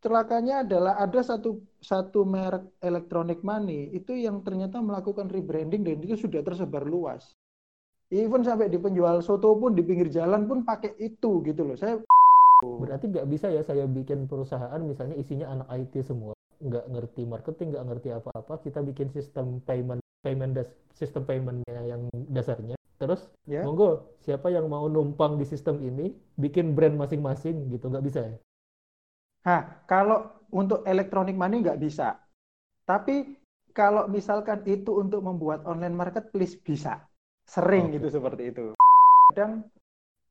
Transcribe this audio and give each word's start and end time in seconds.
celakanya 0.00 0.64
adalah 0.64 0.96
ada 0.96 1.20
satu 1.20 1.60
satu 1.80 2.24
merek 2.24 2.64
elektronik 2.80 3.40
money 3.44 3.92
itu 3.92 4.16
yang 4.16 4.40
ternyata 4.40 4.80
melakukan 4.80 5.28
rebranding 5.28 5.84
dan 5.84 6.00
itu 6.00 6.16
sudah 6.16 6.40
tersebar 6.40 6.84
luas. 6.84 7.36
Even 8.10 8.42
sampai 8.42 8.66
di 8.66 8.80
penjual 8.80 9.22
soto 9.22 9.54
pun 9.54 9.70
di 9.76 9.86
pinggir 9.86 10.10
jalan 10.10 10.50
pun 10.50 10.66
pakai 10.66 10.98
itu 10.98 11.46
gitu 11.46 11.62
loh. 11.62 11.78
Saya 11.78 12.02
Berarti 12.60 13.08
nggak 13.08 13.28
bisa 13.32 13.48
ya 13.48 13.64
saya 13.64 13.88
bikin 13.88 14.28
perusahaan 14.28 14.80
misalnya 14.84 15.16
isinya 15.16 15.48
anak 15.48 15.68
IT 15.80 16.04
semua, 16.04 16.36
nggak 16.60 16.92
ngerti 16.92 17.22
marketing, 17.24 17.72
nggak 17.72 17.86
ngerti 17.88 18.08
apa-apa, 18.12 18.60
kita 18.60 18.84
bikin 18.84 19.08
sistem 19.08 19.64
payment 19.64 20.04
payment 20.20 20.52
das, 20.52 20.68
sistem 20.92 21.24
paymentnya 21.24 21.80
yang 21.88 22.04
dasarnya. 22.28 22.76
Terus 23.00 23.24
ya. 23.48 23.64
monggo 23.64 24.12
siapa 24.20 24.52
yang 24.52 24.68
mau 24.68 24.84
numpang 24.92 25.40
di 25.40 25.48
sistem 25.48 25.80
ini 25.80 26.12
bikin 26.36 26.76
brand 26.76 27.00
masing-masing 27.00 27.72
gitu 27.72 27.88
nggak 27.88 28.04
bisa 28.04 28.28
ya? 28.28 28.36
Nah, 29.46 29.60
kalau 29.88 30.44
untuk 30.52 30.84
elektronik 30.84 31.36
money 31.38 31.64
nggak 31.64 31.80
bisa. 31.80 32.18
Tapi 32.84 33.38
kalau 33.70 34.10
misalkan 34.10 34.66
itu 34.66 34.90
untuk 34.98 35.22
membuat 35.22 35.62
online 35.64 35.94
marketplace 35.94 36.58
bisa. 36.58 37.00
Sering 37.46 37.90
Oke. 37.90 37.98
gitu 37.98 38.08
seperti 38.10 38.42
itu. 38.50 38.64
Kadang 39.30 39.52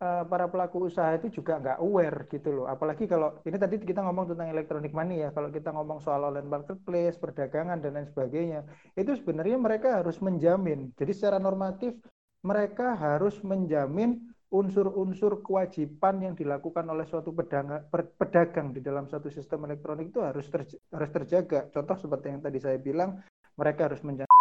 eh, 0.03 0.23
para 0.27 0.45
pelaku 0.51 0.91
usaha 0.91 1.09
itu 1.15 1.41
juga 1.41 1.59
nggak 1.59 1.77
aware 1.79 2.27
gitu 2.31 2.49
loh. 2.51 2.65
Apalagi 2.67 3.07
kalau 3.07 3.39
ini 3.47 3.57
tadi 3.57 3.75
kita 3.79 4.03
ngomong 4.03 4.35
tentang 4.35 4.47
elektronik 4.51 4.91
money 4.91 5.23
ya. 5.23 5.29
Kalau 5.35 5.49
kita 5.49 5.71
ngomong 5.71 5.99
soal 6.03 6.21
online 6.29 6.47
marketplace, 6.51 7.15
perdagangan 7.17 7.79
dan 7.79 7.95
lain 7.95 8.07
sebagainya, 8.11 8.59
itu 8.99 9.11
sebenarnya 9.19 9.57
mereka 9.57 9.99
harus 10.03 10.19
menjamin. 10.19 10.91
Jadi 10.99 11.11
secara 11.15 11.39
normatif 11.39 11.95
mereka 12.43 12.95
harus 12.95 13.35
menjamin 13.43 14.15
unsur-unsur 14.49 15.45
kewajiban 15.45 16.15
yang 16.25 16.33
dilakukan 16.33 16.81
oleh 16.89 17.05
suatu 17.05 17.29
pedagang, 17.29 17.85
pedagang 17.91 18.73
di 18.73 18.81
dalam 18.81 19.05
satu 19.05 19.29
sistem 19.29 19.69
elektronik 19.69 20.09
itu 20.09 20.25
harus 20.25 20.49
terj- 20.49 20.81
harus 20.89 21.09
terjaga. 21.13 21.69
Contoh 21.69 21.97
seperti 22.01 22.33
yang 22.33 22.41
tadi 22.41 22.57
saya 22.57 22.81
bilang, 22.81 23.21
mereka 23.53 23.85
harus 23.85 24.01
menjaga. 24.01 24.33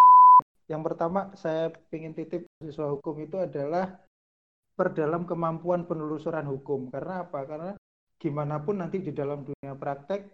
Yang 0.68 0.82
pertama 0.84 1.32
saya 1.36 1.72
ingin 1.92 2.12
titip 2.16 2.48
siswa 2.60 2.88
hukum 2.92 3.20
itu 3.20 3.36
adalah 3.36 4.00
perdalam 4.76 5.28
kemampuan 5.28 5.84
penelusuran 5.84 6.44
hukum. 6.48 6.88
Karena 6.88 7.28
apa? 7.28 7.44
Karena 7.44 7.72
gimana 8.16 8.60
pun 8.64 8.80
nanti 8.80 9.04
di 9.04 9.12
dalam 9.12 9.44
dunia 9.44 9.76
praktek 9.76 10.28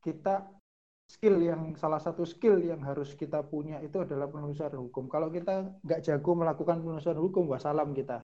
kita 0.00 0.46
skill 1.10 1.42
yang 1.42 1.74
salah 1.74 1.98
satu 1.98 2.22
skill 2.22 2.62
yang 2.62 2.80
harus 2.86 3.18
kita 3.18 3.42
punya 3.42 3.82
itu 3.82 3.98
adalah 4.06 4.30
penelusuran 4.30 4.78
hukum. 4.78 5.10
Kalau 5.10 5.34
kita 5.34 5.82
nggak 5.82 6.00
jago 6.06 6.30
melakukan 6.38 6.78
penelusuran 6.78 7.18
hukum, 7.18 7.50
wassalam 7.50 7.90
kita. 7.90 8.22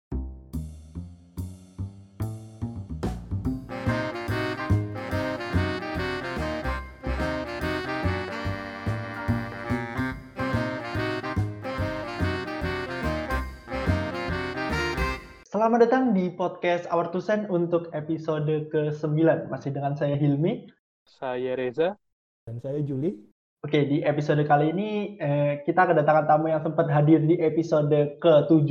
Selamat 15.57 15.89
datang 15.89 16.13
di 16.13 16.29
podcast 16.29 16.85
Our 16.93 17.09
Two 17.09 17.25
Cent 17.25 17.49
untuk 17.49 17.89
episode 17.97 18.69
ke-9. 18.69 19.49
Masih 19.49 19.73
dengan 19.73 19.97
saya 19.97 20.13
Hilmi. 20.13 20.69
Saya 21.09 21.57
Reza. 21.57 21.97
Dan 22.45 22.61
saya 22.61 22.85
Juli. 22.85 23.17
Oke, 23.65 23.89
di 23.89 24.05
episode 24.05 24.45
kali 24.45 24.77
ini 24.77 25.17
eh, 25.17 25.65
kita 25.65 25.89
kedatangan 25.89 26.29
tamu 26.29 26.53
yang 26.53 26.61
sempat 26.61 26.93
hadir 26.93 27.25
di 27.25 27.41
episode 27.41 27.89
ke-7 28.21 28.69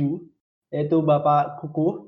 yaitu 0.70 1.02
Bapak 1.02 1.58
Kuku. 1.58 2.06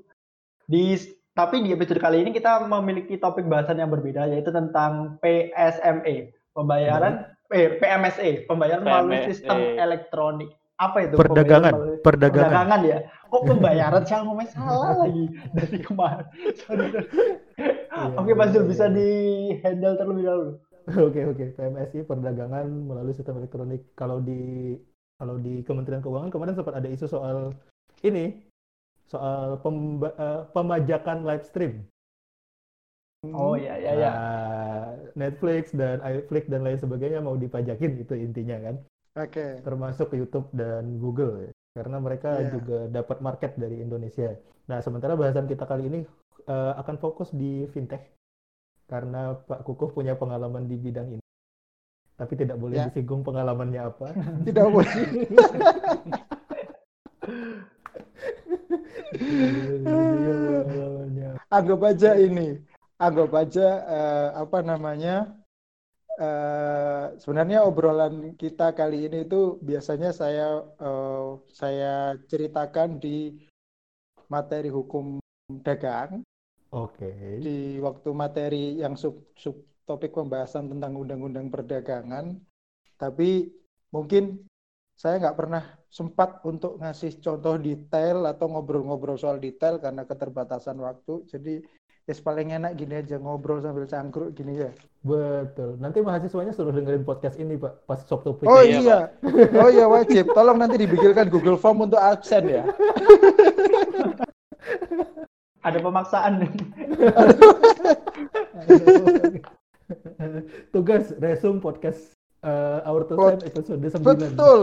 Di 0.70 0.94
tapi 1.34 1.66
di 1.66 1.74
episode 1.74 1.98
kali 1.98 2.22
ini 2.22 2.30
kita 2.30 2.62
memiliki 2.62 3.18
topik 3.18 3.50
bahasan 3.50 3.82
yang 3.82 3.90
berbeda 3.90 4.30
yaitu 4.30 4.54
tentang 4.54 5.18
PSME, 5.18 6.38
pembayaran 6.54 7.26
eh 7.50 7.82
PMSE, 7.82 8.46
pembayaran 8.46 8.86
melalui 8.86 9.26
PMSE. 9.26 9.42
sistem 9.42 9.58
elektronik. 9.74 10.54
Apa 10.78 11.10
itu? 11.10 11.18
Perdagangan, 11.18 11.98
perdagangan. 12.06 12.46
perdagangan 12.46 12.80
ya. 12.86 12.98
Kok 13.28 13.42
pembayaran 13.44 14.04
saya 14.08 14.24
ngomong 14.24 14.48
salah 14.48 15.04
lagi 15.04 15.28
dari 15.52 15.78
kemarin. 15.84 16.26
Sorry, 16.64 16.86
sorry. 16.88 17.08
Oke, 18.16 18.32
Mas 18.32 18.56
Zul 18.56 18.64
bisa 18.64 18.88
di 18.88 19.10
handle 19.60 20.00
terlebih 20.00 20.24
dahulu. 20.24 20.50
Oke 20.88 21.20
oke 21.28 21.52
PMSI 21.52 22.08
perdagangan 22.08 22.64
melalui 22.64 23.12
sistem 23.12 23.36
elektronik. 23.44 23.84
Kalau 23.92 24.24
di 24.24 24.72
kalau 25.20 25.36
di 25.36 25.60
Kementerian 25.60 26.00
Keuangan 26.00 26.32
kemarin 26.32 26.56
sempat 26.56 26.80
ada 26.80 26.88
isu 26.88 27.04
soal 27.04 27.52
ini 28.00 28.40
soal 29.04 29.60
pemba- 29.60 30.16
eh, 30.16 30.42
pemajakan 30.56 31.28
live 31.28 31.44
stream. 31.44 31.84
Oh 33.34 33.58
iya 33.58 33.76
iya 33.76 33.92
iya. 33.98 34.10
Nah, 34.14 34.86
Netflix 35.18 35.74
dan 35.74 35.98
iFlix 36.00 36.46
dan 36.48 36.62
lain 36.62 36.78
sebagainya 36.78 37.20
mau 37.20 37.34
dipajakin 37.34 37.98
itu 37.98 38.14
intinya 38.14 38.56
kan. 38.62 38.76
Oke. 39.18 39.60
Termasuk 39.66 40.14
YouTube 40.14 40.48
dan 40.54 41.02
Google 41.02 41.50
ya. 41.50 41.52
Karena 41.76 41.96
mereka 42.00 42.40
Iya. 42.40 42.50
juga 42.54 42.78
dapat 42.88 43.18
market 43.20 43.52
dari 43.56 43.80
Indonesia. 43.80 44.34
Nah, 44.68 44.78
sementara 44.80 45.14
bahasan 45.16 45.46
kita 45.46 45.64
kali 45.64 45.88
ini 45.88 46.00
eh, 46.48 46.72
akan 46.80 46.96
fokus 46.96 47.28
di 47.30 47.68
fintech 47.72 48.08
karena 48.88 49.36
Pak 49.36 49.68
Kukuh 49.68 49.92
punya 49.92 50.16
pengalaman 50.16 50.64
di 50.64 50.80
bidang 50.80 51.08
ini. 51.12 51.24
Tapi 52.16 52.34
tidak 52.34 52.56
boleh 52.58 52.82
Ya. 52.82 52.86
disinggung 52.88 53.22
pengalamannya 53.22 53.78
apa. 53.84 54.10
Tidak 54.48 54.66
boleh. 54.66 54.96
Anggap 61.48 61.80
aja 61.84 62.10
ini 62.16 62.60
anggap 62.98 63.30
aja 63.30 63.68
eh, 63.86 64.28
apa 64.42 64.58
namanya 64.60 65.37
eh, 66.18 67.04
sebenarnya 67.22 67.64
obrolan 67.64 68.34
kita 68.34 68.74
kali 68.74 69.06
ini 69.06 69.24
itu 69.24 69.56
biasanya 69.62 70.10
saya 70.10 70.60
eh, 70.60 71.28
saya 71.54 72.18
ceritakan 72.26 72.98
di 72.98 73.38
materi 74.28 74.68
hukum 74.68 75.22
dagang. 75.64 76.22
Oke. 76.68 77.40
di 77.40 77.80
waktu 77.80 78.12
materi 78.12 78.76
yang 78.76 78.92
sub, 78.92 79.32
sub 79.32 79.56
topik 79.88 80.12
pembahasan 80.12 80.68
tentang 80.68 81.00
undang-undang 81.00 81.48
perdagangan. 81.48 82.36
Tapi 83.00 83.48
mungkin 83.88 84.44
saya 84.92 85.16
nggak 85.16 85.38
pernah 85.38 85.64
sempat 85.88 86.44
untuk 86.44 86.76
ngasih 86.76 87.24
contoh 87.24 87.56
detail 87.56 88.28
atau 88.28 88.52
ngobrol-ngobrol 88.52 89.16
soal 89.16 89.40
detail 89.40 89.80
karena 89.80 90.04
keterbatasan 90.04 90.76
waktu. 90.84 91.24
Jadi 91.24 91.54
ya 92.08 92.14
paling 92.18 92.48
enak 92.50 92.72
gini 92.72 92.96
aja 92.96 93.20
ngobrol 93.20 93.60
sambil 93.60 93.84
cangkruk 93.84 94.32
gini 94.32 94.56
ya 94.58 94.72
Betul. 94.98 95.78
Nanti 95.78 96.02
mahasiswanya 96.02 96.50
suruh 96.50 96.74
dengerin 96.74 97.06
podcast 97.06 97.38
ini, 97.38 97.54
Pak, 97.54 97.86
pas 97.86 98.02
topik. 98.02 98.42
oh 98.42 98.58
Iya, 98.58 98.82
iya 98.82 98.98
oh 99.54 99.70
iya 99.70 99.86
wajib 99.86 100.34
tolong 100.34 100.58
nanti 100.58 100.74
dibikinkan 100.74 101.30
Google 101.30 101.54
Form 101.54 101.86
untuk 101.86 102.00
absen 102.00 102.48
ya 102.48 102.64
Ada 105.58 105.78
pemaksaan. 105.78 106.32
Tugas 110.74 111.14
resume 111.18 111.60
podcast 111.60 112.12
eh, 112.42 112.80
Our 112.84 113.02
Cent 113.06 113.42
episode 113.44 113.80
9. 113.80 114.02
betul 114.02 114.60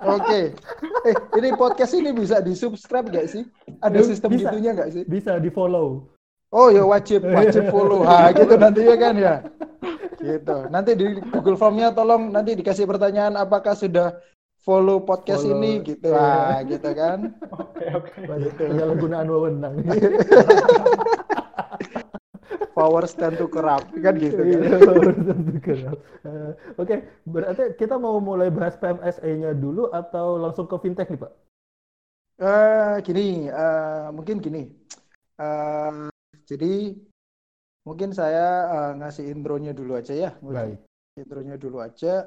oke 0.00 0.40
eh 1.04 1.16
ini 1.36 1.48
podcast 1.54 1.92
ini 1.92 2.10
bisa 2.12 2.40
di 2.40 2.54
subscribe 2.54 3.08
nggak 3.08 3.26
sih 3.26 3.42
ada 3.80 3.98
sistem 4.00 4.32
bisa. 4.32 4.48
gitunya 4.48 4.70
nggak 4.72 4.90
sih 4.90 5.02
Bisa 5.04 5.36
di-follow. 5.38 6.13
Oh 6.54 6.70
ya 6.70 6.86
wajib 6.86 7.26
wajib 7.26 7.66
follow. 7.74 8.06
Ha 8.06 8.30
gitu 8.38 8.54
nanti 8.54 8.86
ya 8.86 8.94
kan 8.94 9.14
ya. 9.18 9.34
Gitu. 10.22 10.56
Nanti 10.70 10.94
di 10.94 11.18
Google 11.34 11.58
Formnya 11.58 11.90
tolong 11.90 12.30
nanti 12.30 12.54
dikasih 12.54 12.86
pertanyaan 12.86 13.34
apakah 13.34 13.74
sudah 13.74 14.14
follow 14.62 15.02
podcast 15.02 15.42
Follow, 15.42 15.58
ini 15.58 15.82
gitu. 15.82 16.14
iya. 16.14 16.22
Ah 16.54 16.62
gitu 16.62 16.90
kan. 16.94 17.34
Oke 17.50 17.84
oke. 17.90 18.20
Penyalahgunaan 18.70 19.26
wewenang. 19.26 19.74
Power 22.74 23.06
stand 23.06 23.38
to 23.38 23.46
corrupt 23.46 23.90
kan 24.02 24.14
gitu 24.18 24.38
kan. 24.38 24.58
Iya, 24.66 24.78
tentu 24.82 25.58
kenal. 25.62 25.94
Eh, 26.26 26.50
Oke, 26.74 27.06
berarti 27.22 27.78
kita 27.78 27.94
mau 28.02 28.18
mulai 28.18 28.50
bahas 28.50 28.74
PMSE-nya 28.82 29.54
dulu 29.54 29.94
atau 29.94 30.42
langsung 30.42 30.66
ke 30.66 30.74
fintech 30.82 31.06
nih, 31.06 31.22
Pak? 31.22 31.32
Eh 32.42 32.94
gini, 33.06 33.46
eh, 33.46 34.10
mungkin 34.10 34.42
gini. 34.42 34.66
Eh, 35.38 36.10
jadi 36.44 36.92
mungkin 37.84 38.10
saya 38.16 38.68
eh, 38.72 38.92
ngasih 39.00 39.24
intronya 39.32 39.72
dulu 39.76 39.96
aja 40.00 40.14
ya. 40.14 40.30
Baik. 40.40 40.80
intronya 41.14 41.54
dulu 41.54 41.78
aja. 41.78 42.26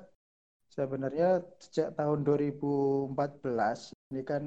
Sebenarnya 0.72 1.44
sejak 1.60 1.96
tahun 2.00 2.24
2014 2.24 3.12
ini 4.14 4.22
kan 4.24 4.44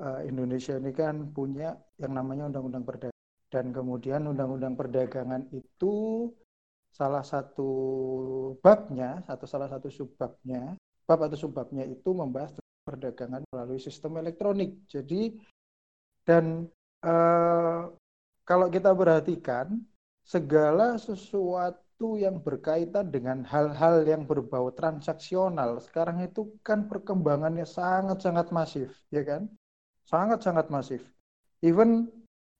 eh, 0.00 0.20
Indonesia 0.26 0.74
ini 0.74 0.92
kan 0.94 1.30
punya 1.30 1.76
yang 2.00 2.12
namanya 2.16 2.50
Undang-Undang 2.50 2.84
Perdagangan 2.86 3.48
dan 3.50 3.66
kemudian 3.74 4.22
Undang-Undang 4.26 4.74
Perdagangan 4.74 5.42
itu 5.54 6.26
salah 6.90 7.22
satu 7.22 7.70
babnya 8.58 9.22
atau 9.30 9.46
salah 9.46 9.70
satu 9.70 9.86
subbabnya 9.86 10.74
bab 11.06 11.26
atau 11.26 11.38
subbabnya 11.38 11.86
itu 11.86 12.10
membahas 12.10 12.54
perdagangan 12.86 13.42
melalui 13.50 13.78
sistem 13.78 14.18
elektronik. 14.18 14.86
Jadi 14.90 15.34
dan 16.26 16.66
eh, 17.02 17.82
kalau 18.50 18.66
kita 18.66 18.90
perhatikan 18.90 19.78
segala 20.26 20.98
sesuatu 20.98 22.18
yang 22.18 22.42
berkaitan 22.42 23.06
dengan 23.06 23.46
hal-hal 23.46 24.02
yang 24.02 24.26
berbau 24.26 24.74
transaksional, 24.74 25.78
sekarang 25.78 26.26
itu 26.26 26.50
kan 26.66 26.90
perkembangannya 26.90 27.62
sangat-sangat 27.62 28.50
masif, 28.50 28.90
ya 29.14 29.22
kan? 29.22 29.46
Sangat-sangat 30.02 30.66
masif. 30.66 30.98
Even 31.62 32.10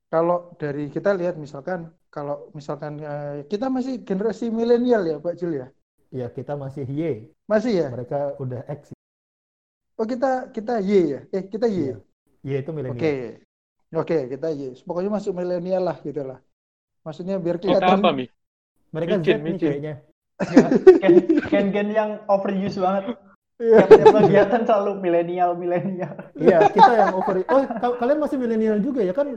kalau 0.06 0.54
dari 0.62 0.94
kita 0.94 1.10
lihat 1.10 1.34
misalkan 1.34 1.90
kalau 2.06 2.54
misalkan 2.54 3.02
uh, 3.02 3.42
kita 3.50 3.66
masih 3.66 4.06
generasi 4.06 4.46
milenial 4.46 5.02
ya 5.02 5.18
Pak 5.18 5.34
Jul 5.42 5.58
ya? 5.58 5.66
Ya 6.14 6.30
kita 6.30 6.54
masih 6.54 6.86
Y. 6.86 7.34
Masih 7.50 7.82
ya? 7.82 7.88
Mereka 7.90 8.38
udah 8.38 8.62
X. 8.70 8.94
Oh 9.98 10.06
kita 10.06 10.54
kita 10.54 10.78
Y 10.78 11.18
ya? 11.18 11.20
Eh 11.34 11.50
kita 11.50 11.66
Y. 11.66 11.94
Ya. 11.94 11.96
Y 12.46 12.50
itu 12.62 12.70
milenial. 12.70 12.94
Oke. 12.94 13.02
Okay. 13.02 13.49
Oke, 13.90 14.14
okay, 14.14 14.20
kita 14.30 14.54
Y. 14.54 14.78
Pokoknya 14.86 15.10
masuk 15.10 15.34
milenial 15.34 15.82
lah 15.82 15.98
gitu 15.98 16.22
lah. 16.22 16.38
Maksudnya 17.02 17.42
biar 17.42 17.58
kita 17.58 17.82
apa, 17.82 18.14
Mi? 18.14 18.30
Mereka 18.94 19.18
micin, 19.18 19.38
Z 19.38 19.42
nih 19.42 19.54
kayaknya. 19.58 19.94
Gen-gen 21.50 21.88
yang 21.90 22.10
overuse 22.30 22.78
banget. 22.78 23.18
Iya. 23.60 23.84
Tiap 23.90 24.06
kegiatan 24.14 24.62
selalu 24.64 24.90
milenial 25.04 25.50
milenial. 25.58 26.14
Iya, 26.38 26.70
kita 26.72 26.92
yang 26.96 27.12
over. 27.18 27.34
Oh, 27.52 27.62
kalian 27.98 28.18
masih 28.22 28.36
milenial 28.40 28.78
juga 28.78 29.02
ya 29.02 29.12
kan? 29.12 29.36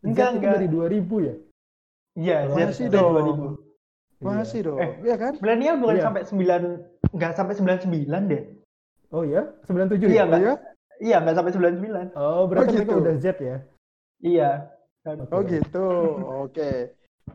Enggak, 0.00 0.28
Z 0.32 0.36
enggak. 0.40 0.52
dari 0.58 0.68
2000 0.72 1.28
ya? 1.28 1.34
Iya, 2.16 2.38
Z 2.50 2.56
masih 2.56 2.86
dong. 2.88 3.12
2000. 4.18 4.24
Masih 4.24 4.60
dong. 4.64 4.78
Eh, 4.80 4.90
iya 5.06 5.16
kan? 5.16 5.32
Milenial 5.38 5.76
bukan 5.76 5.96
iya. 5.96 6.04
sampai 6.04 6.22
9 6.24 7.14
enggak 7.14 7.32
sampai 7.36 7.54
99 7.56 8.32
deh. 8.32 8.42
Oh 9.12 9.22
ya? 9.28 9.44
97 9.68 10.08
iya, 10.08 10.24
ya? 10.24 10.24
Enggak, 10.24 10.40
ya? 10.40 10.54
Iya, 11.00 11.16
enggak 11.22 11.36
sampai 11.36 11.52
99. 11.52 12.16
Oh, 12.18 12.44
berarti 12.50 12.64
oh, 12.64 12.74
gitu. 12.74 12.80
mereka 12.80 12.96
udah 12.96 13.14
Z 13.20 13.26
ya? 13.38 13.56
Iya. 14.20 14.70
Okay. 15.04 15.32
Oh 15.32 15.42
gitu. 15.44 15.86
Oke. 15.88 16.52
Okay. 16.52 16.76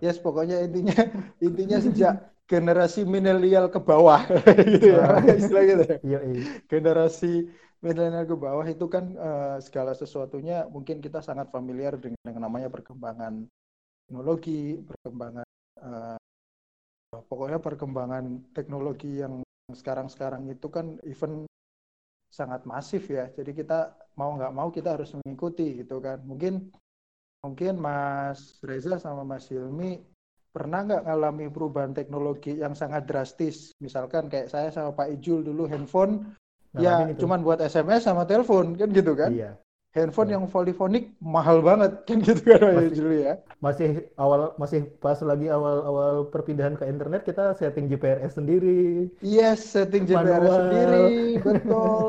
Yes, 0.03 0.19
pokoknya 0.19 0.61
intinya 0.65 0.95
intinya 1.39 1.77
sejak 1.79 2.13
generasi 2.45 3.07
milenial 3.07 3.73
ke 3.73 3.81
bawah 3.81 4.21
gitu 4.73 4.93
ya 4.93 5.17
istilah 5.33 5.63
gitu 5.65 5.83
ya. 5.87 5.97
Iya, 6.05 6.19
iya. 6.29 6.43
Generasi 6.69 7.49
milenial 7.81 8.25
ke 8.29 8.35
bawah 8.37 8.65
itu 8.69 8.85
kan 8.85 9.17
uh, 9.17 9.57
segala 9.61 9.97
sesuatunya 9.97 10.69
mungkin 10.69 11.01
kita 11.01 11.25
sangat 11.25 11.49
familiar 11.49 11.97
dengan 11.97 12.21
yang 12.27 12.41
namanya 12.41 12.69
perkembangan 12.69 13.49
teknologi, 14.05 14.77
perkembangan 14.85 15.47
uh, 15.81 16.17
pokoknya 17.25 17.59
perkembangan 17.63 18.25
teknologi 18.53 19.23
yang 19.23 19.41
sekarang-sekarang 19.73 20.45
itu 20.51 20.67
kan 20.69 21.01
event 21.09 21.49
sangat 22.35 22.67
masif 22.67 23.07
ya. 23.07 23.31
Jadi 23.31 23.55
kita 23.55 23.95
mau 24.19 24.35
nggak 24.35 24.51
mau 24.51 24.67
kita 24.67 24.99
harus 24.99 25.15
mengikuti 25.15 25.79
gitu 25.79 26.03
kan. 26.03 26.19
Mungkin 26.27 26.67
mungkin 27.39 27.79
Mas 27.79 28.59
Reza 28.59 28.99
sama 28.99 29.23
Mas 29.23 29.47
Hilmi 29.47 30.03
pernah 30.51 30.83
nggak 30.83 31.07
ngalami 31.07 31.47
perubahan 31.47 31.95
teknologi 31.95 32.59
yang 32.59 32.75
sangat 32.75 33.07
drastis? 33.07 33.71
Misalkan 33.79 34.27
kayak 34.27 34.51
saya 34.51 34.67
sama 34.67 34.91
Pak 34.91 35.15
Ijul 35.19 35.47
dulu 35.47 35.67
handphone 35.71 36.35
nah, 36.75 36.83
ya 36.83 36.93
cuman 37.15 37.39
buat 37.39 37.63
SMS 37.63 38.03
sama 38.03 38.27
telepon 38.27 38.75
kan 38.75 38.91
gitu 38.91 39.15
kan? 39.15 39.31
Iya. 39.31 39.55
Handphone 39.95 40.27
ya. 40.27 40.35
yang 40.35 40.51
polifonik 40.51 41.15
mahal 41.23 41.63
banget 41.63 41.95
kan 42.07 42.19
gitu 42.19 42.43
kan 42.43 42.59
Pak 42.59 42.91
Ijul 42.91 43.09
ya? 43.15 43.39
Masih 43.63 44.03
awal 44.19 44.51
masih 44.59 44.91
pas 44.99 45.15
lagi 45.23 45.47
awal-awal 45.47 46.27
perpindahan 46.27 46.75
ke 46.75 46.83
internet 46.83 47.23
kita 47.23 47.55
setting 47.55 47.87
GPRS 47.87 48.35
sendiri. 48.35 49.07
Yes, 49.23 49.63
setting 49.63 50.03
GPRS 50.03 50.43
Manual. 50.43 50.59
sendiri, 50.59 51.07
betul. 51.47 52.07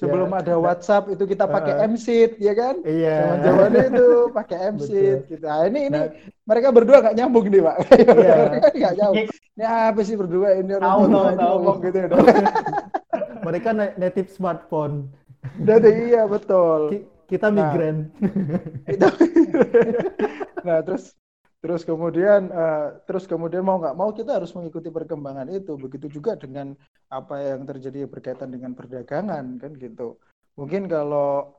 Sebelum 0.00 0.32
ya, 0.32 0.40
ada 0.40 0.54
WhatsApp 0.56 1.12
itu 1.12 1.28
kita 1.28 1.44
pakai 1.44 1.76
uh, 1.76 1.84
MSID, 1.84 2.40
ya 2.40 2.56
kan? 2.56 2.80
Iya. 2.88 3.44
Zaman 3.44 3.72
itu 3.76 4.08
pakai 4.32 4.58
MSID 4.80 5.18
gitu. 5.28 5.44
Nah, 5.44 5.68
ini 5.68 5.92
ini 5.92 6.00
nah, 6.00 6.08
mereka 6.48 6.72
berdua 6.72 7.04
gak 7.04 7.16
nyambung 7.20 7.52
nih, 7.52 7.60
Pak. 7.60 7.76
Iya. 7.92 8.36
gak 8.72 8.94
nyambung. 8.96 9.28
Ini 9.28 9.64
apa 9.68 10.00
sih 10.00 10.16
berdua 10.16 10.48
ini 10.56 10.72
orang 10.80 10.88
tahu, 10.88 11.02
tahu, 11.04 11.26
tahu. 11.36 11.52
ngomong 11.60 11.76
gitu 11.84 11.98
ya. 12.00 12.08
mereka 13.44 13.68
native 13.76 14.32
smartphone. 14.32 15.12
Jadi 15.60 15.90
iya 16.08 16.24
betul. 16.24 17.04
Kita 17.28 17.52
migran. 17.52 18.08
Nah, 18.88 19.12
nah 20.66 20.78
terus 20.80 21.12
terus 21.60 21.82
kemudian 21.84 22.48
uh, 22.48 23.04
terus 23.04 23.28
kemudian 23.28 23.60
mau 23.60 23.76
nggak 23.76 23.98
mau 23.98 24.08
kita 24.16 24.40
harus 24.40 24.56
mengikuti 24.56 24.88
perkembangan 24.88 25.52
itu. 25.52 25.76
Begitu 25.76 26.08
juga 26.08 26.40
dengan 26.40 26.72
apa 27.12 27.36
yang 27.44 27.68
terjadi 27.68 28.08
berkaitan 28.08 28.48
dengan 28.48 28.72
perdagangan 28.72 29.60
kan 29.60 29.72
gitu. 29.76 30.16
Mungkin 30.56 30.88
kalau 30.88 31.52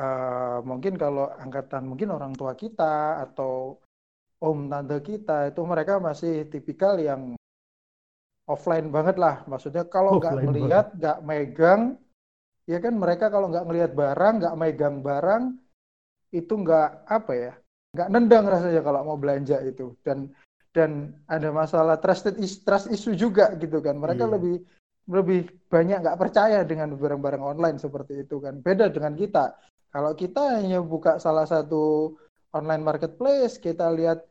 uh, 0.00 0.58
mungkin 0.64 0.96
kalau 0.96 1.28
angkatan 1.36 1.84
mungkin 1.84 2.16
orang 2.16 2.32
tua 2.32 2.56
kita 2.56 3.20
atau 3.20 3.76
om 4.40 4.72
tante 4.72 5.04
kita 5.04 5.52
itu 5.52 5.60
mereka 5.68 6.00
masih 6.00 6.48
tipikal 6.48 6.96
yang 6.96 7.36
offline 8.48 8.88
banget 8.88 9.20
lah. 9.20 9.44
Maksudnya 9.44 9.84
kalau 9.84 10.16
nggak 10.16 10.48
melihat 10.48 10.86
nggak 10.96 11.18
megang 11.28 12.00
ya 12.70 12.78
kan 12.78 12.94
mereka 12.94 13.26
kalau 13.34 13.50
nggak 13.50 13.66
ngelihat 13.66 13.92
barang 13.98 14.34
nggak 14.38 14.54
megang 14.54 14.96
barang 15.02 15.42
itu 16.30 16.52
nggak 16.54 17.10
apa 17.10 17.32
ya 17.34 17.52
nggak 17.90 18.08
nendang 18.10 18.46
rasanya 18.46 18.80
kalau 18.86 19.00
mau 19.02 19.18
belanja 19.18 19.58
itu. 19.66 19.94
Dan 20.06 20.30
dan 20.70 21.18
ada 21.26 21.50
masalah 21.50 21.98
trusted 21.98 22.38
is, 22.38 22.62
trust 22.62 22.86
issue 22.94 23.18
juga 23.18 23.50
gitu 23.58 23.82
kan. 23.82 23.98
Mereka 23.98 24.24
iya. 24.26 24.32
lebih 24.38 24.56
lebih 25.10 25.40
banyak 25.66 26.06
nggak 26.06 26.18
percaya 26.20 26.62
dengan 26.62 26.94
barang-barang 26.94 27.42
online 27.42 27.78
seperti 27.82 28.22
itu 28.22 28.38
kan. 28.38 28.62
Beda 28.62 28.86
dengan 28.86 29.18
kita. 29.18 29.58
Kalau 29.90 30.14
kita 30.14 30.62
hanya 30.62 30.78
buka 30.78 31.18
salah 31.18 31.50
satu 31.50 32.14
online 32.54 32.86
marketplace 32.86 33.58
kita 33.58 33.90
lihat 33.90 34.22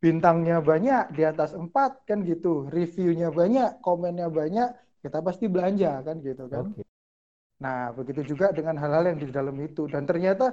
bintangnya 0.00 0.64
banyak 0.64 1.12
di 1.12 1.28
atas 1.28 1.52
empat 1.52 2.08
kan 2.08 2.24
gitu. 2.24 2.72
Reviewnya 2.72 3.28
banyak 3.28 3.84
komennya 3.84 4.32
banyak 4.32 4.72
kita 5.04 5.20
pasti 5.20 5.52
belanja 5.52 6.00
kan 6.00 6.16
gitu 6.24 6.48
kan. 6.48 6.72
Okay. 6.72 6.91
Nah 7.62 7.94
begitu 7.94 8.34
juga 8.34 8.50
dengan 8.50 8.74
hal-hal 8.74 9.14
yang 9.14 9.18
di 9.22 9.30
dalam 9.30 9.54
itu 9.62 9.86
dan 9.86 10.02
ternyata 10.02 10.50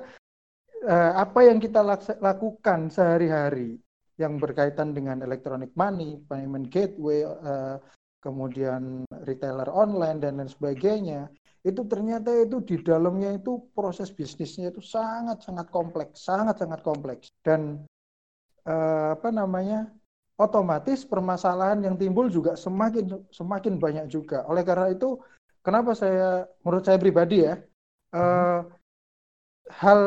uh, 0.86 1.14
apa 1.18 1.50
yang 1.50 1.58
kita 1.58 1.82
lakukan 2.22 2.94
sehari-hari 2.94 3.82
yang 4.20 4.36
berkaitan 4.36 4.92
dengan 4.92 5.24
electronic 5.24 5.72
money, 5.80 6.20
payment 6.28 6.68
gateway, 6.68 7.24
uh, 7.24 7.80
kemudian 8.20 9.08
retailer 9.24 9.72
online 9.72 10.20
dan 10.20 10.44
lain 10.44 10.52
sebagainya, 10.52 11.32
itu 11.64 11.88
ternyata 11.88 12.28
itu 12.36 12.60
di 12.60 12.84
dalamnya 12.84 13.40
itu 13.40 13.72
proses 13.72 14.12
bisnisnya 14.12 14.76
itu 14.76 14.84
sangat-sangat 14.84 15.72
kompleks, 15.72 16.28
sangat-sangat 16.28 16.84
kompleks 16.84 17.32
dan 17.48 17.88
uh, 18.68 19.16
apa 19.16 19.32
namanya 19.32 19.88
otomatis 20.36 21.08
permasalahan 21.08 21.80
yang 21.84 21.96
timbul 21.96 22.28
juga 22.28 22.60
semakin 22.60 23.24
semakin 23.32 23.80
banyak 23.80 24.06
juga. 24.12 24.44
Oleh 24.52 24.68
karena 24.68 24.92
itu, 24.92 25.20
kenapa 25.70 25.94
saya 25.94 26.50
menurut 26.66 26.82
saya 26.82 26.98
pribadi 26.98 27.46
ya 27.46 27.62
uh, 28.18 28.66
hal 29.70 30.02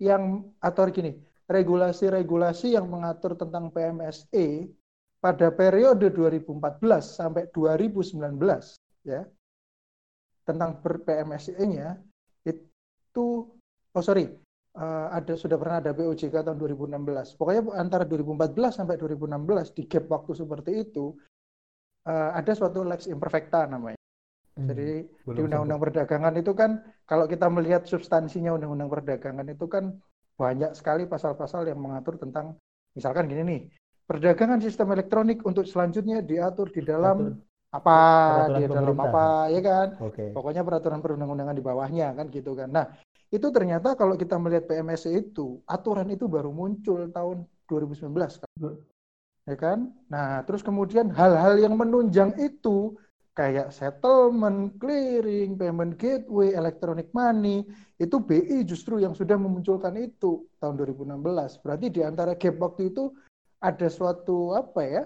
yang 0.00 0.48
atau 0.64 0.88
gini, 0.88 1.20
regulasi-regulasi 1.44 2.72
yang 2.72 2.88
mengatur 2.88 3.36
tentang 3.36 3.68
PMSE 3.68 4.72
pada 5.20 5.52
periode 5.52 6.08
2014 6.08 6.80
sampai 7.04 7.52
2019 7.52 8.40
ya 9.04 9.24
tentang 10.44 10.80
PMSE-nya 10.84 11.96
itu 12.44 13.26
oh 13.96 14.04
sorry 14.04 14.28
uh, 14.76 15.08
ada 15.08 15.32
sudah 15.36 15.56
pernah 15.56 15.80
ada 15.80 15.96
POJK 15.96 16.44
tahun 16.44 16.60
2016 16.60 17.40
pokoknya 17.40 17.62
antara 17.80 18.04
2014 18.04 18.84
sampai 18.84 19.00
2016 19.00 19.76
di 19.76 19.82
gap 19.88 20.04
waktu 20.12 20.32
seperti 20.36 20.72
itu 20.84 21.16
uh, 22.04 22.36
ada 22.36 22.52
suatu 22.52 22.84
lex 22.84 23.08
imperfecta 23.08 23.64
namanya 23.64 24.03
Hmm, 24.54 24.70
Jadi 24.70 25.02
di 25.10 25.40
undang-undang 25.42 25.82
perdagangan 25.82 26.34
itu 26.38 26.54
kan 26.54 26.78
kalau 27.10 27.26
kita 27.26 27.50
melihat 27.50 27.82
substansinya 27.90 28.54
undang-undang 28.54 28.86
perdagangan 28.86 29.46
itu 29.50 29.66
kan 29.66 29.98
banyak 30.38 30.78
sekali 30.78 31.10
pasal-pasal 31.10 31.66
yang 31.66 31.82
mengatur 31.82 32.14
tentang 32.18 32.54
misalkan 32.94 33.26
gini 33.26 33.42
nih, 33.42 33.60
perdagangan 34.06 34.62
sistem 34.62 34.94
elektronik 34.94 35.42
untuk 35.42 35.66
selanjutnya 35.66 36.22
diatur 36.22 36.70
di 36.70 36.86
dalam 36.86 37.34
Atur. 37.34 37.74
apa, 37.74 37.98
di 38.54 38.70
dalam 38.70 38.94
apa, 38.94 39.50
ya 39.50 39.60
kan? 39.62 39.88
Okay. 40.14 40.30
Pokoknya 40.30 40.62
peraturan 40.62 41.02
perundang-undangan 41.02 41.58
di 41.58 41.64
bawahnya 41.64 42.14
kan 42.14 42.30
gitu 42.30 42.54
kan. 42.54 42.70
Nah, 42.70 42.86
itu 43.34 43.50
ternyata 43.50 43.98
kalau 43.98 44.14
kita 44.14 44.38
melihat 44.38 44.70
PMSC 44.70 45.10
itu, 45.10 45.58
aturan 45.66 46.06
itu 46.14 46.30
baru 46.30 46.54
muncul 46.54 47.10
tahun 47.10 47.42
2019 47.66 48.38
kan. 48.38 48.50
Ya 49.44 49.56
kan? 49.58 49.78
Nah, 50.06 50.46
terus 50.46 50.62
kemudian 50.62 51.10
hal-hal 51.10 51.58
yang 51.58 51.74
menunjang 51.74 52.38
itu 52.38 52.94
kayak 53.34 53.74
settlement, 53.74 54.78
clearing, 54.78 55.58
payment 55.58 55.98
gateway, 55.98 56.54
electronic 56.54 57.10
money, 57.10 57.66
itu 57.98 58.16
BI 58.22 58.62
justru 58.62 59.02
yang 59.02 59.12
sudah 59.12 59.34
memunculkan 59.34 59.94
itu 59.98 60.46
tahun 60.62 60.78
2016. 60.78 61.58
Berarti 61.60 61.86
di 61.90 62.00
antara 62.06 62.38
gap 62.38 62.56
waktu 62.62 62.94
itu 62.94 63.10
ada 63.58 63.90
suatu 63.90 64.54
apa 64.54 64.80
ya? 64.86 65.02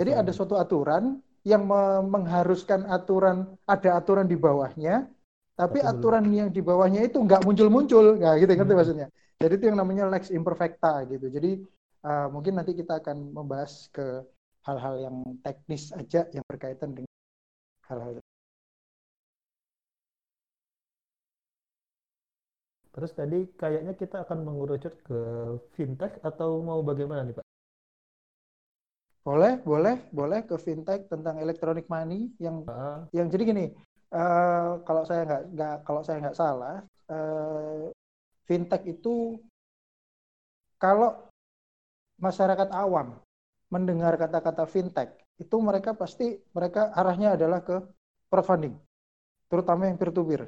Jadi 0.00 0.10
ada 0.16 0.32
suatu 0.32 0.56
aturan 0.56 1.20
yang 1.44 1.68
mengharuskan 2.08 2.88
aturan 2.88 3.52
ada 3.68 4.00
aturan 4.00 4.24
di 4.24 4.36
bawahnya, 4.36 5.08
tapi 5.56 5.84
aturan 5.84 6.24
yang 6.32 6.48
di 6.48 6.64
bawahnya 6.64 7.04
itu 7.04 7.20
nggak 7.20 7.44
muncul-muncul, 7.44 8.16
nah 8.16 8.36
gitu 8.40 8.48
ngerti 8.48 8.72
hmm. 8.72 8.80
maksudnya. 8.80 9.08
Jadi 9.40 9.52
itu 9.56 9.64
yang 9.72 9.78
namanya 9.80 10.04
lex 10.08 10.28
imperfecta 10.32 11.04
gitu. 11.08 11.32
Jadi 11.32 11.64
uh, 12.04 12.28
mungkin 12.32 12.60
nanti 12.60 12.76
kita 12.76 13.00
akan 13.00 13.32
membahas 13.32 13.88
ke 13.92 14.24
hal-hal 14.66 14.94
yang 15.04 15.16
teknis 15.44 15.84
aja 16.00 16.20
yang 16.36 16.44
berkaitan 16.50 16.90
dengan 16.96 17.12
hal-hal 17.88 18.12
Terus 22.94 23.12
tadi 23.18 23.38
kayaknya 23.60 23.92
kita 24.00 24.16
akan 24.24 24.38
mengerucut 24.46 24.94
ke 25.06 25.18
fintech 25.74 26.12
atau 26.28 26.50
mau 26.68 26.80
bagaimana 26.88 27.22
nih 27.26 27.34
Pak? 27.38 27.46
boleh 29.20 29.52
boleh 29.70 29.96
boleh 30.18 30.40
ke 30.48 30.56
fintech 30.56 31.00
tentang 31.12 31.36
electronic 31.44 31.84
money 31.92 32.32
yang 32.40 32.64
Ah, 32.66 33.04
yang 33.12 33.28
jadi 33.28 33.42
gini 33.52 33.64
eh, 34.16 34.70
kalau 34.86 35.02
saya 35.08 35.20
nggak 35.28 35.42
nggak 35.54 35.74
kalau 35.86 36.02
saya 36.06 36.16
nggak 36.24 36.38
salah 36.40 36.76
eh, 37.12 37.92
fintech 38.48 38.82
itu 38.88 39.36
kalau 40.82 41.30
masyarakat 42.20 42.68
awam 42.82 43.08
mendengar 43.70 44.18
kata-kata 44.18 44.66
fintech 44.66 45.14
itu 45.38 45.56
mereka 45.62 45.94
pasti 45.94 46.36
mereka 46.52 46.90
arahnya 46.92 47.38
adalah 47.38 47.64
ke 47.64 47.80
crowdfunding 48.28 48.74
terutama 49.50 49.88
yang 49.90 49.96
peer 49.96 50.12
to 50.14 50.22
peer 50.26 50.42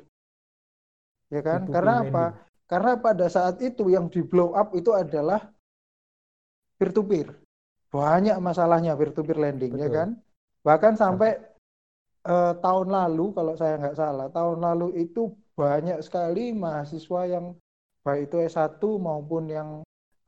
ya 1.33 1.41
kan? 1.41 1.65
Peer-to-peer 1.65 1.75
karena 1.75 1.95
apa? 2.05 2.25
lending. 2.29 2.69
karena 2.69 2.93
pada 3.01 3.27
saat 3.33 3.57
itu 3.65 3.89
yang 3.89 4.07
di 4.13 4.21
blow 4.21 4.53
up 4.53 4.77
itu 4.77 4.93
adalah 4.93 5.41
peer 6.77 6.93
to 6.93 7.03
peer 7.07 7.29
banyak 7.89 8.37
masalahnya 8.41 8.93
peer 8.97 9.11
to 9.17 9.25
peer 9.25 9.39
lending 9.41 9.77
ya 9.77 9.89
Betul. 9.89 9.97
kan? 9.97 10.09
Bahkan 10.63 10.93
sampai 10.97 11.37
eh, 12.25 12.55
tahun 12.57 12.89
lalu 12.89 13.37
kalau 13.37 13.53
saya 13.57 13.77
nggak 13.77 13.97
salah 13.99 14.29
tahun 14.33 14.59
lalu 14.65 15.05
itu 15.05 15.29
banyak 15.53 16.01
sekali 16.01 16.57
mahasiswa 16.57 17.29
yang 17.29 17.53
baik 18.03 18.33
itu 18.33 18.37
S1 18.49 18.81
maupun 18.81 19.47
yang 19.53 19.69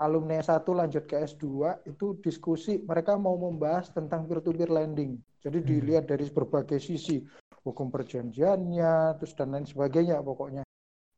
alumni 0.01 0.43
S1 0.43 0.67
lanjut 0.67 1.05
ke 1.07 1.23
S2 1.23 1.45
itu 1.87 2.19
diskusi 2.19 2.83
mereka 2.83 3.15
mau 3.15 3.39
membahas 3.39 3.91
tentang 3.95 4.27
peer 4.27 4.43
to 4.43 4.51
peer 4.51 4.71
lending 4.71 5.19
jadi 5.45 5.59
Hmm. 5.61 5.69
dilihat 5.69 6.05
dari 6.11 6.27
berbagai 6.31 6.81
sisi 6.83 7.23
hukum 7.63 7.89
perjanjiannya 7.89 9.19
terus 9.21 9.33
dan 9.39 9.55
lain 9.55 9.67
sebagainya 9.67 10.21
pokoknya 10.21 10.63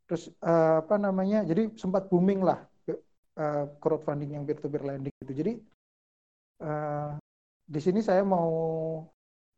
terus 0.06 0.30
eh, 0.30 0.76
apa 0.82 0.96
namanya 1.00 1.42
jadi 1.42 1.72
sempat 1.74 2.06
booming 2.12 2.44
lah 2.44 2.62
eh, 2.90 3.64
crowdfunding 3.80 4.36
yang 4.36 4.44
peer 4.44 4.60
to 4.60 4.68
peer 4.68 4.84
lending 4.84 5.14
itu 5.24 5.32
jadi 5.32 5.52
eh, 6.62 7.10
di 7.66 7.80
sini 7.82 7.98
saya 8.04 8.22
mau 8.22 8.52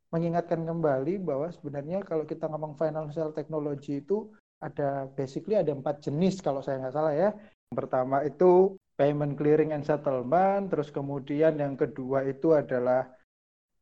mengingatkan 0.09 0.65
kembali 0.65 1.21
bahwa 1.21 1.53
sebenarnya 1.53 2.01
kalau 2.01 2.25
kita 2.25 2.49
ngomong 2.49 2.73
financial 2.81 3.29
technology 3.37 4.01
itu 4.01 4.33
ada 4.59 5.07
basically 5.15 5.55
ada 5.55 5.71
empat 5.77 6.01
jenis 6.03 6.41
kalau 6.41 6.65
saya 6.65 6.81
nggak 6.81 6.97
salah 6.97 7.15
ya. 7.15 7.31
Yang 7.69 7.77
pertama 7.77 8.17
itu 8.25 8.75
payment 8.99 9.39
clearing 9.39 9.71
and 9.71 9.87
settlement, 9.87 10.69
terus 10.69 10.91
kemudian 10.91 11.55
yang 11.55 11.79
kedua 11.79 12.27
itu 12.27 12.51
adalah 12.53 13.07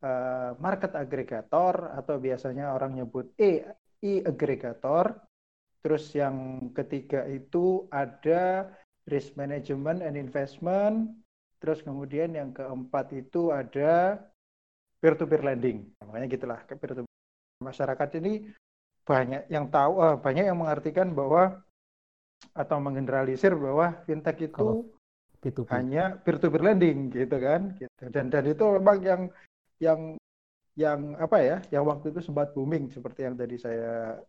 eh, 0.05 0.53
market 0.61 0.93
aggregator 0.93 1.97
atau 1.97 2.21
biasanya 2.21 2.77
orang 2.77 3.01
nyebut 3.01 3.33
e 3.41 3.65
e-aggregator. 4.05 5.17
Terus 5.81 6.13
yang 6.13 6.69
ketiga 6.77 7.25
itu 7.31 7.89
ada 7.89 8.69
risk 9.09 9.39
management 9.41 10.05
and 10.05 10.21
investment. 10.21 11.17
Terus 11.57 11.81
kemudian 11.81 12.37
yang 12.37 12.53
keempat 12.53 13.17
itu 13.17 13.49
ada 13.55 14.21
peer-to-peer 15.01 15.41
lending. 15.41 15.89
Makanya 16.05 16.27
gitulah 16.29 16.61
peer-to-peer. 16.69 17.09
Masyarakat 17.65 18.21
ini 18.21 18.53
banyak 19.09 19.49
yang 19.49 19.73
tahu, 19.73 19.97
eh, 20.05 20.17
banyak 20.21 20.45
yang 20.45 20.59
mengartikan 20.61 21.17
bahwa 21.17 21.65
atau 22.53 22.77
menggeneralisir 22.85 23.57
bahwa 23.57 23.97
fintech 24.05 24.53
itu 24.53 24.53
Kalau 24.53 24.85
P2P. 25.43 25.69
hanya 25.73 26.17
peer-to-peer 26.23 26.63
lending 26.63 27.13
gitu 27.13 27.37
kan. 27.37 27.75
Gitu. 27.77 28.03
Dan 28.13 28.33
dan 28.33 28.45
itu 28.49 28.65
memang 28.77 28.99
yang 29.05 29.23
yang 29.81 30.01
yang 30.77 31.17
apa 31.17 31.37
ya, 31.41 31.57
yang 31.73 31.85
waktu 31.89 32.13
itu 32.13 32.21
sempat 32.21 32.53
booming 32.53 32.93
seperti 32.93 33.25
yang 33.25 33.35
tadi 33.37 33.57
saya 33.57 34.21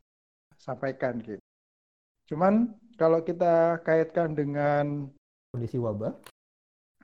sampaikan 0.56 1.20
gitu. 1.20 1.44
Cuman 2.28 2.72
kalau 2.96 3.24
kita 3.24 3.84
kaitkan 3.84 4.36
dengan 4.36 5.12
Kondisi 5.48 5.80
wabah. 5.80 6.14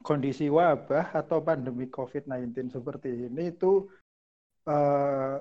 kondisi 0.04 0.52
wabah 0.52 1.16
atau 1.16 1.40
pandemi 1.40 1.88
COVID-19 1.88 2.76
seperti 2.76 3.32
ini 3.32 3.56
itu 3.56 3.88
eh, 4.68 5.36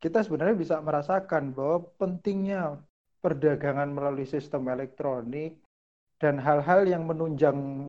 kita 0.00 0.24
sebenarnya 0.24 0.56
bisa 0.56 0.80
merasakan 0.80 1.52
bahwa 1.52 1.84
pentingnya 2.00 2.80
perdagangan 3.20 3.92
melalui 3.92 4.24
sistem 4.24 4.68
elektronik 4.72 5.63
dan 6.24 6.40
hal-hal 6.40 6.88
yang 6.88 7.04
menunjang 7.04 7.84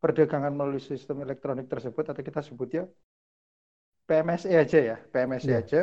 perdagangan 0.00 0.56
melalui 0.56 0.80
sistem 0.80 1.20
elektronik 1.20 1.68
tersebut 1.68 2.08
atau 2.08 2.22
kita 2.24 2.40
sebut 2.40 2.68
ya 2.72 2.84
PMSE 4.08 4.56
aja 4.56 4.78
ya, 4.80 4.96
PMSE 5.12 5.52
Iya. 5.52 5.60
aja. 5.60 5.80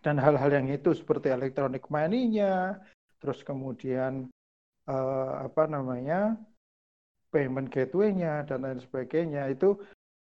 Dan 0.00 0.16
hal-hal 0.16 0.48
yang 0.48 0.66
itu 0.72 0.96
seperti 0.96 1.28
elektronik 1.28 1.84
money-nya, 1.92 2.80
terus 3.20 3.44
kemudian 3.44 4.32
eh, 4.88 5.32
apa 5.44 5.68
namanya 5.68 6.40
payment 7.28 7.68
gateway-nya 7.68 8.48
dan 8.48 8.64
lain 8.64 8.80
sebagainya 8.80 9.52
itu 9.52 9.76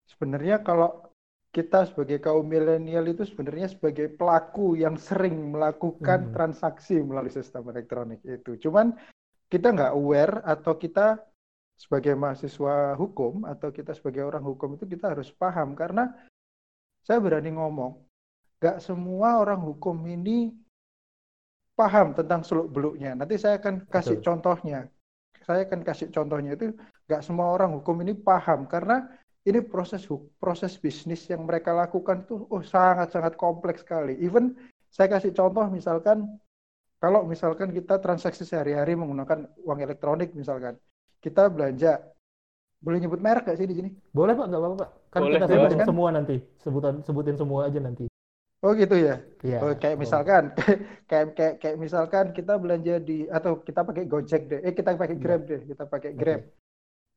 sebenarnya 0.09 0.65
kalau 0.65 1.07
kita 1.55 1.87
sebagai 1.87 2.19
kaum 2.19 2.43
milenial 2.43 3.07
itu 3.07 3.23
sebenarnya 3.23 3.71
sebagai 3.71 4.11
pelaku 4.11 4.75
yang 4.75 4.99
sering 4.99 5.55
melakukan 5.55 6.27
Hmm. 6.27 6.33
transaksi 6.35 6.99
melalui 6.99 7.31
sistem 7.31 7.69
elektronik 7.71 8.19
itu. 8.27 8.59
Cuman 8.67 8.97
kita 9.47 9.71
nggak 9.71 9.93
aware 9.95 10.43
atau 10.43 10.75
kita 10.75 11.19
sebagai 11.77 12.17
mahasiswa 12.17 12.97
hukum 12.97 13.45
atau 13.45 13.69
kita 13.69 13.93
sebagai 13.93 14.25
orang 14.25 14.41
hukum 14.41 14.75
itu 14.75 14.89
kita 14.89 15.13
harus 15.13 15.29
paham 15.29 15.77
karena 15.77 16.09
saya 17.05 17.21
berani 17.21 17.53
ngomong 17.53 17.95
nggak 18.57 18.81
semua 18.81 19.37
orang 19.37 19.61
hukum 19.61 19.95
ini 20.09 20.49
paham 21.77 22.17
tentang 22.17 22.41
seluk-beluknya. 22.41 23.13
Nanti 23.13 23.37
saya 23.37 23.61
akan 23.61 23.85
kasih 23.85 24.17
Betul. 24.17 24.25
contohnya. 24.25 24.89
Saya 25.45 25.63
akan 25.69 25.85
kasih 25.85 26.09
contohnya 26.09 26.57
itu 26.57 26.73
nggak 27.07 27.21
semua 27.23 27.53
orang 27.53 27.77
hukum 27.77 28.01
ini 28.03 28.17
paham 28.17 28.65
karena 28.67 29.05
ini 29.47 29.63
proses 29.63 30.03
proses 30.41 30.75
bisnis 30.75 31.23
yang 31.31 31.47
mereka 31.47 31.71
lakukan 31.71 32.27
itu 32.27 32.49
oh 32.51 32.59
sangat-sangat 32.65 33.37
kompleks 33.39 33.85
sekali. 33.85 34.17
Even 34.19 34.57
saya 34.91 35.07
kasih 35.07 35.31
contoh 35.31 35.69
misalkan 35.71 36.25
kalau 37.01 37.19
misalkan 37.31 37.69
kita 37.77 37.93
transaksi 38.03 38.43
sehari-hari 38.49 38.93
menggunakan 39.01 39.39
uang 39.65 39.79
elektronik 39.85 40.29
misalkan 40.41 40.75
kita 41.23 41.41
belanja 41.55 41.89
boleh 42.85 42.97
nyebut 43.01 43.21
merek 43.25 43.43
nggak 43.45 43.57
sih 43.59 43.67
di 43.71 43.75
sini? 43.79 43.89
Boleh 44.17 44.33
Pak, 44.37 44.45
nggak 44.49 44.61
apa-apa 44.61 44.77
Pak. 44.83 44.89
Kan 45.13 45.21
Boleh, 45.23 45.33
kita 45.41 45.45
boleh. 45.45 45.57
sebutin 45.57 45.79
Kan? 45.81 45.87
semua 45.89 46.09
nanti. 46.13 46.35
Sebutan 46.63 46.93
sebutin 47.05 47.35
semua 47.41 47.59
aja 47.67 47.79
nanti. 47.81 48.03
Oh 48.65 48.71
gitu 48.73 48.95
ya. 48.97 49.21
Iya. 49.45 49.57
Oh, 49.61 49.73
kayak 49.81 49.97
misalkan 50.01 50.43
kayak 51.09 51.25
kayak 51.37 51.53
kayak 51.61 51.77
misalkan 51.77 52.25
kita 52.37 52.53
belanja 52.57 52.93
di 53.01 53.25
atau 53.29 53.61
kita 53.61 53.81
pakai 53.85 54.03
Gojek 54.09 54.41
deh. 54.49 54.59
Eh 54.65 54.73
kita 54.73 54.97
pakai 54.97 55.15
Iya. 55.17 55.21
Grab 55.23 55.41
deh. 55.49 55.61
Kita 55.69 55.83
pakai. 55.85 56.09
Grab. 56.17 56.41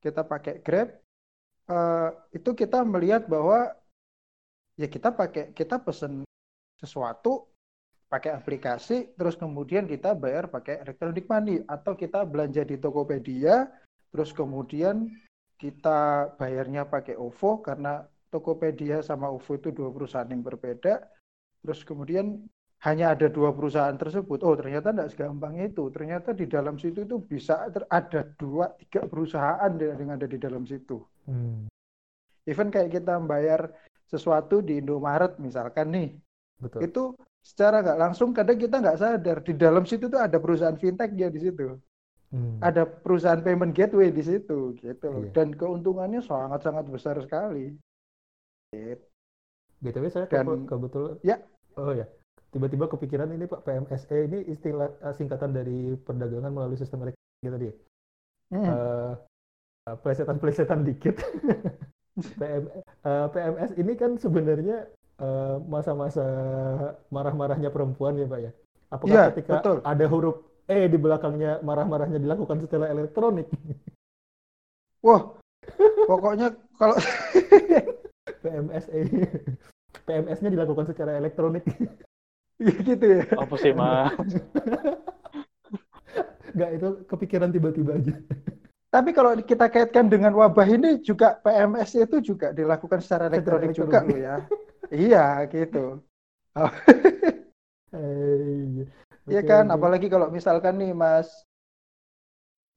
Kita 0.05 0.23
pakai 0.25 0.55
Grab. 0.67 0.89
eh, 1.71 2.09
itu 2.37 2.51
kita 2.61 2.79
melihat 2.85 3.23
bahwa 3.31 3.59
ya 4.81 4.87
kita 4.89 5.09
pakai 5.15 5.53
kita 5.55 5.77
pesen 5.83 6.25
sesuatu 6.81 7.50
pakai 8.11 8.35
aplikasi 8.35 9.15
terus 9.15 9.39
kemudian 9.39 9.87
kita 9.87 10.19
bayar 10.19 10.51
pakai 10.51 10.83
electronic 10.83 11.31
money. 11.31 11.63
Atau 11.71 11.95
kita 11.95 12.27
belanja 12.27 12.67
di 12.67 12.77
Tokopedia 12.77 13.71
terus 14.11 14.35
kemudian 14.35 15.07
kita 15.55 16.35
bayarnya 16.35 16.91
pakai 16.91 17.15
OVO 17.15 17.63
karena 17.63 18.03
Tokopedia 18.35 19.01
sama 19.07 19.31
OVO 19.31 19.55
itu 19.55 19.71
dua 19.71 19.95
perusahaan 19.95 20.27
yang 20.27 20.43
berbeda. 20.43 21.07
Terus 21.63 21.87
kemudian 21.87 22.43
hanya 22.83 23.15
ada 23.15 23.31
dua 23.31 23.55
perusahaan 23.55 23.95
tersebut. 23.95 24.43
Oh 24.43 24.59
ternyata 24.59 24.91
tidak 24.91 25.15
segampang 25.15 25.63
itu. 25.63 25.87
Ternyata 25.95 26.35
di 26.35 26.51
dalam 26.51 26.81
situ 26.81 27.07
itu 27.07 27.23
bisa 27.23 27.71
ter- 27.71 27.87
ada 27.87 28.27
dua 28.35 28.75
tiga 28.83 29.07
perusahaan 29.07 29.71
yang 29.79 30.11
ada 30.17 30.27
di 30.27 30.39
dalam 30.41 30.65
situ. 30.65 30.99
Hmm, 31.29 31.69
even 32.49 32.73
kayak 32.73 32.91
kita 32.99 33.21
membayar 33.21 33.71
sesuatu 34.11 34.59
di 34.59 34.83
Indomaret 34.83 35.39
misalkan 35.39 35.95
nih 35.95 36.09
betul. 36.59 36.81
itu 36.83 37.03
secara 37.41 37.81
nggak 37.81 37.99
langsung 37.99 38.31
kadang 38.31 38.57
kita 38.57 38.79
nggak 38.79 39.01
sadar 39.01 39.39
di 39.41 39.53
dalam 39.57 39.85
situ 39.85 40.07
tuh 40.07 40.21
ada 40.21 40.37
perusahaan 40.37 40.77
fintech 40.77 41.13
ya 41.15 41.29
di 41.29 41.41
situ 41.41 41.77
Hmm. 42.31 42.63
ada 42.63 42.87
perusahaan 42.87 43.43
payment 43.43 43.75
gateway 43.75 44.15
di 44.15 44.23
situ 44.23 44.79
gitu 44.79 45.07
loh 45.11 45.27
Iya. 45.27 45.35
dan 45.35 45.51
keuntungannya 45.51 46.23
sangat-sangat 46.23 46.87
besar 46.87 47.19
sekali 47.19 47.75
Gitu. 48.71 49.03
BTW 49.83 50.07
saya 50.07 50.31
Dan- 50.31 50.63
kebetulan 50.63 51.19
Ya. 51.27 51.43
Oh 51.75 51.91
ya. 51.91 52.07
Tiba-tiba 52.51 52.87
kepikiran 52.87 53.31
ini 53.31 53.47
Pak 53.47 53.67
PMSE 53.67 54.31
ini 54.31 54.47
istilah 54.47 54.95
eh, 55.01 55.15
singkatan 55.15 55.51
dari 55.51 55.99
perdagangan 55.99 56.55
melalui 56.55 56.79
sistem 56.79 57.03
elektronik 57.03 57.51
tadi. 57.51 57.67
ya. 57.67 57.75
Hmm. 58.51 58.67
Eh, 58.71 59.13
plesetan-plesetan 59.99 60.87
dikit. 60.87 61.19
PM, 62.39 62.71
eh, 63.01 63.27
PMS 63.27 63.71
ini 63.75 63.93
kan 63.97 64.15
sebenarnya 64.15 64.87
eh, 64.87 64.91
masa-masa 65.69 66.25
marah-marahnya 67.13 67.69
perempuan 67.69 68.17
ya 68.17 68.27
Pak 68.27 68.41
ya. 68.41 68.51
Apakah 68.91 69.15
Iya, 69.15 69.25
ketika 69.31 69.55
betul. 69.61 69.77
ada 69.87 70.05
huruf 70.11 70.37
E 70.71 70.87
di 70.87 70.99
belakangnya 70.99 71.59
marah-marahnya 71.67 72.19
dilakukan 72.23 72.63
setelah 72.63 72.91
elektronik? 72.91 73.47
Wah, 75.07 75.35
pokoknya 76.07 76.55
kalau 76.79 76.97
PMS 78.43 78.87
PMS-nya 80.07 80.51
dilakukan 80.53 80.87
secara 80.91 81.17
elektronik. 81.19 81.65
Iya 82.61 82.77
gitu 82.85 83.07
ya. 83.09 83.25
Apa 83.41 83.57
sih, 83.57 83.73
Mas? 83.73 84.13
Enggak, 86.53 86.71
itu 86.77 86.89
kepikiran 87.09 87.49
tiba-tiba 87.49 87.97
aja. 87.97 88.21
Tapi 88.93 89.17
kalau 89.17 89.33
kita 89.41 89.73
kaitkan 89.73 90.13
dengan 90.13 90.37
wabah 90.37 90.69
ini 90.69 91.01
juga 91.01 91.41
PMS 91.41 91.97
itu 91.97 92.21
juga 92.21 92.53
dilakukan 92.53 93.01
secara 93.01 93.33
elektronik 93.33 93.73
juga 93.73 94.05
loh 94.05 94.13
ya. 94.13 94.45
Iya 94.93 95.47
gitu. 95.49 96.03
Oh. 96.59 96.71
Iya 99.31 99.43
kan, 99.47 99.67
apalagi 99.71 100.07
kalau 100.11 100.31
misalkan 100.31 100.79
nih 100.79 100.91
Mas 100.91 101.27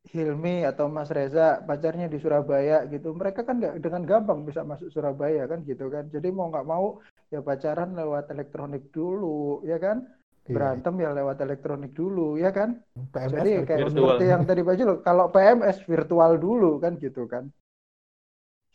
Hilmi 0.09 0.65
atau 0.65 0.85
Mas 0.89 1.09
Reza 1.09 1.61
pacarnya 1.65 2.09
di 2.09 2.17
Surabaya 2.21 2.85
gitu, 2.89 3.13
mereka 3.13 3.41
kan 3.41 3.57
nggak 3.57 3.81
dengan 3.81 4.05
gampang 4.05 4.45
bisa 4.45 4.61
masuk 4.61 4.89
Surabaya 4.93 5.45
kan 5.49 5.65
gitu 5.65 5.89
kan. 5.89 6.09
Jadi 6.13 6.29
mau 6.29 6.49
nggak 6.53 6.65
mau 6.65 7.01
ya 7.33 7.41
pacaran 7.41 7.97
lewat 7.97 8.29
elektronik 8.33 8.89
dulu, 8.93 9.65
ya 9.65 9.77
kan? 9.81 10.05
Iya. 10.43 10.59
berantem 10.59 10.93
ya 10.99 11.09
lewat 11.15 11.37
elektronik 11.39 11.95
dulu 11.95 12.35
ya 12.35 12.51
kan 12.51 12.75
PMS 13.15 13.31
jadi 13.31 13.51
kayak 13.63 13.79
virtual. 13.87 13.95
seperti 13.95 14.25
yang 14.27 14.43
tadi 14.43 14.61
Pak 14.67 14.75
Jul 14.75 14.91
kalau 14.99 15.25
PMS 15.31 15.77
virtual 15.87 16.31
dulu 16.35 16.71
kan 16.83 16.99
gitu 16.99 17.23
kan 17.31 17.47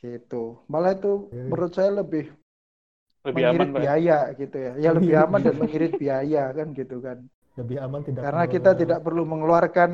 gitu 0.00 0.64
malah 0.72 0.96
itu 0.96 1.28
yeah. 1.28 1.44
menurut 1.44 1.72
saya 1.76 2.00
lebih 2.00 2.32
lebih 3.28 3.42
mengirit 3.44 3.68
aman 3.68 3.70
biaya 3.76 4.18
Pak. 4.18 4.38
gitu 4.40 4.56
ya 4.56 4.72
ya 4.76 4.90
lebih 4.96 5.14
aman 5.20 5.40
dan 5.44 5.56
mengirit 5.60 5.92
biaya 6.00 6.44
kan 6.56 6.66
gitu 6.72 6.96
kan 6.98 7.18
lebih 7.58 7.76
aman 7.82 8.00
tidak 8.06 8.22
karena 8.24 8.44
kita 8.48 8.70
tidak 8.74 9.00
perlu 9.04 9.22
mengeluarkan 9.28 9.90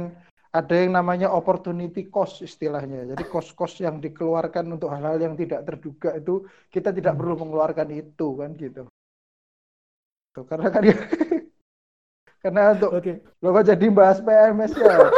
ada 0.54 0.74
yang 0.78 0.94
namanya 0.94 1.28
opportunity 1.34 2.06
cost 2.06 2.40
istilahnya 2.40 3.10
jadi 3.14 3.24
cost-cost 3.26 3.82
yang 3.82 3.98
dikeluarkan 3.98 4.70
untuk 4.70 4.94
hal-hal 4.94 5.18
yang 5.18 5.34
tidak 5.34 5.66
terduga 5.66 6.14
itu 6.14 6.46
kita 6.70 6.94
tidak 6.94 7.18
hmm. 7.18 7.20
perlu 7.20 7.34
mengeluarkan 7.42 7.88
itu 7.90 8.28
kan 8.38 8.50
gitu 8.54 8.82
Tuh, 10.34 10.42
karena 10.50 10.66
kan 10.66 10.82
ya 10.82 10.98
Karena 12.44 12.76
untuk 12.76 12.92
okay. 12.92 13.24
Bapak 13.40 13.72
jadi 13.72 13.88
bahas 13.88 14.20
PMS 14.20 14.76
ya. 14.76 15.08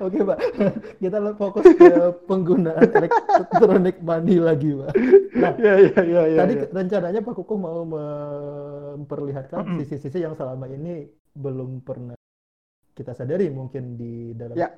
Oke 0.00 0.18
Pak, 0.24 0.38
kita 1.02 1.18
fokus 1.36 1.66
ke 1.76 1.92
penggunaan 2.24 2.88
elektronik 2.88 3.96
money 4.00 4.40
lagi 4.40 4.72
Pak. 4.72 4.92
Nah, 5.36 5.52
ya, 5.60 5.74
ya, 5.76 6.00
ya, 6.00 6.22
ya, 6.30 6.38
tadi 6.44 6.54
ya. 6.56 6.64
rencananya 6.72 7.20
Pak 7.20 7.34
Kuku 7.36 7.54
mau 7.58 7.84
memperlihatkan 7.84 9.76
sisi-sisi 9.82 10.24
yang 10.24 10.32
selama 10.38 10.70
ini 10.70 11.04
belum 11.36 11.84
pernah 11.84 12.16
kita 12.94 13.12
sadari 13.12 13.50
mungkin 13.50 13.98
di 13.98 14.32
dalam. 14.32 14.54
Ya. 14.56 14.70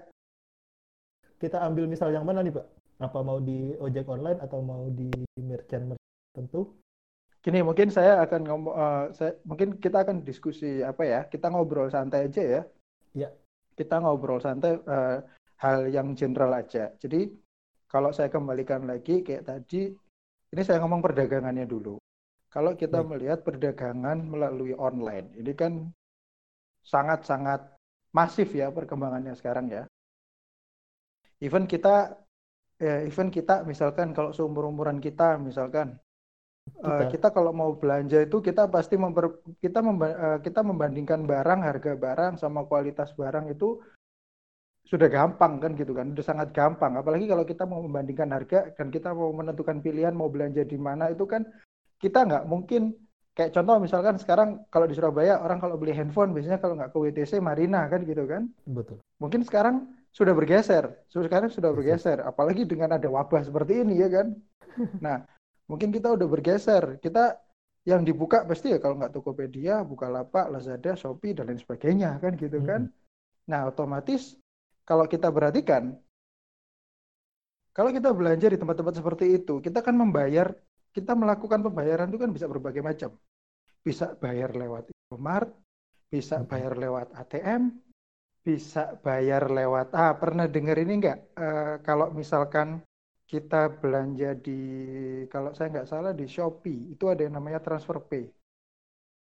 Kita 1.37 1.61
ambil 1.63 1.85
misal 1.87 2.11
yang 2.11 2.25
mana 2.25 2.41
nih 2.41 2.57
Pak? 2.57 2.67
Apa 2.97 3.21
mau 3.21 3.39
di 3.39 3.77
ojek 3.77 4.09
online 4.09 4.41
atau 4.41 4.65
mau 4.65 4.89
di 4.89 5.13
merchant 5.37 5.93
merchant 5.93 6.33
tentu? 6.33 6.73
Gini, 7.45 7.63
mungkin 7.63 7.95
saya 7.95 8.27
akan 8.27 8.43
ngomong, 8.43 8.75
uh, 8.75 9.05
saya, 9.15 9.39
mungkin 9.47 9.79
kita 9.79 10.03
akan 10.03 10.27
diskusi 10.27 10.83
apa 10.83 11.07
ya? 11.07 11.21
Kita 11.31 11.47
ngobrol 11.47 11.93
santai 11.93 12.27
aja 12.27 12.43
ya. 12.43 12.63
Ya. 13.15 13.31
Kita 13.77 14.01
ngobrol 14.01 14.41
santai 14.41 14.73
uh, 14.75 15.21
hal 15.61 15.93
yang 15.93 16.17
general 16.17 16.57
aja. 16.57 16.89
Jadi 16.97 17.29
kalau 17.87 18.11
saya 18.11 18.33
kembalikan 18.33 18.89
lagi 18.89 19.21
kayak 19.21 19.47
tadi, 19.47 19.93
ini 20.53 20.63
saya 20.65 20.81
ngomong 20.81 21.05
perdagangannya 21.05 21.69
dulu. 21.69 22.01
Kalau 22.49 22.73
kita 22.73 23.05
Baik. 23.05 23.09
melihat 23.13 23.39
perdagangan 23.45 24.19
melalui 24.25 24.73
online, 24.73 25.29
ini 25.37 25.53
kan 25.53 25.93
sangat-sangat 26.81 27.77
masif 28.17 28.49
ya 28.57 28.73
perkembangannya 28.73 29.37
sekarang 29.37 29.69
ya. 29.69 29.85
Even 31.45 31.69
kita, 31.69 32.17
ya, 32.81 33.05
even 33.05 33.29
kita 33.29 33.61
misalkan 33.69 34.17
kalau 34.17 34.33
seumur 34.33 34.65
umuran 34.73 35.05
kita 35.05 35.37
misalkan 35.37 36.01
Uh, 36.77 37.09
kita 37.09 37.33
kalau 37.33 37.55
mau 37.55 37.73
belanja 37.73 38.21
itu 38.21 38.43
kita 38.43 38.69
pasti 38.69 38.99
memper, 39.01 39.39
kita 39.63 39.81
memba, 39.81 40.07
uh, 40.13 40.39
kita 40.43 40.61
membandingkan 40.61 41.25
barang 41.25 41.61
harga 41.63 41.93
barang 41.97 42.33
sama 42.37 42.67
kualitas 42.67 43.15
barang 43.17 43.49
itu 43.49 43.81
sudah 44.87 45.11
gampang 45.11 45.59
kan 45.59 45.75
gitu 45.75 45.97
kan, 45.97 46.15
sudah 46.15 46.27
sangat 46.27 46.49
gampang. 46.55 46.95
Apalagi 46.95 47.27
kalau 47.27 47.43
kita 47.43 47.67
mau 47.67 47.83
membandingkan 47.83 48.31
harga 48.31 48.71
dan 48.79 48.95
kita 48.95 49.11
mau 49.11 49.35
menentukan 49.35 49.83
pilihan 49.83 50.15
mau 50.15 50.31
belanja 50.31 50.63
di 50.63 50.79
mana 50.79 51.11
itu 51.11 51.27
kan 51.27 51.43
kita 51.99 52.23
nggak 52.23 52.45
mungkin 52.47 52.95
kayak 53.35 53.53
contoh 53.53 53.77
misalkan 53.83 54.15
sekarang 54.17 54.63
kalau 54.71 54.87
di 54.87 54.95
Surabaya 54.95 55.43
orang 55.43 55.59
kalau 55.59 55.77
beli 55.77 55.93
handphone 55.93 56.33
biasanya 56.33 56.63
kalau 56.63 56.79
nggak 56.79 56.95
ke 56.95 56.99
WTC 57.03 57.43
Marina 57.43 57.91
kan 57.91 58.07
gitu 58.07 58.25
kan. 58.31 58.47
Betul. 58.63 59.03
Mungkin 59.19 59.43
sekarang 59.43 59.91
sudah 60.15 60.33
bergeser, 60.33 61.03
sekarang 61.13 61.51
sudah 61.51 61.75
bergeser. 61.75 62.23
Apalagi 62.23 62.63
dengan 62.63 62.95
ada 62.95 63.11
wabah 63.11 63.43
seperti 63.43 63.83
ini 63.83 64.03
ya 64.03 64.09
kan. 64.11 64.29
Nah 65.05 65.25
mungkin 65.71 65.91
kita 65.95 66.15
udah 66.15 66.27
bergeser. 66.27 66.99
Kita 67.03 67.39
yang 67.87 68.03
dibuka 68.03 68.43
pasti 68.43 68.75
ya 68.75 68.79
kalau 68.83 68.99
nggak 68.99 69.15
Tokopedia, 69.15 69.87
Bukalapak, 69.87 70.51
Lazada, 70.51 70.99
Shopee 70.99 71.39
dan 71.39 71.51
lain 71.51 71.61
sebagainya 71.63 72.19
kan 72.19 72.35
gitu 72.35 72.59
kan. 72.63 72.91
Hmm. 72.91 72.95
Nah 73.47 73.71
otomatis 73.71 74.35
kalau 74.83 75.07
kita 75.07 75.31
perhatikan, 75.31 75.95
kalau 77.71 77.91
kita 77.95 78.11
belanja 78.11 78.47
di 78.51 78.59
tempat-tempat 78.59 78.95
seperti 78.99 79.39
itu, 79.39 79.59
kita 79.63 79.83
kan 79.83 79.95
membayar, 79.95 80.51
kita 80.91 81.13
melakukan 81.15 81.63
pembayaran 81.63 82.11
itu 82.11 82.19
kan 82.19 82.31
bisa 82.35 82.47
berbagai 82.51 82.83
macam. 82.83 83.15
Bisa 83.87 84.19
bayar 84.19 84.55
lewat 84.55 84.91
Indomaret, 84.91 85.55
bisa 86.11 86.43
bayar 86.43 86.75
lewat 86.75 87.15
ATM, 87.15 87.71
bisa 88.47 88.95
bayar 89.03 89.51
lewat 89.51 89.91
ah 89.91 90.15
pernah 90.15 90.47
dengar 90.47 90.79
ini 90.79 91.03
enggak 91.03 91.19
uh, 91.35 91.83
kalau 91.83 92.15
misalkan 92.15 92.79
kita 93.27 93.83
belanja 93.83 94.39
di 94.39 94.61
kalau 95.27 95.51
saya 95.53 95.69
nggak 95.75 95.91
salah 95.91 96.13
di 96.15 96.31
Shopee 96.31 96.95
itu 96.95 97.11
ada 97.11 97.27
yang 97.27 97.35
namanya 97.35 97.59
transfer 97.59 97.99
pay. 97.99 98.31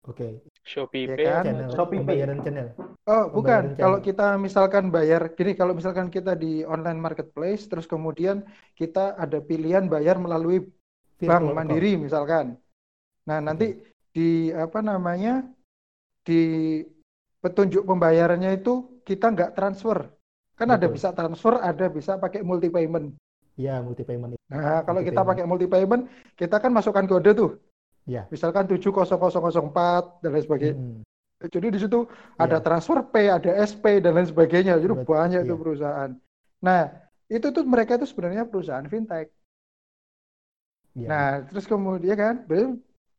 Oke. 0.07 0.15
Okay. 0.15 0.31
Shopee 0.63 1.05
ya 1.05 1.15
Pay. 1.19 1.25
Kan? 1.27 1.43
Channel, 1.43 1.69
Shopee 1.75 2.01
Pay. 2.07 2.17
channel. 2.23 2.67
Oh, 3.03 3.25
bukan. 3.35 3.75
Kalau 3.75 3.99
kita 3.99 4.39
misalkan 4.39 4.88
bayar 4.88 5.35
gini 5.35 5.51
kalau 5.59 5.75
misalkan 5.75 6.07
kita 6.07 6.39
di 6.39 6.63
online 6.63 7.01
marketplace 7.03 7.67
terus 7.67 7.83
kemudian 7.83 8.47
kita 8.79 9.19
ada 9.19 9.43
pilihan 9.43 9.91
bayar 9.91 10.15
melalui 10.15 10.63
bank 11.19 11.51
mandiri 11.51 11.99
misalkan. 11.99 12.55
Nah, 13.27 13.43
nanti 13.43 13.75
di 14.15 14.49
apa 14.55 14.79
namanya? 14.79 15.43
di 16.29 16.43
petunjuk 17.41 17.89
pembayarannya 17.89 18.62
itu 18.62 19.01
kita 19.01 19.33
nggak 19.33 19.57
transfer. 19.57 20.05
Kan 20.53 20.69
Betul. 20.69 20.77
ada 20.77 20.88
bisa 20.91 21.09
transfer, 21.15 21.53
ada 21.57 21.85
bisa 21.89 22.12
pakai 22.21 22.45
multi 22.45 22.69
payment. 22.69 23.15
Iya, 23.60 23.84
multi 23.84 24.08
payment. 24.08 24.39
Nah, 24.48 24.88
kalau 24.88 25.04
kita 25.04 25.19
pakai 25.19 25.43
multi 25.43 25.67
payment, 25.67 26.08
kita 26.39 26.63
kan 26.63 26.72
masukkan 26.72 27.04
kode 27.04 27.36
tuh. 27.36 27.52
Iya. 28.08 28.24
Misalkan 28.32 28.72
70004 28.72 30.24
dan 30.24 30.30
lain 30.32 30.45
sebagainya. 30.48 30.80
Hmm. 30.80 31.04
Jadi 31.39 31.67
di 31.72 31.80
situ 31.80 32.08
ya. 32.08 32.48
ada 32.48 32.63
transfer 32.63 33.04
pay, 33.12 33.28
ada 33.28 33.52
SP 33.60 34.00
dan 34.00 34.15
lain 34.15 34.32
sebagainya. 34.32 34.80
Jadi 34.80 34.95
Betul. 34.95 35.12
banyak 35.12 35.43
itu 35.43 35.56
ya. 35.56 35.60
perusahaan. 35.60 36.12
Nah, 36.63 36.82
itu 37.28 37.48
tuh 37.52 37.63
mereka 37.67 38.00
itu 38.00 38.08
sebenarnya 38.08 38.48
perusahaan 38.48 38.88
fintech. 38.88 39.28
Ya. 40.95 41.08
Nah, 41.12 41.28
terus 41.52 41.67
kemudian 41.67 42.15
kan, 42.15 42.36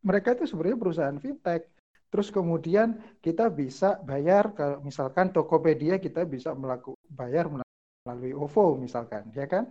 mereka 0.00 0.32
itu 0.36 0.48
sebenarnya 0.48 0.80
perusahaan 0.80 1.16
fintech. 1.20 1.68
Terus 2.10 2.32
kemudian 2.32 2.98
kita 3.22 3.46
bisa 3.52 4.00
bayar 4.02 4.50
kalau 4.56 4.82
misalkan 4.82 5.30
Tokopedia 5.30 6.00
kita 6.02 6.26
bisa 6.26 6.50
melakukan 6.56 6.98
bayar 7.06 7.46
melalui 7.46 8.34
OVO 8.34 8.80
misalkan, 8.82 9.30
ya 9.30 9.46
kan? 9.46 9.70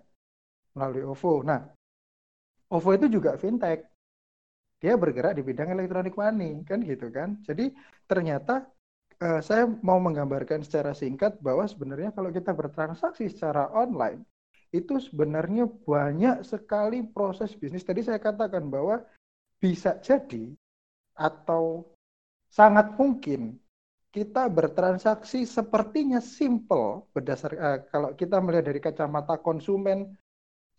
Melalui 0.73 1.03
OVO. 1.05 1.45
Nah, 1.45 1.62
OVO 2.69 2.89
itu 2.97 3.08
juga 3.10 3.38
fintech. 3.38 3.86
Dia 4.79 4.95
bergerak 4.95 5.36
di 5.36 5.43
bidang 5.43 5.75
elektronik 5.75 6.15
money, 6.15 6.63
kan 6.63 6.79
gitu 6.86 7.12
kan. 7.12 7.36
Jadi 7.43 7.75
ternyata 8.08 8.63
uh, 9.19 9.41
saya 9.43 9.67
mau 9.84 9.99
menggambarkan 9.99 10.63
secara 10.63 10.95
singkat 10.95 11.36
bahwa 11.43 11.67
sebenarnya 11.67 12.15
kalau 12.15 12.32
kita 12.32 12.55
bertransaksi 12.55 13.27
secara 13.27 13.67
online, 13.75 14.23
itu 14.71 15.01
sebenarnya 15.01 15.67
banyak 15.67 16.45
sekali 16.47 17.03
proses 17.03 17.51
bisnis. 17.58 17.84
Tadi 17.84 18.05
saya 18.05 18.21
katakan 18.21 18.69
bahwa 18.71 19.03
bisa 19.60 19.99
jadi 19.99 20.55
atau 21.19 21.84
sangat 22.47 22.95
mungkin 22.95 23.60
kita 24.10 24.49
bertransaksi 24.49 25.45
sepertinya 25.45 26.17
simple 26.17 27.05
berdasar 27.13 27.51
uh, 27.53 27.79
kalau 27.91 28.10
kita 28.17 28.41
melihat 28.41 28.73
dari 28.73 28.82
kacamata 28.82 29.38
konsumen 29.38 30.17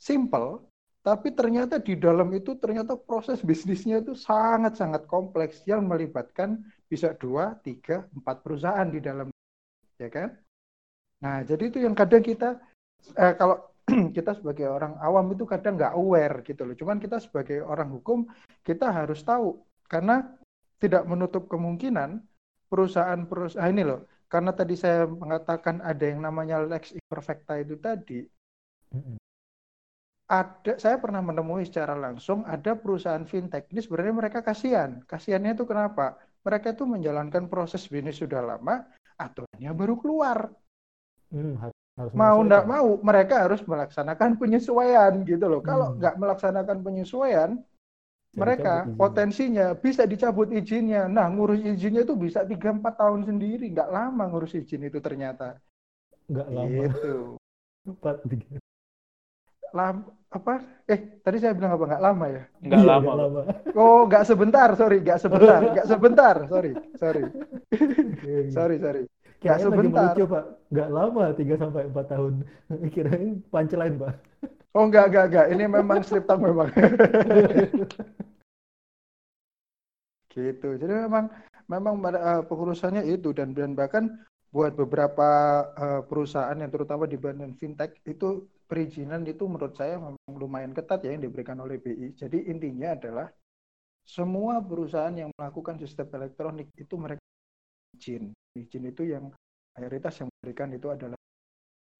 simple, 0.00 0.64
tapi 1.04 1.32
ternyata 1.36 1.76
di 1.76 1.96
dalam 1.96 2.32
itu 2.32 2.56
ternyata 2.56 2.96
proses 2.96 3.44
bisnisnya 3.44 4.00
itu 4.00 4.16
sangat-sangat 4.16 5.04
kompleks 5.04 5.60
yang 5.68 5.84
melibatkan 5.84 6.60
bisa 6.88 7.12
dua, 7.16 7.56
tiga, 7.60 8.08
empat 8.16 8.40
perusahaan 8.40 8.88
di 8.88 9.00
dalam, 9.00 9.28
ya 10.00 10.08
kan? 10.08 10.32
Nah, 11.20 11.44
jadi 11.44 11.68
itu 11.68 11.78
yang 11.84 11.92
kadang 11.92 12.24
kita 12.24 12.56
eh, 13.16 13.36
kalau 13.36 13.60
kita 14.16 14.36
sebagai 14.36 14.68
orang 14.68 14.96
awam 15.00 15.32
itu 15.36 15.44
kadang 15.44 15.76
nggak 15.76 15.94
aware 15.96 16.36
gitu 16.44 16.64
loh. 16.64 16.76
Cuman 16.76 16.96
kita 16.96 17.20
sebagai 17.20 17.60
orang 17.64 17.92
hukum 17.92 18.28
kita 18.64 18.88
harus 18.88 19.20
tahu 19.20 19.60
karena 19.88 20.24
tidak 20.80 21.04
menutup 21.04 21.44
kemungkinan 21.48 22.24
perusahaan-perusahaan 22.72 23.68
ah, 23.68 23.72
ini 23.72 23.84
loh. 23.84 24.04
Karena 24.30 24.54
tadi 24.54 24.78
saya 24.78 25.04
mengatakan 25.10 25.82
ada 25.84 26.04
yang 26.06 26.22
namanya 26.22 26.62
lex 26.62 26.94
imperfecta 26.94 27.58
itu 27.58 27.76
tadi 27.76 28.22
ada 30.30 30.78
saya 30.78 30.94
pernah 31.02 31.18
menemui 31.18 31.66
secara 31.66 31.98
langsung 31.98 32.46
ada 32.46 32.78
perusahaan 32.78 33.26
fintech. 33.26 33.66
Ini 33.74 33.82
sebenarnya 33.82 34.14
mereka 34.14 34.46
kasihan. 34.46 35.02
Kasihannya 35.02 35.58
itu 35.58 35.66
kenapa? 35.66 36.14
Mereka 36.46 36.78
itu 36.78 36.86
menjalankan 36.86 37.50
proses 37.50 37.82
bisnis 37.90 38.22
sudah 38.22 38.38
lama 38.38 38.86
aturannya 39.18 39.74
baru 39.74 39.98
keluar. 39.98 40.54
Hmm, 41.34 41.58
har- 41.58 41.74
harus 41.98 42.12
mau 42.14 42.38
menyesuaikan. 42.40 42.70
mau 42.70 42.88
mereka 43.02 43.34
harus 43.42 43.60
melaksanakan 43.66 44.30
penyesuaian 44.38 45.12
gitu 45.26 45.44
loh. 45.50 45.60
Kalau 45.66 45.92
Hmm. 45.92 45.98
nggak 45.98 46.14
melaksanakan 46.16 46.78
penyesuaian 46.80 47.50
mereka 48.30 48.86
potensinya 48.94 49.74
bisa 49.74 50.06
dicabut 50.06 50.54
izinnya. 50.54 51.10
Nah 51.10 51.26
ngurus 51.26 51.58
izinnya 51.66 52.06
itu 52.06 52.14
bisa 52.14 52.46
3-4 52.46 52.94
tahun 53.02 53.26
sendiri. 53.26 53.66
Nggak 53.74 53.90
lama 53.90 54.22
ngurus 54.30 54.54
izin 54.54 54.86
itu 54.86 55.02
ternyata. 55.02 55.58
Nggak 56.30 56.48
lama. 56.54 56.70
Gitu. 56.70 57.14
Empat 57.90 58.22
tiga 58.30 58.62
Lam, 59.70 60.02
apa 60.30 60.62
eh 60.86 61.18
tadi 61.26 61.42
saya 61.42 61.58
bilang 61.58 61.74
apa 61.74 61.84
nggak 61.90 62.04
lama 62.06 62.26
ya 62.30 62.42
Nggak 62.62 62.80
Iya, 62.80 62.86
lama. 62.86 63.10
lama 63.18 63.40
Oh, 63.74 64.06
nggak 64.06 64.24
sebentar, 64.30 64.68
sorry, 64.78 65.02
nggak 65.02 65.18
sebentar, 65.18 65.58
nggak 65.58 65.86
sebentar, 65.90 66.34
sorry, 66.46 66.72
sorry, 66.94 67.22
sorry, 68.54 68.76
sorry. 68.78 69.02
Nggak 69.40 69.56
lagi 69.58 69.64
sebentar. 69.66 70.02
melucu 70.14 70.24
pak 70.28 70.44
nggak 70.70 70.88
lama 70.92 71.24
3 71.34 71.54
sampai 71.58 71.82
4 71.90 72.06
tahun 72.12 72.32
kirain 72.94 73.30
punchline 73.50 73.96
pak 73.98 74.14
Oh, 74.70 74.86
nggak, 74.86 75.10
nggak, 75.10 75.24
nggak. 75.34 75.46
Ini 75.50 75.64
memang 75.66 75.98
script 76.06 76.30
talk 76.30 76.38
memang. 76.38 76.70
gitu. 80.30 80.68
Jadi 80.78 80.94
memang, 80.94 81.26
memang 81.66 81.94
uh, 82.06 82.42
pengurusannya 82.46 83.02
itu 83.02 83.34
dan 83.34 83.50
dan 83.50 83.74
bahkan 83.74 84.14
buat 84.50 84.74
beberapa 84.74 85.28
uh, 85.78 86.02
perusahaan 86.02 86.58
yang 86.58 86.74
terutama 86.74 87.06
di 87.06 87.14
bagian 87.14 87.54
fintech 87.54 88.02
itu 88.02 88.50
perizinan 88.66 89.22
itu 89.22 89.46
menurut 89.46 89.78
saya 89.78 89.98
memang 89.98 90.18
lumayan 90.26 90.74
ketat 90.74 91.06
ya 91.06 91.14
yang 91.14 91.22
diberikan 91.22 91.58
oleh 91.62 91.78
BI. 91.78 92.18
Jadi 92.18 92.50
intinya 92.50 92.98
adalah 92.98 93.30
semua 94.02 94.58
perusahaan 94.58 95.14
yang 95.14 95.30
melakukan 95.38 95.78
sistem 95.78 96.10
elektronik 96.18 96.66
itu 96.74 96.94
mereka 96.98 97.22
izin. 97.94 98.34
Izin 98.58 98.90
itu 98.90 99.06
yang 99.06 99.30
mayoritas 99.78 100.18
yang 100.18 100.26
memberikan 100.26 100.70
itu 100.74 100.90
adalah 100.90 101.18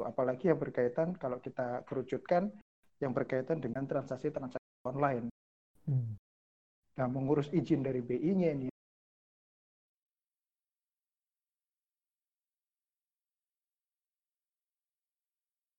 apalagi 0.02 0.50
yang 0.50 0.58
berkaitan 0.58 1.14
kalau 1.14 1.38
kita 1.38 1.86
kerucutkan 1.86 2.50
yang 2.98 3.14
berkaitan 3.14 3.62
dengan 3.62 3.86
transaksi-transaksi 3.86 4.86
online. 4.86 5.30
Hmm. 5.86 6.18
Nah, 6.98 7.06
mengurus 7.06 7.46
izin 7.54 7.86
dari 7.86 8.02
BI-nya 8.02 8.58
ini 8.58 8.69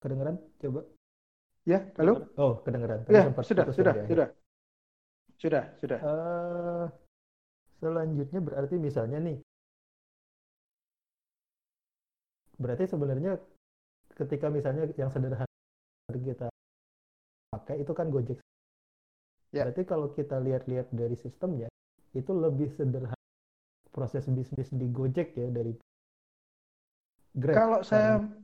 kedengeran 0.01 0.35
coba 0.59 0.81
ya, 1.63 1.79
halo? 2.01 2.25
oh 2.41 2.53
kedengeran 2.65 3.05
Tadi 3.05 3.13
Ya, 3.13 3.23
sempat 3.29 3.43
sudah, 3.45 3.65
sudah, 3.69 3.93
ya 3.93 3.97
di 3.97 4.01
akhir. 4.01 4.09
sudah. 4.09 4.29
Sudah, 5.41 5.63
sudah. 5.81 5.99
Eh, 6.01 6.85
selanjutnya 7.81 8.39
berarti 8.41 8.75
misalnya 8.77 9.17
nih, 9.17 9.37
berarti 12.61 12.85
sebenarnya 12.85 13.41
ketika 14.13 14.53
misalnya 14.53 14.85
yang 14.97 15.09
sederhana 15.09 15.49
kita 16.13 16.49
pakai 17.49 17.81
itu 17.81 17.93
kan 17.97 18.13
Gojek. 18.13 18.37
Ya. 19.49 19.65
Berarti 19.65 19.81
kalau 19.83 20.13
kita 20.13 20.37
lihat-lihat 20.37 20.93
dari 20.93 21.17
sistemnya, 21.17 21.67
itu 22.13 22.31
lebih 22.31 22.69
sederhana 22.77 23.17
proses 23.89 24.29
bisnis 24.29 24.69
di 24.69 24.87
Gojek 24.93 25.33
ya 25.33 25.49
dari 25.49 25.73
Grab. 27.33 27.55
Kalau 27.57 27.79
saya, 27.81 28.21
Karena- 28.21 28.37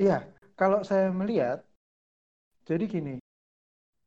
iya, 0.00 0.18
kalau 0.60 0.80
saya 0.88 1.08
melihat, 1.20 1.58
jadi 2.68 2.84
gini, 2.94 3.14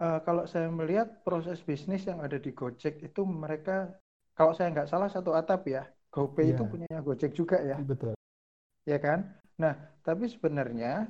eh, 0.05 0.19
kalau 0.27 0.43
saya 0.53 0.67
melihat 0.79 1.07
proses 1.27 1.59
bisnis 1.69 2.03
yang 2.09 2.19
ada 2.25 2.37
di 2.45 2.51
Gojek 2.59 2.95
itu 3.07 3.21
mereka, 3.43 3.77
kalau 4.37 4.53
saya 4.57 4.67
nggak 4.73 4.89
salah 4.91 5.09
satu 5.11 5.31
atap 5.39 5.61
ya, 5.75 5.83
GoPay 6.13 6.47
itu 6.55 6.63
Iya. 6.63 6.71
punyanya 6.71 7.01
Gojek 7.07 7.31
juga 7.39 7.57
ya, 7.61 7.77
betul. 7.87 8.13
ya 8.87 8.97
kan? 8.99 9.19
Nah, 9.59 9.75
tapi 10.03 10.25
sebenarnya 10.31 11.07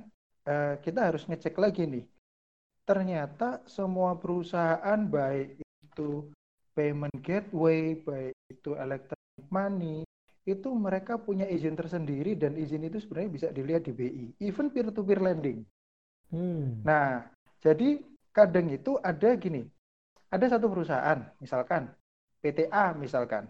eh, 0.50 0.74
kita 0.82 1.00
harus 1.12 1.24
ngecek 1.30 1.56
lagi 1.62 1.86
nih, 1.86 2.06
ternyata 2.90 3.62
semua 3.70 4.18
perusahaan 4.18 5.02
baik 5.06 5.62
itu 5.62 6.34
payment 6.74 7.16
gateway, 7.22 7.94
baik 8.02 8.34
itu 8.50 8.74
electronic 8.80 9.46
money, 9.54 10.02
itu 10.54 10.70
mereka 10.74 11.22
punya 11.22 11.46
izin 11.46 11.78
tersendiri 11.78 12.34
dan 12.34 12.58
izin 12.58 12.86
itu 12.90 12.98
sebenarnya 12.98 13.32
bisa 13.32 13.48
dilihat 13.54 13.84
di 13.88 13.94
BI, 13.94 14.26
even 14.42 14.68
peer-to-peer 14.74 15.20
lending. 15.22 15.60
Hmm. 16.34 16.82
Nah, 16.86 17.26
jadi 17.62 18.02
kadang 18.34 18.70
itu 18.74 18.98
ada 19.02 19.30
gini, 19.38 19.66
ada 20.30 20.46
satu 20.46 20.70
perusahaan, 20.70 21.20
misalkan 21.42 21.90
PTA 22.42 22.94
misalkan, 22.96 23.50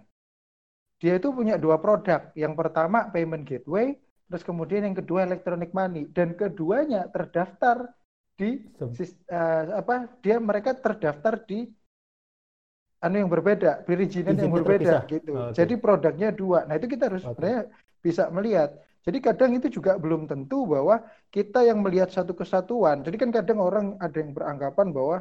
dia 0.99 1.15
itu 1.15 1.31
punya 1.31 1.55
dua 1.55 1.79
produk. 1.79 2.31
Yang 2.35 2.53
pertama 2.59 3.07
payment 3.12 3.47
gateway, 3.47 3.95
terus 4.27 4.43
kemudian 4.43 4.83
yang 4.88 4.97
kedua 4.97 5.23
electronic 5.27 5.71
money, 5.71 6.07
dan 6.12 6.35
keduanya 6.35 7.07
terdaftar 7.12 7.91
di 8.39 8.63
Sem- 8.95 9.19
eh, 9.27 9.63
apa? 9.75 10.07
Dia 10.23 10.39
mereka 10.39 10.71
terdaftar 10.75 11.43
di 11.43 11.67
anu 12.99 13.15
yang 13.23 13.31
berbeda, 13.31 13.88
perizinan 13.88 14.35
yang 14.35 14.51
berbeda 14.51 15.03
terpisah. 15.03 15.03
gitu. 15.07 15.31
Oke. 15.31 15.55
Jadi 15.55 15.73
produknya 15.79 16.29
dua. 16.35 16.67
Nah, 16.67 16.75
itu 16.75 16.88
kita 16.91 17.07
harus 17.07 17.23
Oke. 17.23 17.39
sebenarnya 17.39 17.62
bisa 18.03 18.23
melihat. 18.31 18.69
Jadi 19.07 19.17
kadang 19.23 19.51
itu 19.55 19.67
juga 19.71 19.95
belum 19.95 20.27
tentu 20.27 20.67
bahwa 20.67 20.99
kita 21.31 21.63
yang 21.63 21.79
melihat 21.79 22.12
satu 22.12 22.35
kesatuan. 22.35 23.01
Jadi 23.01 23.15
kan 23.15 23.31
kadang 23.31 23.63
orang 23.63 23.95
ada 24.03 24.17
yang 24.19 24.35
beranggapan 24.35 24.91
bahwa 24.91 25.17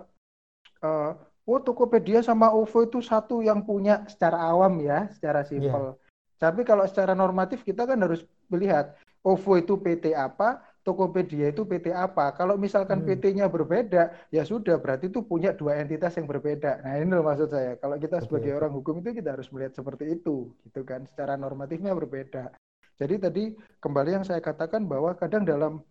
eh, 0.82 1.10
oh 1.48 1.60
Tokopedia 1.62 2.20
sama 2.20 2.50
OVO 2.50 2.90
itu 2.90 2.98
satu 2.98 3.40
yang 3.40 3.62
punya 3.62 4.02
secara 4.10 4.42
awam 4.50 4.82
ya, 4.82 5.06
secara 5.14 5.46
simpel. 5.46 5.96
Tapi 6.38 6.62
kalau 6.66 6.84
secara 6.90 7.14
normatif 7.14 7.62
kita 7.62 7.86
kan 7.86 7.98
harus 7.98 8.26
melihat 8.50 8.98
OVO 9.22 9.58
itu 9.58 9.74
PT 9.78 10.12
apa, 10.12 10.62
Tokopedia 10.88 11.52
itu 11.52 11.68
PT 11.68 11.92
apa. 11.92 12.32
Kalau 12.32 12.56
misalkan 12.56 13.04
Hmm. 13.04 13.12
PT-nya 13.12 13.44
berbeda, 13.52 14.32
ya 14.32 14.40
sudah 14.40 14.80
berarti 14.80 15.12
itu 15.12 15.20
punya 15.20 15.52
dua 15.52 15.76
entitas 15.76 16.16
yang 16.16 16.24
berbeda. 16.24 16.80
Nah, 16.80 16.96
ini 16.96 17.12
loh 17.12 17.20
maksud 17.28 17.52
saya. 17.52 17.76
Kalau 17.76 18.00
kita 18.00 18.24
sebagai 18.24 18.56
orang 18.56 18.72
hukum 18.72 19.04
itu 19.04 19.20
kita 19.20 19.36
harus 19.36 19.52
melihat 19.52 19.76
seperti 19.76 20.16
itu, 20.16 20.48
gitu 20.64 20.80
kan. 20.88 21.04
Secara 21.04 21.36
normatifnya 21.36 21.92
berbeda. 21.92 22.56
Jadi 22.96 23.14
tadi 23.20 23.44
kembali 23.84 24.10
yang 24.16 24.24
saya 24.24 24.40
katakan 24.40 24.88
bahwa 24.88 25.12
kadang 25.12 25.44
dalam 25.44 25.84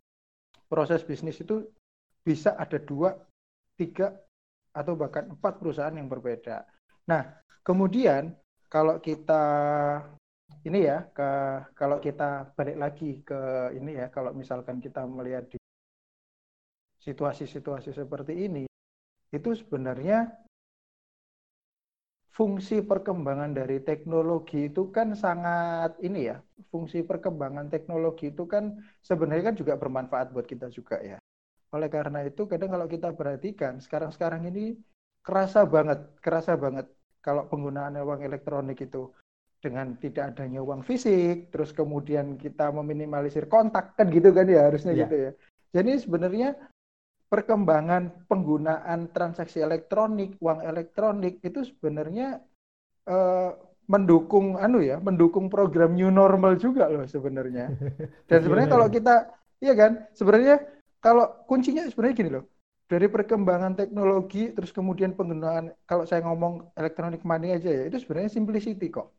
proses 0.65 1.05
bisnis 1.05 1.37
itu 1.37 1.61
bisa 2.25 2.57
ada 2.57 2.81
dua, 2.81 3.13
tiga, 3.77 4.17
atau 4.73 4.97
bahkan 4.97 5.29
empat 5.29 5.61
perusahaan 5.61 5.93
yang 5.93 6.09
berbeda. 6.09 6.65
Nah, 7.05 7.21
kemudian 7.61 8.33
kalau 8.67 8.97
kita 8.97 9.43
ini 10.67 10.79
ya, 10.89 10.97
ke 11.15 11.23
kalau 11.79 11.97
kita 12.05 12.23
balik 12.57 12.77
lagi 12.83 13.05
ke 13.27 13.39
ini 13.77 13.91
ya, 13.99 14.05
kalau 14.15 14.31
misalkan 14.41 14.77
kita 14.85 15.01
melihat 15.17 15.43
di 15.51 15.57
situasi-situasi 17.05 17.89
seperti 17.95 18.33
ini, 18.45 18.63
itu 19.33 19.49
sebenarnya 19.61 20.17
fungsi 22.37 22.85
perkembangan 22.85 23.51
dari 23.59 23.81
teknologi 23.81 24.69
itu 24.69 24.93
kan 24.95 25.17
sangat 25.17 25.97
ini 26.05 26.29
ya, 26.29 26.37
fungsi 26.71 27.01
perkembangan 27.01 27.67
teknologi 27.73 28.29
itu 28.33 28.43
kan 28.53 28.77
sebenarnya 29.01 29.43
kan 29.49 29.55
juga 29.61 29.73
bermanfaat 29.81 30.27
buat 30.33 30.45
kita 30.45 30.69
juga 30.69 31.01
ya. 31.01 31.17
Oleh 31.75 31.89
karena 31.91 32.19
itu 32.29 32.45
kadang 32.51 32.69
kalau 32.75 32.87
kita 32.87 33.09
perhatikan 33.19 33.73
sekarang-sekarang 33.85 34.41
ini 34.49 34.77
kerasa 35.25 35.65
banget, 35.65 35.99
kerasa 36.25 36.53
banget 36.55 36.85
kalau 37.25 37.43
penggunaan 37.51 37.97
uang 37.99 38.21
elektronik 38.23 38.77
itu 38.87 39.11
dengan 39.57 39.97
tidak 39.97 40.33
adanya 40.35 40.61
uang 40.61 40.85
fisik, 40.85 41.49
terus 41.49 41.73
kemudian 41.73 42.37
kita 42.37 42.69
meminimalisir 42.69 43.49
kontak 43.49 43.97
kan 43.97 44.07
gitu 44.13 44.29
kan 44.29 44.45
ya 44.45 44.69
harusnya 44.69 44.93
Iya. 44.93 45.01
gitu 45.05 45.15
ya. 45.17 45.31
Jadi 45.73 45.91
sebenarnya 45.99 46.49
perkembangan 47.27 48.23
penggunaan 48.29 49.11
transaksi 49.11 49.59
elektronik, 49.59 50.39
uang 50.39 50.63
elektronik 50.63 51.43
itu 51.43 51.65
sebenarnya 51.67 52.39
eh, 53.07 53.51
mendukung 53.87 54.59
anu 54.59 54.83
ya, 54.83 54.99
mendukung 54.99 55.47
program 55.47 55.95
new 55.95 56.11
normal 56.11 56.59
juga 56.59 56.91
loh 56.91 57.07
sebenarnya. 57.07 57.71
Dan 58.29 58.39
sebenarnya 58.43 58.69
kalau 58.69 58.87
kita, 58.91 59.15
iya 59.63 59.73
kan, 59.73 59.91
sebenarnya 60.11 60.59
kalau 60.99 61.25
kuncinya 61.47 61.87
sebenarnya 61.87 62.15
gini 62.19 62.31
loh, 62.35 62.45
dari 62.87 63.07
perkembangan 63.07 63.75
teknologi, 63.75 64.51
terus 64.51 64.71
kemudian 64.71 65.15
penggunaan, 65.15 65.71
kalau 65.83 66.03
saya 66.03 66.23
ngomong 66.23 66.71
electronic 66.75 67.23
money 67.23 67.55
aja 67.55 67.67
ya, 67.67 67.83
itu 67.87 67.99
sebenarnya 67.99 68.31
simplicity 68.31 68.87
kok. 68.91 69.11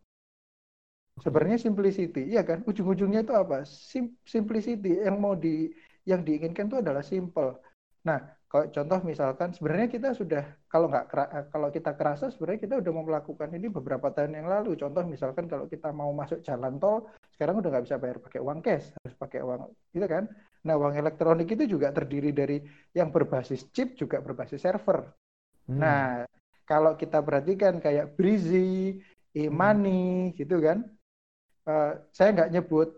Sebenarnya 1.24 1.58
simplicity, 1.58 2.20
iya 2.32 2.42
kan? 2.46 2.62
Ujung-ujungnya 2.68 3.20
itu 3.26 3.34
apa? 3.34 3.66
Sim- 3.66 4.14
simplicity 4.22 5.02
yang 5.06 5.18
mau 5.18 5.34
di, 5.34 5.72
yang 6.06 6.20
diinginkan 6.26 6.70
itu 6.70 6.78
adalah 6.78 7.02
simple. 7.02 7.58
Nah, 8.06 8.18
kalau 8.48 8.66
contoh 8.72 8.98
misalkan 9.04 9.52
sebenarnya 9.52 9.88
kita 9.92 10.08
sudah 10.16 10.42
kalau 10.72 10.88
nggak 10.88 11.06
kera- 11.12 11.32
kalau 11.52 11.68
kita 11.68 11.90
kerasa 11.98 12.32
sebenarnya 12.32 12.60
kita 12.64 12.74
udah 12.80 12.92
mau 12.96 13.04
melakukan 13.04 13.48
ini 13.52 13.66
beberapa 13.68 14.08
tahun 14.14 14.32
yang 14.38 14.48
lalu. 14.48 14.78
Contoh 14.80 15.04
misalkan 15.04 15.44
kalau 15.50 15.66
kita 15.68 15.92
mau 15.92 16.08
masuk 16.16 16.40
jalan 16.40 16.80
tol 16.80 17.04
sekarang 17.36 17.60
udah 17.60 17.68
nggak 17.72 17.84
bisa 17.84 17.98
bayar 18.00 18.18
pakai 18.24 18.40
uang 18.40 18.60
cash, 18.64 18.86
harus 19.02 19.16
pakai 19.18 19.40
uang, 19.44 19.60
gitu 19.92 20.06
kan? 20.08 20.24
Nah, 20.64 20.74
uang 20.80 20.94
elektronik 20.96 21.48
itu 21.50 21.64
juga 21.68 21.92
terdiri 21.92 22.30
dari 22.32 22.56
yang 22.96 23.12
berbasis 23.12 23.68
chip 23.74 23.94
juga 24.00 24.18
berbasis 24.24 24.58
server. 24.64 25.12
Hmm. 25.68 25.78
Nah, 25.82 26.24
kalau 26.68 26.96
kita 26.96 27.20
perhatikan 27.20 27.80
kayak 27.84 28.16
Breezy, 28.16 28.98
e-money 29.36 30.32
gitu 30.34 30.58
kan. 30.60 30.84
Eh, 31.68 31.90
saya 32.16 32.28
nggak 32.34 32.50
nyebut 32.54 32.88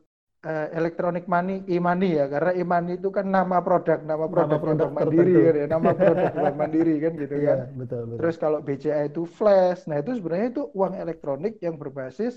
eh, 0.47 0.67
electronic 0.79 1.25
money, 1.35 1.67
e-money 1.75 2.11
ya, 2.19 2.25
karena 2.33 2.51
e-money 2.61 2.93
itu 3.01 3.09
kan 3.17 3.27
nama 3.37 3.57
produk, 3.67 3.99
nama 4.11 4.27
produk, 4.31 4.59
produk 4.63 4.89
Bank 4.89 4.95
Mandiri 4.97 5.33
tertentu. 5.33 5.41
kan 5.47 5.55
ya, 5.61 5.67
nama 5.75 5.91
produk 6.01 6.31
Bank 6.43 6.55
Mandiri 6.61 6.95
kan 7.05 7.13
gitu 7.19 7.37
Iya, 7.37 7.51
kan. 7.51 7.59
betul, 7.79 8.03
betul. 8.11 8.19
Terus 8.21 8.35
kalau 8.43 8.59
BCA 8.67 9.01
itu 9.11 9.23
flash, 9.39 9.81
nah 9.89 9.97
itu 10.03 10.11
sebenarnya 10.17 10.47
itu 10.55 10.63
uang 10.79 10.95
elektronik 11.03 11.55
yang 11.65 11.75
berbasis 11.83 12.35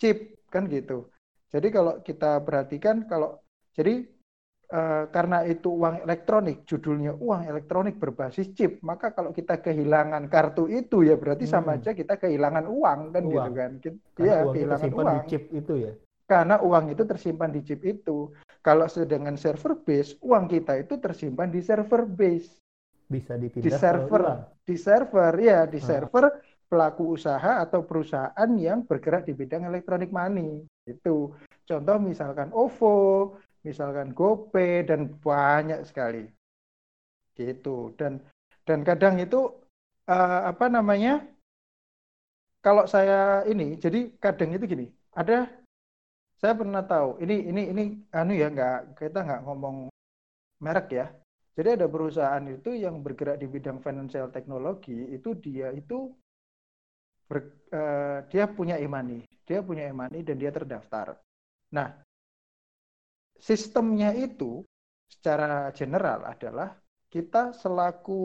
chip 0.00 0.18
kan 0.52 0.68
gitu. 0.70 1.08
Jadi 1.52 1.68
kalau 1.72 1.92
kita 2.04 2.40
perhatikan 2.46 3.04
kalau 3.10 3.40
jadi 3.76 4.06
eh, 4.72 5.04
karena 5.12 5.44
itu 5.44 5.68
uang 5.68 6.00
elektronik, 6.02 6.64
judulnya 6.64 7.12
uang 7.12 7.44
elektronik 7.44 8.00
berbasis 8.00 8.48
chip, 8.56 8.80
maka 8.80 9.12
kalau 9.12 9.30
kita 9.30 9.60
kehilangan 9.60 10.24
kartu 10.26 10.64
itu 10.66 11.04
ya 11.04 11.14
berarti 11.14 11.44
sama 11.44 11.76
Hmm. 11.76 11.78
aja 11.78 11.90
kita 11.92 12.16
kehilangan 12.16 12.64
uang 12.66 13.00
kan 13.12 13.22
gitu 13.28 13.36
Uang. 13.36 13.52
kan. 13.52 13.70
Kita, 13.78 13.96
Karena 14.16 14.24
ya 14.24 14.36
uangnya 14.40 14.52
kehilangan 14.56 14.72
tersimpan 14.80 15.04
uang 15.04 15.12
di 15.12 15.20
chip 15.28 15.44
itu 15.52 15.74
ya. 15.76 15.92
karena 16.24 16.56
uang 16.64 16.84
itu 16.88 17.02
tersimpan 17.04 17.50
di 17.52 17.60
chip 17.60 17.80
itu. 17.84 18.18
Kalau 18.62 18.86
sedangkan 18.88 19.36
server 19.36 19.74
base, 19.76 20.16
uang 20.22 20.48
kita 20.48 20.72
itu 20.80 20.94
tersimpan 20.96 21.50
di 21.50 21.60
server 21.60 22.02
base 22.08 22.56
Bisa 23.04 23.36
di 23.36 23.50
dipindah 23.52 23.68
ke 23.68 23.76
server, 23.76 24.22
uang. 24.24 24.40
di 24.64 24.76
server 24.78 25.32
ya, 25.36 25.60
di 25.68 25.76
Ah. 25.76 25.84
server 25.84 26.24
pelaku 26.64 27.12
usaha 27.12 27.60
atau 27.60 27.84
perusahaan 27.84 28.50
yang 28.56 28.88
bergerak 28.88 29.28
di 29.28 29.36
bidang 29.36 29.68
elektronik 29.68 30.08
money. 30.08 30.64
Itu 30.88 31.36
contoh 31.68 31.96
misalkan 32.00 32.48
OVO, 32.48 33.36
misalkan 33.66 34.08
GoPay 34.18 34.72
dan 34.88 35.00
banyak 35.24 35.80
sekali. 35.88 36.24
Gitu. 37.38 37.92
Dan 37.98 38.12
dan 38.68 38.80
kadang 38.88 39.16
itu 39.24 39.40
eh, 40.08 40.40
apa 40.50 40.66
namanya? 40.68 41.24
Kalau 42.62 42.84
saya 42.86 43.42
ini, 43.50 43.74
jadi 43.84 44.00
kadang 44.22 44.54
itu 44.54 44.64
gini, 44.70 44.86
ada 45.18 45.50
saya 46.40 46.54
pernah 46.60 46.82
tahu, 46.92 47.10
ini 47.24 47.36
ini 47.50 47.62
ini 47.72 47.84
anu 48.20 48.32
ya 48.42 48.48
nggak 48.54 48.78
kita 49.00 49.18
nggak 49.26 49.42
ngomong 49.46 49.76
merek 50.64 50.88
ya. 50.98 51.06
Jadi 51.56 51.68
ada 51.76 51.86
perusahaan 51.94 52.44
itu 52.56 52.70
yang 52.84 52.96
bergerak 53.06 53.36
di 53.42 53.46
bidang 53.54 53.78
financial 53.86 54.26
technology 54.36 54.98
itu 55.16 55.30
dia 55.44 55.68
itu 55.80 55.98
ber- 57.30 57.54
eh, 57.72 58.18
dia 58.30 58.44
punya 58.46 58.76
e-money, 58.78 59.24
dia 59.48 59.60
punya 59.64 59.88
e-money 59.90 60.20
dan 60.26 60.36
dia 60.38 60.50
terdaftar. 60.52 61.16
Nah, 61.74 61.88
sistemnya 63.48 64.10
itu 64.26 64.50
secara 65.12 65.68
general 65.78 66.18
adalah 66.32 66.68
kita 67.12 67.52
selaku 67.62 68.20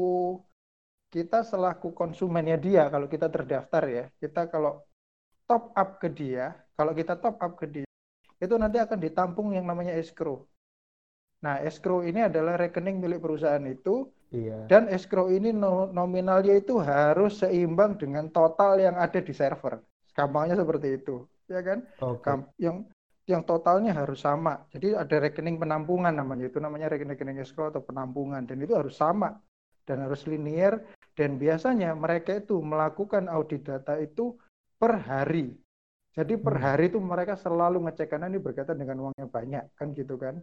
kita 1.14 1.40
selaku 1.52 1.88
konsumennya 2.00 2.58
dia 2.66 2.84
kalau 2.94 3.08
kita 3.14 3.28
terdaftar 3.36 3.84
ya, 3.98 4.04
kita 4.22 4.42
kalau 4.54 4.72
top 5.50 5.64
up 5.82 5.90
ke 6.02 6.10
dia, 6.20 6.46
kalau 6.78 6.94
kita 7.00 7.14
top 7.24 7.36
up 7.46 7.54
ke 7.62 7.68
dia 7.76 7.88
itu 8.46 8.56
nanti 8.64 8.78
akan 8.86 9.00
ditampung 9.06 9.48
yang 9.58 9.66
namanya 9.72 9.94
escrow. 10.02 10.38
Nah, 11.46 11.56
escrow 11.70 12.00
ini 12.10 12.20
adalah 12.30 12.54
rekening 12.58 12.98
milik 13.04 13.20
perusahaan 13.26 13.62
itu 13.76 14.10
Iya. 14.32 14.72
dan 14.72 14.84
escrow 14.98 15.28
ini 15.38 15.50
no- 15.64 15.90
nominalnya 16.00 16.54
itu 16.62 16.76
harus 16.92 17.32
seimbang 17.42 17.92
dengan 18.02 18.26
total 18.38 18.74
yang 18.86 18.96
ada 19.06 19.20
di 19.28 19.34
server. 19.42 19.76
Gampangnya 20.18 20.56
seperti 20.62 20.88
itu, 21.00 21.16
ya 21.54 21.62
kan? 21.68 21.80
Oke. 22.02 22.26
Gam- 22.26 22.50
Yang 22.66 22.78
yang 23.28 23.44
totalnya 23.44 23.92
harus 23.92 24.24
sama. 24.24 24.64
Jadi 24.72 24.96
ada 24.96 25.16
rekening 25.20 25.60
penampungan 25.60 26.16
namanya 26.16 26.48
itu 26.48 26.64
namanya 26.64 26.88
rekening-rekening 26.88 27.44
escrow 27.44 27.68
atau 27.68 27.84
penampungan 27.84 28.48
dan 28.48 28.58
itu 28.64 28.72
harus 28.74 28.96
sama 28.96 29.36
dan 29.84 30.08
harus 30.08 30.24
linear 30.26 30.80
dan 31.14 31.36
biasanya 31.36 31.92
mereka 31.92 32.40
itu 32.40 32.64
melakukan 32.64 33.28
audit 33.28 33.68
data 33.68 34.00
itu 34.00 34.40
per 34.80 34.96
hari. 35.04 35.52
Jadi 36.16 36.34
per 36.40 36.56
Hmm. 36.58 36.64
hari 36.66 36.90
itu 36.90 36.98
mereka 37.04 37.36
selalu 37.38 37.84
ngecek 37.86 38.08
karena 38.10 38.32
ini 38.32 38.40
berkaitan 38.42 38.80
dengan 38.80 39.06
uangnya 39.06 39.28
banyak 39.30 39.64
kan 39.78 39.94
gitu 39.94 40.16
kan. 40.18 40.40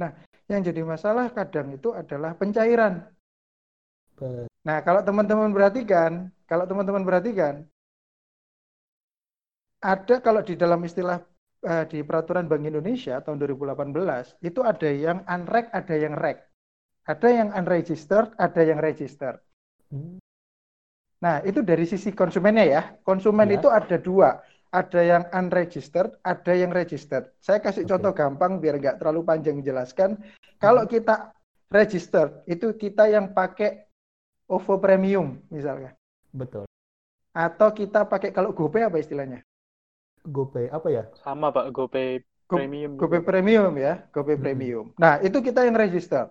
Nah, 0.00 0.14
yang 0.48 0.64
jadi 0.64 0.80
masalah 0.86 1.28
kadang 1.34 1.76
itu 1.76 1.92
adalah 1.92 2.32
pencairan. 2.38 3.04
Nah, 4.64 4.78
kalau 4.84 5.00
teman-teman 5.04 5.50
perhatikan, 5.52 6.28
kalau 6.48 6.64
teman-teman 6.68 7.04
perhatikan, 7.04 7.64
ada 9.80 10.16
kalau 10.20 10.44
di 10.44 10.54
dalam 10.56 10.80
istilah 10.84 11.24
eh, 11.64 11.84
di 11.88 12.00
peraturan 12.04 12.48
Bank 12.48 12.64
Indonesia 12.64 13.20
tahun 13.20 13.36
2018 13.40 14.40
itu 14.44 14.60
ada 14.64 14.88
yang 14.88 15.24
unreg, 15.28 15.68
ada 15.72 15.94
yang 15.96 16.14
reg. 16.16 16.38
Ada 17.08 17.28
yang 17.32 17.48
unregistered, 17.56 18.36
ada 18.36 18.60
yang 18.60 18.78
registered. 18.78 19.40
Hmm. 19.90 20.20
Nah, 21.20 21.44
itu 21.44 21.60
dari 21.60 21.84
sisi 21.84 22.12
konsumennya 22.16 22.64
ya. 22.64 22.82
Konsumen 23.04 23.50
Ya. 23.50 23.60
itu 23.60 23.68
ada 23.68 23.96
dua. 24.00 24.40
Ada 24.70 25.00
yang 25.02 25.24
unregistered, 25.34 26.14
ada 26.22 26.52
yang 26.54 26.70
registered. 26.70 27.26
Saya 27.42 27.58
kasih 27.58 27.82
Oke. 27.84 27.90
contoh 27.90 28.12
gampang 28.14 28.62
biar 28.62 28.78
nggak 28.78 29.02
terlalu 29.02 29.26
panjang 29.26 29.58
menjelaskan. 29.58 30.14
Kalau 30.62 30.86
kita 30.86 31.34
registered, 31.74 32.46
itu 32.46 32.70
kita 32.78 33.10
yang 33.10 33.34
pakai 33.34 33.90
OVO 34.46 34.78
Premium 34.78 35.42
misalnya. 35.50 35.98
Betul. 36.30 36.70
Atau 37.34 37.74
kita 37.74 38.06
pakai 38.06 38.30
kalau 38.30 38.54
GoPay 38.54 38.86
apa 38.86 39.02
istilahnya? 39.02 39.42
GoPay 40.26 40.66
apa 40.68 40.88
ya? 40.92 41.02
Sama 41.24 41.48
Pak, 41.54 41.72
GoPay 41.72 42.20
Go- 42.50 42.58
Premium. 42.58 42.92
GoPay 43.00 43.22
Premium 43.24 43.72
ya, 43.78 44.04
GoPay 44.12 44.36
Hmm. 44.36 44.42
Premium. 44.44 44.84
Nah, 44.98 45.22
itu 45.24 45.38
kita 45.40 45.64
yang 45.64 45.76
register. 45.78 46.28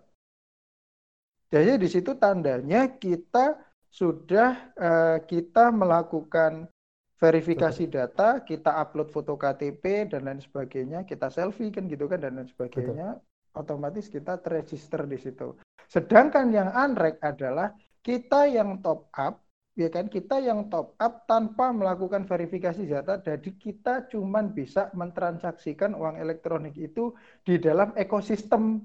Jadi 1.49 1.81
di 1.81 1.87
situ 1.89 2.13
tandanya 2.13 2.85
kita 3.01 3.57
sudah 3.89 4.69
eh, 4.77 5.17
kita 5.25 5.73
melakukan 5.73 6.69
verifikasi 7.17 7.89
data, 7.89 8.39
kita 8.45 8.79
upload 8.79 9.09
foto 9.11 9.33
KTP 9.35 10.07
dan 10.07 10.29
lain 10.29 10.39
sebagainya, 10.39 11.03
kita 11.03 11.27
selfie 11.33 11.73
kan 11.73 11.89
gitu 11.89 12.05
kan 12.07 12.21
dan 12.21 12.37
lain 12.37 12.47
sebagainya, 12.47 13.17
otomatis 13.57 14.07
kita 14.07 14.39
terregister 14.39 15.03
di 15.09 15.17
situ. 15.19 15.57
Sedangkan 15.89 16.53
yang 16.53 16.69
unreg 16.71 17.17
adalah 17.19 17.73
kita 18.05 18.47
yang 18.47 18.79
top 18.79 19.09
up, 19.17 19.41
ya 19.79 19.87
kan 19.87 20.11
kita 20.11 20.43
yang 20.43 20.67
top 20.67 20.99
up 20.99 21.23
tanpa 21.23 21.71
melakukan 21.71 22.27
verifikasi 22.27 22.83
data, 22.83 23.23
jadi 23.23 23.49
kita 23.55 24.11
cuman 24.11 24.51
bisa 24.51 24.91
mentransaksikan 24.91 25.95
uang 25.95 26.19
elektronik 26.19 26.75
itu 26.75 27.15
di 27.47 27.55
dalam 27.55 27.95
ekosistem 27.95 28.83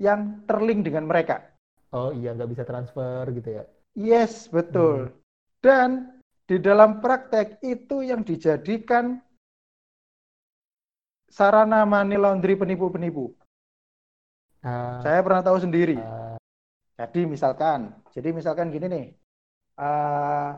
yang 0.00 0.40
terlink 0.48 0.88
dengan 0.88 1.04
mereka. 1.04 1.44
Oh 1.92 2.10
iya, 2.16 2.32
nggak 2.32 2.50
bisa 2.56 2.64
transfer 2.64 3.28
gitu 3.36 3.60
ya. 3.60 3.64
Yes, 3.96 4.48
betul. 4.48 5.12
Dan 5.60 6.20
di 6.48 6.56
dalam 6.60 7.04
praktek 7.04 7.60
itu 7.60 8.00
yang 8.04 8.24
dijadikan 8.24 9.20
sarana 11.28 11.84
money 11.84 12.16
laundry 12.16 12.56
penipu-penipu. 12.56 13.32
Ah, 14.64 15.00
Saya 15.04 15.20
pernah 15.20 15.42
tahu 15.44 15.58
sendiri. 15.60 15.96
ah, 16.00 16.36
Jadi 16.96 17.28
misalkan, 17.28 17.92
jadi 18.16 18.32
misalkan 18.32 18.72
gini 18.72 18.86
nih, 18.88 19.06
eh, 19.78 20.50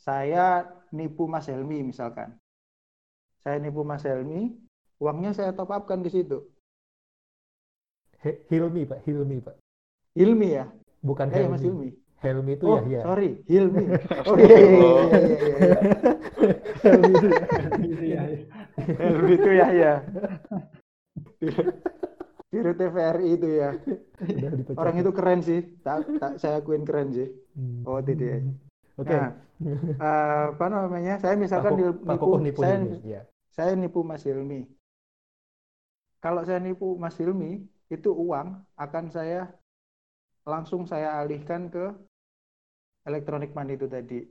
saya 0.00 0.46
nipu 0.92 1.24
Mas 1.28 1.46
Helmi 1.50 1.82
misalkan, 1.84 2.36
saya 3.40 3.56
nipu 3.60 3.80
Mas 3.84 4.04
Helmi, 4.04 4.52
uangnya 5.00 5.32
saya 5.36 5.50
top 5.56 5.70
upkan 5.72 6.00
di 6.04 6.10
situ. 6.12 6.44
He- 8.20 8.40
Hilmi 8.52 8.84
Pak, 8.84 9.00
Hilmi 9.06 9.40
Pak. 9.40 9.56
Hilmi 10.12 10.48
ya, 10.60 10.68
Bukan 11.00 11.32
eh 11.32 11.48
Mas 11.48 11.64
Helmi. 11.64 11.72
Hilmi. 11.72 11.90
Helmi 12.20 12.52
itu 12.52 12.64
Oh, 12.68 12.76
Yahya. 12.76 13.00
sorry, 13.00 13.30
Hilmi. 13.48 13.84
Oh 14.28 14.36
iya 14.36 14.56
iya 14.60 14.76
iya 14.76 15.00
iya 15.08 15.38
iya. 15.40 15.56
iya. 15.64 15.80
Helmi 16.84 17.12
itu 17.16 17.28
ya. 18.12 18.22
Helmi 19.00 19.32
itu 19.40 19.50
ya 19.56 19.68
ya. 19.72 19.92
Biru 22.50 22.74
TVRI 22.74 23.38
itu 23.38 23.48
ya. 23.62 23.70
Orang 24.80 24.98
itu 24.98 25.10
keren 25.14 25.38
sih. 25.38 25.62
Tak, 25.86 26.18
tak 26.18 26.32
saya 26.42 26.58
akuin 26.58 26.82
keren 26.82 27.14
sih. 27.14 27.30
Hmm. 27.54 27.86
Oh, 27.86 28.02
tidak. 28.02 28.42
Oke. 28.98 29.14
Nah, 29.14 29.30
eh, 29.96 30.44
apa 30.50 30.66
namanya? 30.66 31.14
Saya 31.22 31.38
misalkan 31.38 31.78
Pak 32.02 32.18
Koko- 32.18 32.42
Pak 32.42 32.42
nipu, 32.42 32.42
nipu 32.42 32.60
saya, 32.66 32.74
Hilmi. 32.82 32.98
Ya. 33.06 33.22
saya 33.54 33.72
nipu 33.78 34.00
Mas 34.02 34.26
Hilmi. 34.26 34.66
Kalau 36.18 36.42
saya 36.42 36.58
nipu 36.58 36.98
Mas 36.98 37.16
Hilmi, 37.16 37.64
itu 37.86 38.10
uang 38.10 38.60
akan 38.76 39.04
saya 39.14 39.46
langsung 40.42 40.90
saya 40.90 41.22
alihkan 41.22 41.70
ke 41.70 41.94
elektronik 43.06 43.54
money 43.54 43.78
itu 43.78 43.86
tadi. 43.86 44.26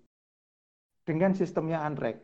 Dengan 1.08 1.32
sistemnya 1.34 1.82
unreg. 1.88 2.20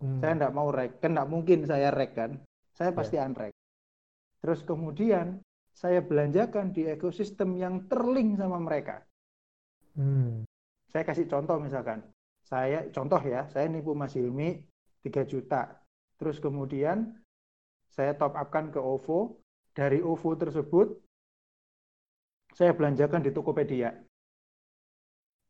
Hmm. 0.00 0.22
Saya 0.22 0.32
enggak 0.38 0.54
mau 0.56 0.70
reg, 0.72 0.96
kan 1.02 1.12
enggak 1.12 1.28
mungkin 1.28 1.58
saya 1.66 1.90
reg 1.92 2.14
kan. 2.16 2.38
Saya 2.72 2.94
pasti 2.96 3.20
unreg. 3.20 3.52
Terus 4.40 4.64
kemudian 4.64 5.40
saya 5.70 6.00
belanjakan 6.02 6.72
di 6.72 6.88
ekosistem 6.88 7.56
yang 7.56 7.86
terlink 7.86 8.40
sama 8.40 8.56
mereka. 8.60 9.04
Hmm. 9.94 10.44
Saya 10.90 11.06
kasih 11.06 11.28
contoh 11.30 11.60
misalkan. 11.62 12.02
Saya 12.42 12.88
contoh 12.90 13.20
ya, 13.22 13.46
saya 13.52 13.70
nipu 13.70 13.94
Mas 13.94 14.16
Hilmi 14.16 14.58
3 15.06 15.22
juta. 15.28 15.78
Terus 16.18 16.42
kemudian 16.42 17.14
saya 17.92 18.16
top 18.16 18.34
upkan 18.34 18.74
ke 18.74 18.80
OVO. 18.80 19.38
Dari 19.70 20.02
OVO 20.02 20.34
tersebut 20.34 20.98
saya 22.58 22.74
belanjakan 22.74 23.22
di 23.22 23.30
Tokopedia. 23.30 23.94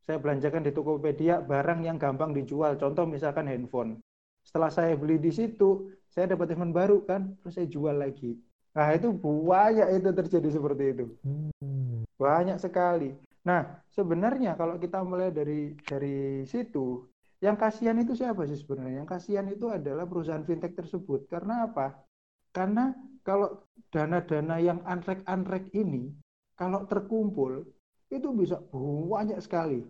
Saya 0.05 0.21
belanjakan 0.21 0.67
di 0.67 0.73
Tokopedia 0.75 1.41
barang 1.41 1.81
yang 1.89 1.97
gampang 1.97 2.37
dijual. 2.37 2.77
Contoh 2.77 3.09
misalkan 3.09 3.49
handphone. 3.49 4.03
Setelah 4.45 4.69
saya 4.73 4.93
beli 4.97 5.17
di 5.21 5.33
situ, 5.33 5.89
saya 6.09 6.37
dapat 6.37 6.53
handphone 6.53 6.75
baru 6.75 6.99
kan, 7.05 7.37
terus 7.41 7.57
saya 7.57 7.69
jual 7.69 7.97
lagi. 7.97 8.37
Nah 8.71 8.89
itu 8.95 9.11
banyak 9.23 9.89
itu 9.99 10.11
terjadi 10.15 10.49
seperti 10.51 10.85
itu. 10.95 11.07
Hmm. 11.27 12.07
Banyak 12.15 12.59
sekali. 12.63 13.17
Nah, 13.41 13.81
sebenarnya 13.91 14.55
kalau 14.55 14.77
kita 14.77 15.01
mulai 15.01 15.33
dari 15.33 15.73
dari 15.81 16.45
situ, 16.45 17.09
yang 17.41 17.57
kasihan 17.57 17.97
itu 17.97 18.13
siapa 18.13 18.45
sih 18.45 18.61
sebenarnya? 18.61 19.03
Yang 19.03 19.09
kasihan 19.17 19.47
itu 19.49 19.73
adalah 19.73 20.05
perusahaan 20.05 20.45
fintech 20.45 20.77
tersebut. 20.77 21.25
Karena 21.27 21.65
apa? 21.67 22.05
Karena 22.53 22.93
kalau 23.25 23.65
dana-dana 23.89 24.61
yang 24.61 24.85
anrek-anrek 24.85 25.73
ini, 25.73 26.13
kalau 26.53 26.85
terkumpul, 26.85 27.65
itu 28.13 28.29
bisa 28.37 28.61
banyak 29.09 29.41
sekali. 29.41 29.89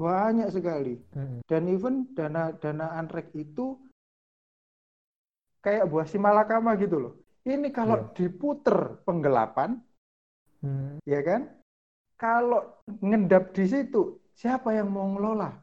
Banyak 0.00 0.48
sekali. 0.48 0.96
Hmm. 1.12 1.44
Dan 1.44 1.68
even 1.68 2.08
dana-dana 2.16 2.96
anrek 2.96 3.28
itu 3.36 3.76
kayak 5.60 5.84
buah 5.90 6.06
si 6.08 6.16
malakama 6.16 6.72
gitu 6.80 6.96
loh. 6.96 7.14
Ini 7.46 7.70
kalau 7.70 8.10
Iya. 8.10 8.10
diputer 8.18 8.98
penggelapan, 9.06 9.78
Hmm. 10.66 10.98
ya 11.06 11.22
kan? 11.22 11.46
Kalau 12.18 12.82
ngendap 12.98 13.54
di 13.54 13.64
situ, 13.70 14.18
siapa 14.34 14.74
yang 14.74 14.90
mau 14.90 15.06
ngelola? 15.14 15.54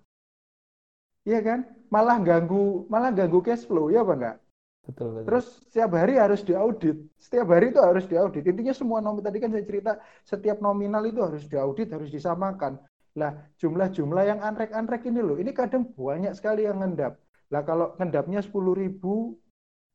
Iya 1.27 1.39
kan? 1.43 1.59
Malah 1.91 2.23
ganggu, 2.23 2.87
malah 2.87 3.11
ganggu 3.11 3.43
cash 3.43 3.67
flow, 3.67 3.91
ya 3.91 4.03
apa 4.03 4.13
enggak? 4.15 4.37
Betul, 4.83 5.07
betul. 5.15 5.25
Terus 5.27 5.45
setiap 5.71 5.91
hari 5.95 6.13
harus 6.19 6.41
diaudit. 6.43 6.97
Setiap 7.15 7.47
hari 7.51 7.71
itu 7.71 7.79
harus 7.79 8.03
diaudit. 8.07 8.43
Intinya 8.43 8.75
semua 8.75 8.99
nominal 8.99 9.23
tadi 9.23 9.39
kan 9.39 9.51
saya 9.51 9.63
cerita 9.63 9.91
setiap 10.27 10.59
nominal 10.59 11.03
itu 11.07 11.19
harus 11.23 11.47
diaudit, 11.47 11.87
harus 11.91 12.11
disamakan. 12.11 12.79
Lah, 13.15 13.31
jumlah-jumlah 13.61 14.23
yang 14.25 14.39
anrek-anrek 14.41 15.05
ini 15.07 15.21
loh, 15.23 15.37
ini 15.39 15.53
kadang 15.53 15.87
banyak 15.95 16.33
sekali 16.35 16.65
yang 16.67 16.81
ngendap. 16.83 17.15
Lah 17.53 17.61
kalau 17.63 17.93
ngendapnya 17.95 18.41
10 18.41 18.73
ribu, 18.73 19.37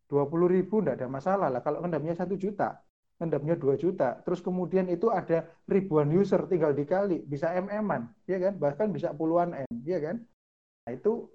20 0.08 0.48
ribu 0.48 0.80
enggak 0.80 1.04
ada 1.04 1.08
masalah. 1.08 1.48
Lah 1.52 1.60
kalau 1.60 1.84
ngendapnya 1.84 2.16
1 2.16 2.34
juta, 2.40 2.80
ngendapnya 3.20 3.54
2 3.60 3.76
juta. 3.76 4.18
Terus 4.24 4.40
kemudian 4.40 4.88
itu 4.88 5.12
ada 5.12 5.44
ribuan 5.68 6.08
user 6.10 6.48
tinggal 6.48 6.72
dikali, 6.72 7.22
bisa 7.22 7.52
MM-an, 7.52 8.08
ya 8.24 8.40
kan? 8.40 8.56
Bahkan 8.56 8.86
bisa 8.90 9.12
puluhan 9.12 9.52
M, 9.54 9.72
ya 9.84 10.00
kan? 10.00 10.16
Nah, 10.88 10.92
itu 10.96 11.28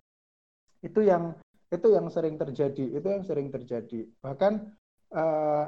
itu 0.83 0.99
yang 1.05 1.37
itu 1.69 1.87
yang 1.89 2.05
sering 2.09 2.35
terjadi, 2.35 2.85
itu 2.97 3.07
yang 3.07 3.23
sering 3.23 3.47
terjadi. 3.53 4.09
Bahkan 4.21 4.53
eh, 5.13 5.65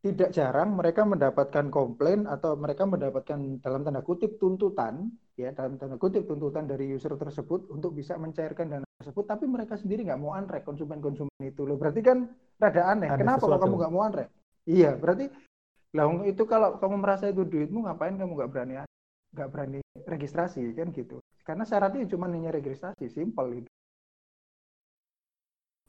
tidak 0.00 0.30
jarang 0.32 0.80
mereka 0.80 1.04
mendapatkan 1.04 1.68
komplain 1.68 2.24
atau 2.24 2.56
mereka 2.56 2.88
mendapatkan 2.88 3.60
dalam 3.60 3.84
tanda 3.84 4.00
kutip 4.00 4.40
tuntutan, 4.40 5.12
ya 5.36 5.52
dalam 5.52 5.76
tanda 5.76 6.00
kutip 6.00 6.24
tuntutan 6.24 6.64
dari 6.64 6.88
user 6.88 7.12
tersebut 7.20 7.68
untuk 7.68 7.92
bisa 7.92 8.16
mencairkan 8.16 8.66
dana 8.72 8.89
tersebut, 9.00 9.24
tapi 9.24 9.48
mereka 9.48 9.80
sendiri 9.80 10.04
nggak 10.04 10.20
mau 10.20 10.36
unrek 10.36 10.62
konsumen-konsumen 10.68 11.40
itu 11.40 11.64
loh. 11.64 11.80
Berarti 11.80 12.04
kan 12.04 12.28
rada 12.60 12.92
aneh. 12.92 13.08
Ada 13.08 13.16
Kenapa 13.16 13.48
sesuatu. 13.48 13.62
kamu 13.64 13.74
nggak 13.80 13.92
mau 13.96 14.02
unrek? 14.04 14.28
Iya, 14.68 14.92
berarti 15.00 15.26
lah 15.90 16.06
itu 16.28 16.42
kalau 16.46 16.76
kamu 16.78 16.96
merasa 17.00 17.32
itu 17.32 17.42
duitmu, 17.42 17.88
ngapain 17.88 18.14
kamu 18.14 18.32
nggak 18.36 18.50
berani 18.52 18.74
nggak 19.32 19.48
berani 19.48 19.80
registrasi 20.04 20.60
kan 20.76 20.92
gitu? 20.92 21.16
Karena 21.42 21.64
syaratnya 21.64 22.04
cuma 22.12 22.28
hanya 22.28 22.52
registrasi, 22.52 23.08
simpel 23.08 23.64
itu. 23.64 23.70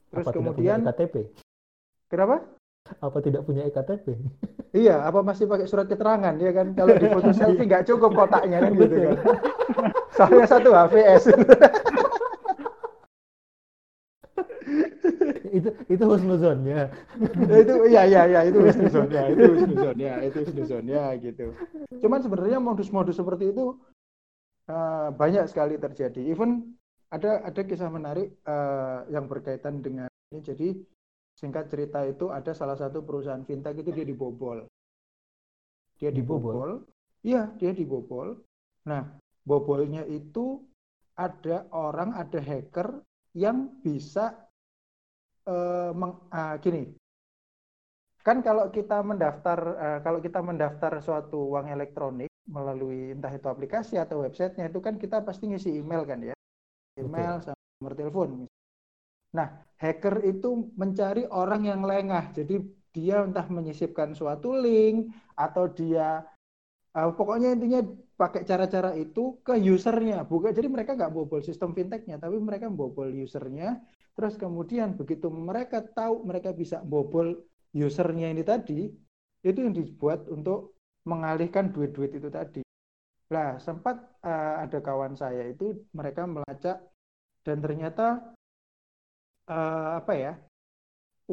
Terus 0.08 0.26
Apa 0.26 0.32
tidak 0.32 0.52
punya 0.56 0.74
kemudian 0.74 0.78
EKTP? 0.88 1.14
kenapa? 2.08 2.36
Apa 2.98 3.18
tidak 3.20 3.42
punya 3.46 3.62
EKTP? 3.68 4.06
Iya, 4.72 5.04
apa 5.04 5.20
masih 5.20 5.44
pakai 5.44 5.68
surat 5.68 5.84
keterangan 5.84 6.32
ya 6.40 6.50
kan? 6.56 6.72
Kalau 6.72 6.96
di 6.96 7.06
foto 7.12 7.30
selfie 7.36 7.68
nggak 7.68 7.84
cukup 7.92 8.16
kotaknya 8.16 8.58
kan 8.64 8.72
gitu 8.72 8.96
kan. 9.04 9.16
Soalnya 10.16 10.46
satu 10.48 10.72
HVS. 10.72 11.24
Itu 15.52 15.68
itu 15.92 16.04
husnuzonnya. 16.08 16.88
itu 17.62 17.74
iya 17.92 18.02
iya 18.08 18.22
iya 18.24 18.40
itu 18.48 18.58
husnuzonnya, 18.64 19.22
itu 19.28 19.42
husnuzonnya, 19.52 20.12
itu 20.24 20.38
husnuzonnya 20.48 21.04
gitu. 21.20 21.46
Cuman 22.00 22.20
sebenarnya 22.24 22.58
modus-modus 22.58 23.20
seperti 23.20 23.52
itu 23.52 23.76
eh, 24.72 25.08
banyak 25.12 25.44
sekali 25.52 25.76
terjadi. 25.76 26.32
Even 26.32 26.72
ada 27.12 27.44
ada 27.44 27.60
kisah 27.60 27.92
menarik 27.92 28.32
eh, 28.32 28.98
yang 29.12 29.28
berkaitan 29.28 29.84
dengan 29.84 30.08
ini. 30.32 30.40
Jadi 30.40 30.68
singkat 31.36 31.68
cerita 31.68 32.00
itu 32.08 32.32
ada 32.32 32.56
salah 32.56 32.76
satu 32.80 33.04
perusahaan 33.04 33.44
fintech 33.44 33.76
itu 33.76 33.92
dia 33.92 34.08
dibobol. 34.08 34.64
Dia 36.00 36.10
dibobol. 36.10 36.82
Iya, 37.22 37.54
dia 37.60 37.70
dibobol. 37.70 38.34
Nah, 38.88 39.14
bobolnya 39.46 40.02
itu 40.08 40.58
ada 41.14 41.68
orang, 41.70 42.16
ada 42.16 42.40
hacker 42.42 43.04
yang 43.36 43.78
bisa 43.84 44.34
eh, 45.46 45.90
meng- 46.00 46.20
ah, 46.30 46.54
gini. 46.62 46.80
Kan 48.26 48.38
kalau 48.46 48.64
kita 48.76 48.96
mendaftar 49.10 49.58
eh, 49.84 49.98
kalau 50.06 50.18
kita 50.26 50.38
mendaftar 50.48 50.92
suatu 51.06 51.38
uang 51.52 51.66
elektronik 51.74 52.30
melalui 52.56 53.10
entah 53.14 53.32
itu 53.38 53.46
aplikasi 53.54 53.94
atau 54.04 54.22
websitenya 54.24 54.66
itu 54.70 54.78
kan 54.86 54.94
kita 55.02 55.16
pasti 55.26 55.44
ngisi 55.50 55.70
email 55.82 56.02
kan 56.10 56.18
ya. 56.30 56.34
Email 57.02 57.34
sama 57.46 57.60
nomor 57.80 57.94
telepon. 58.00 58.30
Nah, 59.36 59.48
hacker 59.82 60.14
itu 60.32 60.48
mencari 60.80 61.22
orang 61.40 61.62
yang 61.70 61.82
lengah. 61.90 62.24
Jadi 62.38 62.54
dia 62.94 63.24
entah 63.26 63.46
menyisipkan 63.48 64.12
suatu 64.12 64.52
link 64.64 65.08
atau 65.44 65.64
dia 65.72 66.22
eh, 66.96 67.10
pokoknya 67.18 67.48
intinya 67.56 67.80
pakai 68.20 68.42
cara-cara 68.50 68.90
itu 69.04 69.20
ke 69.46 69.54
usernya. 69.74 70.16
Bukan 70.30 70.50
jadi 70.58 70.68
mereka 70.74 70.92
nggak 70.98 71.12
bobol 71.16 71.40
sistem 71.48 71.70
fintechnya, 71.78 72.16
tapi 72.24 72.36
mereka 72.48 72.66
bobol 72.80 73.08
usernya. 73.26 73.80
Terus 74.12 74.34
kemudian 74.36 74.94
begitu 75.00 75.32
mereka 75.32 75.80
tahu 75.80 76.28
mereka 76.28 76.52
bisa 76.52 76.84
bobol 76.84 77.32
usernya 77.72 78.28
ini 78.28 78.44
tadi, 78.44 78.92
itu 79.42 79.58
yang 79.64 79.72
dibuat 79.72 80.28
untuk 80.28 80.76
mengalihkan 81.08 81.72
duit-duit 81.72 82.12
itu 82.14 82.28
tadi. 82.28 82.60
Nah, 83.32 83.56
sempat 83.56 83.96
eh, 84.22 84.54
ada 84.64 84.78
kawan 84.84 85.16
saya 85.16 85.48
itu 85.48 85.72
mereka 85.96 86.28
melacak 86.28 86.84
dan 87.42 87.58
ternyata 87.64 88.36
eh, 89.48 89.88
apa 90.00 90.12
ya? 90.14 90.32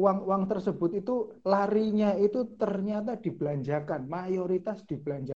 Uang-uang 0.00 0.48
tersebut 0.48 0.90
itu 1.02 1.14
larinya 1.44 2.16
itu 2.16 2.40
ternyata 2.56 3.12
dibelanjakan, 3.20 4.00
mayoritas 4.08 4.78
dibelanjakan 4.88 5.38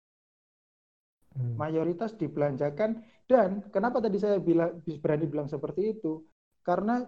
Hmm. 1.30 1.54
mayoritas 1.54 2.18
dibelanjakan 2.18 3.06
dan 3.30 3.62
kenapa 3.70 4.02
tadi 4.02 4.18
saya 4.18 4.42
bilang 4.42 4.82
berani 4.98 5.30
bilang 5.30 5.46
seperti 5.46 5.94
itu 5.94 6.26
karena 6.66 7.06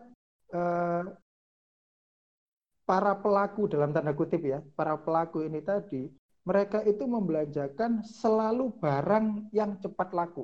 eh, 0.53 1.03
para 2.89 3.13
pelaku 3.23 3.63
dalam 3.73 3.91
tanda 3.95 4.13
kutip 4.21 4.43
ya 4.53 4.59
para 4.79 4.95
pelaku 5.05 5.39
ini 5.49 5.61
tadi 5.63 6.03
mereka 6.49 6.79
itu 6.93 7.05
membelanjakan 7.07 8.03
selalu 8.03 8.75
barang 8.83 9.27
yang 9.55 9.79
cepat 9.83 10.09
laku 10.19 10.43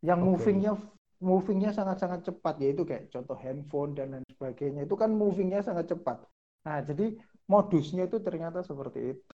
yang 0.00 0.20
Oke. 0.20 0.28
movingnya 0.28 0.72
movingnya 1.18 1.70
sangat-sangat 1.74 2.20
cepat 2.30 2.54
yaitu 2.62 2.82
kayak 2.86 3.10
contoh 3.10 3.34
handphone 3.34 3.92
dan 3.98 4.06
lain 4.14 4.26
sebagainya 4.30 4.86
itu 4.86 4.94
kan 4.94 5.10
movingnya 5.10 5.60
sangat 5.66 5.90
cepat 5.90 6.22
nah 6.62 6.78
jadi 6.82 7.18
modusnya 7.50 8.06
itu 8.06 8.18
ternyata 8.22 8.62
seperti 8.62 9.00
itu 9.14 9.24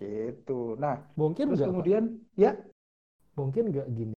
gitu 0.00 0.76
nah 0.80 0.96
Mungkin 1.20 1.46
terus 1.46 1.60
nggak, 1.60 1.72
Pak? 1.78 1.88
kemudian 1.88 2.04
ya 2.36 2.56
mungkin 3.36 3.70
nggak 3.72 3.88
gini. 3.92 4.14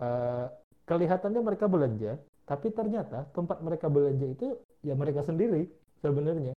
Eh, 0.00 0.46
kelihatannya 0.88 1.40
mereka 1.42 1.66
belanja, 1.70 2.18
tapi 2.50 2.74
ternyata 2.74 3.30
tempat 3.30 3.62
mereka 3.62 3.86
belanja 3.86 4.26
itu 4.26 4.58
ya 4.82 4.98
mereka 4.98 5.22
sendiri 5.22 5.70
sebenarnya. 6.02 6.50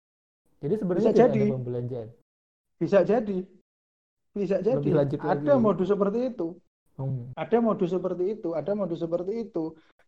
Jadi 0.63 0.75
sebenarnya 0.79 1.11
Bisa 1.11 1.19
tidak 1.19 1.31
jadi. 1.35 1.43
ada 1.43 1.57
pembelanjaan. 1.59 2.09
Bisa 2.79 2.99
jadi. 3.03 3.39
Bisa 4.31 4.57
jadi. 4.63 4.79
Lebih 4.79 4.95
lanjut 4.95 5.19
lagi. 5.19 5.43
Ada 5.43 5.53
modus 5.59 5.89
seperti 5.91 6.19
itu. 6.31 6.49
Hmm. 6.95 7.35
Ada 7.35 7.59
modus 7.59 7.91
seperti 7.91 8.25
itu. 8.39 8.49
Ada 8.55 8.73
modus 8.79 9.03
seperti 9.03 9.33
itu. 9.51 9.65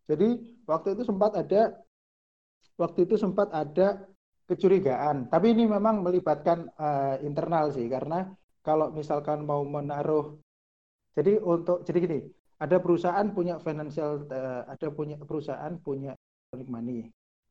Jadi 0.06 0.28
waktu 0.70 0.88
itu 0.94 1.02
sempat 1.02 1.34
ada 1.34 1.74
waktu 2.78 2.98
itu 3.02 3.14
sempat 3.18 3.50
ada 3.50 4.06
kecurigaan. 4.46 5.26
Tapi 5.26 5.50
ini 5.50 5.66
memang 5.66 6.06
melibatkan 6.06 6.70
eh, 6.78 7.26
internal 7.26 7.74
sih 7.74 7.90
karena 7.90 8.30
kalau 8.62 8.94
misalkan 8.94 9.42
mau 9.42 9.66
menaruh 9.66 10.38
jadi 11.18 11.42
untuk 11.42 11.82
jadi 11.82 11.98
gini, 11.98 12.18
ada 12.62 12.78
perusahaan 12.78 13.26
punya 13.34 13.58
financial 13.58 14.30
eh, 14.30 14.62
ada 14.70 14.88
punya 14.94 15.18
perusahaan 15.18 15.74
punya 15.82 16.14
electronic 16.14 16.68
money. 16.70 17.00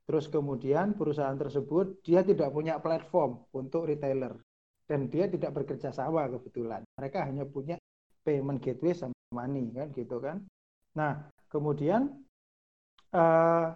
Terus 0.08 0.32
kemudian 0.32 0.96
perusahaan 0.96 1.36
tersebut 1.36 2.00
dia 2.00 2.24
tidak 2.24 2.50
punya 2.56 2.80
platform 2.80 3.44
untuk 3.52 3.92
retailer 3.92 4.40
dan 4.88 5.12
dia 5.12 5.28
tidak 5.28 5.52
bekerja 5.52 5.92
sama 5.92 6.32
kebetulan. 6.32 6.82
Mereka 6.96 7.28
hanya 7.28 7.44
punya 7.44 7.76
payment 8.24 8.64
gateway 8.64 8.96
sama 8.96 9.16
money 9.36 9.68
kan 9.76 9.92
gitu 9.92 10.18
kan. 10.24 10.48
Nah, 10.96 11.28
kemudian 11.52 12.08
eh, 13.12 13.68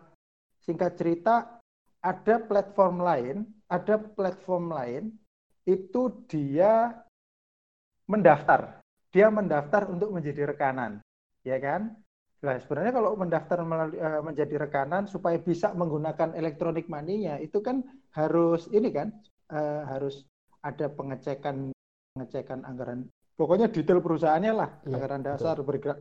singkat 0.63 0.95
cerita 0.95 1.59
ada 1.99 2.35
platform 2.47 3.03
lain, 3.03 3.35
ada 3.67 3.99
platform 3.99 4.71
lain 4.71 5.03
itu 5.67 6.25
dia 6.31 6.95
mendaftar. 8.07 8.79
Dia 9.09 9.31
mendaftar 9.31 9.89
untuk 9.89 10.11
menjadi 10.11 10.51
rekanan, 10.53 10.99
ya 11.45 11.61
kan? 11.61 11.93
Nah, 12.43 12.61
sebenarnya 12.61 12.93
kalau 12.93 13.17
mendaftar 13.17 13.59
melalui, 13.65 13.97
uh, 13.97 14.21
menjadi 14.21 14.67
rekanan 14.67 15.09
supaya 15.09 15.39
bisa 15.39 15.71
menggunakan 15.73 16.35
elektronik 16.35 16.85
money-nya 16.91 17.39
itu 17.41 17.57
kan 17.63 17.81
harus 18.13 18.67
ini 18.69 18.91
kan 18.91 19.13
uh, 19.49 19.87
harus 19.87 20.25
ada 20.61 20.91
pengecekan 20.91 21.71
pengecekan 22.13 22.65
anggaran. 22.65 23.07
Pokoknya 23.35 23.67
detail 23.67 23.99
perusahaannya 23.99 24.53
lah, 24.53 24.69
ya, 24.83 24.97
anggaran 24.97 25.21
dasar 25.25 25.55
betul. 25.57 25.67
bergerak 25.73 25.99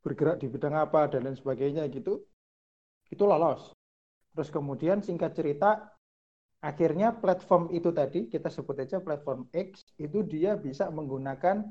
bergerak 0.00 0.36
di 0.40 0.46
bidang 0.48 0.76
apa 0.76 1.12
dan 1.12 1.28
lain 1.28 1.36
sebagainya 1.36 1.84
gitu. 1.92 2.24
Itu 3.10 3.26
lolos. 3.28 3.72
Terus 4.32 4.48
kemudian 4.48 5.02
singkat 5.02 5.34
cerita 5.34 5.90
akhirnya 6.62 7.16
platform 7.16 7.72
itu 7.74 7.90
tadi 7.90 8.28
kita 8.28 8.52
sebut 8.52 8.84
aja 8.84 9.00
platform 9.00 9.48
X 9.50 9.96
itu 9.96 10.22
dia 10.22 10.54
bisa 10.54 10.92
menggunakan 10.92 11.66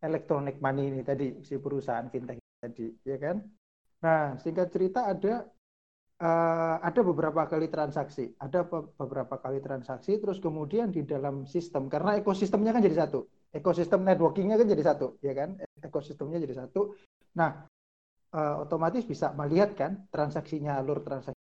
electronic 0.00 0.62
money 0.64 0.88
ini 0.88 1.02
tadi 1.04 1.44
si 1.44 1.60
perusahaan 1.60 2.08
fintech 2.08 2.39
tadi, 2.60 2.92
ya 3.02 3.16
kan? 3.16 3.40
Nah, 4.04 4.36
singkat 4.40 4.68
cerita 4.72 5.08
ada 5.08 5.48
uh, 6.20 6.76
ada 6.84 7.00
beberapa 7.00 7.48
kali 7.48 7.72
transaksi, 7.72 8.36
ada 8.36 8.64
beberapa 8.68 9.40
kali 9.40 9.58
transaksi, 9.64 10.20
terus 10.20 10.38
kemudian 10.38 10.92
di 10.92 11.02
dalam 11.04 11.48
sistem 11.48 11.88
karena 11.88 12.20
ekosistemnya 12.20 12.76
kan 12.76 12.84
jadi 12.84 13.08
satu, 13.08 13.26
ekosistem 13.56 14.04
networkingnya 14.04 14.60
kan 14.60 14.68
jadi 14.68 14.84
satu, 14.84 15.16
ya 15.24 15.32
kan? 15.32 15.56
Ekosistemnya 15.80 16.38
jadi 16.40 16.64
satu. 16.64 16.92
Nah, 17.36 17.64
uh, 18.36 18.62
otomatis 18.62 19.04
bisa 19.08 19.32
melihat 19.32 19.72
kan 19.74 20.04
transaksinya 20.12 20.76
alur 20.76 21.00
transaksi. 21.00 21.40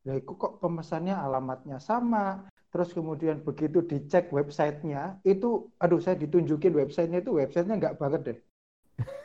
Nah, 0.00 0.16
kok 0.24 0.64
pemesannya 0.64 1.12
alamatnya 1.12 1.76
sama, 1.76 2.48
terus 2.72 2.96
kemudian 2.96 3.44
begitu 3.44 3.84
dicek 3.84 4.32
websitenya 4.32 5.20
itu, 5.28 5.68
aduh 5.76 6.00
saya 6.00 6.16
ditunjukin 6.16 6.72
websitenya 6.72 7.20
itu 7.20 7.36
websitenya 7.36 7.76
nggak 7.76 7.96
banget 8.00 8.20
deh. 8.24 8.38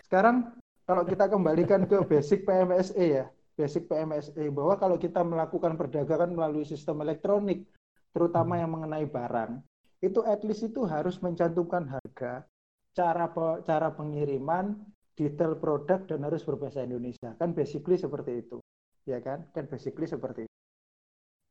Sekarang 0.03 0.51
kalau 0.85 1.03
kita 1.03 1.25
kembalikan 1.25 1.89
ke 1.89 1.97
basic 2.05 2.45
PMSE 2.45 3.05
ya, 3.21 3.25
basic 3.57 3.89
PMSE 3.89 4.53
bahwa 4.53 4.77
kalau 4.77 4.97
kita 5.01 5.25
melakukan 5.25 5.73
perdagangan 5.73 6.29
melalui 6.29 6.61
sistem 6.61 7.01
elektronik, 7.01 7.65
terutama 8.13 8.61
yang 8.61 8.69
mengenai 8.69 9.09
barang, 9.09 9.65
itu 10.05 10.21
at 10.29 10.45
least 10.45 10.69
itu 10.69 10.85
harus 10.85 11.17
mencantumkan 11.25 11.89
harga, 11.89 12.45
cara 12.93 13.25
cara 13.65 13.89
pengiriman, 13.97 14.77
detail 15.17 15.57
produk 15.57 16.05
dan 16.05 16.21
harus 16.21 16.45
berbahasa 16.45 16.85
Indonesia. 16.85 17.33
Kan 17.41 17.57
basically 17.57 17.97
seperti 17.97 18.45
itu. 18.45 18.61
Ya 19.09 19.17
kan? 19.25 19.49
Kan 19.57 19.65
basically 19.65 20.05
seperti 20.05 20.45
itu. 20.45 20.55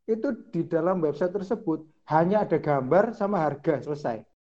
Itu 0.05 0.29
di 0.53 0.69
dalam 0.69 1.01
website 1.03 1.33
tersebut 1.33 1.83
hanya 2.13 2.45
ada 2.45 2.61
gambar 2.61 3.17
sama 3.17 3.41
harga 3.41 3.81
selesai 3.81 4.34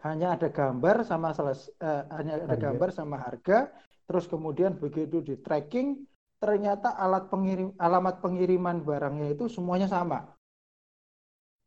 hanya 0.00 0.32
ada 0.36 0.48
gambar 0.48 1.04
sama 1.04 1.36
seles, 1.36 1.68
uh, 1.84 2.08
hanya 2.16 2.40
ada 2.40 2.56
gambar 2.56 2.88
sama 2.92 3.20
harga 3.20 3.68
terus 4.08 4.26
kemudian 4.26 4.74
begitu 4.74 5.22
di 5.22 5.38
tracking 5.38 6.02
ternyata 6.40 6.96
alat 6.96 7.28
pengirim 7.28 7.70
alamat 7.76 8.18
pengiriman 8.24 8.80
barangnya 8.80 9.36
itu 9.36 9.46
semuanya 9.46 9.86
sama. 9.86 10.34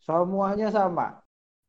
Semuanya 0.03 0.73
sama. 0.73 1.23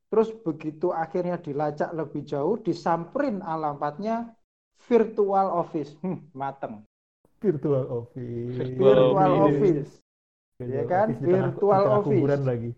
Terus 0.08 0.32
begitu 0.42 0.90
akhirnya 0.90 1.38
dilacak 1.38 1.92
lebih 1.94 2.26
jauh 2.26 2.58
disamperin 2.58 3.44
alamatnya 3.44 4.34
virtual 4.88 5.52
office. 5.52 5.94
Hmm, 6.00 6.26
mateng. 6.32 6.82
Virtual 7.38 7.84
office. 7.92 8.56
Virtual, 8.56 8.98
office, 9.12 9.52
office. 9.52 9.90
ya 10.64 10.82
kan? 10.88 11.12
virtual 11.20 11.82
office. 12.02 12.40
lagi. 12.40 12.70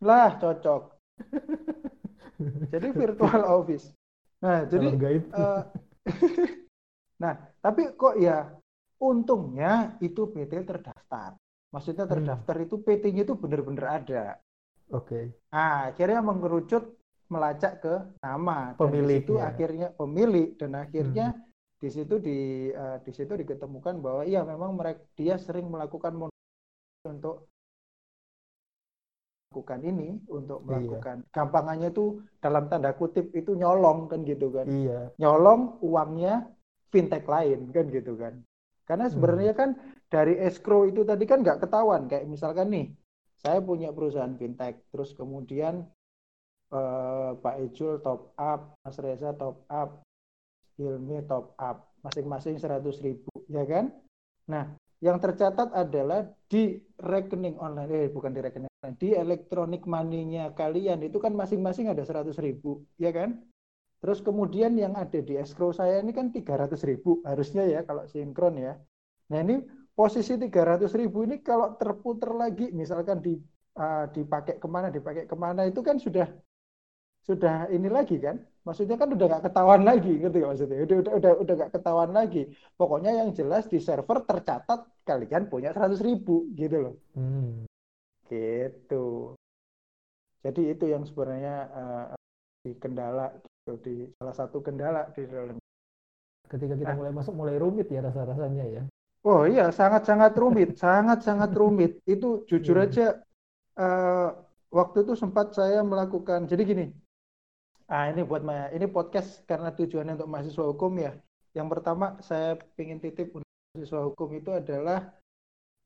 Lah 0.00 0.38
cocok 0.38 0.82
jadi 2.72 2.88
virtual 2.92 3.42
office. 3.48 3.92
Nah, 4.44 4.68
jadi 4.68 4.92
uh, 5.32 5.62
nah, 7.22 7.34
tapi 7.64 7.96
kok 7.96 8.20
ya 8.20 8.52
untungnya 9.00 9.96
itu 10.04 10.28
PT 10.30 10.64
terdaftar. 10.64 11.36
Maksudnya 11.72 12.04
hmm. 12.08 12.12
terdaftar 12.12 12.56
hmm. 12.56 12.64
itu 12.68 12.74
PT-nya 12.80 13.22
itu 13.26 13.34
benar-benar 13.36 13.86
ada. 14.02 14.24
Oke. 14.92 15.08
Okay. 15.08 15.24
Nah, 15.50 15.90
akhirnya 15.92 16.20
mengerucut 16.22 16.84
melacak 17.26 17.82
ke 17.82 17.94
nama 18.22 18.70
pemilik 18.78 19.18
itu 19.18 19.34
akhirnya 19.42 19.90
pemilik 19.98 20.54
dan 20.54 20.78
akhirnya 20.78 21.34
hmm. 21.34 21.42
di 21.82 21.88
situ 21.90 22.14
di 22.22 22.70
uh, 22.70 23.02
di 23.02 23.10
situ 23.10 23.34
diketemukan 23.34 23.98
bahwa 23.98 24.22
iya 24.22 24.46
memang 24.46 24.78
mereka 24.78 25.02
dia 25.18 25.34
sering 25.34 25.66
melakukan 25.66 26.30
untuk 27.02 27.50
melakukan 29.50 29.80
ini 29.86 30.20
untuk 30.26 30.60
iya. 30.60 30.66
melakukan 30.66 31.16
iya. 31.22 31.30
gampangannya 31.32 31.88
itu 31.94 32.20
dalam 32.42 32.66
tanda 32.66 32.90
kutip 32.92 33.30
itu 33.32 33.54
nyolong 33.54 34.10
kan 34.10 34.20
gitu 34.26 34.50
kan 34.50 34.66
iya. 34.66 35.08
nyolong 35.16 35.78
uangnya 35.80 36.50
fintech 36.90 37.24
lain 37.24 37.70
kan 37.70 37.86
gitu 37.88 38.18
kan 38.18 38.42
karena 38.84 39.06
hmm. 39.06 39.12
sebenarnya 39.14 39.52
hmm. 39.54 39.60
kan 39.60 39.70
dari 40.10 40.34
escrow 40.42 40.84
itu 40.84 41.06
tadi 41.06 41.24
kan 41.24 41.40
nggak 41.40 41.62
ketahuan 41.62 42.10
kayak 42.10 42.26
misalkan 42.26 42.68
nih 42.68 42.86
saya 43.38 43.62
punya 43.62 43.94
perusahaan 43.94 44.34
fintech 44.34 44.82
terus 44.90 45.14
kemudian 45.14 45.86
eh, 46.74 47.30
Pak 47.38 47.56
Ejul 47.62 48.02
top 48.02 48.34
up 48.34 48.74
Mas 48.82 48.98
Reza 48.98 49.32
top 49.34 49.62
up 49.70 50.02
Hilmi 50.76 51.24
top 51.24 51.56
up 51.56 51.96
masing-masing 52.04 52.60
seratus 52.60 53.00
ribu 53.00 53.30
ya 53.48 53.64
kan 53.64 53.94
nah 54.46 54.68
yang 55.04 55.20
tercatat 55.20 55.76
adalah 55.76 56.24
di 56.48 56.80
rekening 56.96 57.60
online, 57.60 57.90
eh 57.92 58.08
bukan 58.08 58.32
di 58.32 58.40
rekening 58.40 58.72
online, 58.86 58.98
di 58.98 59.08
elektronik 59.14 59.82
money-nya 59.84 60.54
kalian 60.54 61.02
itu 61.02 61.18
kan 61.18 61.34
masing-masing 61.34 61.90
ada 61.90 62.06
100 62.06 62.38
ribu, 62.38 62.86
ya 62.96 63.10
kan? 63.10 63.42
Terus 63.98 64.22
kemudian 64.22 64.76
yang 64.78 64.94
ada 64.94 65.18
di 65.18 65.34
escrow 65.34 65.74
saya 65.74 65.98
ini 65.98 66.14
kan 66.14 66.30
300 66.30 66.78
ribu, 66.86 67.24
harusnya 67.26 67.66
ya 67.66 67.82
kalau 67.82 68.06
sinkron 68.06 68.54
ya. 68.60 68.78
Nah 69.32 69.38
ini 69.42 69.64
posisi 69.96 70.38
300 70.38 70.92
ribu 70.94 71.26
ini 71.26 71.42
kalau 71.42 71.74
terputar 71.74 72.30
lagi, 72.36 72.70
misalkan 72.70 73.18
di, 73.18 73.34
uh, 73.80 74.06
dipakai 74.12 74.62
ke 74.62 74.68
mana, 74.70 74.92
dipakai 74.92 75.24
ke 75.26 75.36
mana, 75.36 75.66
itu 75.66 75.82
kan 75.82 75.98
sudah 75.98 76.28
sudah 77.26 77.66
ini 77.74 77.90
lagi 77.90 78.22
kan 78.22 78.38
maksudnya 78.62 78.94
kan 78.94 79.10
udah 79.10 79.26
gak 79.26 79.50
ketahuan 79.50 79.82
lagi 79.82 80.14
ngerti 80.14 80.46
gak 80.46 80.50
maksudnya 80.54 80.78
udah 80.86 80.96
udah 81.02 81.12
udah 81.18 81.32
udah 81.42 81.54
gak 81.58 81.72
ketahuan 81.74 82.12
lagi 82.14 82.42
pokoknya 82.78 83.18
yang 83.18 83.34
jelas 83.34 83.66
di 83.66 83.82
server 83.82 84.22
tercatat 84.22 84.86
kalian 85.02 85.50
punya 85.50 85.74
seratus 85.74 86.06
ribu 86.06 86.46
gitu 86.54 86.86
loh 86.86 86.94
hmm. 87.18 87.65
Gitu. 88.30 89.34
Jadi 90.46 90.62
itu 90.70 90.84
yang 90.86 91.02
sebenarnya 91.02 91.54
uh, 91.74 92.06
di 92.62 92.74
kendala 92.78 93.34
gitu 93.38 93.72
di 93.82 93.94
salah 94.18 94.34
satu 94.34 94.62
kendala 94.62 95.10
di 95.14 95.26
dalam. 95.26 95.58
Ketika 96.46 96.78
kita 96.78 96.94
nah, 96.94 96.98
mulai 97.02 97.12
masuk 97.14 97.34
mulai 97.34 97.58
rumit 97.58 97.90
ya 97.90 97.98
rasa 98.02 98.22
rasanya 98.22 98.64
ya. 98.70 98.82
Oh 99.26 99.42
iya 99.42 99.74
sangat 99.74 100.06
sangat 100.06 100.38
rumit 100.38 100.78
sangat 100.78 101.26
sangat 101.26 101.50
rumit. 101.58 101.98
Itu 102.06 102.46
jujur 102.46 102.78
hmm. 102.78 102.86
aja 102.86 103.06
uh, 103.74 104.30
waktu 104.70 105.02
itu 105.02 105.18
sempat 105.18 105.50
saya 105.50 105.82
melakukan 105.82 106.46
jadi 106.46 106.62
gini. 106.62 106.86
Ah 107.90 108.10
ini 108.10 108.22
buat 108.22 108.42
ini 108.74 108.86
podcast 108.86 109.42
karena 109.46 109.74
tujuannya 109.74 110.14
untuk 110.14 110.30
mahasiswa 110.30 110.64
hukum 110.70 110.94
ya. 111.02 111.18
Yang 111.58 111.68
pertama 111.74 112.18
saya 112.22 112.54
ingin 112.78 113.02
titip 113.02 113.34
untuk 113.34 113.50
mahasiswa 113.74 114.00
hukum 114.06 114.28
itu 114.38 114.50
adalah 114.54 115.10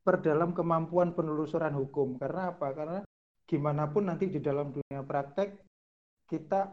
perdalam 0.01 0.57
kemampuan 0.57 1.12
penelusuran 1.12 1.72
hukum. 1.76 2.16
Karena 2.16 2.53
apa? 2.55 2.72
Karena 2.72 3.01
gimana 3.44 3.90
pun 3.90 4.07
nanti 4.07 4.30
di 4.30 4.38
dalam 4.38 4.70
dunia 4.70 5.03
praktek 5.03 5.59
kita 6.30 6.70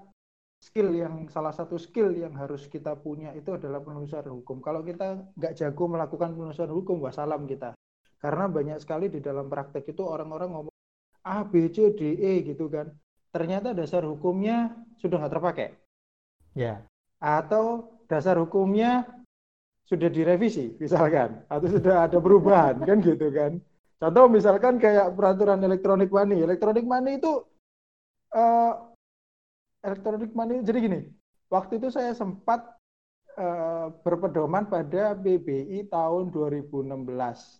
skill 0.58 0.90
yang 0.94 1.30
salah 1.30 1.54
satu 1.54 1.78
skill 1.78 2.14
yang 2.14 2.34
harus 2.34 2.66
kita 2.66 2.98
punya 2.98 3.34
itu 3.34 3.54
adalah 3.54 3.82
penelusuran 3.82 4.30
hukum. 4.42 4.62
Kalau 4.62 4.82
kita 4.82 5.34
nggak 5.38 5.54
jago 5.54 5.84
melakukan 5.86 6.34
penelusuran 6.34 6.74
hukum, 6.74 7.02
wassalam 7.02 7.46
kita. 7.46 7.74
Karena 8.18 8.50
banyak 8.50 8.82
sekali 8.82 9.14
di 9.14 9.22
dalam 9.22 9.46
praktek 9.46 9.94
itu 9.94 10.02
orang-orang 10.02 10.50
ngomong 10.50 10.76
A, 11.28 11.46
B, 11.46 11.70
C, 11.70 11.94
D, 11.94 12.18
E 12.18 12.42
gitu 12.42 12.72
kan 12.72 12.90
ternyata 13.38 13.76
dasar 13.76 14.02
hukumnya 14.02 14.74
sudah 14.98 15.22
nggak 15.22 15.34
terpakai. 15.38 15.70
Ya. 16.58 16.82
Atau 17.22 17.94
dasar 18.10 18.40
hukumnya 18.42 19.06
sudah 19.88 20.12
direvisi 20.12 20.76
misalkan 20.78 21.42
atau 21.48 21.68
sudah 21.68 22.06
ada 22.06 22.20
perubahan 22.20 22.78
kan 22.88 23.00
gitu 23.00 23.32
kan. 23.32 23.58
Contoh 23.98 24.30
misalkan 24.30 24.78
kayak 24.78 25.18
peraturan 25.18 25.64
elektronik 25.64 26.14
money. 26.14 26.46
Elektronik 26.46 26.86
money 26.86 27.18
itu 27.18 27.42
uh, 28.38 28.74
elektronik 29.82 30.32
money 30.38 30.62
jadi 30.62 30.80
gini. 30.86 31.00
Waktu 31.50 31.82
itu 31.82 31.90
saya 31.90 32.14
sempat 32.14 32.78
uh, 33.40 33.90
berpedoman 34.06 34.70
pada 34.70 35.18
BBI 35.18 35.90
tahun 35.90 36.30
2016. 36.30 36.94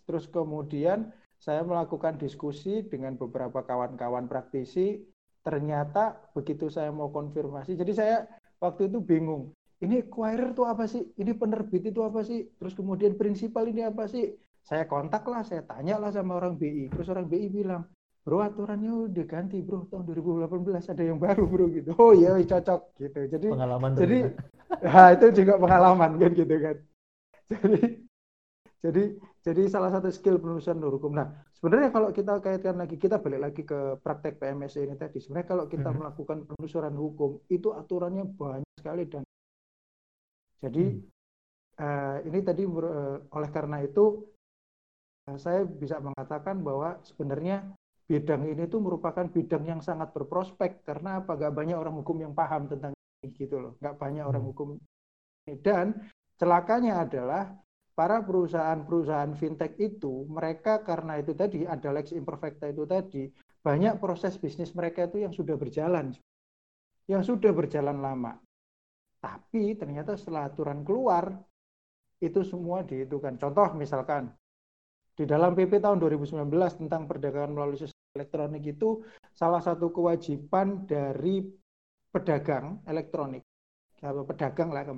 Terus 0.06 0.24
kemudian 0.30 1.10
saya 1.42 1.62
melakukan 1.62 2.18
diskusi 2.18 2.86
dengan 2.86 3.18
beberapa 3.18 3.62
kawan-kawan 3.62 4.30
praktisi 4.30 5.02
ternyata 5.46 6.18
begitu 6.34 6.66
saya 6.68 6.90
mau 6.90 7.08
konfirmasi 7.14 7.78
jadi 7.78 7.92
saya 7.94 8.16
waktu 8.58 8.90
itu 8.90 8.98
bingung 8.98 9.54
ini 9.78 10.02
acquirer 10.02 10.50
itu 10.50 10.62
apa 10.66 10.84
sih? 10.90 11.02
Ini 11.14 11.32
penerbit 11.38 11.82
itu 11.86 12.00
apa 12.02 12.26
sih? 12.26 12.50
Terus 12.58 12.74
kemudian 12.74 13.14
prinsipal 13.14 13.70
ini 13.70 13.86
apa 13.86 14.10
sih? 14.10 14.34
Saya 14.66 14.84
kontak 14.90 15.22
lah 15.30 15.46
saya 15.46 15.62
tanya 15.64 15.96
lah 15.96 16.12
sama 16.12 16.36
orang 16.36 16.58
BI 16.58 16.92
terus 16.92 17.08
orang 17.08 17.24
BI 17.24 17.48
bilang 17.48 17.88
bro 18.20 18.44
aturannya 18.44 19.08
udah 19.08 19.24
ganti 19.24 19.64
bro 19.64 19.88
tahun 19.88 20.04
2018 20.04 20.92
ada 20.92 21.00
yang 21.00 21.16
baru 21.16 21.48
bro 21.48 21.66
gitu. 21.72 21.96
Oh 21.96 22.12
iya 22.12 22.36
cocok 22.36 23.00
gitu. 23.00 23.20
Jadi 23.32 23.46
pengalaman 23.48 23.90
jadi 23.96 24.18
ternyata. 24.28 24.42
nah, 24.84 25.08
itu 25.16 25.26
juga 25.32 25.54
pengalaman 25.56 26.10
kan 26.20 26.30
gitu 26.36 26.56
kan. 26.60 26.76
Jadi 27.48 27.80
jadi 28.78 29.02
jadi 29.40 29.62
salah 29.72 29.90
satu 29.94 30.12
skill 30.12 30.36
penulisan 30.36 30.76
hukum. 30.84 31.16
Nah 31.16 31.32
sebenarnya 31.56 31.88
kalau 31.88 32.12
kita 32.12 32.36
kaitkan 32.44 32.76
lagi 32.76 33.00
kita 33.00 33.16
balik 33.24 33.40
lagi 33.40 33.62
ke 33.64 33.96
praktek 34.04 34.36
PMS 34.36 34.76
ini 34.76 34.94
tadi. 35.00 35.22
Sebenarnya 35.22 35.48
kalau 35.48 35.64
kita 35.64 35.88
Mhm. 35.88 35.96
melakukan 35.96 36.38
penelusuran 36.44 36.92
hukum 36.92 37.40
itu 37.48 37.72
aturannya 37.72 38.28
banyak 38.36 38.68
sekali 38.76 39.08
dan 39.08 39.24
jadi 40.62 40.84
Hmm. 40.90 41.06
eh, 41.78 42.16
ini 42.28 42.38
tadi 42.42 42.62
eh, 42.66 43.16
oleh 43.36 43.50
karena 43.54 43.78
itu 43.86 44.04
eh, 45.30 45.38
saya 45.38 45.62
bisa 45.62 46.02
mengatakan 46.02 46.60
bahwa 46.66 46.98
sebenarnya 47.06 47.70
bidang 48.08 48.48
ini 48.48 48.64
tuh 48.72 48.80
merupakan 48.80 49.26
bidang 49.28 49.64
yang 49.68 49.80
sangat 49.84 50.10
berprospek. 50.16 50.82
Karena 50.82 51.20
apa? 51.20 51.36
Gak 51.36 51.54
banyak 51.54 51.76
orang 51.76 51.94
hukum 52.00 52.16
yang 52.24 52.32
paham 52.32 52.66
tentang 52.66 52.92
ini 52.96 53.28
gitu 53.36 53.56
loh. 53.60 53.72
Nggak 53.78 53.94
banyak 54.00 54.24
orang 54.24 54.42
Hmm. 54.42 54.50
hukum 54.50 54.68
ini. 54.74 55.54
Dan 55.60 55.86
celakanya 56.40 57.04
adalah 57.04 57.52
para 57.98 58.22
perusahaan-perusahaan 58.22 59.34
fintech 59.34 59.74
itu 59.78 60.24
mereka 60.30 60.80
karena 60.86 61.18
itu 61.18 61.34
tadi 61.34 61.66
ada 61.66 61.90
lex 61.90 62.14
imperfecta 62.14 62.70
itu 62.70 62.86
tadi 62.86 63.26
banyak 63.58 63.98
proses 63.98 64.38
bisnis 64.38 64.70
mereka 64.72 65.10
itu 65.10 65.22
yang 65.26 65.34
sudah 65.34 65.58
berjalan. 65.58 66.14
Yang 67.10 67.22
sudah 67.34 67.52
berjalan 67.52 67.98
lama 67.98 68.38
tapi 69.28 69.76
ternyata 69.76 70.16
setelah 70.16 70.48
aturan 70.48 70.80
keluar 70.80 71.36
itu 72.24 72.40
semua 72.40 72.80
dihitungkan. 72.80 73.36
Contoh 73.36 73.76
misalkan 73.76 74.32
di 75.18 75.28
dalam 75.28 75.52
PP 75.52 75.84
tahun 75.84 76.00
2019 76.00 76.48
tentang 76.80 77.04
perdagangan 77.04 77.52
melalui 77.52 77.76
sistem 77.76 77.98
elektronik 78.16 78.64
itu 78.64 79.02
salah 79.34 79.60
satu 79.60 79.90
kewajiban 79.92 80.86
dari 80.88 81.44
pedagang 82.08 82.80
elektronik 82.86 83.44
pedagang 84.00 84.70
lah 84.70 84.94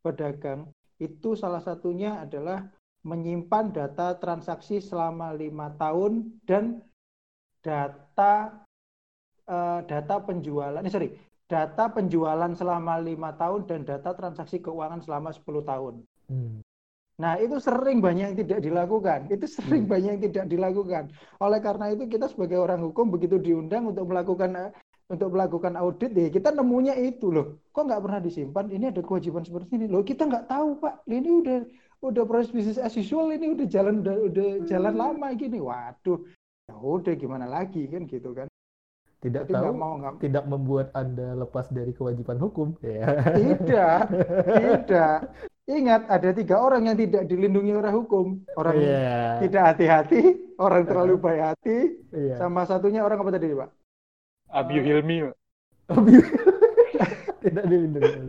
pedagang 0.00 0.68
itu 0.96 1.36
salah 1.36 1.60
satunya 1.60 2.24
adalah 2.24 2.64
menyimpan 3.04 3.68
data 3.68 4.16
transaksi 4.16 4.80
selama 4.80 5.36
lima 5.36 5.76
tahun 5.76 6.40
dan 6.48 6.80
data 7.60 8.64
eh, 9.44 9.80
data 9.84 10.14
penjualan 10.24 10.80
eh, 10.80 10.92
sorry 10.92 11.12
data 11.54 11.84
penjualan 11.86 12.50
selama 12.58 12.98
lima 12.98 13.30
tahun 13.38 13.70
dan 13.70 13.80
data 13.86 14.10
transaksi 14.18 14.58
keuangan 14.58 14.98
selama 15.06 15.30
10 15.30 15.62
tahun. 15.62 15.94
Hmm. 16.26 16.58
Nah, 17.14 17.38
itu 17.38 17.62
sering 17.62 18.02
banyak 18.02 18.34
yang 18.34 18.38
tidak 18.42 18.60
dilakukan. 18.66 19.30
Itu 19.30 19.46
sering 19.46 19.86
Hmm. 19.86 19.92
banyak 19.94 20.10
yang 20.18 20.22
tidak 20.26 20.46
dilakukan. 20.50 21.04
Oleh 21.38 21.62
karena 21.62 21.94
itu 21.94 22.10
kita 22.10 22.26
sebagai 22.26 22.58
orang 22.58 22.82
hukum 22.82 23.06
begitu 23.14 23.38
diundang 23.38 23.86
untuk 23.86 24.10
melakukan 24.10 24.50
eh, 24.58 24.70
untuk 25.06 25.30
melakukan 25.36 25.78
audit 25.78 26.10
ya 26.16 26.26
kita 26.32 26.50
nemunya 26.50 26.98
itu 26.98 27.30
loh. 27.30 27.62
Kok 27.70 27.84
nggak 27.86 28.02
pernah 28.02 28.20
disimpan? 28.24 28.66
Ini 28.66 28.90
ada 28.90 29.02
kewajiban 29.04 29.46
seperti 29.46 29.78
ini 29.78 29.86
loh. 29.86 30.02
Kita 30.02 30.26
nggak 30.26 30.50
tahu 30.50 30.82
pak. 30.82 31.06
Ini 31.06 31.30
udah 31.44 31.58
udah 32.02 32.22
proses 32.26 32.50
bisnis 32.50 32.82
as 32.82 32.98
usual 32.98 33.30
ini 33.30 33.54
udah 33.54 33.66
jalan 33.70 34.02
udah, 34.02 34.16
udah 34.26 34.48
jalan 34.66 34.94
lama 34.98 35.28
gini. 35.38 35.62
Waduh. 35.62 36.18
Ya 36.66 36.74
udah 36.74 37.14
gimana 37.14 37.46
lagi 37.46 37.86
kan 37.86 38.08
gitu 38.10 38.32
kan. 38.34 38.48
Tidak 39.24 39.48
tahu, 39.48 39.56
nggak 39.56 39.76
mau 39.80 39.92
nggak 39.96 40.14
tidak 40.20 40.44
membuat 40.44 40.92
Anda 40.92 41.32
lepas 41.32 41.72
dari 41.72 41.96
kewajiban 41.96 42.36
hukum. 42.36 42.76
Ya. 42.84 43.08
Tidak, 43.32 43.98
tidak. 44.84 45.16
Ingat, 45.64 46.04
ada 46.12 46.28
tiga 46.36 46.60
orang 46.60 46.92
yang 46.92 46.96
tidak 47.00 47.24
dilindungi 47.24 47.72
oleh 47.72 47.88
hukum. 47.88 48.44
Orang 48.52 48.76
Iya. 48.76 49.40
tidak 49.48 49.62
hati-hati, 49.72 50.20
orang 50.60 50.84
terlalu 50.84 51.16
baik 51.16 51.40
hati, 51.40 51.76
Iya. 52.12 52.36
sama 52.36 52.68
satunya 52.68 53.00
orang 53.00 53.24
apa 53.24 53.32
tadi, 53.32 53.48
Pak? 53.56 53.70
Abiu 54.52 54.84
Hilmi. 54.84 55.16
Pak. 55.24 55.36
tidak 57.44 57.64
dilindungi. 57.64 58.28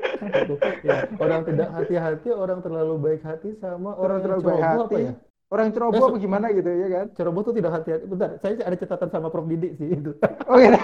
ya, 0.83 1.07
orang 1.19 1.41
tidak 1.43 1.69
hati-hati, 1.75 2.29
orang 2.31 2.59
terlalu 2.63 2.93
baik 3.03 3.21
hati 3.23 3.49
sama 3.59 3.95
Orang 3.99 3.99
orang, 3.99 4.19
terlalu 4.23 4.41
baik 4.47 4.63
hati, 4.63 4.79
apa 4.79 4.97
ya? 4.99 5.13
Orang 5.53 5.69
ceroboh 5.71 5.97
Eh, 6.01 6.09
apa 6.09 6.17
gimana 6.17 6.45
gitu 6.51 6.67
ya 6.67 6.87
kan? 6.89 7.05
Ceroboh 7.13 7.41
tuh 7.45 7.53
tidak 7.53 7.71
hati-hati. 7.77 8.05
Bentar, 8.09 8.29
saya 8.41 8.53
ada 8.61 8.77
catatan 8.77 9.09
sama 9.13 9.27
Prof 9.29 9.45
Didik 9.45 9.77
sih 9.77 9.93
itu. 9.93 10.11
Oh 10.49 10.57
iya, 10.57 10.73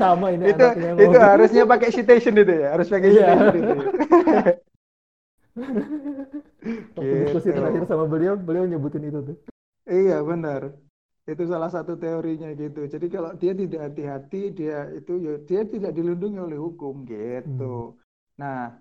sama 0.00 0.26
ini 0.34 0.50
itu 0.50 0.64
anaknya 0.64 0.90
itu 0.98 1.06
ngomong. 1.06 1.22
harusnya 1.22 1.62
pakai 1.64 1.88
citation 1.94 2.34
itu 2.34 2.52
ya, 2.52 2.68
harus 2.74 2.88
pakai 2.90 3.08
Iya. 3.08 3.26
citation 3.30 3.54
itu. 3.56 3.72
ya. 3.72 4.52
Waktu 6.96 7.14
diskusi 7.26 7.48
Gitu. 7.50 7.58
terakhir 7.58 7.82
sama 7.86 8.04
beliau, 8.06 8.34
beliau 8.38 8.64
nyebutin 8.66 9.04
itu 9.06 9.20
tuh. 9.22 9.36
Iya 9.86 10.22
benar. 10.22 10.74
Itu 11.22 11.46
salah 11.46 11.70
satu 11.70 11.94
teorinya 11.98 12.50
gitu. 12.54 12.86
Jadi 12.86 13.06
kalau 13.06 13.30
dia 13.38 13.54
tidak 13.54 13.80
hati-hati, 13.90 14.42
dia 14.50 14.90
itu 14.90 15.12
ya 15.22 15.34
dia 15.46 15.60
tidak 15.66 15.92
dilindungi 15.94 16.38
oleh 16.38 16.58
hukum 16.58 17.06
gitu. 17.06 17.94
Nah, 18.38 18.74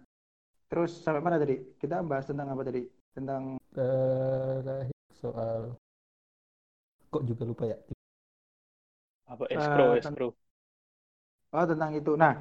terus 0.70 1.02
sampai 1.02 1.22
mana 1.22 1.38
tadi? 1.38 1.62
Kita 1.78 2.02
bahas 2.02 2.26
tentang 2.30 2.50
apa 2.50 2.66
tadi? 2.66 2.82
Tentang 3.16 3.60
Terakhir 3.72 4.96
soal 5.16 5.76
kok 7.12 7.24
juga 7.28 7.44
lupa 7.48 7.64
ya. 7.68 7.78
Apa 9.32 9.46
escrow, 9.48 9.96
Eh, 9.96 10.00
escrow. 10.00 10.32
oh 11.56 11.66
tentang 11.68 11.92
itu. 11.96 12.12
Nah, 12.20 12.34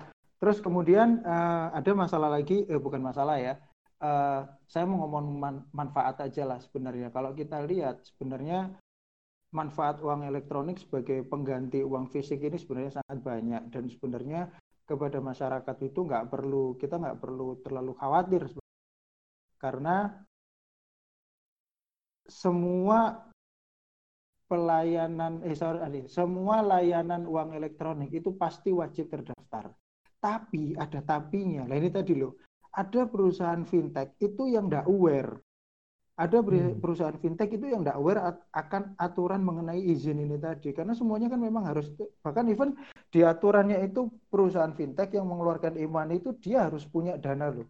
terus 0.43 0.59
kemudian 0.63 1.23
eh, 1.23 1.67
ada 1.79 1.91
masalah 1.95 2.31
lagi, 2.37 2.67
eh 2.67 2.81
bukan 2.81 3.03
masalah 3.03 3.37
ya. 3.39 3.55
Eh, 4.01 4.41
saya 4.67 4.85
mau 4.89 5.07
ngomong 5.07 5.25
man- 5.39 5.67
manfaat 5.75 6.17
aja 6.27 6.43
lah 6.51 6.59
sebenarnya. 6.63 7.11
Kalau 7.15 7.31
kita 7.37 7.63
lihat 7.67 8.03
sebenarnya 8.07 8.75
manfaat 9.51 9.99
uang 9.99 10.27
elektronik 10.31 10.79
sebagai 10.79 11.27
pengganti 11.27 11.83
uang 11.83 12.07
fisik 12.15 12.39
ini 12.47 12.55
sebenarnya 12.59 13.03
sangat 13.03 13.19
banyak 13.19 13.63
dan 13.75 13.85
sebenarnya 13.91 14.41
kepada 14.87 15.19
masyarakat 15.23 15.77
itu 15.87 16.01
nggak 16.07 16.31
perlu 16.31 16.79
kita 16.79 16.99
nggak 17.03 17.19
perlu 17.23 17.59
terlalu 17.63 17.93
khawatir 17.99 18.43
karena 19.59 20.25
semua 22.31 23.27
pelayanan 24.47 25.43
eh 25.47 25.55
sorry, 25.55 25.79
Ali, 25.79 26.01
semua 26.11 26.63
layanan 26.63 27.23
uang 27.27 27.55
elektronik 27.55 28.11
itu 28.11 28.35
pasti 28.35 28.75
wajib 28.75 29.11
terdaftar. 29.11 29.71
Tapi 30.19 30.75
ada 30.75 31.01
tapinya. 31.03 31.67
Lah 31.71 31.79
ini 31.79 31.91
tadi 31.91 32.19
loh, 32.19 32.35
ada 32.75 33.07
perusahaan 33.07 33.63
fintech 33.63 34.19
itu 34.19 34.51
yang 34.51 34.67
nggak 34.71 34.87
aware. 34.91 35.39
Ada 36.21 36.45
Hmm. 36.45 36.77
perusahaan 36.77 37.17
fintech 37.17 37.49
itu 37.57 37.73
yang 37.73 37.81
nggak 37.81 37.97
aware 37.97 38.21
akan 38.53 38.93
aturan 39.01 39.41
mengenai 39.41 39.81
izin 39.81 40.21
ini 40.21 40.37
tadi. 40.37 40.77
Karena 40.77 40.93
semuanya 40.93 41.33
kan 41.33 41.41
memang 41.41 41.65
harus, 41.65 41.89
bahkan 42.21 42.45
even 42.53 42.77
di 43.09 43.25
aturannya 43.25 43.81
itu 43.89 44.13
perusahaan 44.29 44.75
fintech 44.77 45.17
yang 45.17 45.25
mengeluarkan 45.25 45.81
iman 45.81 46.13
itu 46.13 46.37
dia 46.37 46.69
harus 46.69 46.85
punya 46.85 47.17
dana 47.17 47.49
loh. 47.49 47.65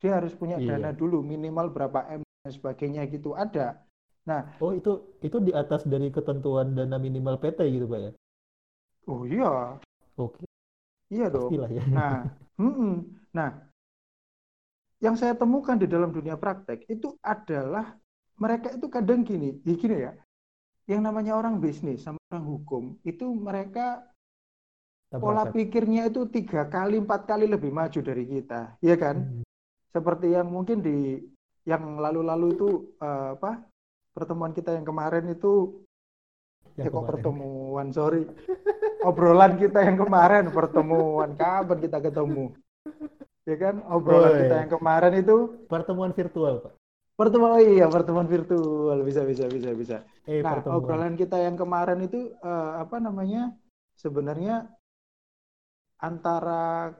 Dia 0.00 0.16
harus 0.16 0.32
punya 0.32 0.56
Iya. 0.56 0.78
dana 0.78 0.90
dulu, 0.96 1.20
minimal 1.20 1.68
berapa 1.74 2.06
M 2.08 2.22
dan 2.48 2.52
sebagainya 2.56 3.04
gitu. 3.12 3.36
Ada. 3.36 3.76
Nah, 4.24 4.42
Oh 4.64 4.72
itu 4.78 4.92
itu 5.26 5.36
di 5.46 5.52
atas 5.62 5.82
dari 5.92 6.08
ketentuan 6.16 6.72
dana 6.78 6.96
minimal 7.06 7.36
PT 7.42 7.58
gitu 7.74 7.86
pak 7.92 8.00
ya? 8.06 8.10
oh 9.10 9.22
iya, 9.26 9.48
Oke, 10.18 10.44
iya 11.14 11.26
dong. 11.34 11.52
pastilah 11.52 11.70
ya. 11.70 11.84
Nah, 11.96 12.16
mm-mm. 12.62 12.94
nah, 13.36 13.50
yang 14.98 15.14
saya 15.20 15.34
temukan 15.38 15.78
di 15.78 15.86
dalam 15.86 16.10
dunia 16.10 16.34
praktek 16.34 16.86
itu 16.90 17.14
adalah 17.22 17.94
mereka 18.38 18.74
itu 18.74 18.86
kadang 18.90 19.22
gini, 19.26 19.58
ya 19.66 19.74
gini 19.78 19.96
ya, 20.06 20.12
yang 20.90 21.02
namanya 21.06 21.38
orang 21.38 21.58
bisnis 21.62 22.02
sama 22.04 22.18
orang 22.30 22.44
hukum 22.46 22.84
itu 23.06 23.26
mereka 23.34 24.02
pola 25.22 25.44
pikirnya 25.54 26.02
itu 26.10 26.20
tiga 26.34 26.68
kali, 26.74 26.96
empat 27.04 27.22
kali 27.30 27.46
lebih 27.48 27.70
maju 27.72 28.00
dari 28.08 28.24
kita, 28.28 28.76
ya 28.88 28.96
kan? 28.98 29.16
Hmm. 29.24 29.42
Seperti 29.94 30.26
yang 30.36 30.48
mungkin 30.52 30.78
di 30.84 30.96
yang 31.66 31.98
lalu-lalu 31.98 32.46
itu 32.54 32.68
eh, 33.00 33.28
apa 33.38 33.64
pertemuan 34.14 34.52
kita 34.54 34.74
yang 34.76 34.86
kemarin 34.86 35.24
itu 35.30 35.82
Yang 36.78 36.86
ya 36.86 36.90
kok 36.94 37.06
pertemuan 37.10 37.88
sorry. 37.90 38.22
Obrolan 39.02 39.58
kita 39.58 39.78
yang 39.86 39.96
kemarin 39.98 40.50
pertemuan 40.50 41.34
kapan 41.38 41.78
kita 41.82 41.98
ketemu? 42.02 42.54
Ya 43.48 43.56
kan 43.58 43.74
obrolan 43.90 44.32
Oh, 44.32 44.38
kita 44.38 44.54
yang 44.62 44.70
kemarin 44.70 45.12
itu 45.22 45.36
Pertemuan 45.70 46.12
virtual 46.14 46.54
pak. 46.64 46.74
pertemuan 47.18 47.50
oh 47.58 47.62
iya 47.62 47.86
pertemuan 47.90 48.28
virtual. 48.30 48.98
Bisa 49.08 49.22
bisa 49.26 49.44
bisa 49.50 49.70
bisa. 49.74 49.96
Eh 50.26 50.42
nah 50.42 50.54
pertemuan. 50.54 50.78
obrolan 50.82 51.14
kita 51.18 51.36
yang 51.46 51.56
kemarin 51.58 51.98
itu 52.06 52.20
eh, 52.38 52.70
apa 52.82 52.96
namanya 53.02 53.54
sebenarnya 53.98 54.70
antara 55.98 56.94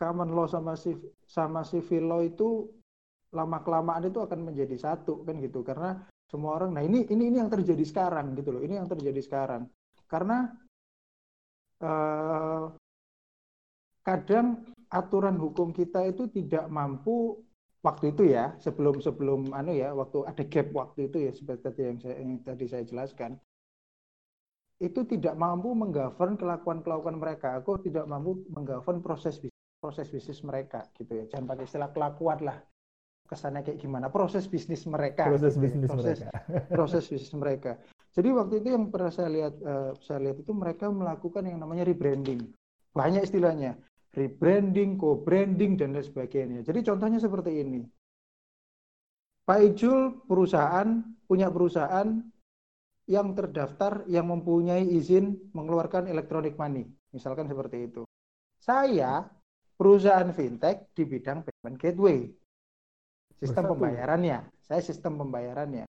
common 0.00 0.30
law 0.36 0.46
sama 0.48 0.74
sama 1.34 1.66
civil 1.66 2.06
law 2.06 2.22
itu 2.22 2.70
lama 3.34 3.58
kelamaan 3.66 4.06
itu 4.06 4.22
akan 4.22 4.54
menjadi 4.54 4.78
satu 4.78 5.26
kan 5.26 5.42
gitu. 5.42 5.66
Karena 5.66 5.98
semua 6.30 6.62
orang 6.62 6.78
nah 6.78 6.82
ini 6.86 7.02
ini 7.10 7.34
ini 7.34 7.36
yang 7.42 7.50
terjadi 7.50 7.82
sekarang 7.82 8.38
gitu 8.38 8.54
loh. 8.54 8.62
Ini 8.62 8.78
yang 8.78 8.86
terjadi 8.86 9.18
sekarang. 9.18 9.66
Karena 10.06 10.46
eh, 11.82 12.64
kadang 14.06 14.46
aturan 14.94 15.34
hukum 15.42 15.74
kita 15.74 16.06
itu 16.06 16.30
tidak 16.30 16.70
mampu 16.70 17.42
waktu 17.82 18.14
itu 18.14 18.30
ya 18.30 18.54
sebelum 18.62 19.02
sebelum 19.02 19.50
anu 19.50 19.74
ya 19.74 19.90
waktu 19.92 20.24
ada 20.30 20.42
gap 20.46 20.70
waktu 20.72 21.10
itu 21.10 21.16
ya 21.26 21.30
seperti 21.34 21.80
yang 21.82 21.98
saya 21.98 22.16
yang 22.22 22.30
tadi 22.46 22.64
saya 22.70 22.86
jelaskan. 22.86 23.34
Itu 24.78 25.02
tidak 25.06 25.34
mampu 25.34 25.74
menggovern 25.74 26.38
kelakuan 26.38 26.82
kelakuan 26.82 27.18
mereka. 27.18 27.58
Aku 27.58 27.78
tidak 27.82 28.06
mampu 28.06 28.42
menggovern 28.50 29.02
proses 29.02 29.38
proses 29.84 30.08
bisnis 30.08 30.40
mereka 30.40 30.88
gitu 30.96 31.12
ya 31.12 31.24
jangan 31.28 31.52
pakai 31.52 31.64
istilah 31.68 31.92
kelakuan 31.92 32.40
lah 32.40 32.56
kesannya 33.28 33.60
kayak 33.60 33.78
gimana 33.84 34.08
proses 34.08 34.48
bisnis 34.48 34.88
mereka 34.88 35.28
proses 35.28 35.60
gitu 35.60 35.60
ya. 35.60 35.64
bisnis 35.68 35.88
proses 35.92 36.18
mereka 36.24 36.30
proses 36.72 37.04
bisnis 37.04 37.34
mereka 37.36 37.72
jadi 38.16 38.28
waktu 38.32 38.54
itu 38.64 38.68
yang 38.72 38.88
pernah 38.88 39.12
saya 39.12 39.28
lihat 39.28 39.54
eh, 39.60 39.92
saya 40.00 40.18
lihat 40.24 40.40
itu 40.40 40.52
mereka 40.56 40.88
melakukan 40.88 41.44
yang 41.44 41.60
namanya 41.60 41.84
rebranding 41.84 42.40
banyak 42.96 43.28
istilahnya 43.28 43.76
rebranding, 44.14 44.96
co-branding 44.96 45.74
dan 45.74 45.92
lain 45.92 46.06
sebagainya. 46.06 46.62
Jadi 46.62 46.80
contohnya 46.86 47.18
seperti 47.18 47.60
ini. 47.60 47.82
Pak 49.44 49.60
Ijul 49.60 50.24
perusahaan 50.24 51.04
punya 51.28 51.52
perusahaan 51.52 52.08
yang 53.04 53.36
terdaftar 53.36 54.08
yang 54.08 54.32
mempunyai 54.32 54.88
izin 54.88 55.52
mengeluarkan 55.52 56.08
electronic 56.08 56.56
money, 56.56 56.88
misalkan 57.12 57.44
seperti 57.44 57.92
itu. 57.92 58.08
Saya 58.56 59.28
perusahaan 59.74 60.30
fintech 60.30 60.90
di 60.94 61.02
bidang 61.06 61.42
payment 61.42 61.76
gateway. 61.78 62.30
Sistem 63.38 63.66
Bersatu. 63.66 63.72
pembayarannya, 63.76 64.38
saya 64.62 64.80
sistem 64.80 65.12
pembayarannya. 65.20 65.84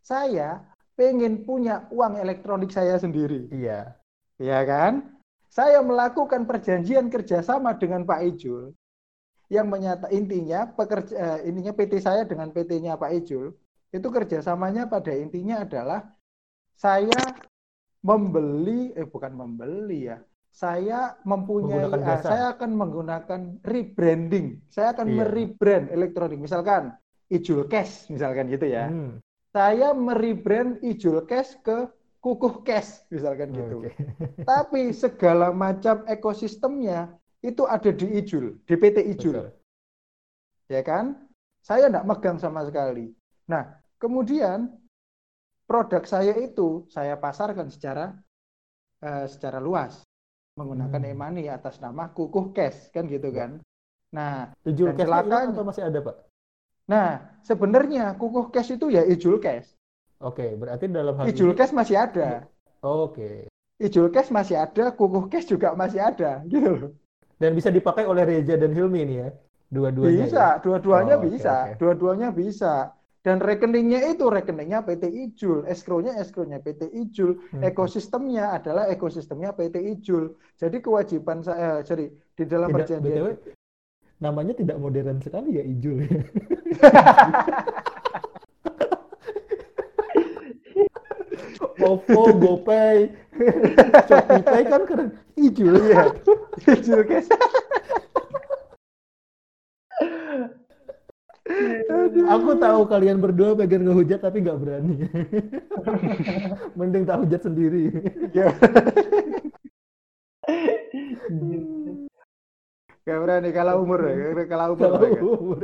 Saya 0.00 0.64
pengen 0.96 1.44
punya 1.44 1.86
uang 1.92 2.18
elektronik 2.18 2.72
saya 2.72 2.96
sendiri. 2.98 3.46
iya 3.54 3.94
Ya 4.38 4.62
kan? 4.64 5.18
Saya 5.50 5.82
melakukan 5.82 6.46
perjanjian 6.46 7.10
kerjasama 7.10 7.74
dengan 7.76 8.06
Pak 8.06 8.20
Ijul 8.34 8.70
yang 9.48 9.66
menyata 9.72 10.12
intinya 10.12 10.68
pekerja 10.68 11.14
eh, 11.16 11.48
ininya 11.48 11.72
PT 11.72 12.04
saya 12.04 12.28
dengan 12.28 12.52
PT-nya 12.52 13.00
Pak 13.00 13.10
Ijul 13.24 13.48
itu 13.88 14.08
kerjasamanya 14.12 14.84
pada 14.84 15.08
intinya 15.16 15.64
adalah 15.64 16.04
saya 16.76 17.16
membeli 18.04 18.92
eh 18.92 19.08
bukan 19.08 19.32
membeli 19.32 20.12
ya 20.12 20.20
saya 20.58 21.14
mempunyai 21.22 21.86
jasa. 22.02 22.34
saya 22.34 22.44
akan 22.58 22.70
menggunakan 22.74 23.40
rebranding 23.62 24.58
saya 24.66 24.90
akan 24.90 25.06
Iya. 25.06 25.16
merebrand 25.22 25.86
elektronik 25.94 26.42
misalkan 26.42 26.98
Ijul 27.30 27.70
Cash 27.70 28.10
misalkan 28.10 28.50
gitu 28.50 28.66
ya 28.66 28.90
Hmm, 28.90 29.22
saya 29.54 29.94
merebrand 29.94 30.82
Ijul 30.82 31.22
Cash 31.30 31.54
ke 31.62 31.86
Kukuh 32.18 32.66
Cash 32.66 33.06
misalkan 33.14 33.54
gitu 33.54 33.86
oke. 33.86 33.94
tapi 34.50 34.90
segala 34.90 35.54
macam 35.54 36.02
ekosistemnya 36.10 37.14
itu 37.38 37.62
ada 37.62 37.94
di 37.94 38.18
Ijul, 38.18 38.58
di 38.66 38.74
PT 38.74 38.98
Ijul, 39.14 39.38
Betul. 39.38 39.54
ya 40.66 40.82
kan? 40.82 41.14
Saya 41.62 41.86
tidak 41.86 42.02
megang 42.02 42.34
sama 42.34 42.66
sekali. 42.66 43.14
Nah, 43.46 43.62
kemudian 44.02 44.74
produk 45.70 46.02
saya 46.02 46.34
itu 46.34 46.82
saya 46.90 47.14
pasarkan 47.14 47.70
secara 47.70 48.10
eh, 48.98 49.30
secara 49.30 49.62
luas 49.62 50.02
menggunakan 50.58 50.98
Hmm. 51.00 51.10
e-money 51.14 51.46
atas 51.46 51.78
nama 51.78 52.10
Kukuh 52.10 52.50
Cash, 52.50 52.90
kan 52.90 53.06
gitu 53.06 53.30
Ya. 53.30 53.46
kan? 53.46 53.50
Nah, 54.10 54.50
Ijul 54.64 54.96
cash 54.96 55.04
celakanya- 55.04 55.52
atau 55.54 55.64
masih 55.68 55.84
ada 55.86 56.00
pak 56.02 56.16
nah 56.88 57.20
sebenarnya 57.44 58.16
Kukuh 58.16 58.48
Cash 58.48 58.72
itu 58.72 58.88
ya 58.88 59.04
Ijul 59.04 59.36
Cash. 59.38 59.76
oke 60.18 60.56
berarti 60.56 60.88
dalam 60.88 61.12
hal 61.20 61.28
Ijul 61.28 61.52
ini 61.52 61.58
Cash 61.60 61.76
masih 61.76 62.00
ada. 62.00 62.48
oke 62.80 63.44
Ijul 63.76 64.08
Cash 64.08 64.32
masih 64.32 64.56
ada, 64.56 64.88
Kukuh 64.96 65.28
Cash 65.28 65.52
juga 65.52 65.76
masih 65.76 66.00
ada, 66.00 66.40
gitu 66.48 66.72
loh. 66.72 66.90
dan 67.36 67.52
bisa 67.52 67.68
dipakai 67.68 68.08
oleh 68.08 68.24
Reza 68.24 68.56
dan 68.56 68.72
Hilmi 68.72 69.04
ini 69.04 69.14
ya 69.20 69.28
dua-duanya 69.68 70.24
Bisa, 70.24 70.40
ya? 70.40 70.60
dua-duanya 70.64 71.14
Oh, 71.14 71.22
bisa, 71.22 71.54
oke. 71.68 71.72
dua-duanya 71.76 72.28
bisa. 72.32 72.72
Dan 73.22 73.42
rekeningnya 73.42 74.14
itu 74.14 74.30
rekeningnya 74.30 74.80
PT 74.86 75.10
Ijul, 75.10 75.66
escrow-nya 75.66 76.14
escrow-nya 76.22 76.62
PT 76.62 76.86
Ijul, 76.94 77.34
Hmm. 77.50 77.66
ekosistemnya 77.66 78.54
adalah 78.54 78.86
ekosistemnya 78.88 79.52
PT 79.52 79.82
Ijul. 79.98 80.38
Jadi 80.54 80.78
kewajiban 80.78 81.42
saya, 81.42 81.82
eh, 81.82 81.86
sorry, 81.86 82.06
di 82.38 82.44
dalam 82.46 82.70
tidak 82.70 82.86
perjanjian 82.86 83.34
btw 83.34 83.58
namanya 84.18 84.50
tidak 84.58 84.82
modern 84.82 85.22
sekali 85.22 85.58
ya 85.58 85.62
Ijul 85.62 86.02
ya 86.02 86.10
OVO, 91.78 92.34
GoPay, 92.34 93.06
ShopeePay 94.10 94.62
kan 94.66 94.82
keren. 94.82 95.08
Ijul 95.38 95.78
Iya, 95.78 96.10
Ijul 96.74 97.00
guys. 97.06 97.30
Aku 102.28 102.50
tahu 102.60 102.80
kalian 102.84 103.18
berdua 103.18 103.56
pengen 103.56 103.88
ngehujat 103.88 104.20
tapi 104.20 104.44
nggak 104.44 104.58
berani. 104.60 104.96
Mending 106.78 107.04
tak 107.08 107.18
hujat 107.24 107.40
sendiri. 107.42 107.90
Ya. 108.36 108.52
Gak 113.04 113.18
berani 113.24 113.48
kalah 113.52 113.80
umur 113.80 114.00
ya, 114.04 114.44
kalah 114.44 114.68
umur. 114.72 114.80
Kalau 114.84 115.00
mereka. 115.00 115.24
umur. 115.24 115.60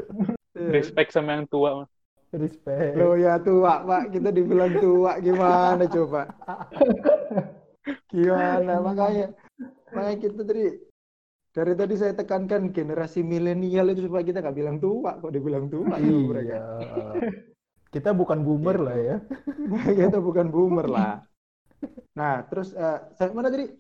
Iya. 0.57 0.69
Respect 0.73 1.11
sama 1.13 1.37
yang 1.37 1.45
tua, 1.49 1.85
Mas. 1.85 1.91
Respect. 2.35 2.97
Loh 2.97 3.15
ya 3.21 3.37
tua, 3.41 3.85
Pak. 3.85 4.17
Kita 4.17 4.29
dibilang 4.33 4.73
tua 4.81 5.21
gimana 5.21 5.85
coba? 5.89 6.29
Gimana 8.15 8.81
makanya 8.81 9.27
makanya 9.93 10.17
kita 10.23 10.41
tadi 10.41 10.65
dari 11.55 11.73
tadi 11.79 11.95
saya 11.95 12.13
tekankan 12.19 12.75
generasi 12.75 13.23
milenial 13.23 13.87
itu 13.95 14.11
supaya 14.11 14.27
kita 14.27 14.43
nggak 14.43 14.57
bilang 14.59 14.77
tua 14.83 15.17
kok 15.23 15.31
dibilang 15.31 15.71
tua 15.71 15.97
mereka. 16.03 16.59
Iya. 16.83 17.31
Kita 17.95 18.11
bukan 18.11 18.43
boomer 18.43 18.77
lah 18.83 18.97
ya. 18.99 19.17
kita 20.03 20.19
bukan 20.19 20.51
boomer 20.51 20.91
lah. 20.91 21.23
Nah, 22.19 22.43
terus 22.51 22.75
eh, 22.75 22.99
saya 23.15 23.31
mana 23.31 23.55
tadi? 23.55 23.71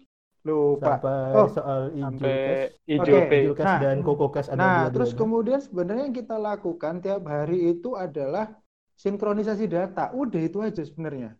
Lupa. 0.47 1.03
Sampai 1.03 1.35
Oh, 1.35 1.49
soal. 1.51 1.81
Pay. 2.21 2.71
Ijul 2.87 3.55
Cash 3.59 3.75
Nah. 3.75 3.79
dan 3.83 3.97
Koko 4.07 4.31
Cash 4.31 4.49
ada 4.55 4.59
Nah, 4.61 4.83
terus 4.95 5.11
dua-duanya. 5.11 5.19
kemudian 5.19 5.61
sebenarnya 5.67 6.03
yang 6.07 6.17
kita 6.17 6.37
lakukan 6.39 6.95
tiap 7.03 7.23
hari 7.27 7.75
itu 7.75 7.99
adalah 7.99 8.55
sinkronisasi 8.95 9.67
data. 9.67 10.15
Udah 10.15 10.41
itu 10.47 10.59
aja 10.63 10.83
sebenarnya. 10.87 11.35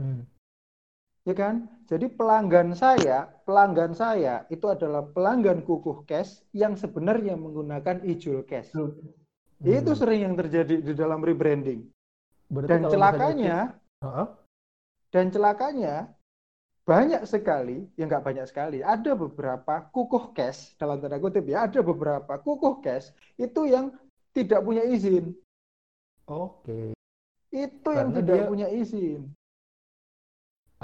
Hmm. 0.00 0.24
Ya 1.24 1.32
kan? 1.32 1.68
Jadi 1.88 2.12
pelanggan 2.12 2.76
saya, 2.76 3.28
pelanggan 3.48 3.96
saya 3.96 4.44
itu 4.52 4.68
adalah 4.68 5.04
pelanggan 5.08 5.64
kukuh 5.64 6.04
cash 6.04 6.44
yang 6.52 6.76
sebenarnya 6.76 7.36
menggunakan 7.36 8.04
Ijul 8.04 8.44
Cash. 8.44 8.72
Itu 9.64 9.90
Hmm. 9.92 10.00
sering 10.00 10.20
yang 10.20 10.34
terjadi 10.36 10.84
di 10.84 10.92
dalam 10.92 11.24
rebranding. 11.24 11.88
Berarti 12.52 12.68
Dan 12.68 12.80
celakanya, 12.92 13.56
itu- 13.72 14.04
Heeh. 14.04 14.26
dan 15.08 15.26
celakanya 15.32 15.94
banyak 16.84 17.24
sekali, 17.24 17.88
ya 17.96 18.04
nggak 18.04 18.24
banyak 18.24 18.44
sekali, 18.44 18.84
ada 18.84 19.16
beberapa 19.16 19.88
kukuh 19.88 20.36
cash 20.36 20.76
dalam 20.76 21.00
tanda 21.00 21.16
kutip 21.16 21.48
ya, 21.48 21.64
ada 21.64 21.80
beberapa 21.80 22.36
kukuh 22.36 22.84
cash 22.84 23.08
itu 23.40 23.64
yang 23.64 23.96
tidak 24.36 24.60
punya 24.60 24.84
izin. 24.84 25.32
Oke. 26.28 26.92
Itu 27.48 27.88
yang 27.96 28.12
Karena 28.12 28.20
tidak 28.20 28.36
dia- 28.36 28.48
punya 28.52 28.68
izin. 28.68 29.32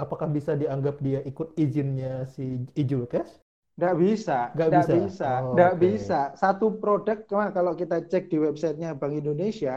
Apakah 0.03 0.27
bisa 0.37 0.51
dianggap 0.61 0.95
dia 1.05 1.19
ikut 1.31 1.47
izinnya 1.63 2.13
si 2.35 2.45
Ijul 2.81 3.03
Cash? 3.11 3.31
Nggak 3.77 3.95
bisa, 4.03 4.37
Nggak 4.55 4.69
nggak 4.69 4.85
bisa? 4.85 4.95
bisa, 4.95 5.25
Oh, 5.27 5.53
nggak 5.53 5.71
oke. 5.71 5.83
bisa. 5.83 6.19
Satu 6.41 6.65
produk, 6.81 7.17
kalau 7.57 7.73
kita 7.81 7.95
cek 8.11 8.23
di 8.31 8.37
websitenya 8.45 8.89
Bank 8.99 9.13
Indonesia, 9.21 9.73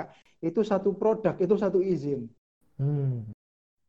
itu 0.48 0.60
satu 0.70 0.90
produk, 1.00 1.34
itu 1.44 1.54
satu 1.62 1.78
izin. 1.92 2.20
Hmm. 2.78 3.32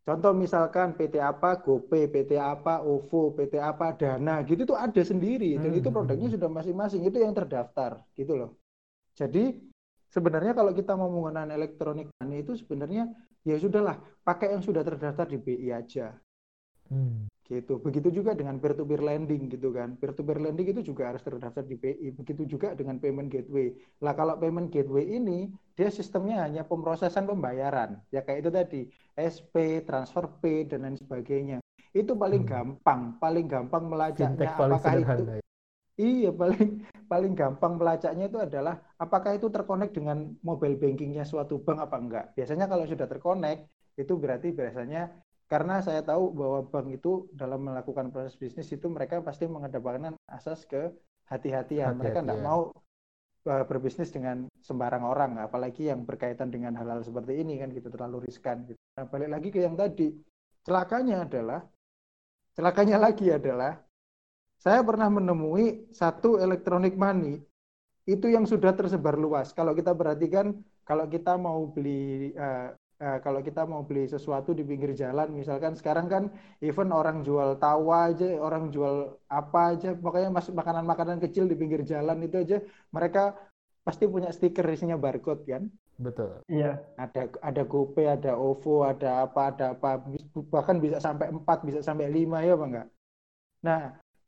Contoh 0.05 0.33
misalkan 0.43 0.87
PT 0.97 1.15
apa, 1.31 1.49
GoPay, 1.65 2.03
PT 2.13 2.31
apa, 2.37 2.73
OVO, 2.85 3.33
PT 3.37 3.53
apa, 3.71 3.85
Dana, 3.99 4.35
gitu 4.49 4.61
tuh 4.69 4.77
ada 4.85 5.01
sendiri. 5.11 5.57
Dan 5.63 5.71
Hmm, 5.71 5.79
itu 5.79 5.89
hmm, 5.89 5.95
produknya 5.95 6.29
sudah 6.35 6.49
masing-masing, 6.57 7.01
itu 7.09 7.17
yang 7.25 7.33
terdaftar, 7.33 7.91
gitu 8.13 8.33
loh. 8.39 8.49
Jadi 9.19 9.43
sebenarnya 10.15 10.53
kalau 10.59 10.71
kita 10.79 10.93
mau 10.99 11.09
menggunakan 11.15 11.51
elektronik 11.57 12.07
money 12.19 12.37
itu 12.45 12.53
sebenarnya 12.61 13.03
ya 13.49 13.55
sudahlah, 13.63 13.97
pakai 14.27 14.47
yang 14.57 14.63
sudah 14.67 14.83
terdaftar 14.87 15.25
di 15.33 15.37
BI 15.45 15.69
aja. 15.73 16.13
Hmm. 16.89 17.27
gitu. 17.45 17.77
Begitu 17.77 18.09
juga 18.09 18.33
dengan 18.33 18.57
peer-to-peer 18.57 19.05
lending 19.05 19.53
gitu 19.53 19.69
kan. 19.69 19.93
Peer-to-peer 20.01 20.41
lending 20.49 20.73
itu 20.73 20.81
juga 20.81 21.13
harus 21.13 21.21
terdaftar 21.21 21.61
di 21.61 21.77
BI. 21.77 22.09
Begitu 22.17 22.57
juga 22.57 22.73
dengan 22.73 22.97
payment 22.97 23.29
gateway. 23.29 23.69
Lah 24.01 24.17
kalau 24.17 24.33
payment 24.41 24.73
gateway 24.73 25.05
ini 25.05 25.53
dia 25.77 25.93
sistemnya 25.93 26.41
hanya 26.41 26.65
pemrosesan 26.65 27.29
pembayaran. 27.29 28.01
Ya 28.09 28.25
kayak 28.25 28.39
itu 28.41 28.49
tadi, 28.49 28.81
SP, 29.13 29.85
transfer 29.85 30.25
pay 30.41 30.65
dan 30.65 30.89
lain 30.89 30.97
sebagainya. 30.97 31.61
Itu 31.93 32.17
paling 32.17 32.49
Hmm. 32.49 32.81
gampang, 32.81 33.01
paling 33.21 33.45
gampang 33.45 33.83
melacaknya 33.85 34.33
Fintech 34.33 34.57
paling 34.57 34.73
apakah 34.81 34.93
itu 34.97 35.23
ya. 35.29 35.41
Iya, 35.95 36.29
paling 36.35 36.83
paling 37.07 37.33
gampang 37.39 37.73
melacaknya 37.79 38.25
itu 38.27 38.39
adalah 38.41 38.83
apakah 38.99 39.31
itu 39.37 39.47
terkonek 39.47 39.95
dengan 39.95 40.33
mobile 40.43 40.75
bankingnya 40.75 41.23
suatu 41.23 41.63
bank 41.63 41.79
apa 41.87 41.95
enggak. 41.95 42.25
Biasanya 42.35 42.67
kalau 42.67 42.83
sudah 42.83 43.07
terkonek, 43.07 43.69
itu 43.95 44.13
berarti 44.19 44.51
biasanya 44.51 45.07
karena 45.45 45.77
saya 45.85 46.01
tahu 46.01 46.33
bahwa 46.33 46.65
bank 46.65 46.87
itu 46.97 47.29
dalam 47.37 47.69
melakukan 47.69 48.09
proses 48.09 48.33
bisnis 48.33 48.65
itu 48.73 48.89
mereka 48.89 49.21
pasti 49.21 49.45
mengedepankan 49.45 50.17
asas 50.25 50.65
ke 50.65 50.89
hati-hatian. 51.29 52.01
Mereka 52.01 52.25
tidak 52.25 52.41
mau 52.41 52.73
eh, 53.45 53.65
berbisnis 53.69 54.09
dengan 54.09 54.49
sembarang 54.57 55.05
orang, 55.05 55.31
apalagi 55.37 55.93
yang 55.93 56.01
berkaitan 56.01 56.49
dengan 56.49 56.73
hal-hal 56.73 57.05
seperti 57.05 57.45
ini 57.45 57.61
kan 57.61 57.69
gitu 57.69 57.93
terlalu 57.93 58.25
riskan. 58.25 58.65
Gitu. 58.65 58.81
Nah, 58.97 59.05
balik 59.05 59.29
lagi 59.29 59.47
ke 59.53 59.61
yang 59.61 59.77
tadi, 59.77 60.17
celakanya 60.65 61.29
adalah, 61.29 61.61
celakanya 62.57 62.97
lagi 62.97 63.29
adalah, 63.29 63.77
saya 64.57 64.81
pernah 64.81 65.13
menemui 65.13 65.93
satu 65.93 66.41
elektronik 66.41 66.97
money 66.97 67.37
itu 68.09 68.29
yang 68.33 68.49
sudah 68.49 68.73
tersebar 68.73 69.13
luas. 69.13 69.53
Kalau 69.53 69.77
kita 69.77 69.93
perhatikan, 69.93 70.57
kalau 70.85 71.05
kita 71.05 71.37
mau 71.37 71.69
beli 71.69 72.33
uh, 72.33 72.73
uh, 73.01 73.17
kalau 73.19 73.39
kita 73.43 73.63
mau 73.67 73.83
beli 73.83 74.07
sesuatu 74.07 74.51
di 74.55 74.63
pinggir 74.63 74.95
jalan, 74.95 75.31
misalkan 75.31 75.75
sekarang 75.75 76.07
kan 76.07 76.23
even 76.61 76.91
orang 76.91 77.23
jual 77.23 77.55
tawa 77.59 78.11
aja, 78.11 78.39
orang 78.39 78.71
jual 78.71 79.15
apa 79.27 79.75
aja, 79.75 79.95
pokoknya 79.95 80.29
masuk 80.31 80.53
makanan-makanan 80.55 81.19
kecil 81.23 81.47
di 81.47 81.55
pinggir 81.55 81.83
jalan 81.83 82.21
itu 82.23 82.35
aja, 82.39 82.57
mereka 82.91 83.35
pasti 83.85 84.09
punya 84.09 84.33
stiker 84.33 84.65
isinya 84.71 84.97
barcode 84.97 85.43
kan? 85.45 85.63
Betul. 85.95 86.43
Iya. 86.51 86.83
Ada 86.99 87.31
ada 87.39 87.63
GoPay, 87.63 88.19
ada 88.19 88.35
OVO, 88.35 88.83
ada 88.83 89.23
apa, 89.23 89.55
ada 89.55 89.65
apa, 89.71 90.03
bahkan 90.51 90.83
bisa 90.83 90.99
sampai 90.99 91.31
4, 91.31 91.67
bisa 91.67 91.79
sampai 91.79 92.11
5 92.11 92.43
ya, 92.43 92.55
Bang 92.59 92.71
enggak? 92.75 92.87
Nah, 93.63 93.81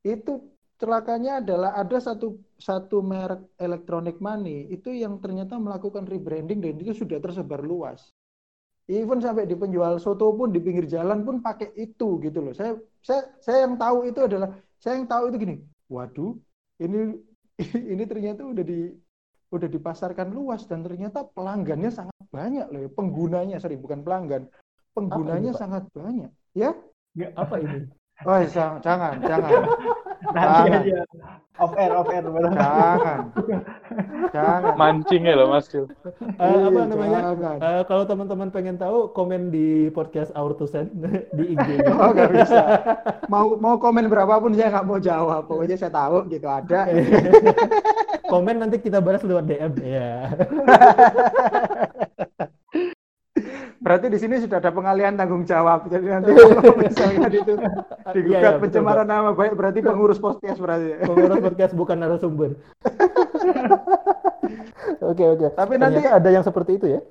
itu 0.08 0.40
celakanya 0.78 1.42
adalah 1.42 1.76
ada 1.76 1.98
satu 1.98 2.38
satu 2.58 3.02
merek 3.02 3.42
elektronik 3.58 4.18
money 4.22 4.70
itu 4.70 4.94
yang 4.94 5.18
ternyata 5.18 5.58
melakukan 5.58 6.06
rebranding 6.06 6.62
dan 6.62 6.78
itu 6.78 6.94
sudah 6.94 7.18
tersebar 7.20 7.62
luas. 7.66 8.14
Even 8.88 9.20
sampai 9.20 9.44
di 9.44 9.56
penjual 9.60 10.00
soto 10.00 10.32
pun 10.32 10.48
di 10.48 10.64
pinggir 10.64 10.88
jalan 10.88 11.28
pun 11.28 11.44
pakai 11.44 11.76
itu 11.76 12.24
gitu 12.24 12.40
loh. 12.40 12.56
Saya 12.56 12.80
saya 13.04 13.22
saya 13.44 13.68
yang 13.68 13.76
tahu 13.76 14.08
itu 14.08 14.20
adalah 14.24 14.56
saya 14.80 14.96
yang 14.96 15.08
tahu 15.12 15.28
itu 15.28 15.38
gini. 15.44 15.56
Waduh, 15.92 16.40
ini 16.80 17.20
ini 17.94 18.04
ternyata 18.08 18.48
udah 18.48 18.64
di 18.64 18.88
udah 19.52 19.68
dipasarkan 19.68 20.32
luas 20.32 20.64
dan 20.68 20.88
ternyata 20.88 21.28
pelanggannya 21.28 21.92
sangat 21.92 22.16
banyak 22.32 22.68
loh. 22.72 22.88
Penggunanya 22.96 23.60
sorry 23.60 23.76
bukan 23.76 24.08
pelanggan, 24.08 24.48
penggunanya 24.96 25.52
ini, 25.52 25.60
sangat 25.60 25.84
banyak. 25.92 26.32
Ya? 26.56 26.72
Apa 27.36 27.60
ini? 27.60 27.92
Oh, 28.26 28.42
jangan, 28.50 28.82
jangan, 28.82 29.14
jangan. 29.22 29.62
Nanti 30.34 30.70
aja. 30.74 31.04
Off 31.58 31.74
air, 31.74 31.90
off 31.90 32.06
air. 32.14 32.22
Jangan. 32.22 33.20
Jangan. 34.30 34.74
Mancing 34.78 35.26
ya 35.26 35.34
loh 35.34 35.50
Mas 35.50 35.66
Cil. 35.66 35.90
Uh, 36.38 36.70
apa 36.70 36.80
namanya? 36.86 37.34
Uh, 37.58 37.82
kalau 37.90 38.06
teman-teman 38.06 38.54
pengen 38.54 38.78
tahu, 38.78 39.10
komen 39.10 39.50
di 39.50 39.90
podcast 39.90 40.30
Our 40.38 40.54
to 40.54 40.70
Send 40.70 40.94
di 41.38 41.58
IG. 41.58 41.68
oh, 42.02 42.14
gak 42.14 42.30
bisa. 42.30 42.62
Mau 43.26 43.58
mau 43.58 43.82
komen 43.82 44.06
berapapun 44.06 44.54
saya 44.54 44.70
nggak 44.70 44.86
mau 44.86 45.02
jawab. 45.02 45.50
Pokoknya 45.50 45.82
saya 45.82 45.90
tahu 45.90 46.30
gitu 46.30 46.46
ada. 46.46 46.86
komen 48.32 48.62
nanti 48.62 48.78
kita 48.78 49.02
balas 49.02 49.26
lewat 49.26 49.50
DM 49.50 49.74
ya. 49.82 50.30
Berarti 53.88 54.12
di 54.12 54.20
sini 54.20 54.36
sudah 54.44 54.60
ada 54.60 54.68
pengalian 54.76 55.16
tanggung 55.16 55.48
jawab. 55.48 55.88
Jadi 55.88 56.12
nanti 56.12 56.36
kalau 56.36 56.76
misalnya 56.84 57.32
itu 57.32 57.56
digugat 58.12 58.44
iya, 58.44 58.52
iya, 58.52 58.60
pencemaran 58.60 59.08
nama 59.08 59.32
baik 59.32 59.56
berarti 59.56 59.80
pengurus 59.80 60.20
podcast 60.20 60.60
berarti. 60.60 61.08
Pengurus 61.08 61.40
podcast 61.40 61.72
bukan 61.80 61.96
narasumber. 61.96 62.52
Oke 65.08 65.24
oke. 65.24 65.48
Tapi 65.56 65.74
nanti 65.80 66.04
ada 66.04 66.30
yang 66.32 66.44
seperti 66.44 66.80
itu 66.80 66.88
ya? 66.98 67.02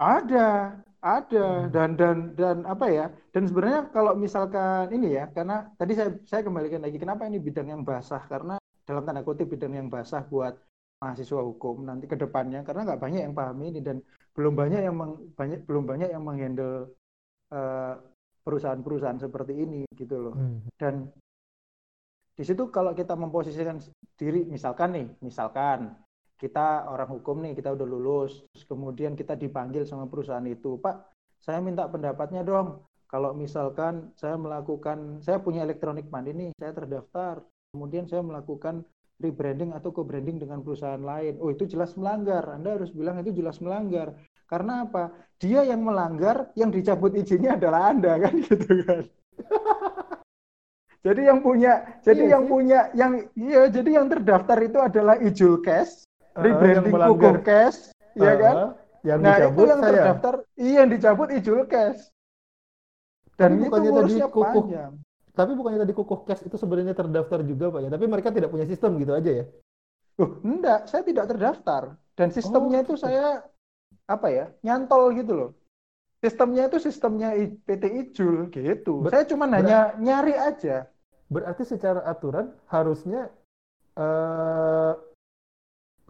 Ada, 0.00 0.76
ada 1.00 1.46
hmm. 1.64 1.68
dan 1.72 1.90
dan 1.96 2.16
dan 2.36 2.56
apa 2.68 2.86
ya? 2.88 3.06
Dan 3.32 3.48
sebenarnya 3.48 3.88
kalau 3.92 4.12
misalkan 4.16 4.92
ini 4.92 5.16
ya, 5.16 5.28
karena 5.32 5.68
tadi 5.76 5.96
saya 5.96 6.16
saya 6.28 6.44
kembalikan 6.44 6.84
lagi 6.84 7.00
kenapa 7.00 7.28
ini 7.28 7.40
bidang 7.40 7.72
yang 7.72 7.82
basah 7.82 8.24
karena 8.28 8.60
dalam 8.84 9.02
tanda 9.04 9.24
kutip 9.24 9.48
bidang 9.48 9.74
yang 9.74 9.88
basah 9.88 10.22
buat 10.28 10.54
mahasiswa 11.02 11.42
hukum 11.42 11.82
nanti 11.82 12.06
ke 12.06 12.14
depannya 12.14 12.62
karena 12.62 12.86
nggak 12.86 13.00
banyak 13.02 13.22
yang 13.26 13.34
pahami 13.34 13.74
ini 13.74 13.80
dan 13.82 13.98
belum 14.32 14.54
banyak 14.56 14.80
yang 14.80 14.96
meng, 14.96 15.12
banyak 15.36 15.60
belum 15.68 15.84
banyak 15.84 16.08
yang 16.12 16.24
menghandle 16.24 16.92
uh, 17.52 17.94
perusahaan-perusahaan 18.42 19.20
seperti 19.20 19.54
ini 19.54 19.84
gitu 19.94 20.18
loh. 20.18 20.34
Hmm. 20.34 20.64
Dan 20.74 20.94
di 22.32 22.44
situ 22.48 22.72
kalau 22.72 22.96
kita 22.96 23.12
memposisikan 23.12 23.78
diri 24.16 24.48
misalkan 24.48 24.96
nih, 24.96 25.06
misalkan 25.20 25.94
kita 26.40 26.90
orang 26.90 27.06
hukum 27.06 27.38
nih, 27.38 27.54
kita 27.54 27.70
udah 27.70 27.86
lulus, 27.86 28.42
terus 28.50 28.66
kemudian 28.66 29.14
kita 29.14 29.38
dipanggil 29.38 29.86
sama 29.86 30.10
perusahaan 30.10 30.42
itu, 30.42 30.74
Pak, 30.82 31.14
saya 31.38 31.62
minta 31.62 31.86
pendapatnya 31.86 32.42
dong. 32.42 32.82
Kalau 33.06 33.30
misalkan 33.36 34.10
saya 34.18 34.34
melakukan, 34.40 35.22
saya 35.22 35.38
punya 35.38 35.62
elektronik 35.62 36.10
mandi 36.10 36.34
nih, 36.34 36.50
saya 36.58 36.72
terdaftar, 36.74 37.44
kemudian 37.70 38.08
saya 38.10 38.24
melakukan 38.26 38.82
rebranding 39.22 39.70
atau 39.70 39.94
co-branding 39.94 40.42
dengan 40.42 40.60
perusahaan 40.60 41.00
lain. 41.00 41.38
Oh, 41.38 41.54
itu 41.54 41.64
jelas 41.70 41.94
melanggar. 41.94 42.42
Anda 42.50 42.76
harus 42.76 42.90
bilang 42.90 43.22
itu 43.22 43.30
jelas 43.30 43.62
melanggar. 43.62 44.18
Karena 44.50 44.84
apa? 44.84 45.14
Dia 45.38 45.64
yang 45.64 45.86
melanggar, 45.86 46.50
yang 46.58 46.68
dicabut 46.74 47.14
izinnya 47.14 47.56
adalah 47.56 47.94
Anda 47.94 48.18
kan 48.26 48.34
gitu 48.42 48.68
kan. 48.84 49.02
jadi 51.06 51.32
yang 51.32 51.40
punya, 51.40 51.72
jadi 52.04 52.22
iya 52.26 52.32
yang 52.36 52.44
sih. 52.44 52.50
punya, 52.52 52.80
yang 52.92 53.12
iya, 53.32 53.62
jadi 53.70 53.90
yang 54.02 54.06
terdaftar 54.12 54.58
itu 54.60 54.78
adalah 54.78 55.16
Ijul 55.18 55.64
Cash, 55.64 56.04
uh, 56.36 56.42
rebranding 56.42 56.94
Google 56.94 57.40
Cash, 57.40 57.90
uh, 58.18 58.22
ya 58.22 58.34
kan? 58.36 58.54
Yang 59.02 59.18
nah 59.18 59.36
itu 59.40 59.62
yang 59.66 59.80
saya. 59.82 59.88
terdaftar, 59.90 60.34
iya 60.54 60.74
yang 60.84 60.90
dicabut 60.92 61.28
Ijul 61.32 61.64
Cash. 61.66 62.12
Dan 63.34 63.58
Tapi 63.58 63.66
itu 63.66 63.78
ngurusnya 63.88 64.28
panjang. 64.30 64.92
Tapi 65.32 65.56
bukannya 65.56 65.80
tadi 65.80 65.96
kukuh 65.96 66.28
cash 66.28 66.44
itu 66.44 66.60
sebenarnya 66.60 66.92
terdaftar 66.92 67.40
juga 67.40 67.72
Pak 67.72 67.80
ya, 67.84 67.88
tapi 67.88 68.04
mereka 68.04 68.28
tidak 68.28 68.52
punya 68.52 68.68
sistem 68.68 69.00
gitu 69.00 69.16
aja 69.16 69.30
ya? 69.42 69.44
Uh, 70.20 70.36
enggak, 70.44 70.84
saya 70.92 71.02
tidak 71.08 71.24
terdaftar. 71.32 71.96
Dan 72.12 72.28
sistemnya 72.28 72.78
oh, 72.80 72.84
itu 72.84 72.94
gitu. 73.00 73.04
saya 73.08 73.40
apa 74.04 74.28
ya, 74.28 74.44
nyantol 74.60 75.16
gitu 75.16 75.32
loh. 75.32 75.50
Sistemnya 76.20 76.68
itu 76.68 76.78
sistemnya 76.78 77.32
PT 77.64 77.84
Ijul 77.88 78.52
gitu. 78.52 79.08
Ber 79.08 79.10
saya 79.10 79.24
cuma 79.24 79.48
hanya 79.48 79.96
nyari 79.96 80.36
aja. 80.36 80.86
Berarti 81.32 81.64
secara 81.64 82.04
aturan 82.04 82.52
harusnya 82.68 83.32
uh, 83.96 84.94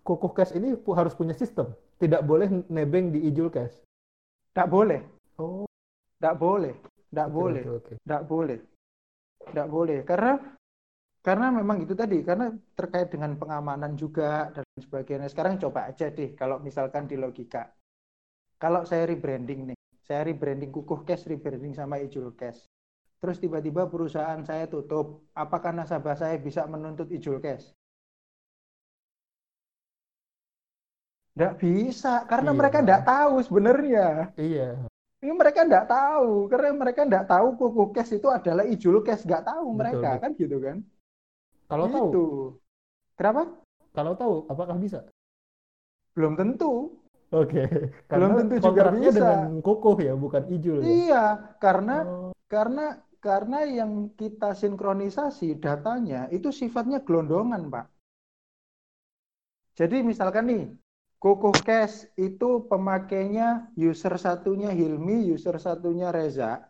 kukuh 0.02 0.34
cash 0.34 0.52
ini 0.58 0.74
harus 0.74 1.14
punya 1.14 1.32
sistem. 1.32 1.70
Tidak 2.02 2.26
boleh 2.26 2.50
nebeng 2.66 3.14
di 3.14 3.22
Ijul 3.30 3.54
cash. 3.54 3.72
Tidak 4.50 4.66
boleh. 4.66 5.00
Oh. 5.38 5.64
Tidak 6.18 6.34
boleh. 6.36 6.74
Tidak 7.08 7.28
boleh. 7.30 7.62
Tidak 7.62 8.22
okay. 8.22 8.28
boleh. 8.28 8.58
Tidak 9.48 9.68
boleh 9.68 10.06
karena 10.06 10.38
karena 11.22 11.54
memang 11.54 11.78
itu 11.86 11.94
tadi 11.94 12.18
karena 12.26 12.50
terkait 12.74 13.14
dengan 13.14 13.38
pengamanan 13.38 13.94
juga 13.94 14.50
dan 14.50 14.66
sebagainya. 14.74 15.30
Sekarang 15.30 15.54
coba 15.62 15.86
aja 15.86 16.10
deh 16.10 16.34
kalau 16.34 16.58
misalkan 16.58 17.06
di 17.06 17.14
logika. 17.14 17.70
Kalau 18.58 18.82
saya 18.86 19.06
rebranding 19.06 19.74
nih, 19.74 19.78
saya 20.02 20.26
rebranding 20.26 20.70
Kukuh 20.70 21.02
Cash, 21.06 21.26
rebranding 21.30 21.74
sama 21.74 21.98
Ijul 21.98 22.34
Cash. 22.34 22.66
Terus 23.22 23.38
tiba-tiba 23.38 23.86
perusahaan 23.86 24.42
saya 24.42 24.66
tutup, 24.66 25.30
apakah 25.34 25.70
nasabah 25.70 26.18
saya 26.18 26.38
bisa 26.42 26.66
menuntut 26.66 27.06
Ijul 27.06 27.38
Cash? 27.38 27.70
Tidak 31.32 31.54
bisa, 31.56 32.26
karena 32.28 32.50
iya. 32.52 32.58
mereka 32.58 32.78
tidak 32.82 33.02
tahu 33.08 33.34
sebenarnya. 33.46 34.06
Iya. 34.36 34.90
Ini 35.22 35.32
mereka 35.38 35.62
nggak 35.62 35.86
tahu 35.86 36.50
karena 36.50 36.74
mereka 36.74 37.06
nggak 37.06 37.26
tahu 37.30 37.54
kuku 37.54 37.94
cash 37.94 38.18
itu 38.18 38.26
adalah 38.26 38.66
ijul 38.66 39.06
cash 39.06 39.22
nggak 39.22 39.46
tahu 39.46 39.70
betul, 39.70 39.78
mereka 39.78 40.08
betul. 40.10 40.22
kan 40.22 40.30
gitu 40.34 40.56
kan. 40.58 40.76
Kalau 41.70 41.84
gitu. 41.86 41.94
tahu. 41.94 42.26
Kenapa? 43.14 43.42
Kalau 43.94 44.12
tahu 44.18 44.34
apakah 44.50 44.76
bisa? 44.82 45.06
Belum 46.18 46.34
tentu. 46.34 46.98
Oke. 47.32 47.64
Okay. 47.64 47.68
Belum 48.10 48.30
tentu 48.34 48.54
juga 48.66 48.90
bisa. 48.92 49.14
dengan 49.14 49.62
kukuh 49.62 49.96
ya, 50.02 50.12
bukan 50.18 50.42
ijul. 50.50 50.82
Ya? 50.82 50.90
Iya, 50.90 51.24
karena 51.62 51.96
oh. 52.04 52.32
karena 52.50 52.98
karena 53.22 53.62
yang 53.62 54.10
kita 54.18 54.58
sinkronisasi 54.58 55.56
datanya 55.62 56.26
itu 56.34 56.50
sifatnya 56.50 57.00
gelondongan, 57.06 57.70
Pak. 57.70 57.86
Jadi 59.78 60.04
misalkan 60.04 60.50
nih, 60.50 60.64
Kukuh 61.22 61.54
Cash 61.62 62.10
itu 62.18 62.66
pemakainya 62.66 63.70
user 63.78 64.18
satunya 64.18 64.74
Hilmi, 64.74 65.30
user 65.30 65.54
satunya 65.62 66.10
Reza. 66.10 66.66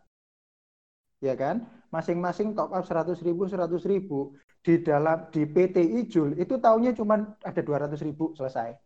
Ya 1.17 1.33
kan? 1.33 1.65
Masing-masing 1.89 2.53
top 2.53 2.69
up 2.69 2.85
100 2.85 3.17
ribu, 3.25 3.49
100 3.49 3.81
ribu. 3.89 4.37
Di 4.61 4.85
dalam 4.85 5.25
di 5.33 5.49
PT 5.49 5.81
Ijul 6.05 6.37
itu 6.37 6.61
tahunnya 6.61 6.93
cuma 6.93 7.33
ada 7.41 7.61
200 7.65 7.97
ribu 8.05 8.37
selesai. 8.37 8.77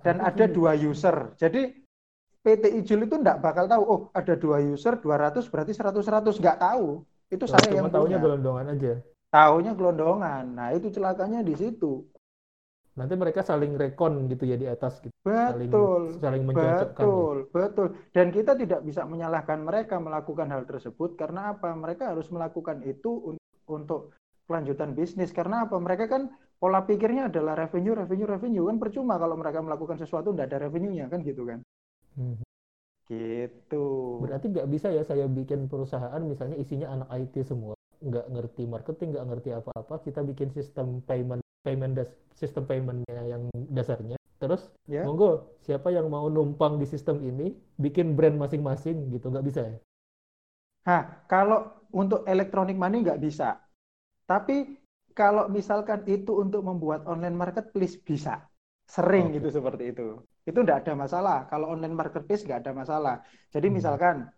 Dan 0.00 0.24
ada 0.24 0.48
dua 0.48 0.72
user. 0.72 1.36
Jadi 1.36 1.76
PT 2.40 2.64
Ijul 2.80 3.04
itu 3.04 3.20
enggak 3.20 3.44
bakal 3.44 3.68
tahu, 3.68 3.82
oh 3.84 4.00
ada 4.16 4.32
dua 4.32 4.64
user, 4.64 4.96
200 4.96 5.44
berarti 5.52 5.76
100-100. 5.76 6.40
Enggak 6.40 6.56
tahu. 6.56 7.04
Itu 7.28 7.44
saya 7.44 7.68
yang 7.68 7.92
tahunya 7.92 8.16
gelondongan 8.16 8.72
aja. 8.72 8.96
Tahunya 9.28 9.76
gelondongan. 9.76 10.56
Nah 10.56 10.72
itu 10.72 10.88
celakanya 10.88 11.44
di 11.44 11.52
situ 11.52 12.13
nanti 12.94 13.14
mereka 13.18 13.42
saling 13.42 13.74
rekon 13.74 14.30
gitu 14.30 14.46
ya 14.46 14.54
di 14.54 14.70
atas 14.70 15.02
gitu. 15.02 15.14
Betul. 15.26 16.14
Saling, 16.14 16.22
saling 16.22 16.42
mencocokkan. 16.46 17.02
Betul, 17.02 17.36
ya. 17.36 17.50
betul. 17.50 17.88
Dan 18.14 18.26
kita 18.30 18.52
tidak 18.54 18.80
bisa 18.86 19.02
menyalahkan 19.02 19.58
mereka 19.66 19.98
melakukan 19.98 20.46
hal 20.50 20.62
tersebut 20.62 21.18
karena 21.18 21.58
apa? 21.58 21.74
Mereka 21.74 22.14
harus 22.14 22.30
melakukan 22.30 22.86
itu 22.86 23.34
untuk 23.66 24.14
kelanjutan 24.46 24.94
bisnis 24.94 25.34
karena 25.34 25.66
apa? 25.66 25.74
Mereka 25.74 26.06
kan 26.06 26.30
pola 26.62 26.86
pikirnya 26.86 27.28
adalah 27.28 27.58
revenue, 27.58 27.98
revenue, 27.98 28.30
revenue 28.30 28.64
kan 28.70 28.78
percuma 28.78 29.18
kalau 29.18 29.34
mereka 29.34 29.58
melakukan 29.58 29.98
sesuatu 29.98 30.30
tidak 30.30 30.54
ada 30.54 30.70
revenue-nya 30.70 31.10
kan 31.10 31.20
gitu 31.26 31.42
kan. 31.44 31.58
Hmm. 32.14 32.38
Gitu. 33.04 33.84
Berarti 34.22 34.48
nggak 34.48 34.70
bisa 34.70 34.88
ya 34.88 35.04
saya 35.04 35.28
bikin 35.28 35.68
perusahaan 35.68 36.22
misalnya 36.24 36.56
isinya 36.56 36.88
anak 36.94 37.08
IT 37.20 37.44
semua, 37.44 37.76
nggak 38.00 38.26
ngerti 38.32 38.64
marketing, 38.64 39.12
nggak 39.12 39.26
ngerti 39.28 39.50
apa-apa, 39.52 40.00
kita 40.06 40.24
bikin 40.24 40.48
sistem 40.56 41.04
payment 41.04 41.43
payment 41.64 41.92
das, 41.98 42.10
sistem 42.40 42.64
paymentnya 42.70 43.20
yang 43.32 43.42
dasarnya. 43.76 44.16
Terus 44.42 44.62
Ya. 44.86 45.04
monggo 45.04 45.30
siapa 45.66 45.88
yang 45.96 46.06
mau 46.14 46.26
numpang 46.36 46.74
di 46.82 46.86
sistem 46.92 47.16
ini 47.30 47.46
bikin 47.84 48.06
brand 48.16 48.36
masing-masing 48.42 48.96
gitu 49.14 49.26
nggak 49.32 49.46
bisa 49.48 49.60
ya? 49.72 49.78
Nah, 50.84 51.02
kalau 51.30 51.58
untuk 51.96 52.24
electronic 52.28 52.76
money 52.76 53.00
nggak 53.04 53.20
bisa. 53.20 53.56
Tapi 54.28 54.78
kalau 55.14 55.48
misalkan 55.52 56.04
itu 56.08 56.32
untuk 56.44 56.62
membuat 56.66 57.06
online 57.08 57.36
marketplace 57.36 57.96
bisa. 58.00 58.44
Sering 58.88 59.32
Oke. 59.32 59.36
gitu 59.36 59.48
seperti 59.52 59.92
itu. 59.96 60.20
Itu 60.44 60.58
nggak 60.64 60.84
ada 60.84 60.94
masalah. 60.98 61.38
Kalau 61.50 61.72
online 61.72 61.96
marketplace 61.96 62.44
nggak 62.46 62.60
ada 62.66 62.72
masalah. 62.76 63.16
Jadi 63.54 63.68
Hmm. 63.68 63.76
misalkan 63.78 64.28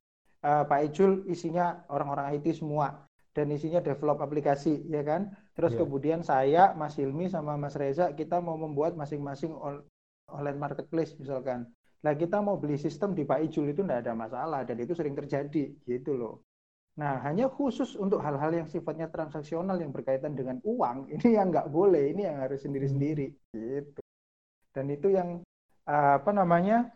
eh, 0.46 0.64
Pak 0.70 0.80
Ijul 0.90 1.26
isinya 1.30 1.84
orang-orang 1.90 2.36
IT 2.38 2.54
semua 2.54 3.06
dan 3.34 3.46
isinya 3.52 3.80
develop 3.82 4.18
aplikasi, 4.22 4.86
ya 4.88 5.02
kan? 5.02 5.30
Terus 5.56 5.72
Iya. 5.74 5.80
kemudian 5.82 6.20
saya, 6.20 6.62
Mas 6.76 6.94
Hilmi 7.00 7.26
sama 7.32 7.56
Mas 7.56 7.74
Reza 7.80 8.12
kita 8.12 8.38
mau 8.44 8.56
membuat 8.60 8.92
masing-masing 9.00 9.52
on- 9.56 9.84
online 10.28 10.60
marketplace 10.60 11.16
misalkan. 11.16 11.66
Nah, 12.04 12.12
kita 12.14 12.38
mau 12.44 12.56
beli 12.60 12.76
sistem 12.76 13.16
di 13.16 13.24
Pak 13.26 13.40
Ijul 13.48 13.72
itu 13.72 13.80
tidak 13.82 14.04
ada 14.06 14.12
masalah 14.14 14.60
dan 14.68 14.76
itu 14.78 14.92
sering 14.94 15.16
terjadi 15.16 15.64
gitu 15.88 16.12
loh. 16.14 16.34
Nah, 17.00 17.20
hanya 17.24 17.48
khusus 17.48 17.96
untuk 17.96 18.20
hal-hal 18.24 18.52
yang 18.52 18.68
sifatnya 18.68 19.08
transaksional 19.12 19.76
yang 19.80 19.92
berkaitan 19.92 20.32
dengan 20.36 20.60
uang, 20.64 21.08
ini 21.14 21.28
yang 21.36 21.48
nggak 21.52 21.68
boleh, 21.72 22.12
ini 22.12 22.28
yang 22.28 22.38
harus 22.40 22.60
sendiri-sendiri 22.64 23.32
gitu. 23.52 24.00
Dan 24.74 24.86
itu 24.92 25.08
yang 25.12 25.28
eh, 25.88 26.12
apa 26.20 26.30
namanya? 26.34 26.90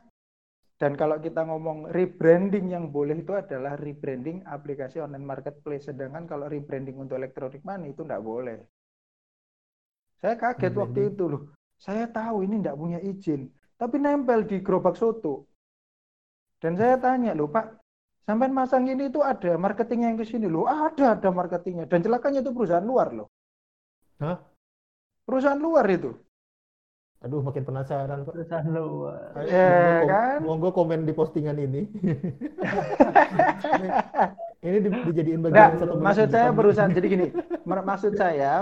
Dan 0.80 0.96
kalau 0.96 1.20
kita 1.20 1.44
ngomong 1.44 1.92
rebranding 1.92 2.72
yang 2.72 2.88
boleh 2.88 3.20
itu 3.20 3.36
adalah 3.36 3.76
rebranding 3.76 4.40
aplikasi 4.48 5.04
online 5.04 5.28
marketplace. 5.28 5.92
Sedangkan 5.92 6.24
kalau 6.24 6.48
rebranding 6.48 6.96
untuk 6.96 7.20
electronic 7.20 7.60
money 7.68 7.92
itu 7.92 8.00
nggak 8.00 8.24
boleh. 8.24 8.64
Saya 10.24 10.40
kaget 10.40 10.72
waktu 10.72 11.00
Rebranding. 11.00 11.12
itu 11.12 11.24
loh. 11.28 11.42
Saya 11.76 12.08
tahu 12.08 12.44
ini 12.48 12.60
nggak 12.64 12.76
punya 12.76 13.00
izin, 13.00 13.48
tapi 13.76 14.00
nempel 14.00 14.44
di 14.48 14.60
gerobak 14.64 14.96
soto. 14.96 15.48
Dan 16.60 16.76
saya 16.76 16.96
tanya 17.00 17.32
loh 17.32 17.48
Pak, 17.48 17.80
sampai 18.28 18.48
masang 18.52 18.84
ini 18.88 19.08
itu 19.08 19.20
ada 19.24 19.56
marketingnya 19.56 20.12
yang 20.12 20.20
ke 20.20 20.28
sini 20.28 20.48
loh. 20.48 20.68
Ada, 20.68 21.16
ada 21.16 21.28
marketingnya. 21.32 21.88
Dan 21.88 22.04
celakanya 22.04 22.40
itu 22.44 22.52
perusahaan 22.52 22.84
luar 22.84 23.16
loh. 23.16 23.28
Hah? 24.20 24.36
Perusahaan 25.24 25.56
luar 25.60 25.88
itu. 25.88 26.12
Aduh 27.20 27.44
makin 27.44 27.64
penasaran 27.68 28.24
Pak. 28.24 28.32
Perusahaan 28.32 28.68
luar. 28.72 29.44
Ya 29.44 29.68
Monggo 29.68 29.92
kom- 30.00 30.08
kan? 30.08 30.38
monggo 30.48 30.70
komen 30.72 31.00
di 31.08 31.12
postingan 31.12 31.56
ini. 31.60 31.82
Ini 34.60 34.78
di- 34.84 34.92
dijadiin 35.08 35.40
Nggak, 35.40 35.68
bagian 35.68 35.80
satu 35.80 35.92
menit 35.96 36.04
maksud 36.04 36.28
saya 36.28 36.48
depan. 36.48 36.58
perusahaan 36.58 36.92
jadi 36.92 37.06
gini, 37.08 37.28
maksud 37.64 38.12
saya 38.12 38.52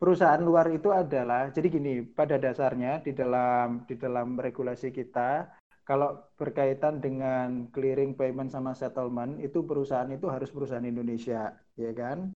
perusahaan 0.00 0.40
luar 0.40 0.66
itu 0.72 0.88
adalah 0.88 1.52
jadi 1.52 1.68
gini, 1.68 1.92
pada 2.00 2.40
dasarnya 2.40 3.04
di 3.04 3.12
dalam 3.12 3.84
di 3.88 3.94
dalam 3.96 4.40
regulasi 4.40 4.88
kita 4.88 5.52
kalau 5.84 6.16
berkaitan 6.40 6.96
dengan 7.04 7.68
clearing 7.68 8.16
payment 8.16 8.48
sama 8.48 8.72
settlement 8.72 9.36
itu 9.36 9.60
perusahaan 9.68 10.08
itu 10.08 10.32
harus 10.32 10.48
perusahaan 10.48 10.84
Indonesia, 10.84 11.52
ya 11.76 11.92
kan? 11.92 12.32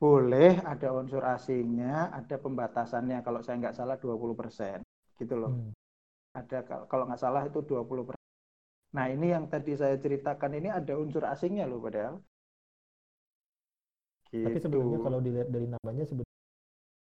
Boleh 0.00 0.60
ada 0.64 0.92
unsur 0.96 1.24
asingnya, 1.24 2.08
ada 2.12 2.36
pembatasannya 2.40 3.20
kalau 3.20 3.44
saya 3.44 3.60
nggak 3.60 3.76
salah 3.76 3.96
20%, 4.00 4.80
gitu 5.20 5.34
loh. 5.36 5.52
Hmm. 5.52 5.72
Ada 6.36 6.62
kal- 6.68 6.86
kalau 6.88 7.04
nggak 7.08 7.20
salah 7.20 7.42
itu 7.48 7.60
20%. 7.64 8.16
Nah, 8.96 9.12
ini 9.12 9.32
yang 9.32 9.48
tadi 9.48 9.76
saya 9.76 9.96
ceritakan 9.96 10.56
ini 10.56 10.68
ada 10.72 10.96
unsur 10.96 11.24
asingnya 11.24 11.68
loh 11.68 11.80
padahal. 11.80 12.20
Tapi 14.32 14.58
sebenarnya 14.60 14.98
Gitu. 15.00 15.04
kalau 15.06 15.18
dilihat 15.22 15.48
dari 15.48 15.66
namanya 15.70 16.04
sebenarnya 16.04 16.36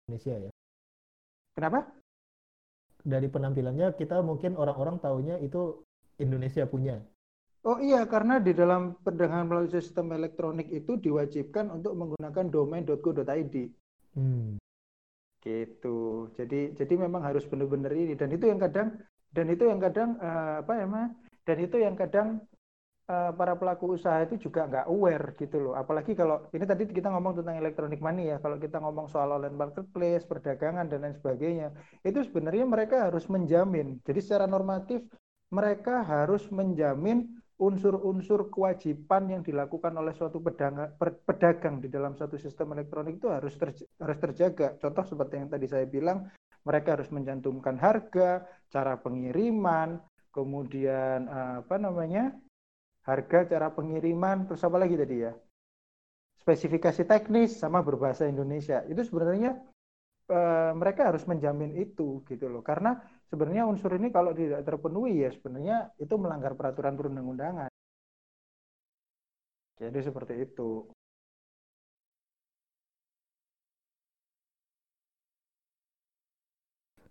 Indonesia 0.06 0.34
ya. 0.46 0.50
Kenapa? 1.58 1.80
Dari 3.06 3.26
penampilannya 3.30 3.88
kita 3.98 4.22
mungkin 4.22 4.54
orang-orang 4.58 4.98
taunya 5.02 5.38
itu 5.38 5.82
Indonesia 6.18 6.66
punya. 6.66 7.02
Oh 7.66 7.82
iya, 7.82 8.06
karena 8.06 8.38
di 8.38 8.54
dalam 8.54 8.94
perdagangan 9.02 9.50
melalui 9.50 9.70
sistem 9.74 10.14
elektronik 10.14 10.70
itu 10.70 10.94
diwajibkan 11.02 11.66
untuk 11.74 11.98
menggunakan 11.98 12.46
domain.go.id. 12.46 13.54
Hmm. 14.14 14.54
Gitu. 15.46 15.88
Jadi 16.38 16.56
jadi 16.78 16.94
memang 17.04 17.22
harus 17.22 17.44
benar-benar 17.50 17.92
ini 17.94 18.18
dan 18.20 18.28
itu 18.34 18.44
yang 18.50 18.58
kadang 18.64 18.88
dan 19.30 19.46
itu 19.54 19.64
yang 19.70 19.78
kadang 19.78 20.10
eh, 20.18 20.54
apa 20.62 20.72
ya 20.80 20.86
Mas? 20.94 21.10
Dan 21.46 21.56
itu 21.62 21.76
yang 21.78 21.94
kadang 21.94 22.28
eh, 23.12 23.30
para 23.38 23.54
pelaku 23.60 23.84
usaha 23.96 24.18
itu 24.26 24.34
juga 24.46 24.60
nggak 24.70 24.86
aware 24.92 25.26
gitu 25.40 25.56
loh. 25.64 25.74
Apalagi 25.78 26.12
kalau 26.20 26.36
ini 26.56 26.64
tadi 26.70 26.82
kita 26.90 27.08
ngomong 27.14 27.34
tentang 27.38 27.56
electronic 27.62 28.00
money 28.02 28.34
ya. 28.34 28.36
Kalau 28.44 28.56
kita 28.64 28.76
ngomong 28.82 29.06
soal 29.12 29.28
online 29.36 29.58
marketplace, 29.62 30.26
perdagangan 30.30 30.86
dan 30.90 30.98
lain 31.06 31.16
sebagainya, 31.20 31.68
itu 32.02 32.18
sebenarnya 32.26 32.64
mereka 32.66 32.96
harus 33.06 33.24
menjamin. 33.30 34.02
Jadi 34.02 34.18
secara 34.24 34.46
normatif 34.50 35.00
mereka 35.54 36.02
harus 36.02 36.42
menjamin 36.50 37.18
unsur-unsur 37.56 38.52
kewajiban 38.52 39.22
yang 39.32 39.42
dilakukan 39.42 39.92
oleh 39.96 40.12
suatu 40.12 40.38
pedagang, 40.44 40.92
pedagang 41.00 41.80
di 41.80 41.88
dalam 41.88 42.12
satu 42.12 42.36
sistem 42.36 42.76
elektronik 42.76 43.16
itu 43.16 43.28
harus 43.32 43.56
terj- 43.56 43.88
harus 43.96 44.18
terjaga. 44.20 44.76
Contoh 44.76 45.04
seperti 45.08 45.34
yang 45.40 45.48
tadi 45.48 45.66
saya 45.68 45.86
bilang, 45.88 46.28
mereka 46.68 46.98
harus 47.00 47.08
mencantumkan 47.08 47.76
harga, 47.80 48.44
cara 48.68 48.94
pengiriman, 49.00 50.00
kemudian 50.36 51.18
eh, 51.28 51.54
apa 51.64 51.76
namanya? 51.80 52.36
harga, 53.08 53.46
cara 53.52 53.68
pengiriman, 53.72 54.46
terus 54.50 54.62
apa 54.66 54.76
lagi 54.82 54.96
tadi 54.98 55.16
ya? 55.24 55.32
Spesifikasi 56.42 57.02
teknis 57.10 57.58
sama 57.58 57.82
berbahasa 57.82 58.28
Indonesia. 58.30 58.84
Itu 58.86 59.02
sebenarnya 59.02 59.50
eh, 60.30 60.72
mereka 60.76 61.10
harus 61.10 61.24
menjamin 61.30 61.72
itu 61.74 62.22
gitu 62.30 62.46
loh. 62.52 62.62
Karena 62.62 62.98
sebenarnya 63.30 63.62
unsur 63.72 63.90
ini 63.98 64.08
kalau 64.16 64.32
tidak 64.40 64.60
terpenuhi 64.68 65.12
ya 65.24 65.30
sebenarnya 65.36 65.76
itu 66.04 66.14
melanggar 66.22 66.52
peraturan 66.58 66.94
perundang-undangan. 66.98 67.70
Jadi 69.80 69.98
seperti 70.08 70.34
itu. 70.44 70.68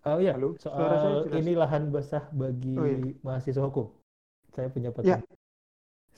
Oh 0.06 0.18
iya, 0.22 0.32
Halo, 0.38 0.48
soal 0.64 1.26
ini 1.38 1.52
lahan 1.62 1.84
basah 1.94 2.24
bagi 2.30 2.78
Oh 2.78 2.86
iya. 2.86 2.98
mahasiswa 3.26 3.62
hukum. 3.68 3.86
Saya 4.54 4.68
punya 4.74 4.90
Ya. 5.02 5.18
pertanyaan. 5.18 5.26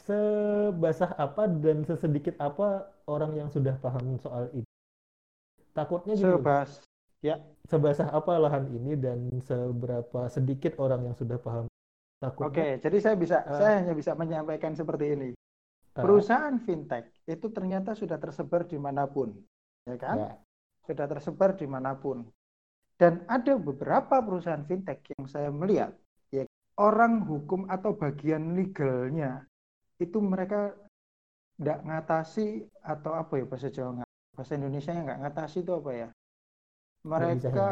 Sebasah 0.07 1.11
apa 1.21 1.45
dan 1.65 1.85
sesedikit 1.89 2.35
apa 2.41 2.69
orang 3.15 3.33
yang 3.41 3.49
sudah 3.53 3.75
paham 3.85 4.17
soal 4.25 4.49
ini? 4.57 4.65
Takutnya 5.77 6.13
gini, 6.19 6.29
loh, 6.29 6.43
Sebas. 7.19 7.41
sebasah 7.67 8.09
apa 8.15 8.33
lahan 8.39 8.71
ini 8.71 8.95
dan 8.95 9.19
seberapa 9.43 10.31
sedikit 10.31 10.79
orang 10.79 11.11
yang 11.11 11.17
sudah 11.19 11.39
paham? 11.43 11.67
Takutnya 12.19 12.51
Oke, 12.51 12.69
jadi 12.83 12.97
saya 12.99 13.17
bisa 13.19 13.37
Eh. 13.47 13.55
saya 13.55 13.73
hanya 13.83 13.95
bisa 13.95 14.15
menyampaikan 14.15 14.75
seperti 14.75 15.15
ini. 15.15 15.29
eh, 15.31 15.35
Perusahaan 15.99 16.55
fintech 16.63 17.11
itu 17.27 17.47
ternyata 17.51 17.95
sudah 17.99 18.19
tersebar 18.23 18.67
di 18.71 18.79
mana 18.79 19.07
pun, 19.11 19.35
ya 19.87 19.97
kan? 19.99 20.17
ya, 20.19 20.33
Sudah 20.87 21.07
tersebar 21.11 21.59
di 21.59 21.67
mana 21.67 21.95
pun. 21.99 22.23
Dan 22.99 23.23
ada 23.31 23.55
beberapa 23.59 24.19
perusahaan 24.23 24.63
fintech 24.67 25.03
yang 25.19 25.27
saya 25.31 25.51
melihat, 25.51 25.95
ya 26.35 26.47
orang 26.79 27.23
hukum 27.27 27.67
atau 27.71 27.95
bagian 27.95 28.55
legalnya 28.59 29.47
itu 29.99 30.19
mereka 30.23 30.75
nggak 31.59 31.79
ngatasi 31.87 32.67
atau 32.87 33.19
apa 33.19 33.35
ya 33.43 33.45
bahasa 33.51 33.69
Jawa 33.71 34.07
bahasa 34.39 34.55
Indonesia 34.55 34.95
yang 34.95 35.07
nggak 35.07 35.21
ngatasi 35.27 35.67
itu 35.67 35.73
apa 35.75 35.91
ya? 35.95 36.09
Mereka 37.07 37.71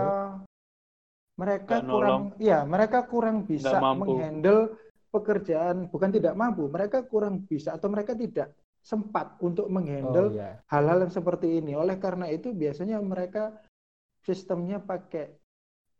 mereka 1.37 1.85
Nggak 1.85 1.93
kurang, 1.93 2.23
ya 2.41 2.59
mereka 2.65 2.99
kurang 3.05 3.37
bisa 3.45 3.77
menghandle 3.77 4.73
pekerjaan, 5.13 5.89
bukan 5.93 6.11
tidak 6.13 6.33
mampu, 6.33 6.65
mereka 6.69 7.05
kurang 7.05 7.45
bisa 7.45 7.77
atau 7.77 7.93
mereka 7.93 8.17
tidak 8.17 8.57
sempat 8.81 9.37
untuk 9.45 9.69
oh 9.69 9.73
menghandle 9.73 10.33
ya, 10.33 10.57
hal-hal 10.73 11.05
yang 11.05 11.13
seperti 11.13 11.61
ini. 11.61 11.77
Oleh 11.77 12.01
karena 12.01 12.31
itu 12.33 12.57
biasanya 12.57 13.03
mereka 13.05 13.53
sistemnya 14.25 14.81
pakai 14.81 15.29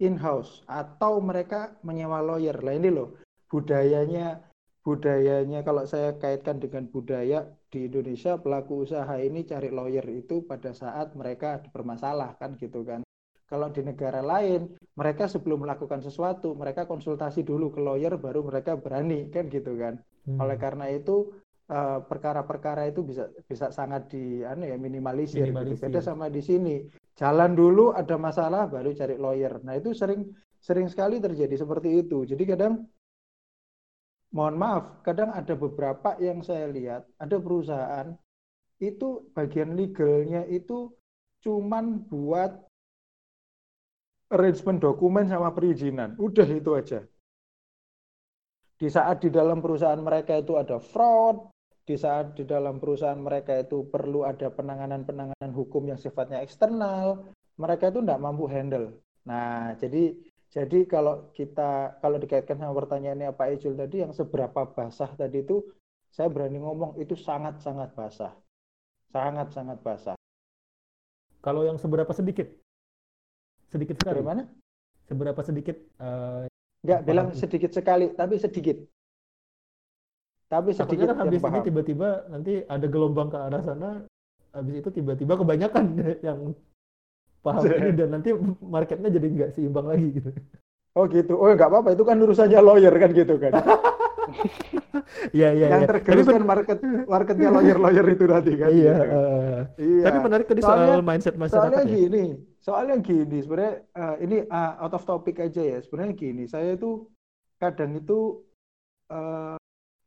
in-house 0.01 0.65
atau 0.65 1.21
mereka 1.21 1.77
menyewa 1.85 2.25
lawyer. 2.25 2.57
Lah 2.63 2.73
ini 2.73 2.89
loh 2.89 3.17
budayanya 3.53 4.41
budayanya 4.87 5.67
kalau 5.67 5.83
saya 5.83 6.15
kaitkan 6.15 6.63
dengan 6.63 6.87
budaya 6.87 7.45
di 7.69 7.91
Indonesia 7.91 8.39
pelaku 8.39 8.87
usaha 8.87 9.19
ini 9.19 9.43
cari 9.43 9.69
lawyer 9.69 10.07
itu 10.07 10.47
pada 10.47 10.71
saat 10.71 11.13
mereka 11.19 11.61
bermasalah 11.75 12.39
kan 12.39 12.55
gitu 12.57 12.87
kan. 12.87 13.06
Kalau 13.47 13.71
di 13.71 13.79
negara 13.79 14.19
lain 14.27 14.75
mereka 14.99 15.31
sebelum 15.31 15.63
melakukan 15.63 16.03
sesuatu 16.03 16.59
mereka 16.59 16.83
konsultasi 16.83 17.47
dulu 17.47 17.71
ke 17.71 17.79
lawyer 17.79 18.19
baru 18.19 18.43
mereka 18.43 18.75
berani 18.75 19.31
kan 19.31 19.47
gitu 19.47 19.79
kan. 19.79 20.03
Hmm. 20.27 20.43
Oleh 20.43 20.59
karena 20.59 20.91
itu 20.91 21.31
eh, 21.71 21.99
perkara-perkara 22.03 22.91
itu 22.91 23.07
bisa 23.07 23.31
bisa 23.47 23.71
sangat 23.71 24.11
di 24.11 24.43
anu 24.43 24.67
ya 24.67 24.75
minimalisir, 24.75 25.47
gitu. 25.47 25.55
Minimalisir. 25.55 25.87
Beda 25.87 26.01
sama 26.03 26.27
di 26.27 26.43
sini. 26.43 26.83
Jalan 27.15 27.55
dulu 27.55 27.95
ada 27.95 28.19
masalah 28.19 28.67
baru 28.67 28.91
cari 28.93 29.15
lawyer. 29.15 29.63
Nah, 29.63 29.79
itu 29.79 29.95
sering 29.95 30.27
sering 30.59 30.91
sekali 30.91 31.23
terjadi 31.23 31.55
seperti 31.55 32.03
itu. 32.03 32.27
Jadi 32.27 32.43
kadang 32.43 32.83
mohon 34.35 34.59
maaf, 34.59 35.07
kadang 35.07 35.31
ada 35.31 35.55
beberapa 35.55 36.19
yang 36.19 36.43
saya 36.43 36.67
lihat, 36.67 37.07
ada 37.17 37.39
perusahaan 37.39 38.11
itu 38.83 39.33
bagian 39.33 39.73
legalnya 39.79 40.45
itu 40.51 40.93
cuman 41.41 42.05
buat 42.11 42.66
arrangement 44.31 44.79
dokumen 44.83 45.27
sama 45.31 45.55
perizinan. 45.55 46.15
Udah 46.19 46.47
itu 46.47 46.75
aja. 46.75 47.01
Di 48.77 48.89
saat 48.93 49.25
di 49.25 49.33
dalam 49.33 49.65
perusahaan 49.65 49.99
mereka 49.99 50.37
itu 50.37 50.61
ada 50.61 50.77
fraud, 50.77 51.49
di 51.87 51.97
saat 51.97 52.37
di 52.37 52.45
dalam 52.45 52.77
perusahaan 52.77 53.17
mereka 53.17 53.57
itu 53.57 53.89
perlu 53.89 54.27
ada 54.27 54.53
penanganan-penanganan 54.53 55.53
hukum 55.55 55.89
yang 55.89 55.97
sifatnya 55.97 56.45
eksternal, 56.45 57.25
mereka 57.57 57.89
itu 57.89 58.05
tidak 58.05 58.21
mampu 58.21 58.45
handle. 58.51 58.93
Nah, 59.25 59.73
jadi 59.81 60.13
jadi 60.53 60.85
kalau 60.85 61.33
kita 61.33 62.01
kalau 62.05 62.21
dikaitkan 62.21 62.61
sama 62.61 62.77
pertanyaannya 62.77 63.33
Pak 63.33 63.49
Ijul 63.59 63.75
tadi 63.81 64.05
yang 64.05 64.13
seberapa 64.13 64.69
basah 64.77 65.11
tadi 65.17 65.41
itu 65.41 65.65
saya 66.13 66.29
berani 66.29 66.61
ngomong 66.61 67.01
itu 67.01 67.17
sangat-sangat 67.17 67.97
basah. 67.97 68.33
Sangat-sangat 69.13 69.79
basah. 69.81 70.17
Kalau 71.41 71.63
yang 71.63 71.79
seberapa 71.79 72.11
sedikit? 72.11 72.66
Sedikit 73.71 73.97
sekali. 73.99 74.23
Bagaimana? 74.23 74.43
Seberapa 75.07 75.41
sedikit? 75.47 75.77
Uh, 75.99 76.47
Enggak 76.87 77.01
bilang 77.03 77.29
sedikit 77.35 77.71
sekali, 77.75 78.15
tapi 78.15 78.39
sedikit. 78.39 78.79
Tapi 80.47 80.71
sedikit 80.71 81.11
kan 81.11 81.27
habis 81.27 81.43
ini 81.43 81.61
tiba-tiba 81.67 82.31
nanti 82.31 82.63
ada 82.63 82.87
gelombang 82.87 83.35
ke 83.35 83.39
arah 83.39 83.63
sana, 83.67 84.07
habis 84.55 84.79
itu 84.79 84.89
tiba-tiba 84.95 85.35
kebanyakan 85.35 85.85
yang 86.27 86.55
paham 87.43 87.63
ini 87.67 87.91
dan 87.95 88.09
nanti 88.15 88.31
marketnya 88.63 89.11
jadi 89.11 89.27
nggak 89.27 89.51
seimbang 89.59 89.87
lagi 89.91 90.07
gitu. 90.15 90.31
Oh 90.95 91.05
gitu. 91.11 91.35
Oh 91.35 91.51
nggak 91.51 91.67
apa-apa. 91.67 91.99
Itu 91.99 92.07
kan 92.07 92.23
urusannya 92.23 92.59
lawyer 92.63 92.95
kan 92.95 93.11
gitu 93.13 93.35
kan. 93.39 93.53
Iya 95.31 95.55
iya. 95.55 95.67
Yang 95.71 95.83
ya. 95.87 95.89
tergerus 95.89 96.27
kan 96.27 96.43
market 96.43 96.79
marketnya 97.07 97.49
lawyer 97.55 97.79
lawyer 97.79 98.07
itu 98.11 98.25
nanti 98.27 98.53
kan. 98.59 98.71
Iya. 98.75 98.97
Gitu. 98.99 99.15
Uh, 99.15 99.59
iya. 99.79 100.05
Tapi 100.11 100.19
menarik 100.19 100.47
tadi 100.51 100.61
soal 100.67 100.99
mindset 100.99 101.37
masyarakat. 101.39 101.79
Soalnya 101.79 101.85
ya? 101.87 101.95
gini, 101.95 102.25
soalnya 102.67 102.99
gini. 102.99 103.39
Sebenarnya 103.39 103.75
uh, 103.95 104.17
ini 104.19 104.43
uh, 104.43 104.83
out 104.83 104.99
of 104.99 105.07
topic 105.07 105.39
aja 105.39 105.63
ya. 105.63 105.79
Sebenarnya 105.79 106.19
gini. 106.19 106.51
Saya 106.51 106.75
itu 106.75 107.07
kadang 107.63 107.95
itu 107.95 108.43
uh, 109.15 109.55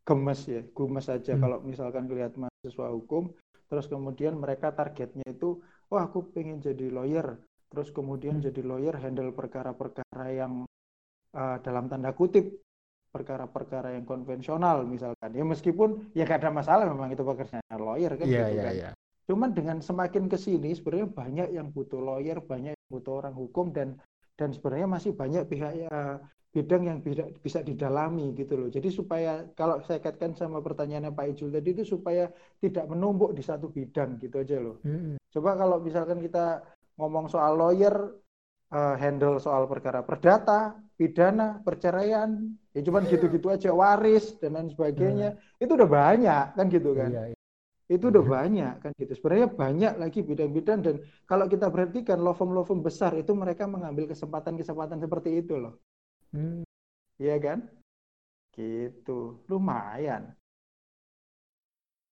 gemes 0.04 0.42
ya, 0.44 0.62
gemes 0.76 1.08
aja 1.08 1.34
hmm. 1.38 1.42
kalau 1.42 1.58
misalkan 1.64 2.04
lihat 2.12 2.36
mahasiswa 2.36 2.88
hukum, 2.92 3.32
terus 3.72 3.86
kemudian 3.88 4.36
mereka 4.36 4.74
targetnya 4.74 5.24
itu, 5.30 5.62
wah 5.88 6.10
aku 6.10 6.34
pengen 6.34 6.58
jadi 6.60 6.90
lawyer, 6.90 7.38
terus 7.70 7.94
kemudian 7.94 8.42
hmm. 8.42 8.46
jadi 8.50 8.62
lawyer 8.66 8.96
handle 8.98 9.30
perkara-perkara 9.32 10.34
yang 10.34 10.66
uh, 11.38 11.58
dalam 11.62 11.86
tanda 11.86 12.12
kutip 12.18 12.58
perkara-perkara 13.10 13.98
yang 13.98 14.06
konvensional 14.06 14.86
misalkan 14.86 15.34
ya 15.34 15.42
meskipun 15.42 16.14
ya 16.14 16.30
gak 16.30 16.46
ada 16.46 16.54
masalah 16.54 16.86
memang 16.86 17.10
itu 17.10 17.26
pekerjaan 17.26 17.66
lawyer 17.82 18.14
kan 18.14 18.26
yeah, 18.30 18.46
gitu 18.46 18.54
yeah, 18.54 18.66
kan 18.70 18.76
yeah. 18.78 18.94
Cuman 19.30 19.54
dengan 19.54 19.78
semakin 19.78 20.26
ke 20.26 20.42
sini 20.42 20.74
sebenarnya 20.74 21.14
banyak 21.14 21.48
yang 21.54 21.70
butuh 21.70 22.02
lawyer 22.02 22.42
banyak 22.42 22.74
yang 22.74 22.90
butuh 22.90 23.22
orang 23.22 23.38
hukum 23.38 23.70
dan 23.70 23.94
dan 24.34 24.50
sebenarnya 24.50 24.88
masih 24.88 25.12
banyak 25.14 25.46
pihak 25.52 25.86
ya, 25.86 26.18
bidang 26.50 26.88
yang 26.90 26.98
bisa, 27.06 27.30
bisa 27.38 27.60
didalami 27.62 28.34
gitu 28.34 28.58
loh 28.58 28.74
jadi 28.74 28.90
supaya 28.90 29.46
kalau 29.54 29.86
saya 29.86 30.02
kaitkan 30.02 30.34
sama 30.34 30.66
pertanyaannya 30.66 31.14
Pak 31.14 31.38
Ijul 31.38 31.54
tadi 31.54 31.78
itu 31.78 31.86
supaya 31.86 32.26
tidak 32.58 32.90
menumpuk 32.90 33.38
di 33.38 33.46
satu 33.46 33.70
bidang 33.70 34.18
gitu 34.18 34.42
aja 34.42 34.58
loh 34.58 34.82
hmm. 34.82 35.22
coba 35.30 35.54
kalau 35.54 35.78
misalkan 35.78 36.26
kita 36.26 36.66
ngomong 36.98 37.30
soal 37.30 37.54
lawyer 37.54 37.94
uh, 38.74 38.98
handle 38.98 39.38
soal 39.38 39.70
perkara 39.70 40.02
perdata 40.02 40.74
pidana, 41.00 41.64
perceraian, 41.64 42.52
ya 42.76 42.84
cuman 42.84 43.08
gitu-gitu 43.08 43.48
aja, 43.48 43.72
waris 43.72 44.36
dan 44.44 44.60
lain 44.60 44.68
sebagainya. 44.68 45.32
Hmm. 45.32 45.64
Itu 45.64 45.80
udah 45.80 45.88
banyak 45.88 46.46
kan 46.60 46.66
gitu 46.68 46.92
kan. 46.92 47.08
Iya, 47.08 47.24
iya. 47.32 47.39
Itu 47.90 48.14
udah 48.14 48.22
hmm. 48.22 48.36
banyak 48.38 48.74
kan 48.86 48.92
gitu. 49.02 49.12
Sebenarnya 49.18 49.50
banyak 49.50 49.94
lagi 49.98 50.20
bidang-bidang 50.22 50.80
dan 50.86 50.96
kalau 51.26 51.50
kita 51.50 51.74
perhatikan 51.74 52.22
firm 52.38 52.86
besar 52.86 53.18
itu 53.18 53.34
mereka 53.34 53.66
mengambil 53.66 54.06
kesempatan-kesempatan 54.06 55.02
seperti 55.02 55.42
itu 55.42 55.58
loh. 55.58 55.74
Hmm. 56.30 56.62
Iya 57.18 57.36
kan? 57.42 57.60
Gitu. 58.54 59.42
Lumayan. 59.50 60.38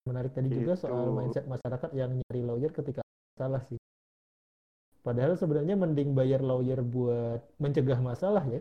Menarik 0.10 0.34
tadi 0.34 0.50
gitu. 0.50 0.66
juga 0.66 0.74
soal 0.74 1.14
mindset 1.14 1.46
masyarakat 1.46 1.90
yang 1.94 2.12
nyari 2.18 2.42
lawyer 2.42 2.72
ketika 2.74 3.06
salah 3.38 3.62
sih. 3.70 3.78
Padahal 5.06 5.38
sebenarnya 5.38 5.78
mending 5.78 6.18
bayar 6.18 6.42
lawyer 6.42 6.84
buat 6.84 7.40
mencegah 7.62 8.02
masalah 8.04 8.44
ya 8.50 8.60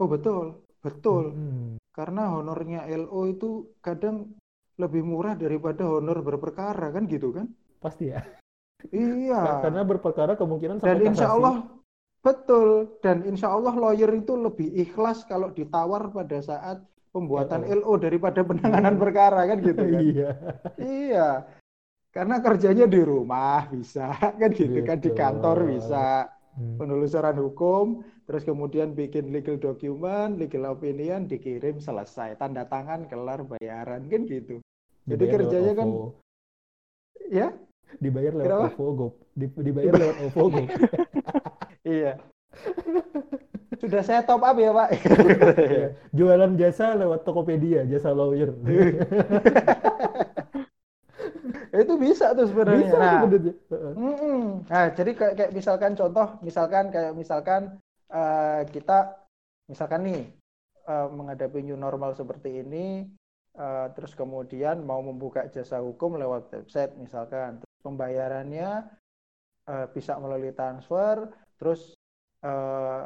Oh 0.00 0.08
betul, 0.08 0.64
betul. 0.80 1.36
Hmm. 1.36 1.76
Karena 1.92 2.32
honornya 2.32 2.88
LO 2.88 3.28
itu 3.28 3.76
kadang 3.84 4.32
lebih 4.80 5.04
murah 5.04 5.36
daripada 5.36 5.84
honor 5.84 6.24
berperkara 6.24 6.88
kan 6.90 7.04
gitu 7.04 7.36
kan? 7.36 7.46
Pasti 7.76 8.08
ya. 8.08 8.24
Iya. 8.88 9.42
Karena 9.68 9.84
berperkara 9.84 10.34
kemungkinan 10.40 10.80
dan 10.80 11.04
insya 11.04 11.36
Allah 11.36 11.68
betul 12.20 13.00
dan 13.00 13.24
insya 13.24 13.48
Allah 13.52 13.72
lawyer 13.72 14.12
itu 14.12 14.36
lebih 14.36 14.68
ikhlas 14.76 15.24
kalau 15.24 15.52
ditawar 15.52 16.12
pada 16.12 16.40
saat 16.44 16.84
pembuatan 17.10 17.64
ya, 17.64 17.80
LO 17.80 17.96
daripada 17.96 18.44
penanganan 18.44 18.96
hmm. 18.96 19.02
perkara 19.02 19.40
kan 19.44 19.58
gitu 19.60 19.82
kan? 19.82 20.00
Iya. 20.00 20.30
iya. 20.80 21.28
Karena 22.10 22.42
kerjanya 22.42 22.86
di 22.90 23.00
rumah 23.04 23.70
bisa 23.70 24.10
kan 24.16 24.50
gitu, 24.50 24.80
gitu. 24.80 24.80
kan 24.82 24.98
di 24.98 25.10
kantor 25.14 25.58
bisa 25.68 26.26
hmm. 26.58 26.76
penelusuran 26.80 27.36
hukum 27.38 28.02
terus 28.30 28.46
kemudian 28.46 28.94
bikin 28.94 29.34
legal 29.34 29.58
document, 29.58 30.38
legal 30.38 30.70
opinion, 30.70 31.26
dikirim 31.26 31.82
selesai, 31.82 32.38
tanda 32.38 32.62
tangan, 32.62 33.10
kelar 33.10 33.42
bayaran 33.42 34.06
kan 34.06 34.22
gitu. 34.22 34.62
Jadi 35.08 35.24
Dibayar 35.24 35.38
kerjanya 35.40 35.72
kan 35.76 35.88
ya 37.30 37.48
dibayar 37.98 38.32
lewat 38.34 38.46
Kenapa? 38.46 38.68
OVO 38.78 38.90
Go, 38.94 39.08
dibayar 39.36 39.92
lewat 39.98 40.16
OVO 40.30 40.44
Go. 40.46 40.62
iya. 41.98 42.12
Sudah 43.80 44.02
saya 44.04 44.20
top 44.22 44.44
up 44.44 44.56
ya 44.60 44.70
Pak. 44.76 44.88
Iya. 45.70 45.88
Jualan 46.12 46.52
jasa 46.60 46.92
lewat 46.94 47.24
Tokopedia, 47.24 47.88
jasa 47.88 48.12
lawyer. 48.12 48.52
itu 51.80 51.94
bisa 51.96 52.36
tuh 52.36 52.44
sebenarnya. 52.50 52.92
Nah, 52.92 53.24
nah, 54.68 54.86
jadi 54.92 55.10
kayak, 55.16 55.34
kayak 55.38 55.52
misalkan 55.56 55.96
contoh, 55.96 56.28
misalkan 56.44 56.92
kayak 56.92 57.16
misalkan 57.16 57.80
uh, 58.12 58.60
kita 58.68 59.16
misalkan 59.70 60.04
nih 60.04 60.20
uh, 60.90 61.08
menghadapi 61.08 61.64
new 61.64 61.78
normal 61.78 62.12
seperti 62.12 62.60
ini, 62.60 63.08
uh, 63.60 63.86
terus 63.92 64.16
kemudian 64.16 64.80
mau 64.80 65.04
membuka 65.04 65.44
jasa 65.52 65.84
hukum 65.84 66.16
lewat 66.16 66.48
website 66.48 66.96
misalkan, 66.96 67.60
terus 67.60 67.78
pembayarannya 67.84 68.88
uh, 69.68 69.86
bisa 69.92 70.16
melalui 70.16 70.56
transfer, 70.56 71.28
terus 71.60 71.92
uh, 72.40 73.04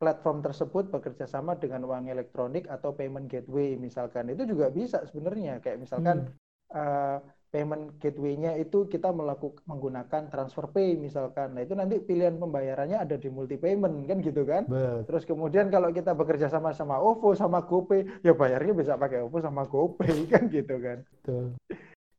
platform 0.00 0.42
tersebut 0.42 0.90
bekerja 0.90 1.28
sama 1.30 1.54
dengan 1.60 1.84
uang 1.86 2.10
elektronik 2.10 2.66
atau 2.66 2.96
payment 2.96 3.28
gateway 3.28 3.76
misalkan, 3.76 4.32
itu 4.32 4.48
juga 4.48 4.72
bisa 4.72 5.04
sebenarnya. 5.06 5.60
Kayak 5.60 5.84
misalkan 5.84 6.26
hmm. 6.26 6.74
uh, 6.74 7.18
payment 7.52 8.00
gateway-nya 8.00 8.56
itu 8.56 8.88
kita 8.88 9.12
melakukan 9.12 9.60
menggunakan 9.68 10.32
transfer 10.32 10.64
pay 10.72 10.96
misalkan. 10.96 11.52
Nah, 11.52 11.60
itu 11.60 11.76
nanti 11.76 12.00
pilihan 12.00 12.40
pembayarannya 12.40 12.96
ada 12.96 13.20
di 13.20 13.28
multi 13.28 13.60
payment 13.60 14.08
kan 14.08 14.24
gitu 14.24 14.48
kan. 14.48 14.64
Betul. 14.64 14.98
Terus 15.04 15.22
kemudian 15.28 15.68
kalau 15.68 15.92
kita 15.92 16.16
bekerja 16.16 16.48
sama 16.48 16.72
sama 16.72 16.96
OVO 16.96 17.36
sama 17.36 17.60
GoPay, 17.68 18.24
ya 18.24 18.32
bayarnya 18.32 18.72
bisa 18.72 18.96
pakai 18.96 19.20
OVO 19.28 19.44
sama 19.44 19.68
GoPay 19.68 20.16
kan 20.32 20.48
gitu 20.48 20.80
kan. 20.80 21.04
Betul. 21.04 21.44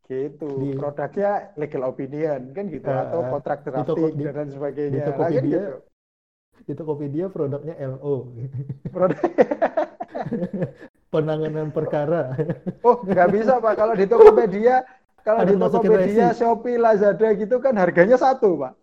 Gitu. 0.06 0.50
Di... 0.62 0.70
Produknya 0.78 1.32
legal 1.58 1.82
opinion 1.90 2.42
kan 2.54 2.66
gitu 2.70 2.86
uh, 2.86 3.02
atau 3.10 3.20
kontrak 3.34 3.66
drafting 3.66 4.14
di, 4.14 4.24
dan 4.30 4.50
sebagainya. 4.54 4.94
Di 4.94 5.02
Tokopedia, 5.10 5.42
nah, 5.42 5.50
gitu. 5.50 5.78
Di 6.64 6.74
Tokopedia 6.78 7.26
produknya 7.34 7.76
LO. 7.82 8.30
Produk 8.94 9.18
penanganan 11.14 11.70
perkara. 11.70 12.38
Oh, 12.86 13.02
nggak 13.02 13.30
bisa 13.34 13.58
Pak. 13.58 13.74
Kalau 13.78 13.94
di 13.98 14.06
Tokopedia 14.06 14.82
kalau 15.24 15.42
di 15.48 15.56
Tokopedia, 15.56 16.36
Shopee, 16.36 16.76
Lazada 16.76 17.32
gitu 17.40 17.56
kan 17.64 17.74
harganya 17.80 18.20
satu, 18.20 18.60
Pak. 18.60 18.74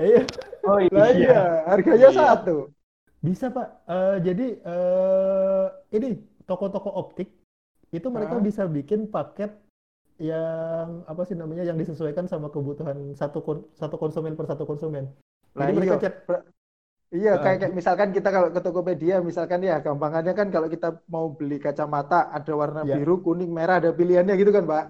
Iya. 0.00 0.24
Oh 0.64 0.80
iya. 0.80 0.96
Nah, 0.96 1.10
iya, 1.12 1.40
harganya 1.68 2.08
iya. 2.08 2.16
satu. 2.16 2.72
Bisa, 3.20 3.52
Pak. 3.52 3.68
Uh, 3.84 4.16
jadi 4.24 4.46
uh, 4.64 5.66
ini 5.92 6.24
toko-toko 6.48 6.88
optik 6.88 7.28
itu 7.92 8.08
mereka 8.08 8.40
uh. 8.40 8.42
bisa 8.42 8.64
bikin 8.64 9.12
paket 9.12 9.52
yang 10.20 11.04
apa 11.08 11.24
sih 11.24 11.36
namanya 11.36 11.64
yang 11.64 11.80
disesuaikan 11.80 12.28
sama 12.28 12.52
kebutuhan 12.52 13.16
satu 13.16 13.40
satu 13.72 13.96
konsumen 13.96 14.36
per 14.36 14.48
satu 14.48 14.64
konsumen. 14.64 15.08
Nah, 15.56 15.68
Jadi 15.68 15.76
mereka 15.76 15.96
iya. 15.96 16.02
chat 16.02 16.16
Iya, 17.10 17.42
kayak, 17.42 17.58
kayak 17.58 17.74
misalkan 17.74 18.14
kita 18.14 18.30
kalau 18.30 18.54
ke 18.54 18.60
Tokopedia, 18.62 19.18
misalkan 19.18 19.66
ya 19.66 19.82
gampangannya 19.82 20.30
kan 20.30 20.46
kalau 20.54 20.70
kita 20.70 21.02
mau 21.10 21.26
beli 21.34 21.58
kacamata 21.58 22.30
ada 22.30 22.54
warna 22.54 22.86
yeah. 22.86 23.02
biru, 23.02 23.18
kuning, 23.18 23.50
merah, 23.50 23.82
ada 23.82 23.90
pilihannya 23.90 24.38
gitu 24.38 24.54
kan, 24.54 24.62
Pak? 24.62 24.84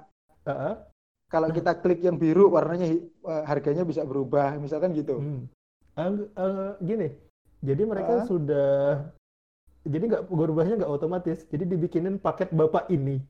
Uh 0.44 0.52
-huh 0.52 0.89
kalau 1.31 1.49
Nah. 1.49 1.55
kita 1.55 1.72
klik 1.78 2.03
yang 2.03 2.18
biru 2.18 2.51
warnanya 2.51 2.91
eh, 2.91 3.43
harganya 3.47 3.87
bisa 3.87 4.03
berubah, 4.03 4.59
misalkan 4.59 4.91
gitu. 4.93 5.16
Hmm. 5.16 5.47
Ang- 5.95 6.26
eh, 6.28 6.70
gini, 6.83 7.09
jadi 7.62 7.83
mereka 7.87 8.12
Ah. 8.20 8.26
sudah, 8.26 8.72
jadi 9.83 10.05
nggak 10.07 10.24
berubahnya 10.26 10.74
nggak 10.83 10.93
otomatis. 10.93 11.47
Jadi 11.47 11.64
dibikinin 11.64 12.18
paket 12.18 12.51
bapak 12.51 12.91
ini. 12.91 13.22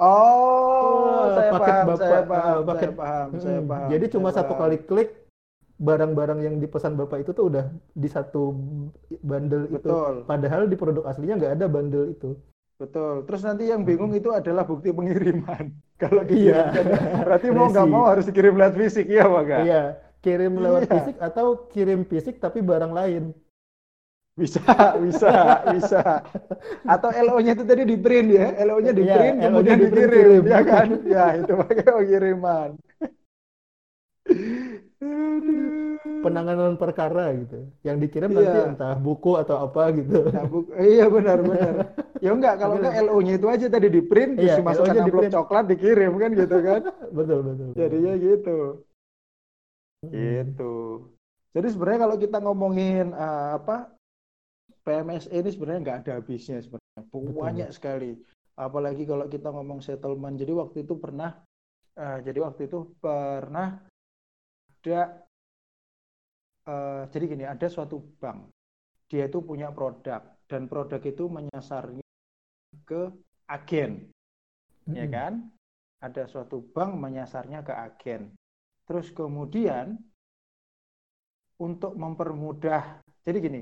Oh, 0.00 1.28
saya 1.36 1.50
paket 1.52 1.74
paham, 1.76 1.86
bapak, 1.86 2.00
saya 2.00 2.22
paham, 2.24 2.58
paket- 2.64 2.80
saya 2.80 2.92
paham, 2.96 3.28
saya 3.36 3.60
Mm, 3.60 3.68
paham. 3.68 3.88
Jadi 3.92 4.04
saya 4.08 4.14
cuma 4.16 4.28
satu 4.32 4.52
paham. 4.56 4.62
kali 4.64 4.76
klik, 4.80 5.10
barang-barang 5.76 6.40
yang 6.40 6.54
dipesan 6.56 6.96
bapak 6.96 7.20
itu 7.20 7.30
tuh 7.32 7.52
udah 7.52 7.64
di 7.92 8.08
satu 8.08 8.56
bundle 9.20 9.68
itu. 9.68 9.88
Betul, 9.92 10.24
Padahal 10.24 10.68
di 10.68 10.76
produk 10.76 11.04
aslinya 11.04 11.36
nggak 11.36 11.52
ada 11.56 11.66
bundle 11.68 12.08
itu. 12.08 12.32
Betul. 12.80 13.14
Terus 13.28 13.42
nanti 13.44 13.68
yang 13.68 13.84
bingung 13.84 14.10
itu 14.16 14.32
adalah 14.32 14.64
bukti 14.64 14.88
pengiriman. 14.90 15.68
Kalau 16.02 16.24
Iya. 16.24 16.72
berarti 17.28 17.46
mau 17.52 17.68
nggak 17.68 17.88
mau 17.88 18.04
harus 18.08 18.24
dikirim 18.24 18.56
lewat 18.56 18.74
fisik, 18.74 19.04
iya 19.04 19.24
Pak? 19.28 19.42
Iya, 19.68 19.82
kirim 20.24 20.52
lewat 20.56 20.82
Iya. 20.88 20.92
fisik 20.96 21.16
atau 21.20 21.46
kirim 21.68 22.00
fisik 22.08 22.40
tapi 22.40 22.64
barang 22.64 22.90
lain. 22.90 23.24
Bisa, 24.40 24.64
bisa, 24.96 25.60
bisa. 25.68 26.00
Atau 26.88 27.12
LO-nya 27.12 27.52
itu 27.52 27.64
tadi 27.68 27.84
di 27.84 27.96
print 28.00 28.28
ya, 28.32 28.48
LO-nya 28.64 28.92
di 28.96 29.04
Iya, 29.04 29.14
print 29.20 29.36
LO-nya 29.36 29.44
kemudian 29.52 29.76
di 29.76 29.84
dikirim, 29.92 30.40
kirim. 30.40 30.42
ya 30.48 30.60
kan? 30.64 30.86
Ya, 31.04 31.24
itu 31.36 31.52
pakai 31.60 31.84
pengiriman. 31.84 32.70
Aduh. 35.00 35.96
Penanganan 36.20 36.76
perkara 36.76 37.32
gitu. 37.32 37.64
Yang 37.80 37.96
dikirim 38.08 38.30
nanti 38.36 38.52
Iya. 38.52 38.68
entah 38.76 38.94
buku 39.00 39.32
atau 39.40 39.56
apa 39.64 39.88
gitu. 39.96 40.28
Nah, 40.28 40.44
bu- 40.44 40.68
iya 40.76 41.08
benar 41.08 41.40
benar. 41.40 41.74
Ya 42.20 42.30
enggak 42.36 42.60
kalau 42.60 42.76
enggak 42.76 42.94
LO-nya 43.08 43.34
itu 43.40 43.46
aja 43.48 43.66
tadi 43.72 43.88
di 43.88 44.04
print 44.04 44.36
terus 44.36 44.52
Iya, 44.52 44.60
dimasukkan 44.60 44.94
LO-nya 45.00 45.28
di 45.32 45.32
coklat 45.32 45.64
dikirim 45.72 46.12
kan 46.20 46.30
gitu 46.36 46.56
kan. 46.60 46.80
Betul, 47.16 47.38
betul. 47.40 47.66
betul. 47.72 47.76
Jadinya 47.80 48.12
gitu. 48.20 48.58
Mm. 50.04 50.12
Gitu. 50.12 50.74
Jadi 51.56 51.66
sebenarnya 51.72 52.00
kalau 52.04 52.16
kita 52.20 52.38
ngomongin 52.44 53.06
eh, 53.16 53.48
apa 53.56 53.76
PMSE 54.84 55.32
ini 55.32 55.48
sebenarnya 55.48 55.80
nggak 55.80 55.98
ada 56.04 56.12
habisnya 56.20 56.60
sebenarnya. 56.60 57.00
Banyak 57.32 57.70
sekali. 57.72 58.20
Apalagi 58.56 59.08
kalau 59.08 59.24
kita 59.32 59.48
ngomong 59.48 59.80
settlement. 59.80 60.36
Jadi 60.36 60.52
waktu 60.52 60.84
itu 60.84 60.94
pernah 61.00 61.40
eh, 61.96 62.18
jadi 62.20 62.38
waktu 62.44 62.68
itu 62.68 62.92
pernah 63.00 63.80
ada 64.80 65.28
eh, 66.64 67.02
jadi 67.12 67.24
gini, 67.28 67.44
ada 67.44 67.66
suatu 67.68 68.00
bank. 68.16 68.48
Dia 69.12 69.28
itu 69.28 69.44
punya 69.44 69.68
produk 69.68 70.24
dan 70.48 70.64
produk 70.64 71.02
itu 71.04 71.28
menyasarnya 71.28 72.06
ke 72.88 73.12
agen 73.44 74.08
ya 74.88 75.04
Mm-mm. 75.04 75.12
kan? 75.12 75.32
Ada 76.00 76.24
suatu 76.24 76.64
bank 76.72 76.96
menyasarnya 76.96 77.60
ke 77.60 77.76
agen. 77.76 78.32
Terus 78.88 79.12
kemudian 79.12 80.00
untuk 81.60 81.92
mempermudah, 81.92 83.04
jadi 83.20 83.36
gini, 83.36 83.60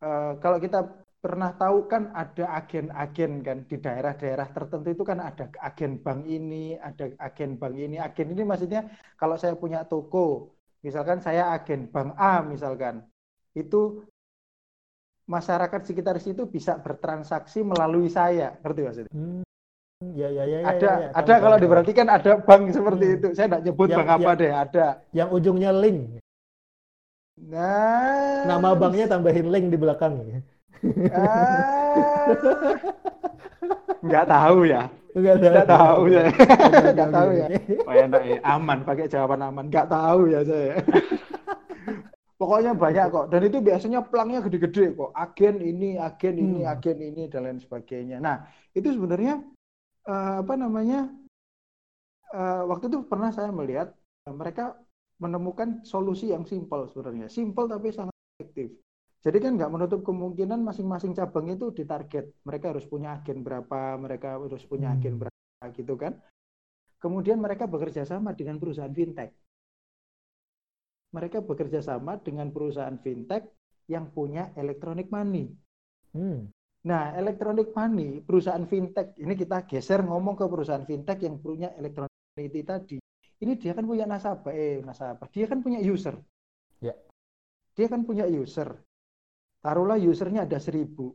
eh, 0.00 0.32
kalau 0.40 0.56
kita 0.56 1.04
pernah 1.26 1.50
tahu 1.58 1.90
kan 1.90 2.14
ada 2.14 2.54
agen-agen 2.54 3.42
kan 3.42 3.58
di 3.66 3.82
daerah-daerah 3.82 4.46
tertentu 4.54 4.94
itu 4.94 5.02
kan 5.02 5.18
ada 5.18 5.50
agen 5.58 5.98
bank 5.98 6.22
ini, 6.30 6.78
ada 6.78 7.10
agen 7.18 7.58
bank 7.58 7.74
ini. 7.74 7.98
Agen 7.98 8.30
ini 8.30 8.46
maksudnya 8.46 8.86
kalau 9.18 9.34
saya 9.34 9.58
punya 9.58 9.82
toko, 9.82 10.54
misalkan 10.86 11.18
saya 11.18 11.50
agen 11.50 11.90
bank 11.90 12.14
A 12.14 12.46
misalkan, 12.46 13.02
itu 13.58 14.06
masyarakat 15.26 15.82
sekitar 15.82 16.22
situ 16.22 16.46
bisa 16.46 16.78
bertransaksi 16.78 17.66
melalui 17.66 18.06
saya, 18.06 18.54
ngerti 18.62 18.80
maksudnya? 18.86 19.10
Hmm, 19.10 19.42
ya, 20.14 20.30
ya, 20.30 20.46
ya, 20.46 20.58
ya, 20.62 20.68
ada 20.70 20.78
ya, 20.78 20.94
ya. 21.02 21.08
Ada 21.10 21.26
tahu, 21.34 21.42
kalau 21.42 21.56
tahu. 21.58 21.64
diperhatikan 21.66 22.06
ada 22.06 22.32
bank 22.38 22.62
seperti 22.70 23.04
Hmm. 23.10 23.16
itu 23.18 23.28
saya 23.34 23.46
tidak 23.50 23.62
nyebut 23.66 23.88
Yang- 23.90 23.98
bank 23.98 24.08
apa 24.14 24.22
yang- 24.22 24.38
deh 24.38 24.52
ada 24.54 24.86
Yang 25.10 25.28
ujungnya 25.34 25.70
link. 25.74 26.00
nah 27.36 28.46
Nama 28.46 28.70
banknya 28.78 29.10
tambahin 29.10 29.50
link 29.50 29.66
di 29.74 29.76
belakang. 29.76 30.14
Ah, 31.10 32.36
nggak 34.04 34.24
tahu 34.28 34.58
ya. 34.68 34.82
Enggak 35.16 35.34
nggak 35.40 35.68
tahu 35.68 36.00
ya. 36.12 36.22
Oke, 36.66 36.86
nggak 36.92 37.10
oke, 37.10 37.16
tahu 37.16 37.30
ya. 37.40 37.46
Oh 37.88 37.94
enak 37.94 38.22
ya. 38.30 38.36
Aman 38.44 38.78
pakai 38.88 39.06
jawaban 39.12 39.40
aman. 39.48 39.64
Nggak 39.72 39.88
tahu 39.88 40.20
ya 40.32 40.40
saya. 40.44 40.74
Pokoknya 42.36 42.72
banyak 42.76 43.06
kok. 43.14 43.26
Dan 43.32 43.40
itu 43.48 43.58
biasanya 43.64 43.98
pelangnya 44.04 44.44
gede-gede 44.44 44.92
kok. 44.92 45.10
Agen 45.16 45.56
ini 45.64 45.96
agen 45.96 46.36
ini 46.36 46.58
Hmm. 46.62 46.72
agen 46.72 46.98
ini 47.00 47.22
dan 47.32 47.48
lain 47.48 47.60
sebagainya. 47.64 48.16
Nah 48.20 48.36
itu 48.76 48.88
sebenarnya 48.92 49.40
eh, 50.10 50.34
apa 50.42 50.54
namanya 50.58 51.08
eh, 52.34 52.62
waktu 52.70 52.84
itu 52.90 52.98
pernah 53.10 53.30
saya 53.36 53.50
melihat 53.58 53.88
eh, 54.28 54.34
mereka 54.40 54.76
menemukan 55.22 55.68
solusi 55.86 56.30
yang 56.34 56.44
simpel 56.44 56.80
sebenarnya. 56.90 57.26
Simpel 57.32 57.64
tapi 57.72 57.88
sangat 57.96 58.14
efektif 58.36 58.68
jadi 59.26 59.38
kan 59.42 59.52
nggak 59.58 59.72
menutup 59.74 60.00
kemungkinan 60.06 60.62
masing-masing 60.62 61.12
cabang 61.18 61.50
itu 61.50 61.74
ditarget 61.74 62.30
mereka 62.46 62.70
harus 62.70 62.86
punya 62.86 63.18
agen 63.18 63.42
berapa 63.42 63.98
mereka 63.98 64.38
harus 64.38 64.62
punya 64.62 64.94
agen 64.94 65.18
Hmm. 65.18 65.26
berapa 65.26 65.64
gitu 65.74 65.94
kan 65.98 66.12
kemudian 67.02 67.42
mereka 67.42 67.66
bekerja 67.66 68.06
sama 68.06 68.30
dengan 68.38 68.56
perusahaan 68.62 68.94
fintech 68.94 69.34
mereka 71.10 71.38
bekerja 71.42 71.80
sama 71.82 72.22
dengan 72.22 72.54
perusahaan 72.54 72.98
fintech 73.02 73.42
yang 73.90 74.14
punya 74.14 74.54
electronic 74.54 75.10
money 75.10 75.50
Hmm. 76.16 76.48
Nah, 76.86 77.12
electronic 77.18 77.74
money, 77.74 78.22
perusahaan 78.22 78.62
fintech, 78.64 79.18
ini 79.18 79.34
kita 79.36 79.66
geser 79.66 80.06
ngomong 80.06 80.38
ke 80.38 80.46
perusahaan 80.46 80.86
fintech 80.86 81.18
yang 81.26 81.42
punya 81.42 81.74
electronic 81.76 82.14
money 82.38 82.62
tadi. 82.62 82.96
Ini 83.42 83.52
dia 83.60 83.76
kan 83.76 83.84
punya 83.84 84.06
nasabah, 84.08 84.54
eh 84.54 84.80
nasabah, 84.80 85.28
dia 85.28 85.44
kan 85.50 85.60
punya 85.60 85.82
user. 85.82 86.14
Ya. 86.80 86.94
Dia 87.74 87.90
kan 87.90 88.06
punya 88.06 88.24
user. 88.24 88.85
Taruhlah 89.66 89.98
usernya 89.98 90.46
ada 90.46 90.62
seribu. 90.62 91.10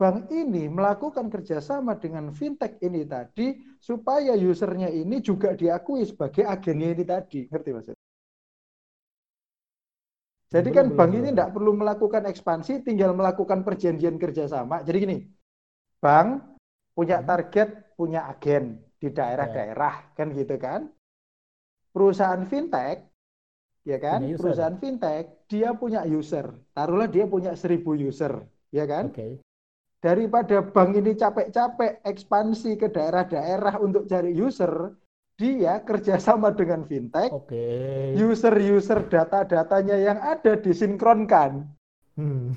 Bank 0.00 0.26
ini 0.34 0.66
melakukan 0.66 1.30
kerjasama 1.30 1.94
dengan 2.02 2.34
fintech 2.34 2.82
ini 2.82 3.06
tadi 3.06 3.62
supaya 3.78 4.34
usernya 4.34 4.90
ini 4.90 5.22
juga 5.22 5.54
diakui 5.54 6.02
sebagai 6.02 6.42
agennya 6.42 6.88
ini 6.98 7.04
tadi. 7.06 7.40
Ngerti 7.46 7.70
maksudnya? 7.70 8.00
Jadi 10.50 10.68
Belum, 10.68 10.74
kan 10.74 10.86
belum, 10.90 10.96
bank 10.98 11.12
belum. 11.12 11.22
ini 11.22 11.28
tidak 11.30 11.54
perlu 11.54 11.72
melakukan 11.78 12.26
ekspansi, 12.26 12.82
tinggal 12.82 13.14
melakukan 13.14 13.62
perjanjian 13.62 14.18
kerjasama. 14.18 14.82
Jadi 14.82 14.96
gini, 14.98 15.16
bank 16.02 16.58
punya 16.96 17.22
Hmm. 17.22 17.26
target, 17.30 17.94
punya 17.94 18.26
agen 18.26 18.82
di 18.98 19.08
daerah-daerah, 19.14 19.94
kan 20.18 20.34
gitu 20.34 20.58
kan? 20.58 20.90
Perusahaan 21.94 22.42
fintech, 22.50 22.98
ya 23.86 23.98
kan? 24.02 24.34
Perusahaan 24.34 24.74
fintech, 24.82 25.26
dia 25.50 25.74
punya 25.74 26.06
user. 26.06 26.54
Taruhlah 26.70 27.10
dia 27.10 27.26
punya 27.26 27.58
seribu 27.58 27.98
user, 27.98 28.46
ya 28.70 28.86
kan? 28.86 29.10
Oke. 29.10 29.42
Daripada 30.00 30.64
bank 30.64 30.96
ini 30.96 31.12
capek-capek 31.12 32.00
ekspansi 32.06 32.78
ke 32.80 32.88
daerah-daerah 32.88 33.76
untuk 33.82 34.08
cari 34.08 34.32
user, 34.32 34.96
dia 35.36 35.82
kerjasama 35.84 36.56
dengan 36.56 36.86
fintech, 36.88 37.28
Oke. 37.34 38.16
user-user 38.16 39.04
data-datanya 39.12 39.96
yang 40.00 40.18
ada 40.22 40.56
disinkronkan. 40.56 41.68
Hmm. 42.16 42.56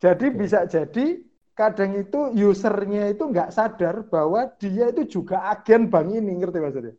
Jadi 0.00 0.32
Oke. 0.32 0.36
bisa 0.40 0.64
jadi 0.64 1.20
kadang 1.52 1.92
itu 1.92 2.32
usernya 2.40 3.12
itu 3.12 3.20
nggak 3.28 3.52
sadar 3.52 4.08
bahwa 4.08 4.48
dia 4.56 4.88
itu 4.88 5.20
juga 5.20 5.44
agen 5.52 5.92
bank 5.92 6.08
ini, 6.08 6.40
ngerti 6.40 6.56
maksudnya? 6.56 6.94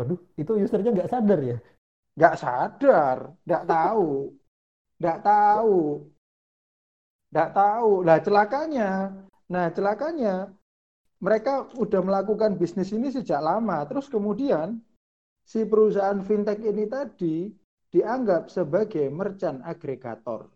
Waduh, 0.00 0.20
itu 0.40 0.52
usernya 0.56 0.88
nggak 0.96 1.10
sadar 1.12 1.40
ya? 1.44 1.60
Nggak 2.20 2.36
sadar, 2.36 3.32
nggak 3.48 3.64
tahu, 3.64 4.28
nggak 5.00 5.18
tahu, 5.24 5.80
nggak 7.32 7.50
tahu. 7.56 7.92
Nah 8.04 8.18
celakanya, 8.20 8.90
nah 9.48 9.66
celakanya 9.72 10.52
mereka 11.24 11.64
udah 11.80 12.00
melakukan 12.04 12.60
bisnis 12.60 12.92
ini 12.92 13.08
sejak 13.08 13.40
lama. 13.40 13.88
Terus 13.88 14.12
kemudian 14.12 14.84
si 15.48 15.64
perusahaan 15.64 16.20
fintech 16.20 16.60
ini 16.60 16.84
tadi 16.84 17.48
dianggap 17.88 18.52
sebagai 18.52 19.08
merchant 19.08 19.64
agregator. 19.64 20.52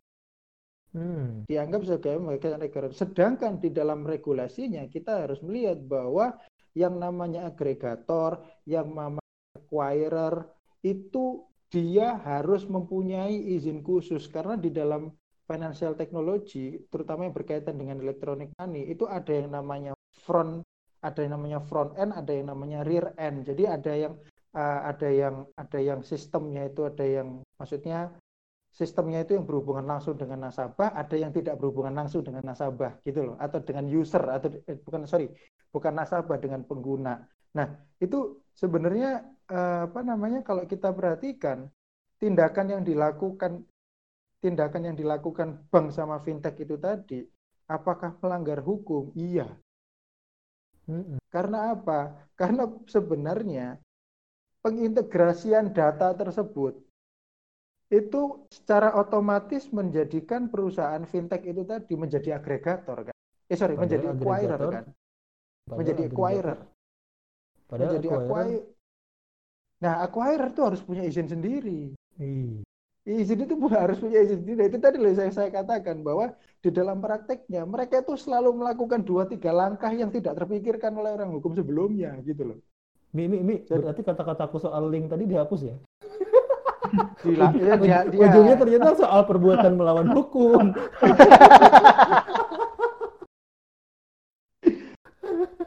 Hmm. 0.94 1.42
dianggap 1.50 1.82
sebagai 1.82 2.22
merchant 2.22 2.54
agregator. 2.54 2.92
Sedangkan 2.94 3.58
di 3.58 3.74
dalam 3.74 4.06
regulasinya 4.06 4.86
kita 4.86 5.26
harus 5.26 5.42
melihat 5.42 5.82
bahwa 5.82 6.38
yang 6.76 7.02
namanya 7.02 7.50
agregator, 7.50 8.38
yang 8.62 8.94
namanya 8.94 9.26
acquirer 9.58 10.46
itu 10.86 11.42
dia 11.74 12.22
harus 12.22 12.62
mempunyai 12.70 13.34
izin 13.34 13.82
khusus 13.82 14.30
karena 14.30 14.54
di 14.54 14.70
dalam 14.70 15.10
financial 15.50 15.98
technology, 15.98 16.78
terutama 16.88 17.26
yang 17.26 17.34
berkaitan 17.34 17.74
dengan 17.74 17.98
electronic 17.98 18.54
money, 18.54 18.86
itu 18.86 19.04
ada 19.10 19.34
yang 19.34 19.50
namanya 19.50 19.92
front, 20.22 20.62
ada 21.02 21.18
yang 21.20 21.34
namanya 21.36 21.58
front 21.66 21.98
end, 21.98 22.14
ada 22.14 22.30
yang 22.32 22.48
namanya 22.48 22.86
rear 22.86 23.12
end. 23.18 23.44
Jadi 23.44 23.66
ada 23.66 23.92
yang 23.92 24.14
uh, 24.54 24.80
ada 24.88 25.08
yang 25.10 25.34
ada 25.58 25.78
yang 25.82 26.00
sistemnya 26.00 26.70
itu 26.70 26.86
ada 26.86 27.04
yang 27.04 27.42
maksudnya 27.58 28.14
sistemnya 28.74 29.22
itu 29.22 29.38
yang 29.38 29.44
berhubungan 29.46 29.84
langsung 29.86 30.14
dengan 30.18 30.48
nasabah, 30.48 30.94
ada 30.94 31.14
yang 31.14 31.30
tidak 31.30 31.58
berhubungan 31.58 31.94
langsung 31.94 32.26
dengan 32.26 32.42
nasabah, 32.42 32.98
gitu 33.06 33.34
loh, 33.34 33.36
atau 33.38 33.62
dengan 33.62 33.86
user, 33.86 34.22
atau 34.26 34.50
eh, 34.66 34.78
bukan 34.82 35.06
sorry, 35.06 35.30
bukan 35.70 35.94
nasabah 35.94 36.38
dengan 36.42 36.66
pengguna. 36.66 37.22
Nah, 37.54 37.70
itu 38.02 38.42
sebenarnya 38.50 39.22
apa 39.50 40.00
namanya 40.00 40.40
kalau 40.40 40.64
kita 40.64 40.88
perhatikan 40.92 41.68
tindakan 42.16 42.66
yang 42.78 42.82
dilakukan 42.82 43.64
tindakan 44.40 44.92
yang 44.92 44.96
dilakukan 44.96 45.64
bank 45.72 45.92
sama 45.92 46.20
fintech 46.20 46.56
itu 46.60 46.76
tadi 46.76 47.24
apakah 47.68 48.16
melanggar 48.20 48.60
hukum? 48.60 49.08
Iya. 49.16 49.48
Mm-mm. 50.84 51.16
Karena 51.32 51.72
apa? 51.72 52.12
Karena 52.36 52.68
sebenarnya 52.84 53.80
pengintegrasian 54.60 55.72
data 55.72 56.12
tersebut 56.12 56.76
itu 57.92 58.48
secara 58.52 58.96
otomatis 58.96 59.68
menjadikan 59.72 60.48
perusahaan 60.48 61.04
fintech 61.04 61.44
itu 61.44 61.64
tadi 61.64 61.94
menjadi 61.96 62.36
agregator 62.36 63.08
kan? 63.08 63.16
Eh 63.48 63.56
sorry, 63.56 63.76
Padahal 63.76 63.88
menjadi 63.88 64.06
acquirer 64.12 64.60
kan? 64.60 64.84
Padahal 65.64 65.78
Menjadi 65.80 66.02
acquirer. 66.08 66.58
Padahal 67.64 67.88
Menjadi 67.88 68.08
acquirer. 68.12 68.73
Nah, 69.84 70.00
acquirer 70.00 70.48
tuh 70.56 70.72
harus 70.72 70.80
punya 70.80 71.04
izin 71.04 71.28
sendiri. 71.28 71.92
Ih, 72.16 72.64
Izin 73.04 73.44
itu 73.44 73.52
harus 73.68 74.00
punya 74.00 74.24
izin 74.24 74.40
sendiri. 74.40 74.72
Itu 74.72 74.80
tadi 74.80 74.96
loh 74.96 75.12
saya, 75.12 75.28
saya 75.28 75.52
katakan 75.52 76.00
bahwa 76.00 76.32
di 76.64 76.72
dalam 76.72 77.04
prakteknya 77.04 77.68
mereka 77.68 78.00
itu 78.00 78.16
selalu 78.16 78.64
melakukan 78.64 79.04
dua 79.04 79.28
tiga 79.28 79.52
langkah 79.52 79.92
yang 79.92 80.08
tidak 80.08 80.40
terpikirkan 80.40 80.96
oleh 80.96 81.12
orang 81.12 81.28
hukum 81.36 81.52
sebelumnya 81.52 82.16
gitu 82.24 82.48
loh. 82.48 82.58
Mi, 83.12 83.28
mi, 83.28 83.44
mi, 83.44 83.60
Jadi- 83.60 83.84
berarti 83.84 84.00
kata-kataku 84.08 84.56
soal 84.56 84.88
link 84.88 85.12
tadi 85.12 85.28
dihapus 85.28 85.60
ya? 85.68 85.76
Gila, 87.20 87.52
ya, 87.52 87.74
dia, 87.76 87.98
dia, 88.08 88.24
Ujungnya 88.24 88.56
ternyata 88.56 88.88
soal 88.96 89.20
perbuatan 89.28 89.76
melawan 89.76 90.08
hukum. 90.16 90.72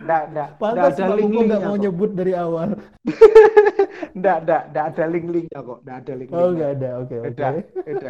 Nggak, 0.07 0.23
nggak, 0.31 0.49
Pantas 0.56 0.95
Kuku 0.95 1.39
nggak 1.52 1.61
mau 1.68 1.76
nyebut 1.76 2.11
dari 2.15 2.31
awal. 2.31 2.80
Nggak, 4.18 4.38
nggak, 4.45 4.61
nggak 4.72 4.86
ada 4.94 5.03
link-linknya 5.07 5.60
kok. 5.61 5.80
Nggak 5.84 5.98
ada 5.98 6.11
Oh, 6.11 6.18
link-linknya. 6.19 6.53
nggak 6.53 6.72
ada. 6.78 6.90
Oke, 7.02 7.15
oke. 7.18 7.28
Beda, 7.32 7.48
beda. 7.86 8.10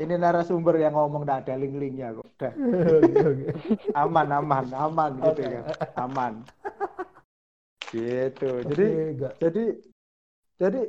Ini 0.00 0.14
narasumber 0.16 0.74
yang 0.80 0.94
ngomong 0.96 1.22
nggak 1.28 1.40
ada 1.44 1.54
link-linknya 1.60 2.08
kok. 2.16 2.26
Udah, 2.40 2.52
Oke, 3.30 3.46
aman, 3.92 4.28
aman, 4.32 4.66
aman 4.72 5.12
gitu 5.20 5.42
Oke. 5.44 5.54
kan. 5.54 5.64
Aman. 6.00 6.32
Gitu. 7.90 8.48
Jadi 8.70 8.86
nggak. 9.18 9.34
jadi 9.42 9.64
jadi 10.60 10.80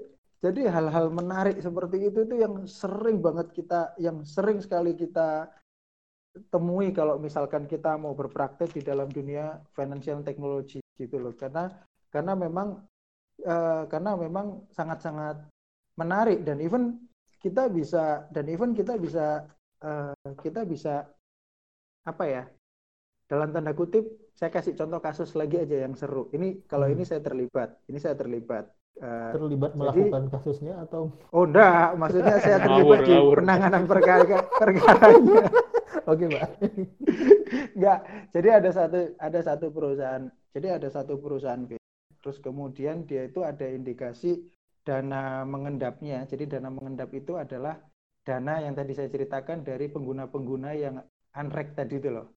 jadi 0.41 0.61
hal-hal 0.73 1.09
menarik 1.13 1.57
seperti 1.61 2.09
itu 2.09 2.25
itu 2.25 2.35
yang 2.37 2.65
sering 2.65 3.21
banget 3.21 3.53
kita 3.53 3.93
yang 3.97 4.21
sering 4.25 4.61
sekali 4.61 4.93
kita 4.97 5.49
temui 6.49 6.95
kalau 6.95 7.19
misalkan 7.19 7.67
kita 7.67 7.97
mau 7.99 8.15
berpraktek 8.15 8.71
di 8.71 8.81
dalam 8.81 9.11
dunia 9.11 9.59
financial 9.75 10.23
technology 10.23 10.79
gitu 10.95 11.19
loh 11.19 11.33
karena 11.35 11.67
karena 12.09 12.33
memang 12.37 12.79
eh, 13.41 13.83
karena 13.85 14.15
memang 14.15 14.45
sangat-sangat 14.69 15.41
menarik 15.93 16.41
dan 16.41 16.57
even 16.57 16.97
kita 17.37 17.67
bisa 17.67 18.25
dan 18.29 18.45
even 18.45 18.71
kita 18.71 18.95
bisa 18.95 19.45
eh, 19.79 20.13
kita 20.37 20.61
bisa 20.63 21.05
apa 22.01 22.23
ya 22.23 22.43
dalam 23.25 23.49
tanda 23.49 23.71
kutip 23.71 24.03
saya 24.31 24.49
kasih 24.49 24.73
contoh 24.73 24.99
kasus 24.99 25.33
lagi 25.33 25.57
aja 25.57 25.81
yang 25.81 25.93
seru 25.93 26.27
ini 26.31 26.61
kalau 26.65 26.85
Hmm. 26.85 26.95
ini 26.95 27.03
saya 27.03 27.19
terlibat 27.19 27.77
ini 27.85 27.97
saya 27.97 28.13
terlibat 28.13 28.69
Eh, 28.91 29.31
Terlibat 29.33 29.71
jadi- 29.71 29.79
melakukan 30.11 30.23
kasusnya 30.29 30.75
atau? 30.77 31.15
oh 31.31 31.47
enggak 31.47 31.95
maksudnya 31.95 32.37
saya 32.37 32.59
Ngawur, 32.59 32.67
terlibat 32.67 32.99
di 33.01 33.13
ngawur. 33.15 33.35
penanganan 33.39 33.83
perkara 33.87 34.23
perkaranya 34.51 35.41
Oke, 36.11 36.25
Pak. 36.27 36.49
Enggak, 37.71 37.99
jadi 38.29 38.47
ada 38.51 38.69
satu 38.69 38.99
ada 39.15 39.39
satu 39.39 39.65
perusahaan, 39.69 40.23
jadi 40.51 40.67
ada 40.75 40.87
satu 40.89 41.13
perusahaan. 41.15 41.61
Terus 42.21 42.37
kemudian 42.37 43.03
dia 43.09 43.25
itu 43.25 43.41
ada 43.41 43.65
indikasi 43.65 44.37
dana 44.85 45.41
mengendapnya. 45.45 46.23
Jadi 46.29 46.45
dana 46.45 46.69
mengendap 46.69 47.09
itu 47.11 47.37
adalah 47.37 47.77
dana 48.21 48.61
yang 48.61 48.77
tadi 48.77 48.93
saya 48.93 49.09
ceritakan 49.09 49.65
dari 49.65 49.89
pengguna-pengguna 49.89 50.69
yang 50.77 51.01
unrek 51.33 51.73
tadi 51.73 51.97
itu 51.97 52.09
loh. 52.13 52.27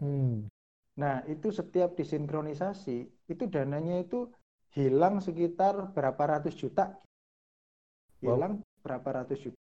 Hmm. 0.00 0.48
Nah, 0.92 1.24
itu 1.24 1.48
setiap 1.48 1.96
disinkronisasi, 1.96 2.98
itu 3.32 3.44
dananya 3.48 4.04
itu 4.04 4.28
hilang 4.76 5.24
sekitar 5.24 5.96
berapa 5.96 6.36
ratus 6.36 6.52
juta. 6.56 7.00
Wow. 8.20 8.36
Hilang 8.36 8.52
berapa 8.84 9.08
ratus 9.24 9.48
juta. 9.48 9.60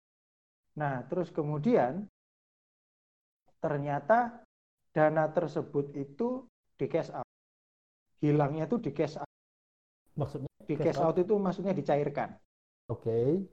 Nah, 0.80 1.04
terus 1.12 1.34
kemudian 1.34 2.08
ternyata 3.60 4.46
dana 4.96 5.28
tersebut 5.34 5.92
itu 6.00 6.48
di 6.78 6.86
cash 6.88 7.12
out. 7.12 7.28
Hilangnya 8.22 8.70
itu 8.70 8.78
di 8.80 8.94
cash 8.94 9.18
out. 9.20 9.27
Maksudnya? 10.18 10.50
Di 10.68 10.76
Cash 10.76 10.98
cash 10.98 11.00
out 11.00 11.16
itu 11.22 11.34
maksudnya 11.40 11.72
dicairkan. 11.72 12.30
Oke. 12.92 13.46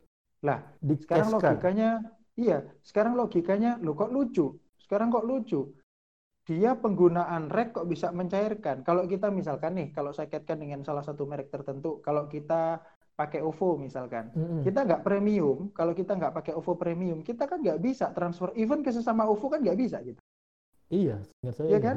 Lah, 0.42 0.60
Di 0.82 0.94
Sekarang 0.98 1.28
kan? 1.38 1.56
logikanya, 1.56 1.88
iya, 2.36 2.58
sekarang 2.82 3.14
logikanya, 3.16 3.78
lo 3.80 3.94
kok 3.94 4.10
lucu? 4.12 4.58
Sekarang 4.82 5.08
kok 5.14 5.24
lucu? 5.24 5.72
Dia 6.44 6.76
penggunaan 6.76 7.48
rek 7.48 7.72
kok 7.72 7.88
bisa 7.88 8.12
mencairkan. 8.12 8.84
Kalau 8.84 9.08
kita 9.08 9.32
misalkan 9.32 9.80
nih, 9.80 9.88
kalau 9.96 10.12
saya 10.12 10.28
kaitkan 10.28 10.60
dengan 10.60 10.84
salah 10.84 11.00
satu 11.00 11.24
merek 11.24 11.48
tertentu, 11.48 12.04
kalau 12.04 12.28
kita 12.28 12.84
pakai 13.16 13.40
OVO 13.40 13.80
misalkan, 13.80 14.28
Mm-mm. 14.36 14.60
kita 14.60 14.84
nggak 14.84 15.00
premium, 15.06 15.70
kalau 15.72 15.94
kita 15.96 16.12
nggak 16.18 16.34
pakai 16.36 16.52
OVO 16.52 16.74
premium, 16.76 17.22
kita 17.24 17.46
kan 17.48 17.62
nggak 17.64 17.80
bisa 17.80 18.10
transfer, 18.12 18.52
even 18.60 18.84
ke 18.84 18.90
sesama 18.92 19.24
OVO 19.24 19.46
kan 19.48 19.62
nggak 19.64 19.78
bisa 19.78 20.02
gitu, 20.04 20.20
Iya, 20.92 21.16
ingat 21.40 21.54
saya. 21.56 21.68
ya 21.72 21.78
ingat. 21.80 21.96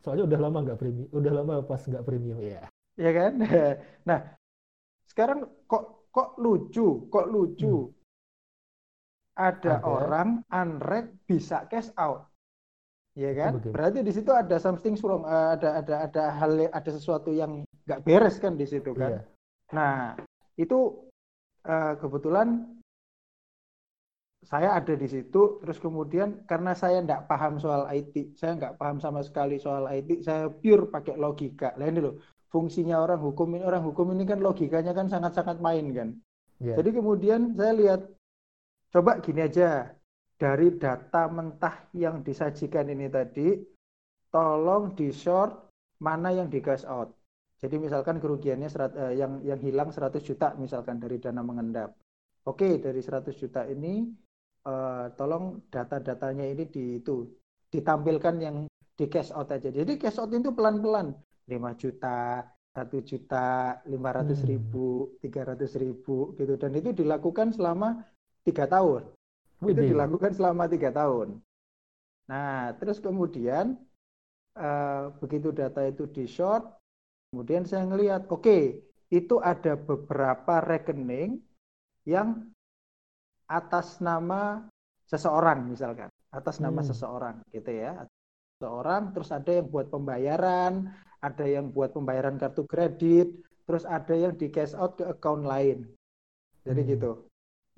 Soalnya 0.00 0.24
udah 0.24 0.38
lama 0.40 0.58
nggak 0.64 0.78
premium, 0.80 1.08
udah 1.12 1.32
lama 1.36 1.54
pas 1.68 1.82
nggak 1.84 2.04
premium 2.08 2.38
ya. 2.40 2.71
Ya 2.96 3.10
kan? 3.12 3.32
Nah, 4.08 4.18
sekarang 5.06 5.46
kok 5.70 6.10
kok 6.10 6.36
lucu, 6.42 7.06
kok 7.08 7.26
lucu. 7.30 7.88
Ada 9.32 9.80
Ada. 9.80 9.86
orang 9.88 10.44
unread 10.52 11.06
bisa 11.24 11.64
cash 11.70 11.88
out. 11.96 12.28
Ya 13.16 13.32
kan? 13.36 13.60
bagaimana? 13.60 13.74
Berarti 13.76 13.98
di 14.04 14.12
situ 14.12 14.30
ada 14.32 14.56
something 14.56 14.96
wrong, 15.04 15.24
eh, 15.24 15.48
ada 15.56 15.80
ada 15.80 15.94
ada 16.08 16.22
hal 16.36 16.52
ada 16.68 16.90
sesuatu 16.92 17.32
yang 17.32 17.64
nggak 17.88 18.02
beres 18.04 18.36
kan 18.40 18.56
di 18.56 18.64
situ 18.68 18.92
kan. 18.96 19.20
Iya. 19.20 19.22
Nah, 19.72 19.96
itu 20.56 21.08
eh, 21.64 21.94
kebetulan 22.00 22.76
saya 24.42 24.74
ada 24.74 24.98
di 24.98 25.06
situ, 25.06 25.62
terus 25.62 25.78
kemudian 25.78 26.42
karena 26.50 26.74
saya 26.74 26.98
nggak 26.98 27.30
paham 27.30 27.62
soal 27.62 27.86
IT, 27.94 28.34
saya 28.34 28.58
nggak 28.58 28.74
paham 28.74 28.98
sama 28.98 29.22
sekali 29.22 29.56
soal 29.62 29.86
IT, 29.86 30.26
saya 30.26 30.50
pure 30.50 30.90
pakai 30.90 31.14
logika. 31.14 31.78
Ini 31.78 32.00
loh, 32.02 32.18
fungsinya 32.52 33.00
orang 33.00 33.18
hukum 33.18 33.56
ini, 33.56 33.64
orang 33.64 33.82
hukum 33.82 34.12
ini 34.12 34.28
kan 34.28 34.44
logikanya 34.44 34.92
kan 34.92 35.08
sangat-sangat 35.08 35.58
main 35.64 35.88
kan. 35.96 36.08
Iya. 36.60 36.78
Jadi 36.78 36.90
kemudian 37.00 37.56
saya 37.56 37.72
lihat, 37.72 38.00
coba 38.92 39.18
gini 39.24 39.40
aja, 39.40 39.88
dari 40.36 40.76
data 40.76 41.32
mentah 41.32 41.88
yang 41.96 42.20
disajikan 42.20 42.92
ini 42.92 43.08
tadi, 43.08 43.56
tolong 44.28 44.92
di 44.92 45.08
short 45.10 45.72
mana 46.04 46.30
yang 46.36 46.52
di 46.52 46.60
cash 46.60 46.84
out. 46.84 47.16
Jadi 47.62 47.78
misalkan 47.78 48.18
kerugiannya 48.20 48.68
serat- 48.68 48.98
eh, 48.98 49.14
yang 49.16 49.40
yang 49.46 49.60
hilang 49.62 49.94
100 49.94 50.20
juta 50.26 50.52
misalkan 50.58 50.98
dari 50.98 51.22
dana 51.22 51.40
mengendap. 51.46 51.94
Oke, 52.42 52.82
dari 52.82 52.98
100 52.98 53.38
juta 53.38 53.62
ini 53.64 54.10
eh, 54.66 55.06
tolong 55.14 55.62
data-datanya 55.70 56.42
ini 56.42 56.66
di 56.66 56.98
itu 56.98 57.22
ditampilkan 57.70 58.34
yang 58.42 58.56
di 58.98 59.06
cash 59.06 59.30
out 59.30 59.48
aja. 59.54 59.70
Jadi 59.70 59.94
cash 59.94 60.18
out 60.18 60.34
itu 60.34 60.50
pelan-pelan 60.50 61.14
5 61.50 61.70
juta, 61.76 62.44
1 62.72 62.98
juta, 63.04 63.80
500 63.86 64.40
Hmm. 64.40 64.46
ribu, 64.48 65.16
300 65.22 65.72
ribu 65.76 66.32
gitu 66.38 66.54
dan 66.56 66.72
itu 66.78 66.90
dilakukan 66.94 67.52
selama 67.56 68.02
tiga 68.46 68.64
tahun. 68.68 69.02
Itu 69.62 69.82
dilakukan 69.86 70.32
selama 70.34 70.66
tiga 70.66 70.90
tahun. 70.90 71.38
Nah, 72.30 72.72
terus 72.78 72.98
kemudian 73.02 73.76
eh, 74.58 75.04
begitu 75.20 75.48
data 75.54 75.82
itu 75.86 76.04
di 76.08 76.24
short, 76.28 76.64
kemudian 77.32 77.64
saya 77.68 77.84
ngelihat, 77.88 78.28
oke, 78.28 78.58
itu 79.12 79.36
ada 79.42 79.76
beberapa 79.76 80.60
rekening 80.64 81.40
yang 82.08 82.50
atas 83.48 84.00
nama 84.00 84.64
seseorang 85.06 85.68
misalkan, 85.68 86.08
atas 86.32 86.56
nama 86.64 86.80
Hmm. 86.80 86.88
seseorang 86.90 87.36
gitu 87.52 87.70
ya, 87.70 87.92
seseorang, 88.56 89.12
terus 89.12 89.30
ada 89.34 89.50
yang 89.52 89.66
buat 89.68 89.92
pembayaran, 89.92 90.88
ada 91.22 91.46
yang 91.46 91.70
buat 91.70 91.94
pembayaran 91.94 92.36
kartu 92.36 92.66
kredit, 92.66 93.30
terus 93.64 93.86
ada 93.86 94.12
yang 94.12 94.34
di 94.34 94.50
cash 94.50 94.74
out 94.74 94.98
ke 94.98 95.06
account 95.06 95.46
lain, 95.46 95.86
jadi 96.66 96.82
Hmm. 96.82 96.90
gitu. 96.90 97.10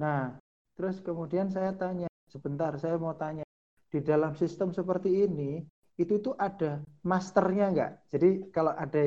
Nah, 0.01 0.35
terus 0.75 0.99
kemudian 1.05 1.53
saya 1.53 1.77
tanya, 1.77 2.09
sebentar 2.33 2.73
saya 2.81 2.97
mau 2.97 3.15
tanya, 3.15 3.45
di 3.93 4.01
dalam 4.03 4.35
sistem 4.35 4.73
seperti 4.75 5.29
ini, 5.29 5.63
itu 6.01 6.19
tuh 6.19 6.35
ada 6.35 6.83
masternya 7.07 7.71
nggak? 7.71 7.93
Jadi 8.11 8.29
kalau 8.51 8.75
ada 8.75 9.03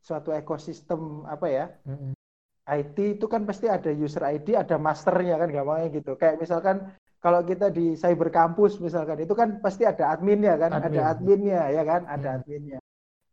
suatu 0.00 0.32
ekosistem 0.32 1.26
apa 1.28 1.46
ya, 1.50 1.66
Mm-mm. 1.84 2.16
IT 2.64 2.96
itu 3.18 3.26
kan 3.28 3.44
pasti 3.44 3.66
ada 3.68 3.90
user 3.92 4.22
ID, 4.24 4.56
ada 4.56 4.78
masternya 4.80 5.36
kan 5.36 5.50
gampangnya 5.52 5.88
gitu. 5.92 6.16
Kayak 6.16 6.40
misalkan 6.40 6.76
kalau 7.22 7.44
kita 7.44 7.70
di 7.70 7.94
cyber 7.94 8.32
campus 8.34 8.80
misalkan 8.82 9.20
itu 9.22 9.34
kan 9.36 9.60
pasti 9.62 9.84
ada 9.86 10.10
adminnya 10.16 10.56
kan, 10.58 10.70
Admin. 10.72 10.88
ada 10.90 11.00
adminnya 11.12 11.62
ya 11.70 11.82
kan, 11.84 12.02
ada 12.08 12.28
Hmm. 12.32 12.36
adminnya. 12.40 12.78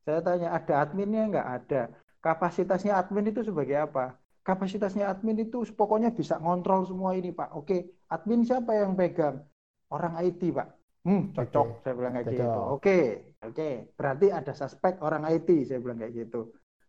Saya 0.10 0.26
tanya 0.26 0.58
ada 0.58 0.74
adminnya 0.82 1.30
nggak 1.30 1.50
ada. 1.62 1.82
Kapasitasnya 2.18 2.98
admin 2.98 3.30
itu 3.30 3.46
sebagai 3.46 3.78
apa? 3.78 4.18
Kapasitasnya 4.42 5.06
admin 5.06 5.46
itu 5.46 5.62
pokoknya 5.78 6.10
bisa 6.10 6.42
ngontrol 6.42 6.82
semua 6.90 7.14
ini, 7.14 7.30
Pak. 7.30 7.54
Oke, 7.54 7.94
admin 8.10 8.42
siapa 8.42 8.74
yang 8.74 8.98
pegang? 8.98 9.46
Orang 9.94 10.18
IT, 10.18 10.50
Pak. 10.50 10.66
Hmm, 11.06 11.30
cocok, 11.38 11.68
Oke, 11.70 11.82
saya 11.86 11.94
bilang 11.94 12.14
kayak 12.18 12.26
gitu. 12.26 12.42
cocok. 12.42 12.66
Oke, 12.74 13.00
oke. 13.46 13.70
Berarti 13.94 14.28
ada 14.34 14.54
suspek 14.58 14.98
orang 15.06 15.30
IT, 15.30 15.50
saya 15.70 15.78
bilang 15.78 16.02
kayak 16.02 16.14
gitu. 16.26 16.42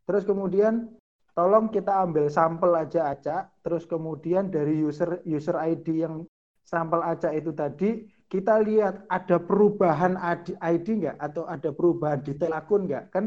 Terus 0.09 0.25
kemudian 0.25 0.97
tolong 1.37 1.69
kita 1.69 1.93
ambil 2.01 2.33
sampel 2.33 2.73
aja 2.73 3.13
acak, 3.13 3.53
terus 3.61 3.85
kemudian 3.85 4.49
dari 4.49 4.81
user 4.81 5.21
user 5.29 5.61
ID 5.61 6.09
yang 6.09 6.25
sampel 6.65 7.05
acak 7.05 7.37
itu 7.37 7.53
tadi 7.53 8.09
kita 8.31 8.63
lihat 8.63 9.05
ada 9.11 9.37
perubahan 9.43 10.15
ID 10.15 10.55
ID 10.57 10.87
nggak? 11.03 11.17
Atau 11.19 11.43
ada 11.51 11.71
perubahan 11.75 12.23
detail 12.23 12.55
akun 12.55 12.87
nggak? 12.87 13.11
Kan 13.11 13.25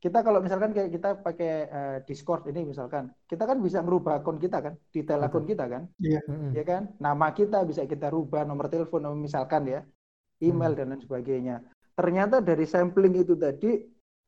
kita 0.00 0.20
kalau 0.24 0.40
misalkan 0.44 0.72
kayak 0.76 0.90
kita 0.96 1.08
pakai 1.20 1.52
eh, 1.68 1.96
Discord 2.08 2.48
ini 2.48 2.64
misalkan 2.64 3.12
kita 3.28 3.44
kan 3.44 3.60
bisa 3.60 3.84
merubah 3.84 4.20
akun 4.20 4.40
kita 4.40 4.64
kan? 4.64 4.74
Detail 4.92 5.20
Betul. 5.20 5.28
akun 5.28 5.44
kita 5.44 5.64
kan? 5.68 5.82
Mm-mm. 6.00 6.56
ya 6.56 6.64
kan? 6.64 6.82
Nama 6.96 7.26
kita 7.36 7.58
bisa 7.68 7.84
kita 7.84 8.08
rubah 8.08 8.42
nomor 8.48 8.66
telepon 8.72 9.04
nomor 9.04 9.20
misalkan 9.20 9.68
ya. 9.68 9.80
Email 10.40 10.72
Hmm. 10.72 10.78
dan 10.80 10.86
lain 10.92 11.00
sebagainya. 11.00 11.56
Ternyata 11.96 12.44
dari 12.44 12.64
sampling 12.68 13.14
itu 13.16 13.36
tadi 13.40 13.80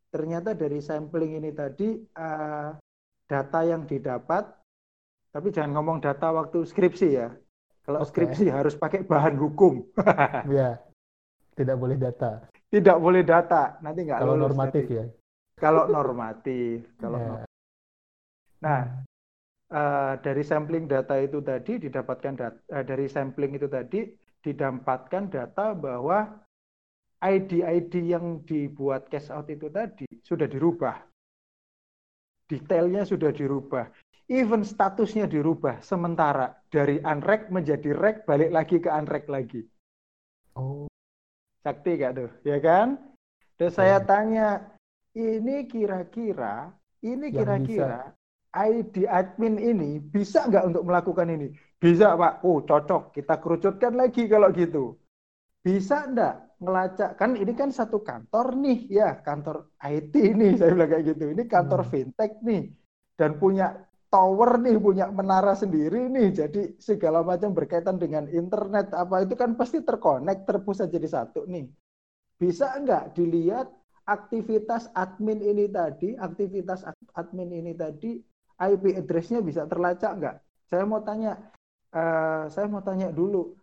ternyata 0.08 0.56
dari 0.56 0.80
sampling 0.80 1.36
ini 1.36 1.52
tadi 1.52 1.88
eh, 2.00 2.70
data 3.28 3.60
yang 3.60 3.84
didapat 3.84 4.44
tapi 5.28 5.52
jangan 5.52 5.76
ngomong 5.76 6.00
data 6.00 6.32
waktu 6.32 6.64
skripsi 6.64 7.08
ya 7.12 7.28
kalau 7.88 8.04
Oke. 8.04 8.12
skripsi 8.12 8.52
harus 8.52 8.76
pakai 8.76 9.00
bahan 9.00 9.40
hukum 9.40 9.80
Ya, 10.60 10.76
tidak 11.56 11.80
boleh 11.80 11.96
data. 11.96 12.44
tidak 12.68 13.00
boleh 13.00 13.24
data 13.24 13.80
nanti 13.80 14.04
nggak 14.04 14.20
Kalau 14.20 14.36
normatif 14.36 14.84
nanti. 14.84 14.98
ya. 15.00 15.04
kalau 15.56 15.88
normatif 15.88 16.84
kalau 17.00 17.16
Ya. 17.16 17.24
nor- 17.24 17.48
nah 18.60 18.80
eh, 19.72 20.12
dari 20.20 20.44
sampling 20.44 20.84
data 20.84 21.16
itu 21.16 21.40
tadi 21.40 21.80
didapatkan 21.80 22.32
dat- 22.36 22.60
eh, 22.68 22.84
dari 22.84 23.08
sampling 23.08 23.56
itu 23.56 23.66
tadi 23.66 24.04
didapatkan 24.44 25.32
data 25.32 25.72
bahwa 25.72 26.28
ID-ID 27.18 28.14
yang 28.14 28.44
dibuat 28.44 29.08
cash 29.08 29.32
out 29.32 29.50
itu 29.50 29.66
tadi 29.66 30.06
sudah 30.22 30.46
dirubah. 30.46 30.94
Detailnya 32.46 33.02
sudah 33.02 33.34
dirubah. 33.34 33.90
Even 34.28 34.60
statusnya 34.60 35.24
dirubah. 35.24 35.80
Sementara 35.80 36.52
dari 36.68 37.00
unrek 37.00 37.48
menjadi 37.48 37.96
rek 37.96 38.28
balik 38.28 38.52
lagi 38.52 38.76
ke 38.76 38.92
unrek 38.92 39.24
lagi. 39.24 39.64
Oh, 40.52 40.84
Sakti 41.64 41.96
gak 41.96 42.12
tuh? 42.16 42.30
Ya 42.44 42.60
kan? 42.60 43.00
Terus 43.56 43.74
saya 43.74 43.98
Oke. 43.98 44.06
tanya, 44.06 44.68
ini 45.16 45.64
kira-kira, 45.64 46.70
ini 47.00 47.32
kira-kira 47.32 48.12
ID 48.52 49.04
admin 49.08 49.56
ini 49.60 49.90
bisa 50.00 50.46
nggak 50.46 50.72
untuk 50.72 50.84
melakukan 50.84 51.28
ini? 51.28 51.48
Bisa, 51.80 52.12
Pak. 52.14 52.44
Oh, 52.44 52.60
cocok. 52.62 53.16
Kita 53.16 53.40
kerucutkan 53.40 53.96
lagi 53.96 54.28
kalau 54.28 54.52
gitu. 54.52 54.98
Bisa 55.64 56.04
enggak 56.06 56.52
ngelacak? 56.60 57.10
Kan 57.16 57.34
ini 57.38 57.52
kan 57.56 57.70
satu 57.72 58.02
kantor 58.04 58.54
nih, 58.60 58.88
ya, 58.92 59.18
kantor 59.24 59.72
IT 59.82 60.14
nih, 60.36 60.52
saya 60.58 60.74
bilang 60.74 60.90
kayak 60.90 61.04
gitu. 61.16 61.24
Ini 61.32 61.42
kantor 61.48 61.80
Hmm. 61.86 61.90
fintech 61.90 62.32
nih. 62.44 62.62
Dan 63.18 63.38
punya 63.42 63.88
tower 64.12 64.50
nih, 64.64 64.76
punya 64.80 65.06
menara 65.12 65.52
sendiri 65.56 66.08
nih. 66.08 66.28
Jadi 66.40 66.60
segala 66.80 67.20
macam 67.26 67.50
berkaitan 67.52 67.96
dengan 68.00 68.24
internet 68.30 68.92
apa 68.96 69.24
itu 69.24 69.34
kan 69.36 69.54
pasti 69.60 69.78
terkonek, 69.84 70.44
terpusat 70.48 70.88
jadi 70.92 71.08
satu 71.08 71.44
nih. 71.48 71.64
Bisa 72.38 72.74
enggak 72.78 73.14
dilihat 73.18 73.66
aktivitas 74.06 74.88
admin 74.94 75.42
ini 75.42 75.66
tadi, 75.68 76.14
aktivitas 76.14 76.86
ad- 76.86 77.10
admin 77.18 77.50
ini 77.50 77.72
tadi, 77.74 78.22
IP 78.58 78.94
address-nya 78.94 79.40
bisa 79.42 79.66
terlacak 79.66 80.12
enggak? 80.18 80.36
Saya 80.70 80.84
mau 80.86 81.02
tanya, 81.02 81.32
eh, 81.94 82.44
saya 82.54 82.66
mau 82.70 82.82
tanya 82.84 83.10
dulu 83.10 83.57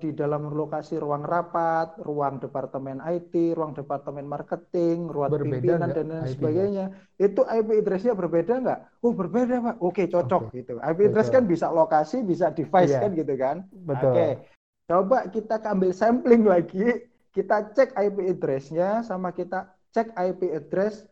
di 0.00 0.10
dalam 0.16 0.48
lokasi 0.48 0.96
ruang 0.96 1.20
rapat, 1.20 2.00
ruang 2.00 2.40
departemen 2.40 2.96
IT, 3.04 3.52
ruang 3.52 3.76
departemen 3.76 4.24
marketing, 4.24 5.04
ruang 5.06 5.28
Berbeda 5.28 5.76
pimpinan 5.76 5.90
dan 5.92 6.06
lain 6.08 6.24
IP-nya? 6.24 6.32
sebagainya, 6.32 6.84
itu 7.20 7.40
IP 7.44 7.68
address-nya 7.84 8.14
berbeda 8.16 8.54
nggak? 8.64 8.80
Oh 9.04 9.12
berbeda 9.12 9.54
pak. 9.60 9.76
Oke 9.84 10.08
cocok 10.08 10.42
Oke. 10.48 10.64
gitu. 10.64 10.80
IP 10.80 10.98
address 11.06 11.28
Cocok. 11.28 11.36
kan 11.36 11.44
bisa 11.44 11.66
lokasi, 11.68 12.16
bisa 12.24 12.46
device 12.50 12.96
Iya. 12.96 13.00
kan 13.04 13.10
gitu 13.12 13.34
kan? 13.36 13.56
betul. 13.84 14.12
Oke, 14.12 14.26
coba 14.88 15.18
kita 15.28 15.56
ambil 15.68 15.92
sampling 15.92 16.42
lagi, 16.48 16.86
kita 17.36 17.56
cek 17.76 17.92
IP 17.92 18.16
address-nya 18.32 19.04
sama 19.04 19.28
kita 19.30 19.68
cek 19.92 20.16
IP 20.16 20.56
address 20.56 21.04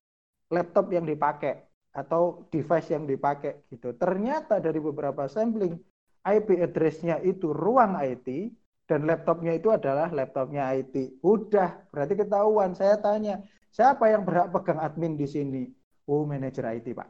laptop 0.49 0.89
yang 0.89 1.05
dipakai 1.05 1.61
atau 1.93 2.49
device 2.49 2.91
yang 2.91 3.05
dipakai 3.05 3.61
gitu. 3.69 3.93
Ternyata 3.95 4.59
dari 4.59 4.81
beberapa 4.81 5.29
sampling 5.29 5.77
IP 6.25 6.57
address-nya 6.57 7.21
itu 7.21 7.53
ruang 7.53 8.01
IT 8.01 8.53
dan 8.85 9.09
laptopnya 9.09 9.53
itu 9.57 9.73
adalah 9.73 10.09
laptopnya 10.13 10.73
IT. 10.77 11.21
Udah, 11.25 11.89
berarti 11.89 12.15
ketahuan. 12.17 12.73
Saya 12.77 13.01
tanya, 13.01 13.41
siapa 13.73 14.09
yang 14.09 14.25
berhak 14.25 14.53
pegang 14.53 14.81
admin 14.81 15.17
di 15.17 15.29
sini? 15.29 15.65
Oh, 16.09 16.29
manajer 16.29 16.65
IT, 16.69 16.93
Pak. 16.93 17.09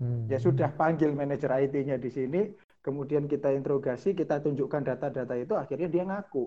Hmm. 0.00 0.24
Ya 0.28 0.40
sudah 0.40 0.72
panggil 0.72 1.12
manajer 1.12 1.52
IT-nya 1.52 2.00
di 2.00 2.08
sini, 2.08 2.40
kemudian 2.80 3.28
kita 3.28 3.52
interogasi, 3.52 4.16
kita 4.16 4.40
tunjukkan 4.40 4.82
data-data 4.92 5.34
itu, 5.36 5.52
akhirnya 5.52 5.88
dia 5.92 6.04
ngaku. 6.08 6.44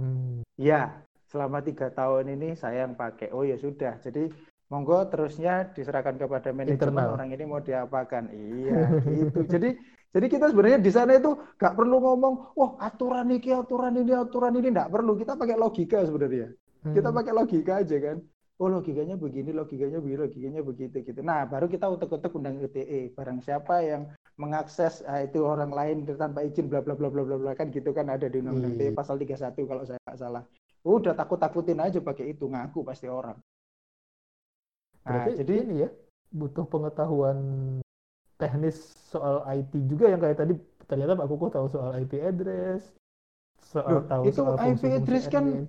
Hmm. 0.00 0.40
Ya, 0.56 1.04
selama 1.28 1.60
tiga 1.60 1.92
tahun 1.92 2.32
ini 2.32 2.56
saya 2.56 2.88
yang 2.88 2.96
pakai. 2.96 3.28
Oh 3.36 3.44
ya 3.44 3.60
sudah, 3.60 4.00
jadi 4.00 4.32
monggo 4.70 5.04
terusnya 5.10 5.68
diserahkan 5.74 6.16
kepada 6.16 6.54
manajemen 6.54 6.78
Internal. 6.78 7.14
orang 7.18 7.28
ini 7.34 7.44
mau 7.44 7.60
diapakan. 7.60 8.30
Iya, 8.30 9.02
gitu. 9.02 9.40
Jadi 9.58 9.74
jadi 10.10 10.26
kita 10.26 10.50
sebenarnya 10.50 10.82
di 10.82 10.90
sana 10.90 11.14
itu 11.14 11.38
nggak 11.54 11.74
perlu 11.78 11.96
ngomong, 12.02 12.34
wah 12.58 12.70
aturan 12.82 13.30
ini, 13.30 13.54
aturan 13.54 13.94
ini, 13.94 14.10
aturan 14.10 14.58
ini 14.58 14.68
nggak 14.74 14.90
perlu. 14.90 15.14
Kita 15.14 15.38
pakai 15.38 15.54
logika 15.54 16.02
sebenarnya. 16.02 16.50
Kita 16.82 17.08
Hmm. 17.12 17.18
pakai 17.22 17.32
logika 17.36 17.72
aja 17.78 17.96
kan. 18.02 18.18
Oh 18.60 18.68
logikanya 18.68 19.16
begini, 19.16 19.54
logikanya 19.54 20.02
begini, 20.02 20.18
logikanya 20.20 20.60
begitu 20.60 20.96
gitu. 21.00 21.20
Nah 21.22 21.46
baru 21.48 21.64
kita 21.70 21.86
utek-utek 21.88 22.34
undang 22.34 22.60
ITE. 22.60 23.14
Barang 23.16 23.40
siapa 23.40 23.80
yang 23.86 24.10
mengakses 24.36 25.00
ah, 25.06 25.22
itu 25.24 25.40
orang 25.46 25.70
lain 25.72 26.04
tanpa 26.18 26.44
izin 26.44 26.66
bla 26.68 26.82
bla 26.84 26.92
bla 26.98 27.08
bla 27.08 27.22
bla 27.24 27.36
bla 27.40 27.52
kan 27.56 27.70
gitu 27.72 27.94
kan 27.94 28.10
ada 28.10 28.26
di 28.26 28.42
undang-undang 28.42 28.76
ITE 28.76 28.92
Iya. 28.92 28.98
pasal 28.98 29.16
31 29.16 29.64
kalau 29.64 29.86
saya 29.86 29.96
nggak 30.04 30.18
salah. 30.18 30.42
Udah 30.82 31.14
takut-takutin 31.14 31.78
aja 31.80 32.00
pakai 32.02 32.34
itu 32.34 32.50
ngaku 32.50 32.82
pasti 32.84 33.06
orang. 33.08 33.38
Nah, 35.06 35.08
Berarti 35.08 35.30
jadi 35.40 35.52
ini 35.64 35.74
ya 35.86 35.90
butuh 36.28 36.66
pengetahuan 36.68 37.38
teknis 38.40 38.76
soal 39.12 39.44
IT 39.44 39.76
juga 39.84 40.08
yang 40.08 40.20
kayak 40.24 40.40
tadi 40.40 40.56
ternyata 40.88 41.14
Pak 41.14 41.28
Kukuh 41.28 41.50
tahu 41.52 41.66
soal 41.68 41.92
IP 42.00 42.18
address, 42.18 42.96
soal 43.60 44.00
Loh, 44.00 44.04
tahu 44.08 44.22
itu 44.26 44.40
soal 44.40 44.56
IP 44.56 44.82
address 44.88 45.28
kan 45.28 45.68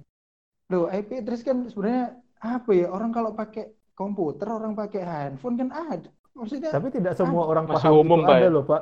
loh 0.71 0.87
IP 0.87 1.19
address 1.19 1.43
kan 1.43 1.67
sebenarnya 1.67 2.15
apa 2.41 2.71
ya 2.71 2.87
orang 2.89 3.11
kalau 3.11 3.35
pakai 3.35 3.75
komputer 3.93 4.47
orang 4.49 4.73
pakai 4.73 5.03
handphone 5.03 5.59
kan 5.59 5.69
ada. 5.69 6.09
Maksudnya 6.31 6.71
Tapi 6.71 6.87
tidak 6.89 7.13
semua 7.19 7.43
orang 7.43 7.67
Masih 7.67 7.91
paham 7.91 8.01
umum, 8.07 8.23
itu 8.23 8.29
Pak, 8.31 8.37
ada 8.39 8.47
ya? 8.47 8.49
loh 8.49 8.63
Pak. 8.63 8.81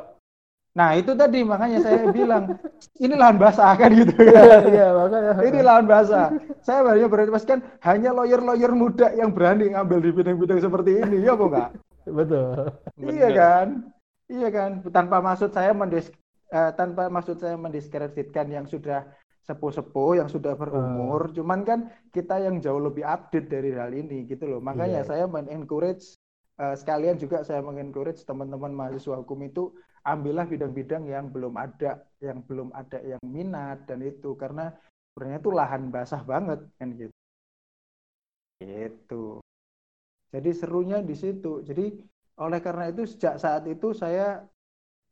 Nah, 0.69 0.89
itu 0.93 1.11
tadi 1.17 1.39
makanya 1.41 1.81
saya 1.81 2.05
bilang 2.13 2.55
ini 3.01 3.17
lahan 3.17 3.41
basah 3.41 3.73
kan 3.73 3.89
gitu. 3.89 4.13
Iya, 4.21 4.69
iya 4.69 4.87
makanya. 4.93 5.31
Ini 5.43 5.59
lahan 5.65 5.85
basah. 5.89 6.29
Saya 6.61 6.85
banyak 6.85 7.09
berarti 7.09 7.31
pastikan 7.33 7.59
hanya 7.81 8.13
lawyer-lawyer 8.13 8.71
muda 8.71 9.09
yang 9.17 9.33
berani 9.33 9.73
ngambil 9.73 9.97
di 9.97 10.09
bidang-bidang 10.13 10.61
seperti 10.61 11.03
ini, 11.03 11.25
ya 11.25 11.33
apa 11.33 11.45
enggak? 11.49 11.69
Betul. 12.11 12.57
Iya 12.99 13.29
kan? 13.31 13.67
Iya 14.29 14.49
kan? 14.53 14.71
Tanpa 14.89 15.17
maksud 15.23 15.49
saya 15.53 15.71
mendis 15.73 16.11
eh, 16.53 16.71
tanpa 16.75 17.07
maksud 17.09 17.37
saya 17.37 17.55
mendiskreditkan 17.55 18.49
yang 18.49 18.65
sudah 18.65 19.05
sepuh-sepuh, 19.49 20.21
yang 20.21 20.29
sudah 20.29 20.53
berumur, 20.53 21.33
cuman 21.33 21.65
kan 21.65 21.79
kita 22.13 22.37
yang 22.37 22.61
jauh 22.61 22.77
lebih 22.77 23.01
update 23.01 23.49
dari 23.49 23.73
hal 23.73 23.89
ini 23.89 24.29
gitu 24.29 24.45
loh. 24.45 24.61
Makanya 24.61 25.01
Iya. 25.01 25.09
saya 25.09 25.25
men-encourage 25.25 26.13
eh, 26.59 26.75
sekalian 26.77 27.17
juga 27.17 27.41
saya 27.41 27.63
mengencourage 27.65 28.21
teman-teman 28.27 28.69
mahasiswa 28.75 29.17
hukum 29.17 29.41
itu 29.47 29.73
ambillah 30.05 30.45
bidang-bidang 30.45 31.07
yang 31.09 31.31
belum 31.33 31.55
ada, 31.57 32.03
yang 32.21 32.45
belum 32.45 32.69
ada 32.75 32.99
yang 33.01 33.21
minat 33.25 33.87
dan 33.89 34.03
itu 34.05 34.35
karena 34.37 34.75
sebenarnya 35.15 35.39
itu 35.41 35.51
lahan 35.51 35.83
basah 35.89 36.21
banget 36.21 36.59
kan 36.77 36.89
gitu. 36.93 37.15
Gitu. 38.59 39.39
Jadi 40.33 40.49
serunya 40.59 40.97
di 41.09 41.15
situ. 41.23 41.61
Jadi 41.69 41.83
oleh 42.43 42.59
karena 42.65 42.83
itu 42.91 43.01
sejak 43.11 43.35
saat 43.43 43.63
itu 43.73 43.87
saya 44.01 44.23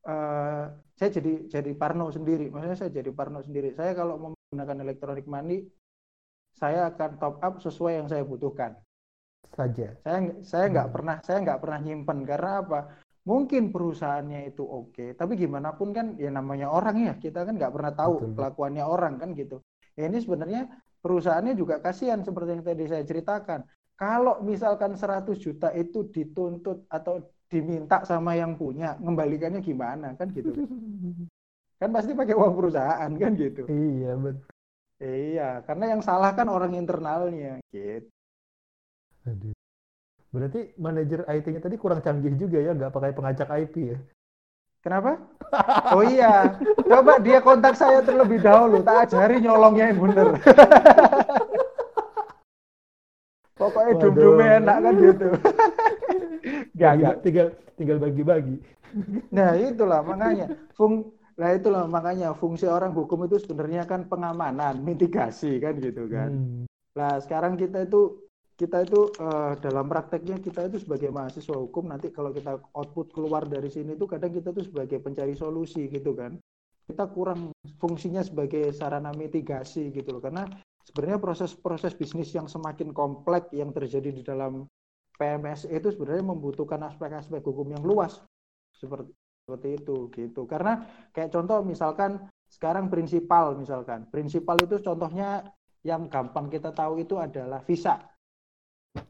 eh, 0.08 0.64
saya 0.98 1.10
jadi 1.18 1.32
jadi 1.54 1.72
parno 1.82 2.06
sendiri. 2.18 2.46
Maksudnya 2.54 2.78
saya 2.82 2.92
jadi 3.00 3.12
parno 3.20 3.40
sendiri. 3.48 3.70
Saya 3.80 3.92
kalau 4.00 4.16
menggunakan 4.24 4.78
electronic 4.86 5.26
money 5.36 5.58
saya 6.62 6.80
akan 6.92 7.12
top 7.22 7.36
up 7.48 7.54
sesuai 7.66 7.94
yang 8.04 8.08
saya 8.12 8.24
butuhkan. 8.32 8.72
Saja. 9.56 9.98
Saya 10.04 10.18
saya 10.52 10.66
nggak 10.74 10.88
Hmm. 10.88 10.94
pernah 10.94 11.16
saya 11.26 11.38
nggak 11.46 11.60
pernah 11.64 11.80
nyimpen 11.86 12.20
karena 12.30 12.52
apa? 12.64 12.80
Mungkin 13.28 13.64
perusahaannya 13.76 14.40
itu 14.56 14.64
oke, 14.64 15.06
tapi 15.20 15.34
gimana 15.36 15.76
pun 15.76 15.92
kan 15.92 16.16
ya 16.16 16.32
namanya 16.32 16.68
orang 16.72 16.96
ya 17.08 17.14
kita 17.20 17.44
kan 17.44 17.54
nggak 17.60 17.74
pernah 17.76 17.92
tahu 17.92 18.14
Betul. 18.20 18.36
kelakuannya 18.40 18.84
orang 18.88 19.14
kan 19.22 19.30
gitu. 19.36 19.60
Ya 20.00 20.08
ini 20.08 20.18
sebenarnya 20.24 20.62
perusahaannya 21.04 21.54
juga 21.60 21.76
kasihan 21.84 22.24
seperti 22.24 22.50
yang 22.56 22.64
tadi 22.64 22.84
saya 22.88 23.04
ceritakan. 23.04 23.60
Kalau 23.98 24.46
misalkan 24.46 24.94
100 24.94 25.42
juta 25.42 25.74
itu 25.74 26.06
dituntut 26.14 26.86
atau 26.86 27.26
diminta 27.50 28.06
sama 28.06 28.38
yang 28.38 28.54
punya, 28.54 28.94
ngembalikannya 29.02 29.60
gimana 29.66 30.14
kan 30.14 30.30
gitu. 30.32 30.54
Kan 31.78 31.94
pasti 31.94 32.18
pakai 32.18 32.34
uang 32.34 32.58
perusahaan 32.58 33.12
kan 33.22 33.38
gitu. 33.38 33.70
Iya, 33.70 34.18
betul. 34.18 34.50
Iya, 34.98 35.62
karena 35.62 35.94
yang 35.94 36.02
salah 36.02 36.34
kan 36.34 36.50
orang 36.50 36.74
internalnya 36.74 37.62
gitu. 37.70 38.10
Aduh. 39.30 39.54
Berarti 40.34 40.74
manajer 40.82 41.22
IT-nya 41.30 41.62
tadi 41.62 41.78
kurang 41.78 42.02
canggih 42.02 42.34
juga 42.34 42.58
ya, 42.66 42.74
nggak 42.74 42.90
pakai 42.90 43.14
pengacak 43.14 43.50
IP 43.62 43.94
ya? 43.94 44.00
Kenapa? 44.82 45.22
Oh 45.94 46.02
iya, 46.02 46.58
coba 46.82 47.22
dia 47.22 47.46
kontak 47.46 47.78
saya 47.78 48.02
terlebih 48.02 48.42
dahulu, 48.42 48.82
tak 48.82 49.06
ajari 49.06 49.38
nyolongnya 49.38 49.94
yang 49.94 50.00
bener. 50.02 50.28
Pokoknya 53.68 53.92
Waduh. 54.00 54.02
dum-dumnya 54.08 54.48
enak 54.64 54.78
kan 54.80 54.94
gitu. 54.96 55.28
Gak, 56.80 56.94
gak. 57.04 57.16
Tinggal 57.28 57.48
tinggal 57.76 57.98
bagi-bagi. 58.00 58.56
Nah 59.36 59.52
itulah 59.60 60.00
makanya 60.00 60.48
fung 60.72 61.12
Nah 61.38 61.54
itulah 61.54 61.86
makanya 61.86 62.34
fungsi 62.34 62.66
orang 62.66 62.98
hukum 62.98 63.30
itu 63.30 63.38
sebenarnya 63.38 63.86
kan 63.86 64.10
pengamanan, 64.10 64.82
mitigasi 64.82 65.62
kan 65.62 65.78
gitu 65.78 66.10
kan. 66.10 66.34
Hmm. 66.34 66.66
Nah 66.98 67.22
sekarang 67.22 67.54
kita 67.54 67.86
itu 67.86 68.26
kita 68.58 68.90
itu 68.90 69.14
eh, 69.22 69.54
dalam 69.62 69.86
prakteknya 69.86 70.42
kita 70.42 70.66
itu 70.66 70.82
sebagai 70.82 71.14
mahasiswa 71.14 71.54
hukum 71.54 71.94
nanti 71.94 72.10
kalau 72.10 72.34
kita 72.34 72.58
output 72.74 73.14
keluar 73.14 73.46
dari 73.46 73.70
sini 73.70 73.94
itu 73.94 74.10
kadang 74.10 74.34
kita 74.34 74.50
tuh 74.50 74.66
sebagai 74.66 74.98
pencari 74.98 75.38
solusi 75.38 75.86
gitu 75.94 76.18
kan. 76.18 76.42
Kita 76.90 77.06
kurang 77.14 77.54
fungsinya 77.78 78.26
sebagai 78.26 78.74
sarana 78.74 79.14
mitigasi 79.14 79.94
gitu 79.94 80.18
loh 80.18 80.22
karena 80.26 80.50
sebenarnya 80.88 81.20
proses-proses 81.20 81.92
bisnis 82.00 82.32
yang 82.32 82.48
semakin 82.48 82.96
kompleks 82.96 83.52
yang 83.52 83.76
terjadi 83.76 84.10
di 84.16 84.24
dalam 84.24 84.64
PMS 85.20 85.68
itu 85.68 85.92
sebenarnya 85.92 86.24
membutuhkan 86.32 86.80
aspek-aspek 86.88 87.44
hukum 87.44 87.76
yang 87.76 87.84
luas. 87.84 88.24
Seperti 88.72 89.12
seperti 89.48 89.80
itu 89.80 90.12
gitu. 90.12 90.44
Karena 90.44 90.84
kayak 91.16 91.32
contoh 91.32 91.64
misalkan 91.64 92.28
sekarang 92.48 92.88
prinsipal 92.88 93.56
misalkan. 93.56 94.08
Prinsipal 94.08 94.60
itu 94.64 94.80
contohnya 94.84 95.44
yang 95.84 96.08
gampang 96.12 96.52
kita 96.52 96.72
tahu 96.76 97.00
itu 97.04 97.16
adalah 97.20 97.64
visa. 97.64 98.00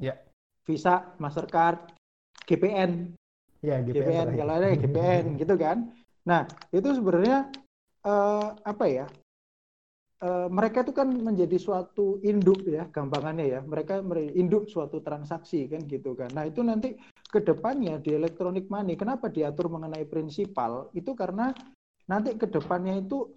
Ya. 0.02 0.20
visa 0.68 1.16
mastercard 1.16 1.96
GPN 2.44 3.16
Ya, 3.64 3.80
GPN 3.80 4.36
terakhir. 4.36 4.38
kalau 4.38 4.54
ada 4.60 4.68
GPN 4.76 5.24
gitu 5.40 5.56
kan. 5.56 5.78
Nah 6.28 6.44
itu 6.76 6.90
sebenarnya 6.92 7.50
eh, 8.06 8.48
apa 8.62 8.86
ya 8.86 9.08
Eh, 10.18 10.50
mereka 10.50 10.82
itu 10.82 10.98
kan 10.98 11.14
menjadi 11.14 11.62
suatu 11.62 12.18
induk 12.26 12.66
ya 12.66 12.90
gampangannya 12.90 13.46
ya. 13.54 13.60
Mereka 13.62 14.02
mere- 14.02 14.34
induk 14.34 14.66
suatu 14.66 14.98
transaksi 15.06 15.70
kan 15.70 15.86
gitu 15.86 16.18
kan. 16.18 16.34
Nah 16.34 16.50
itu 16.50 16.66
nanti 16.66 16.98
ke 17.30 17.38
depannya 17.46 18.02
di 18.02 18.18
electronic 18.18 18.66
money 18.66 18.98
kenapa 18.98 19.30
diatur 19.30 19.70
mengenai 19.70 20.10
prinsipal? 20.10 20.90
Itu 20.98 21.14
karena 21.14 21.54
nanti 22.10 22.34
ke 22.34 22.50
depannya 22.50 22.98
itu 22.98 23.30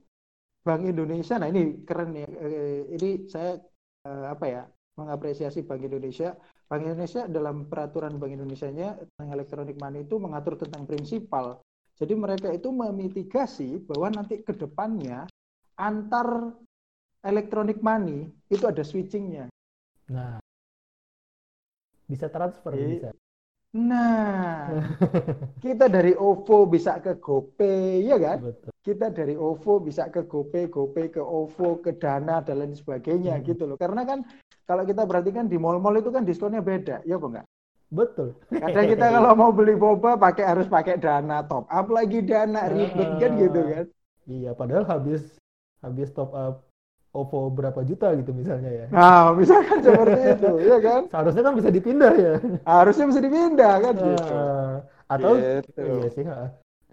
Bank 0.60 0.84
Indonesia 0.88 1.40
nah 1.40 1.48
ini 1.48 1.84
keren 1.84 2.12
ya 2.16 2.28
ini 2.96 3.28
saya 3.28 3.60
eh, 4.08 4.26
apa 4.32 4.44
ya 4.48 4.62
mengapresiasi 4.96 5.68
Bank 5.68 5.84
Indonesia. 5.84 6.32
Bank 6.64 6.80
Indonesia 6.88 7.28
dalam 7.28 7.68
peraturan 7.68 8.16
Bank 8.16 8.40
Indonesia-nya 8.40 8.96
tentang 8.96 9.28
electronic 9.36 9.76
money 9.76 10.08
itu 10.08 10.16
mengatur 10.16 10.56
tentang 10.56 10.88
prinsipal. 10.88 11.60
Jadi 12.00 12.16
mereka 12.16 12.48
itu 12.48 12.72
memitigasi 12.72 13.84
bahwa 13.84 14.08
nanti 14.16 14.40
ke 14.40 14.56
depannya 14.56 15.28
antar 15.80 16.52
electronic 17.24 17.78
money 17.80 18.28
itu 18.48 18.64
ada 18.64 18.80
switchingnya. 18.80 19.46
Nah, 20.10 20.40
bisa 22.08 22.26
transfer 22.26 22.74
Iya. 22.74 22.86
bisa. 22.88 23.08
Nah, 23.70 24.66
kita 25.64 25.86
dari 25.86 26.10
OVO 26.18 26.66
bisa 26.66 26.98
ke 26.98 27.14
GoPay, 27.22 28.02
ya 28.10 28.18
kan? 28.18 28.42
Betul. 28.42 28.70
Kita 28.82 29.06
dari 29.14 29.38
OVO 29.38 29.78
bisa 29.78 30.10
ke 30.10 30.26
GoPay, 30.26 30.66
GoPay 30.66 31.06
ke 31.14 31.22
OVO, 31.22 31.78
ke 31.78 31.94
Dana 31.94 32.42
dan 32.42 32.58
lain 32.58 32.74
sebagainya 32.74 33.38
Hmm. 33.38 33.46
gitu 33.46 33.70
loh. 33.70 33.78
Karena 33.78 34.02
kan 34.02 34.26
kalau 34.66 34.82
kita 34.82 35.06
perhatikan 35.06 35.46
di 35.46 35.54
mall-mall 35.54 36.02
itu 36.02 36.10
kan 36.10 36.26
diskonnya 36.26 36.58
beda, 36.58 37.06
ya 37.06 37.14
apa 37.20 37.26
enggak? 37.30 37.46
Betul. 37.90 38.34
Kadang 38.50 38.86
kita 38.90 39.06
kalau 39.14 39.30
mau 39.38 39.50
beli 39.54 39.78
boba 39.78 40.18
pakai 40.18 40.44
harus 40.46 40.66
pakai 40.66 40.98
Dana 40.98 41.42
top 41.46 41.70
up 41.70 41.86
lagi 41.90 42.22
Dana 42.26 42.66
ribet 42.66 43.10
kan 43.22 43.30
gitu 43.38 43.60
kan? 43.70 43.86
Iya, 44.26 44.50
padahal 44.54 44.82
habis 44.86 45.38
habis 45.78 46.10
top 46.10 46.34
up 46.34 46.69
OVO 47.10 47.50
berapa 47.50 47.80
juta 47.82 48.14
gitu 48.14 48.30
misalnya 48.30 48.70
ya. 48.70 48.86
Nah, 48.94 49.34
misalkan 49.34 49.82
seperti 49.86 50.20
itu, 50.38 50.50
ya 50.62 50.78
kan? 50.78 51.02
Seharusnya 51.10 51.42
kan 51.42 51.54
bisa 51.58 51.70
dipindah 51.74 52.14
ya. 52.14 52.34
Harusnya 52.62 53.04
bisa 53.10 53.20
dipindah 53.22 53.74
kan 53.82 53.94
gitu. 53.98 54.34
Eh, 54.34 54.74
atau 55.10 55.32
Gitu. 55.34 55.82
iya 55.82 56.08
sih. 56.14 56.24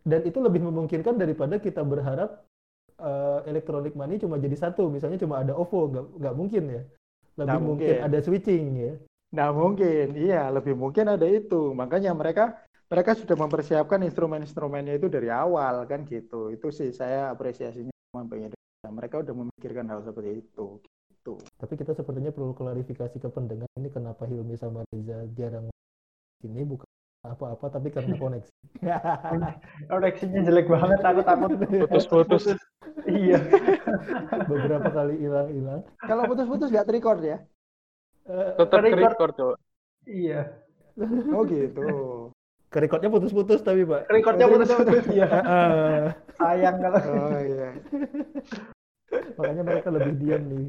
Dan 0.08 0.22
itu 0.26 0.40
lebih 0.42 0.62
memungkinkan 0.66 1.16
daripada 1.22 1.62
kita 1.62 1.86
berharap 1.86 2.44
eh, 2.98 3.40
electronic 3.46 3.94
money 3.94 4.18
cuma 4.18 4.42
jadi 4.42 4.58
satu, 4.58 4.90
misalnya 4.90 5.22
cuma 5.22 5.46
ada 5.46 5.54
OVO, 5.54 5.94
nggak 5.94 6.06
nggak 6.18 6.36
mungkin 6.36 6.64
ya. 6.66 6.82
Lebih 7.38 7.60
mungkin 7.62 7.94
mungkin. 7.94 8.06
ada 8.10 8.18
switching 8.26 8.66
ya. 8.82 8.94
Nah 9.38 9.50
mungkin, 9.54 10.18
iya 10.18 10.50
lebih 10.50 10.74
mungkin 10.74 11.06
ada 11.14 11.28
itu. 11.30 11.78
Makanya 11.78 12.18
mereka 12.18 12.58
mereka 12.90 13.14
sudah 13.14 13.36
mempersiapkan 13.38 14.00
instrumen-instrumennya 14.02 14.98
itu 14.98 15.08
dari 15.12 15.30
awal 15.30 15.86
kan 15.86 16.08
gitu. 16.10 16.50
Itu 16.50 16.74
sih 16.74 16.90
saya 16.90 17.30
apresiasinya 17.30 17.94
sama 18.10 18.26
Bank 18.26 18.58
Indonesia. 18.78 18.94
Mereka 18.94 19.16
udah 19.26 19.34
memikirkan 19.34 19.86
hal 19.90 20.00
seperti 20.06 20.46
itu. 20.46 20.68
Gitu. 21.10 21.34
Tapi 21.58 21.74
kita 21.76 21.92
sepertinya 21.98 22.32
perlu 22.32 22.54
klarifikasi 22.54 23.18
ke 23.18 23.30
pendengar 23.34 23.68
ini 23.80 23.90
kenapa 23.90 24.24
Hilmi 24.30 24.56
sama 24.56 24.86
Reza 24.94 25.26
jarang 25.36 25.68
ini 26.46 26.62
bukan 26.64 26.86
apa-apa 27.26 27.74
tapi 27.74 27.90
karena 27.90 28.14
koneksi. 28.22 28.52
Koneksinya 29.92 30.40
jelek 30.46 30.68
banget, 30.70 31.00
aku 31.02 31.22
takut 31.26 31.50
Putus-putus. 31.90 32.44
Iya. 33.08 33.40
Beberapa 34.48 34.90
kali 34.90 35.22
hilang-hilang. 35.22 35.86
Kalau 36.02 36.24
putus-putus 36.28 36.72
nggak 36.72 36.92
record 36.92 37.20
ya? 37.24 37.38
Eh, 38.28 38.52
Tetap 38.58 38.84
Record. 38.84 39.00
record 39.16 39.34
coba. 39.38 39.56
Iya. 40.04 40.42
Oh 41.32 41.44
gitu. 41.48 41.88
Kerekodnya 42.68 43.08
putus-putus 43.08 43.64
tapi 43.64 43.88
Pak. 43.88 44.12
Recordnya 44.12 44.48
putus-putus 44.52 45.06
ya. 45.16 45.28
Eh, 45.28 46.04
Sayang 46.40 46.78
kalau 46.84 47.00
Oh 47.00 47.40
iya. 47.40 47.70
makanya 49.40 49.64
mereka 49.64 49.88
lebih 49.88 50.14
diam 50.20 50.44
nih. 50.52 50.68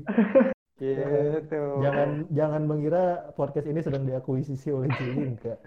Gitu. 0.79 1.63
Jangan 1.83 2.31
jangan 2.31 2.63
mengira 2.71 3.35
podcast 3.35 3.67
ini 3.67 3.83
sedang 3.83 4.07
diakuisisi 4.07 4.71
oleh 4.71 4.87
Juli 4.95 5.35
enggak. 5.35 5.59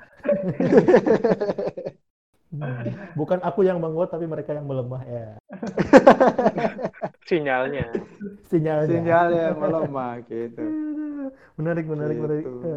Hmm. 2.56 2.84
Bukan 3.20 3.44
aku 3.44 3.68
yang 3.68 3.84
menguat 3.84 4.16
tapi 4.16 4.24
mereka 4.24 4.56
yang 4.56 4.72
melemah 4.72 5.04
ya. 5.04 5.28
Sinyalnya. 7.28 7.92
Sinyalnya. 8.48 8.88
Sinyalnya 8.88 9.46
melemah 9.60 10.14
gitu. 10.32 10.64
Menarik, 11.60 11.86
menarik, 11.92 12.18
menarik. 12.20 12.46
Gitu. 12.48 12.72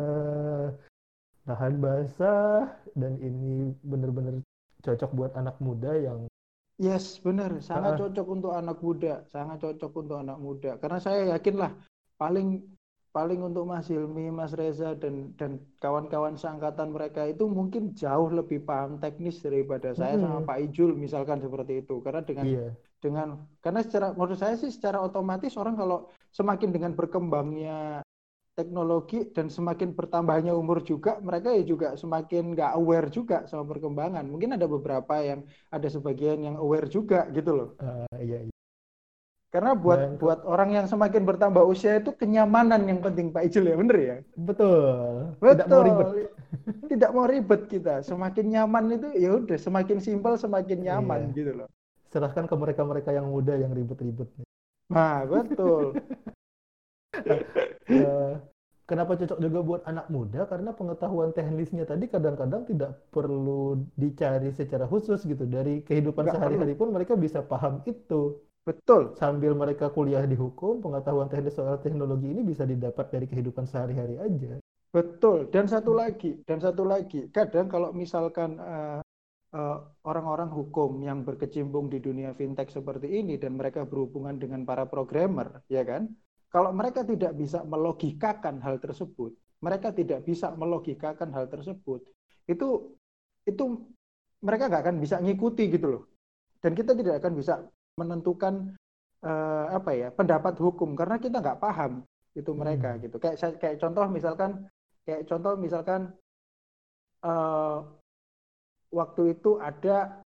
Lahan 1.45 1.77
basah 1.77 2.73
dan 2.97 3.21
ini 3.21 3.73
benar-benar 3.85 4.41
cocok 4.81 5.11
buat 5.12 5.33
anak 5.37 5.57
muda 5.61 5.93
yang 5.97 6.25
Yes, 6.75 7.23
benar. 7.23 7.55
Sangat 7.62 7.95
Ah. 7.95 7.99
cocok 8.03 8.27
untuk 8.27 8.51
anak 8.51 8.83
muda. 8.83 9.23
Sangat 9.31 9.62
cocok 9.62 9.93
untuk 9.95 10.16
anak 10.19 10.39
muda. 10.43 10.75
Karena 10.83 10.99
saya 10.99 11.39
yakin 11.39 11.55
lah 11.55 11.71
paling 12.19 12.66
paling 13.15 13.47
untuk 13.47 13.62
Mas 13.62 13.87
Hilmi, 13.87 14.27
Mas 14.35 14.51
Reza 14.59 14.99
dan 14.99 15.31
dan 15.39 15.62
kawan-kawan 15.79 16.35
seangkatan 16.35 16.91
mereka 16.91 17.31
itu 17.31 17.47
mungkin 17.47 17.95
jauh 17.95 18.27
lebih 18.27 18.66
paham 18.66 18.99
teknis 18.99 19.39
daripada 19.39 19.95
saya 19.95 20.19
sama. 20.19 20.43
Pak 20.43 20.59
Ijul 20.66 20.99
misalkan 20.99 21.39
seperti 21.39 21.87
itu. 21.87 22.03
Karena 22.03 22.27
dengan 22.27 22.47
iya, 22.51 22.66
dengan 22.99 23.39
karena 23.62 23.81
secara 23.87 24.11
menurut 24.19 24.35
saya 24.41 24.59
sih 24.59 24.75
secara 24.75 24.99
otomatis 24.99 25.55
orang 25.55 25.79
kalau 25.79 26.11
semakin 26.35 26.75
dengan 26.75 26.93
berkembangnya 26.99 28.03
teknologi 28.55 29.26
dan 29.35 29.51
semakin 29.51 29.93
bertambahnya 29.93 30.55
umur 30.55 30.78
juga 30.81 31.18
mereka 31.18 31.51
ya 31.51 31.62
juga 31.66 31.98
semakin 31.98 32.55
nggak 32.55 32.70
aware 32.74 33.10
juga 33.10 33.43
sama 33.51 33.66
perkembangan 33.66 34.22
mungkin 34.24 34.55
ada 34.55 34.66
beberapa 34.66 35.18
yang 35.20 35.43
ada 35.68 35.89
sebagian 35.90 36.39
yang 36.40 36.56
aware 36.56 36.86
juga 36.86 37.26
gitu 37.35 37.51
loh 37.51 37.68
eh, 37.82 38.22
iya, 38.22 38.39
iya. 38.47 38.55
karena 39.51 39.74
buat 39.74 39.98
Dan- 39.98 40.16
buat 40.22 40.40
orang 40.47 40.70
yang 40.70 40.86
semakin 40.86 41.22
bertambah 41.22 41.62
usia 41.66 41.98
itu 41.98 42.14
kenyamanan 42.14 42.86
yang 42.86 43.02
penting 43.02 43.31
Pak 43.31 43.51
Ijul 43.51 43.70
ya 43.70 43.76
bener 43.78 43.97
ya 43.98 44.16
Betul. 44.35 45.35
betul 45.39 45.59
Tidak 45.59 45.66
mau 45.70 45.82
ribet. 45.82 46.09
tidak 46.90 47.10
mau 47.10 47.26
ribet 47.26 47.62
kita 47.66 47.94
semakin 48.02 48.47
nyaman 48.51 48.85
itu 48.94 49.09
ya 49.18 49.31
udah 49.35 49.59
semakin 49.59 49.98
simpel 49.98 50.39
semakin 50.39 50.78
nyaman 50.82 51.31
Iya. 51.31 51.36
gitu 51.39 51.52
loh 51.59 51.68
Serahkan 52.14 52.47
ke 52.47 52.55
mereka-mereka 52.55 53.10
yang 53.10 53.26
muda 53.26 53.59
yang 53.59 53.74
ribet-ribet. 53.74 54.31
nah 54.86 55.26
betul 55.26 55.98
Eh, 57.85 58.35
kenapa 58.89 59.12
cocok 59.16 59.39
juga 59.41 59.59
buat 59.61 59.82
anak 59.85 60.09
muda? 60.09 60.49
Karena 60.49 60.73
pengetahuan 60.73 61.36
teknisnya 61.36 61.85
tadi 61.85 62.09
kadang-kadang 62.09 62.65
tidak 62.65 62.97
perlu 63.12 63.77
dicari 63.95 64.51
secara 64.57 64.89
khusus 64.89 65.20
gitu. 65.28 65.45
Dari 65.45 65.85
kehidupan 65.85 66.28
sehari-hari 66.28 66.74
pun 66.74 66.91
mereka 66.91 67.15
bisa 67.15 67.45
paham 67.45 67.85
itu. 67.85 68.41
betul 68.65 69.12
Sambil 69.20 69.53
mereka 69.53 69.93
kuliah 69.93 70.24
di 70.24 70.32
hukum, 70.32 70.81
pengetahuan 70.81 71.28
teknis 71.28 71.53
soal 71.53 71.77
teknologi 71.85 72.32
ini 72.32 72.41
bisa 72.41 72.65
didapat 72.65 73.12
dari 73.12 73.28
kehidupan 73.28 73.69
sehari-hari 73.69 74.16
aja. 74.16 74.57
Betul. 74.89 75.53
Dan 75.53 75.69
satu 75.69 75.93
lagi, 75.93 76.41
dan 76.49 76.62
satu 76.65 76.86
lagi, 76.86 77.28
kadang 77.28 77.69
kalau 77.69 77.93
misalkan 77.93 78.57
uh, 78.62 79.05
uh, 79.53 79.78
orang-orang 80.07 80.49
hukum 80.49 81.03
yang 81.03 81.27
berkecimpung 81.28 81.91
di 81.91 81.99
dunia 81.99 82.32
fintech 82.32 82.70
seperti 82.70 83.20
ini 83.20 83.36
dan 83.36 83.59
mereka 83.59 83.82
berhubungan 83.85 84.39
dengan 84.39 84.62
para 84.65 84.86
programmer, 84.86 85.61
ya 85.69 85.82
kan? 85.82 86.09
Kalau 86.55 86.70
mereka 86.70 87.02
tidak 87.02 87.35
bisa 87.35 87.66
melogikakan 87.66 88.62
hal 88.62 88.78
tersebut, 88.78 89.35
mereka 89.59 89.90
tidak 89.90 90.22
bisa 90.22 90.55
melogikakan 90.55 91.35
hal 91.35 91.51
tersebut, 91.51 92.06
itu 92.47 92.94
itu 93.43 93.64
mereka 94.39 94.70
nggak 94.70 94.82
akan 94.86 94.97
bisa 95.02 95.18
ngikuti 95.18 95.66
gitu 95.74 95.98
loh. 95.98 96.05
Dan 96.62 96.78
kita 96.78 96.94
tidak 96.94 97.18
akan 97.18 97.32
bisa 97.35 97.59
menentukan 97.98 98.70
uh, 99.26 99.66
apa 99.74 99.90
ya 99.98 100.09
pendapat 100.14 100.55
hukum 100.62 100.94
karena 100.94 101.18
kita 101.18 101.43
nggak 101.43 101.59
paham 101.59 102.06
itu 102.39 102.51
mereka 102.55 102.94
hmm. 102.94 103.02
gitu. 103.02 103.16
Kayak 103.18 103.59
kayak 103.59 103.76
contoh 103.82 104.06
misalkan 104.06 104.51
kayak 105.02 105.26
contoh 105.26 105.59
misalkan 105.59 106.14
uh, 107.26 107.82
waktu 108.94 109.35
itu 109.35 109.59
ada 109.59 110.22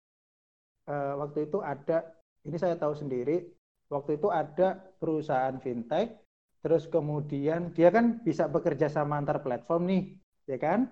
uh, 0.92 1.24
waktu 1.24 1.48
itu 1.48 1.64
ada 1.64 2.05
ini 2.44 2.60
saya 2.60 2.76
tahu 2.76 2.92
sendiri 2.92 3.48
waktu 3.89 4.20
itu 4.20 4.28
ada 4.28 4.77
perusahaan 5.01 5.56
fintech 5.60 6.16
terus 6.59 6.90
kemudian 6.90 7.70
dia 7.73 7.89
kan 7.89 8.20
bisa 8.20 8.51
bekerja 8.51 8.90
sama 8.90 9.20
antar 9.20 9.40
platform 9.40 9.82
nih 9.89 10.02
ya 10.48 10.59
kan? 10.60 10.89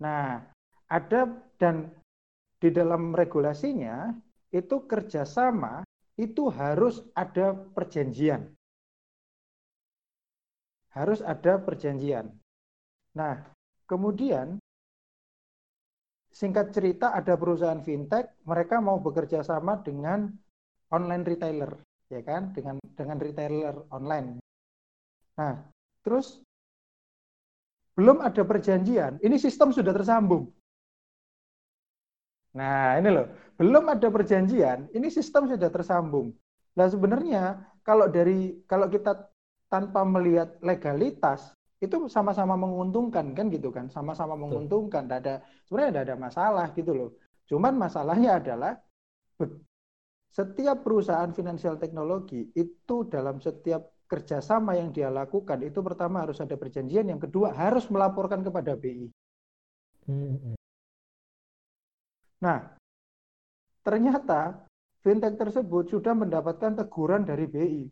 Nah 0.00 0.44
ada 0.88 1.28
dan 1.56 1.90
di 2.60 2.68
dalam 2.72 3.12
regulasinya 3.12 4.12
itu 4.54 4.86
kerjasama 4.86 5.82
itu 6.14 6.46
harus 6.48 7.02
ada 7.12 7.52
perjanjian. 7.52 8.54
Harus 10.94 11.18
ada 11.26 11.58
perjanjian. 11.58 12.30
Nah, 13.18 13.42
kemudian 13.90 14.62
singkat 16.30 16.70
cerita 16.70 17.10
ada 17.10 17.34
perusahaan 17.34 17.82
fintech, 17.82 18.30
mereka 18.46 18.78
mau 18.78 19.02
bekerja 19.02 19.42
sama 19.42 19.82
dengan 19.82 20.30
online 20.94 21.26
retailer, 21.26 21.74
ya 22.10 22.20
kan? 22.24 22.52
Dengan 22.56 22.76
dengan 22.94 23.16
retailer 23.20 23.74
online. 23.92 24.40
Nah, 25.38 25.60
terus 26.04 26.40
belum 27.94 28.22
ada 28.22 28.42
perjanjian, 28.42 29.22
ini 29.22 29.38
sistem 29.38 29.70
sudah 29.70 29.94
tersambung. 29.94 30.50
Nah, 32.54 32.98
ini 32.98 33.10
loh, 33.10 33.26
belum 33.58 33.90
ada 33.90 34.08
perjanjian, 34.10 34.90
ini 34.94 35.10
sistem 35.10 35.50
sudah 35.50 35.70
tersambung. 35.70 36.34
Nah, 36.74 36.86
sebenarnya 36.86 37.62
kalau 37.82 38.10
dari 38.10 38.62
kalau 38.66 38.86
kita 38.90 39.30
tanpa 39.70 40.06
melihat 40.06 40.54
legalitas, 40.62 41.54
itu 41.84 42.08
sama-sama 42.08 42.56
menguntungkan 42.56 43.36
kan 43.36 43.52
gitu 43.52 43.68
kan 43.68 43.92
sama-sama 43.92 44.32
menguntungkan 44.34 45.04
tidak 45.04 45.18
ada 45.20 45.34
sebenarnya 45.68 45.90
tidak 45.92 46.04
ada 46.08 46.16
masalah 46.16 46.66
gitu 46.72 46.92
loh 46.96 47.10
cuman 47.44 47.76
masalahnya 47.76 48.40
adalah 48.40 48.72
setiap 50.34 50.82
perusahaan 50.82 51.30
finansial 51.30 51.78
teknologi 51.78 52.50
itu 52.58 53.06
dalam 53.06 53.38
setiap 53.38 54.02
kerjasama 54.10 54.74
yang 54.74 54.90
dia 54.90 55.06
lakukan 55.06 55.62
itu 55.62 55.78
pertama 55.78 56.26
harus 56.26 56.42
ada 56.42 56.58
perjanjian 56.58 57.06
yang 57.06 57.22
kedua 57.22 57.54
harus 57.54 57.86
melaporkan 57.86 58.42
kepada 58.42 58.74
BI 58.74 59.06
hmm. 60.10 60.58
nah 62.42 62.74
ternyata 63.86 64.66
fintech 65.06 65.38
tersebut 65.38 65.94
sudah 65.94 66.18
mendapatkan 66.18 66.82
teguran 66.82 67.22
dari 67.22 67.46
BI 67.46 67.82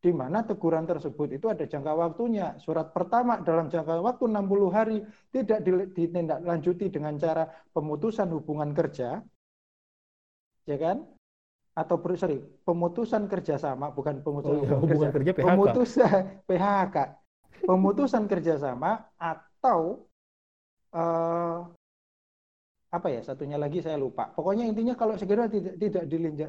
di 0.00 0.16
mana 0.16 0.40
teguran 0.40 0.88
tersebut 0.88 1.28
itu 1.36 1.52
ada 1.52 1.68
jangka 1.68 1.92
waktunya. 1.92 2.56
Surat 2.56 2.88
pertama 2.88 3.36
dalam 3.44 3.68
jangka 3.68 4.00
waktu 4.00 4.32
60 4.32 4.72
hari 4.72 5.04
tidak 5.28 5.60
ditindaklanjuti 5.92 6.88
dengan 6.88 7.20
cara 7.20 7.44
pemutusan 7.76 8.32
hubungan 8.32 8.72
kerja, 8.72 9.20
ya 10.64 10.76
kan? 10.80 11.04
Atau 11.70 12.02
sorry, 12.18 12.42
pemutusan 12.66 13.30
kerjasama 13.30 13.94
bukan 13.94 14.20
pemutusan 14.20 14.58
oh, 14.66 14.82
hubungan, 14.82 15.14
kerja, 15.14 15.32
kerja 15.32 15.32
PHK. 15.38 15.46
pemutusan 15.46 16.20
PHK, 16.50 16.96
pemutusan 17.64 18.22
kerjasama 18.26 18.90
atau 19.16 20.04
uh, 20.92 21.64
apa 22.90 23.06
ya 23.06 23.22
satunya 23.22 23.54
lagi 23.54 23.78
saya 23.78 23.94
lupa. 23.94 24.34
Pokoknya 24.34 24.66
intinya 24.66 24.98
kalau 24.98 25.14
segera 25.14 25.46
tidak 25.46 25.78
tidak 25.78 26.04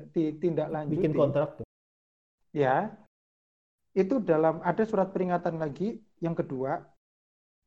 ditindaklanjuti. 0.10 0.98
Bikin 0.98 1.14
kontrak 1.14 1.62
tuh. 1.62 1.66
Ya, 2.52 2.92
itu 3.94 4.24
dalam 4.24 4.64
ada 4.64 4.84
surat 4.88 5.12
peringatan 5.12 5.60
lagi 5.60 6.00
yang 6.24 6.32
kedua 6.32 6.80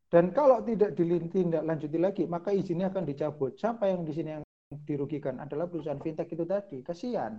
dan 0.08 0.32
kalau 0.32 0.62
tidak 0.64 0.96
ditindaklanjuti 0.96 1.98
lagi 2.00 2.24
maka 2.24 2.54
izinnya 2.54 2.88
akan 2.88 3.04
dicabut 3.04 3.58
siapa 3.60 3.90
yang 3.92 4.06
di 4.06 4.12
sini 4.14 4.30
yang 4.40 4.44
dirugikan 4.82 5.38
adalah 5.38 5.70
perusahaan 5.70 6.00
fintech 6.02 6.26
itu 6.34 6.42
tadi. 6.42 6.82
Kasihan. 6.82 7.38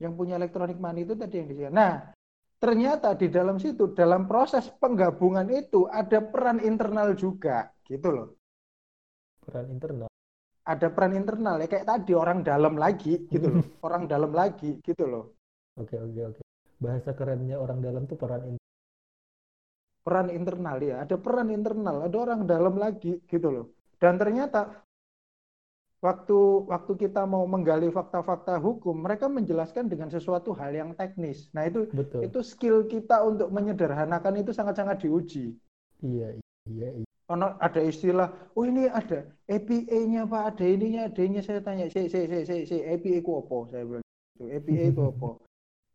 Yang 0.00 0.12
punya 0.16 0.40
elektronik 0.40 0.80
money 0.80 1.04
itu 1.04 1.12
tadi 1.12 1.36
yang 1.36 1.48
disian 1.52 1.74
nah 1.76 2.08
ternyata 2.60 3.16
di 3.16 3.28
dalam 3.32 3.56
situ 3.60 3.92
dalam 3.92 4.24
proses 4.28 4.68
penggabungan 4.80 5.48
itu 5.52 5.84
ada 5.88 6.24
peran 6.24 6.60
internal 6.60 7.12
juga. 7.12 7.68
Gitu 7.84 8.08
loh. 8.08 8.28
Peran 9.44 9.66
internal. 9.72 10.08
Ada 10.64 10.92
peran 10.92 11.16
internal. 11.16 11.56
Ya 11.58 11.66
kayak 11.66 11.88
tadi 11.88 12.12
orang 12.12 12.44
dalam 12.44 12.76
lagi. 12.76 13.26
Gitu 13.26 13.48
loh. 13.48 13.64
Orang 13.86 14.06
dalam 14.06 14.30
lagi. 14.30 14.78
Gitu 14.84 15.04
loh. 15.08 15.34
Oke 15.80 15.96
oke 15.96 16.20
oke. 16.36 16.40
Bahasa 16.80 17.12
kerennya 17.12 17.60
orang 17.60 17.84
dalam 17.84 18.08
tuh 18.08 18.16
peran 18.16 18.44
in 18.44 18.54
peran 20.00 20.28
internal 20.32 20.76
ya. 20.80 21.02
Ada 21.02 21.16
peran 21.16 21.48
internal. 21.48 22.06
Ada 22.06 22.16
orang 22.20 22.40
dalam 22.44 22.76
lagi. 22.76 23.18
Gitu 23.24 23.48
loh. 23.48 23.66
Dan 23.96 24.20
ternyata 24.20 24.84
waktu 26.00 26.38
waktu 26.68 26.92
kita 26.96 27.28
mau 27.28 27.44
menggali 27.44 27.92
fakta-fakta 27.92 28.56
hukum 28.56 29.04
mereka 29.04 29.28
menjelaskan 29.28 29.88
dengan 29.88 30.08
sesuatu 30.08 30.56
hal 30.56 30.72
yang 30.72 30.90
teknis 30.96 31.52
nah 31.52 31.68
itu 31.68 31.88
Betul. 31.92 32.24
itu 32.24 32.40
skill 32.40 32.88
kita 32.88 33.20
untuk 33.24 33.52
menyederhanakan 33.52 34.40
itu 34.40 34.50
sangat-sangat 34.52 35.04
diuji 35.04 35.56
iya 36.00 36.36
iya, 36.68 36.88
iya. 37.00 37.06
ada 37.62 37.78
istilah, 37.78 38.26
oh 38.58 38.66
ini 38.66 38.90
ada 38.90 39.22
APA-nya 39.46 40.26
pak, 40.26 40.42
ada 40.50 40.64
ininya, 40.66 41.06
ada 41.06 41.20
ininya 41.22 41.44
saya 41.46 41.62
tanya, 41.62 41.86
si 41.86 42.10
si 42.10 42.26
si 42.26 42.38
si, 42.42 42.56
si 42.66 42.76
APA 42.82 43.22
itu 43.22 43.30
apa? 43.38 43.70
Saya 43.70 43.86
bilang 43.86 44.04
itu 44.34 44.44
APA 44.50 44.82
itu 44.90 45.02
apa? 45.14 45.30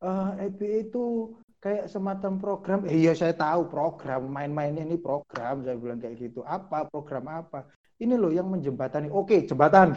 uh, 0.05 0.31
eh, 0.39 0.49
EBA 0.49 0.89
itu 0.89 1.35
kayak 1.63 1.89
semacam 1.89 2.33
program. 2.37 2.79
Eh, 2.85 3.05
iya 3.05 3.13
saya 3.17 3.33
tahu 3.33 3.69
program, 3.69 4.27
main-mainnya 4.29 4.83
ini 4.83 4.97
program. 4.99 5.63
Saya 5.63 5.77
bilang 5.79 5.99
kayak 6.01 6.19
gitu. 6.19 6.45
Apa 6.45 6.85
program 6.89 7.25
apa? 7.31 7.65
Ini 7.95 8.15
loh 8.19 8.31
yang 8.31 8.51
menjembatani. 8.51 9.07
Oke 9.07 9.47
jembatan. 9.47 9.95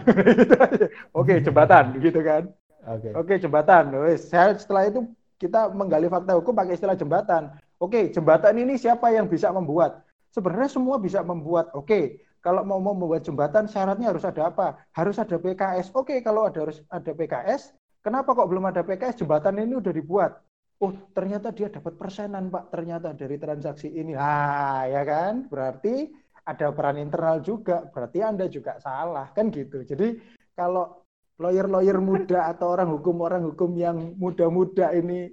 Oke 1.18 1.42
jembatan, 1.42 1.98
gitu 1.98 2.20
kan? 2.22 2.46
Oke. 2.86 3.10
Okay. 3.10 3.12
Oke 3.18 3.34
jembatan. 3.42 3.90
Saya 4.16 4.54
setelah 4.54 4.86
itu 4.86 5.06
kita 5.38 5.70
menggali 5.74 6.06
fakta 6.06 6.38
hukum 6.38 6.54
pakai 6.54 6.78
istilah 6.78 6.94
jembatan. 6.94 7.54
Oke 7.78 8.10
jembatan 8.14 8.54
ini 8.58 8.78
siapa 8.78 9.10
yang 9.10 9.26
bisa 9.26 9.50
membuat? 9.50 10.06
Sebenarnya 10.30 10.70
semua 10.70 11.02
bisa 11.02 11.24
membuat. 11.26 11.74
Oke, 11.74 12.22
kalau 12.38 12.62
mau 12.62 12.78
membuat 12.78 13.26
jembatan 13.26 13.66
syaratnya 13.66 14.14
harus 14.14 14.22
ada 14.22 14.52
apa? 14.52 14.78
Harus 14.94 15.18
ada 15.18 15.34
PKS. 15.34 15.90
Oke, 15.96 16.22
kalau 16.22 16.46
ada 16.46 16.68
harus 16.68 16.78
ada 16.92 17.10
PKS, 17.10 17.74
Kenapa 18.08 18.32
kok 18.32 18.48
belum 18.48 18.70
ada 18.70 18.80
PKS? 18.86 19.20
Jembatan 19.20 19.58
ini 19.58 19.74
udah 19.76 19.92
dibuat. 19.92 20.32
Oh, 20.78 20.94
ternyata 21.10 21.50
dia 21.50 21.66
dapat 21.66 21.98
persenan, 21.98 22.48
Pak. 22.48 22.70
Ternyata 22.70 23.10
dari 23.12 23.34
transaksi 23.36 23.90
ini. 23.90 24.14
Ah, 24.14 24.86
ya 24.86 25.02
kan? 25.02 25.50
Berarti 25.50 26.08
ada 26.48 26.72
peran 26.72 26.96
internal 26.96 27.44
juga. 27.44 27.84
Berarti 27.92 28.24
Anda 28.24 28.48
juga 28.48 28.80
salah, 28.80 29.28
kan 29.36 29.52
gitu. 29.52 29.84
Jadi 29.84 30.16
kalau 30.56 31.04
lawyer-lawyer 31.36 32.00
muda 32.00 32.48
atau 32.48 32.72
orang 32.72 32.88
hukum 32.88 33.20
orang 33.20 33.44
hukum 33.44 33.76
yang 33.76 34.16
muda-muda 34.16 34.90
ini 34.96 35.28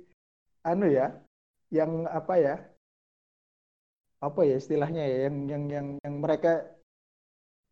anu 0.68 0.92
ya, 0.92 1.16
yang 1.72 2.04
apa 2.12 2.36
ya? 2.36 2.56
Apa 4.20 4.44
ya 4.44 4.60
istilahnya 4.60 5.04
ya 5.08 5.18
yang 5.32 5.38
yang 5.48 5.64
yang 5.72 5.88
yang 6.04 6.16
mereka 6.20 6.76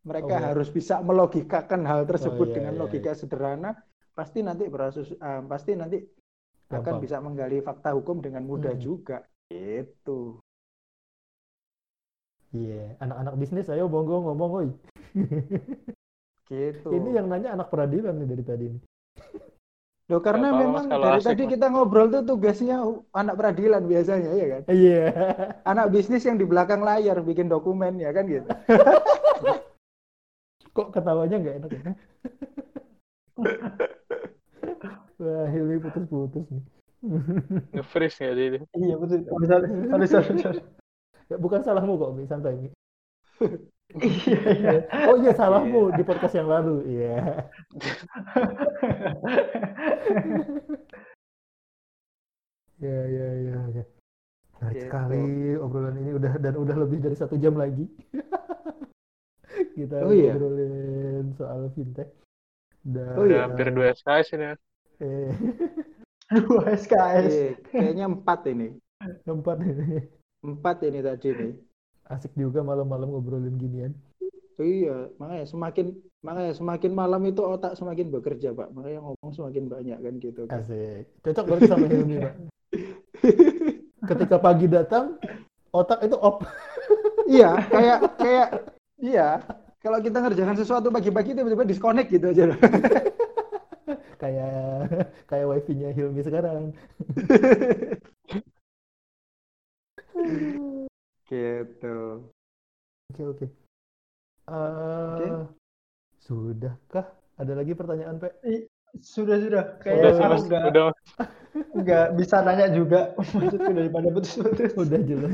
mereka 0.04 0.34
oh, 0.36 0.40
ya. 0.40 0.46
harus 0.52 0.68
bisa 0.68 1.00
melogikakan 1.00 1.82
hal 1.88 2.04
tersebut 2.04 2.46
oh, 2.48 2.52
iya, 2.52 2.56
dengan 2.60 2.74
iya, 2.76 2.80
logika 2.84 3.10
iya. 3.16 3.18
sederhana 3.18 3.70
pasti 4.14 4.44
nanti 4.44 4.68
berasus 4.68 5.08
uh, 5.16 5.42
pasti 5.48 5.74
nanti 5.74 5.98
Gampang. 6.68 6.80
akan 6.80 6.94
bisa 7.02 7.16
menggali 7.18 7.58
fakta 7.64 7.96
hukum 7.96 8.20
dengan 8.20 8.44
mudah 8.44 8.76
hmm. 8.76 8.84
juga 8.84 9.24
itu. 9.50 10.38
Anak-anak 13.00 13.34
bisnis 13.38 13.70
ayo 13.70 13.90
bonggo 13.90 14.22
ngomong 14.22 14.50
oi 14.62 14.68
gitu 16.50 16.88
ini 16.92 17.16
yang 17.16 17.26
nanya 17.30 17.54
anak 17.54 17.70
peradilan 17.72 18.14
nih 18.18 18.28
dari 18.28 18.44
tadi 18.44 18.68
Loh 20.12 20.20
karena 20.20 20.52
ya, 20.52 20.68
memang 20.68 20.84
dari 20.84 21.16
asik, 21.16 21.32
tadi 21.32 21.42
mas. 21.48 21.50
kita 21.56 21.66
ngobrol 21.72 22.12
tuh 22.12 22.28
tugasnya 22.28 22.76
anak 23.16 23.40
peradilan 23.40 23.88
biasanya 23.88 24.36
ya 24.36 24.46
kan? 24.52 24.62
Iya. 24.68 25.04
Yeah. 25.08 25.64
Anak 25.64 25.96
bisnis 25.96 26.28
yang 26.28 26.36
di 26.36 26.44
belakang 26.44 26.84
layar 26.84 27.24
bikin 27.24 27.48
dokumen 27.48 27.96
ya 27.96 28.12
kan 28.12 28.28
gitu. 28.28 28.44
Kok 30.76 30.92
ketawanya 30.92 31.40
nggak 31.40 31.56
enak 31.56 31.70
ya? 31.72 31.92
Wah, 35.24 35.46
Hilmi 35.48 35.80
putus-putus 35.80 36.44
nih. 36.52 36.62
Nge-freeze 37.72 38.20
nggak 38.20 38.34
dia? 38.36 38.60
Iya, 38.76 38.94
betul. 39.00 39.24
Sorry, 39.24 40.08
sorry, 40.08 40.32
sorry. 40.36 40.60
Ya, 41.32 41.36
bukan 41.40 41.64
salahmu 41.64 41.96
kok, 41.96 42.12
santai. 42.28 42.68
Iya, 43.94 44.40
iya. 44.58 44.78
Oh 45.06 45.16
iya 45.22 45.32
salahmu 45.36 45.94
di 45.94 46.02
podcast 46.02 46.34
yang 46.34 46.50
lalu. 46.50 46.82
Iya. 46.88 47.46
Ya 52.80 52.98
ya 53.06 53.28
ya 53.38 53.58
ya. 53.70 53.84
Menarik 54.54 54.74
Gitu. 54.74 54.84
sekali 54.88 55.24
obrolan 55.60 55.96
ini 56.00 56.10
udah 56.16 56.32
dan 56.40 56.54
udah 56.56 56.76
lebih 56.78 56.98
dari 57.02 57.16
satu 57.16 57.36
jam 57.38 57.54
lagi. 57.54 57.86
Kita 59.78 60.02
Oh 60.02 60.10
iya? 60.10 60.34
ngobrolin 60.34 61.34
soal 61.38 61.70
fintech. 61.74 62.10
Dan, 62.84 63.14
Oh 63.16 63.24
Udah 63.24 63.38
iya. 63.38 63.44
hampir 63.46 63.66
dua 63.70 63.94
SKS 63.94 64.28
ini. 64.34 64.44
Eh, 65.02 65.30
Dua 66.34 66.64
SKS. 66.74 67.30
Iya, 67.30 67.50
kayaknya 67.68 68.04
empat 68.08 68.40
ini. 68.48 68.74
tempat 69.28 69.60
ini 69.60 70.00
Empat 70.40 70.76
ini 70.82 70.98
tadi 71.00 71.28
nih. 71.30 71.52
Asik 72.12 72.32
juga 72.36 72.60
malam-malam 72.60 73.12
ngobrolin 73.12 73.56
ginian. 73.56 73.92
Iya, 74.54 75.10
makanya 75.18 75.46
semakin 75.50 75.86
makanya 76.22 76.52
semakin 76.54 76.92
malam 76.94 77.22
itu 77.26 77.42
otak 77.42 77.74
semakin 77.74 78.06
bekerja, 78.14 78.54
Pak. 78.54 78.70
Makanya 78.70 79.02
ngomong 79.02 79.32
semakin 79.34 79.66
banyak 79.66 79.98
kan 79.98 80.14
gitu. 80.22 80.46
kan. 80.46 80.62
Asik. 80.62 81.10
Cocok 81.26 81.44
banget 81.50 81.62
sama 81.66 81.86
Hilmi, 81.90 82.16
Pak. 82.22 82.34
Ketika 84.14 84.36
pagi 84.38 84.66
datang, 84.70 85.18
otak 85.74 86.06
itu 86.06 86.16
op. 86.20 86.46
iya, 87.34 87.58
kayak 87.66 87.98
kayak 88.20 88.48
iya. 89.02 89.28
Kalau 89.84 90.00
kita 90.00 90.16
ngerjakan 90.16 90.56
sesuatu 90.56 90.88
pagi-pagi 90.88 91.36
tiba-tiba 91.36 91.68
disconnect 91.68 92.08
gitu 92.08 92.32
aja. 92.32 92.56
kayak 94.22 94.88
kayak 95.28 95.46
wifi-nya 95.50 95.92
Hilmi 95.92 96.24
sekarang. 96.24 96.72
Gitu. 101.34 101.96
Oke, 103.10 103.22
oke. 103.26 103.46
Eh, 104.44 105.42
Sudahkah? 106.22 107.06
Ada 107.34 107.52
lagi 107.58 107.72
pertanyaan, 107.74 108.22
Pak? 108.22 108.32
Sudah 109.02 109.36
sudah. 109.42 109.64
Udah 109.74 109.80
Kayaknya 109.82 110.10
sih 110.14 110.22
aku 110.22 110.32
mas, 110.32 110.44
nggak 110.46 110.62
udah. 110.70 110.84
nggak 111.74 112.06
bisa 112.14 112.36
nanya 112.46 112.66
juga 112.70 113.00
maksudku 113.34 113.70
daripada 113.74 114.08
putus-putus. 114.14 114.72
Udah 114.78 115.00
jelas. 115.02 115.32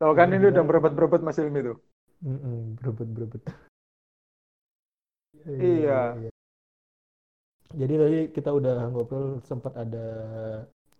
Tahu 0.00 0.12
kan 0.16 0.32
ini 0.32 0.48
udah 0.48 0.64
berebut-berebut 0.64 1.20
Mas 1.20 1.36
Ilmi 1.36 1.60
tuh. 1.60 1.76
Mm-mm, 2.24 2.80
berebut 2.80 3.08
berebut. 3.12 3.42
Iya. 5.44 6.16
Jadi 7.70 7.94
tadi 7.94 8.18
kita 8.34 8.50
udah 8.50 8.90
ngobrol 8.90 9.38
sempat 9.46 9.76
ada 9.78 10.06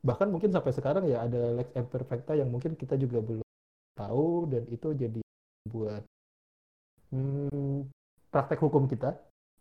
bahkan 0.01 0.29
mungkin 0.33 0.51
sampai 0.51 0.73
sekarang 0.73 1.05
ya 1.09 1.25
ada 1.25 1.61
lex 1.61 1.69
imperfecta 1.77 2.33
yang 2.37 2.49
mungkin 2.49 2.75
kita 2.77 2.97
juga 2.97 3.21
belum 3.21 3.47
tahu 3.97 4.49
dan 4.49 4.63
itu 4.73 4.89
jadi 4.97 5.21
buat 5.69 6.03
hmm, 7.13 7.89
praktek 8.33 8.61
hukum 8.65 8.89
kita. 8.89 9.17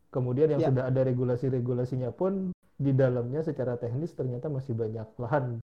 Kemudian 0.10 0.49
yang 0.57 0.61
Ya. 0.66 0.70
sudah 0.74 0.90
ada 0.90 1.06
regulasi-regulasinya 1.06 2.10
pun 2.10 2.49
di 2.80 2.91
dalamnya 2.98 3.45
secara 3.45 3.78
teknis 3.78 4.16
ternyata 4.18 4.49
masih 4.49 4.74
banyak 4.74 5.06
lahan 5.22 5.61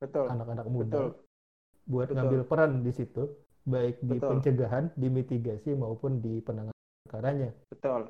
Betul. 0.00 0.26
anak-anak 0.32 0.66
muda 0.72 0.88
Betul. 0.88 1.08
buat 1.84 2.08
Betul. 2.08 2.16
ngambil 2.16 2.40
peran 2.48 2.72
di 2.80 2.92
situ, 2.96 3.22
baik 3.68 4.00
di 4.00 4.16
Betul. 4.16 4.28
pencegahan, 4.32 4.84
di 4.96 5.08
mitigasi 5.12 5.76
maupun 5.76 6.24
di 6.24 6.40
penanganan 6.40 6.80
perkaranya. 7.04 7.52
Betul. 7.68 8.08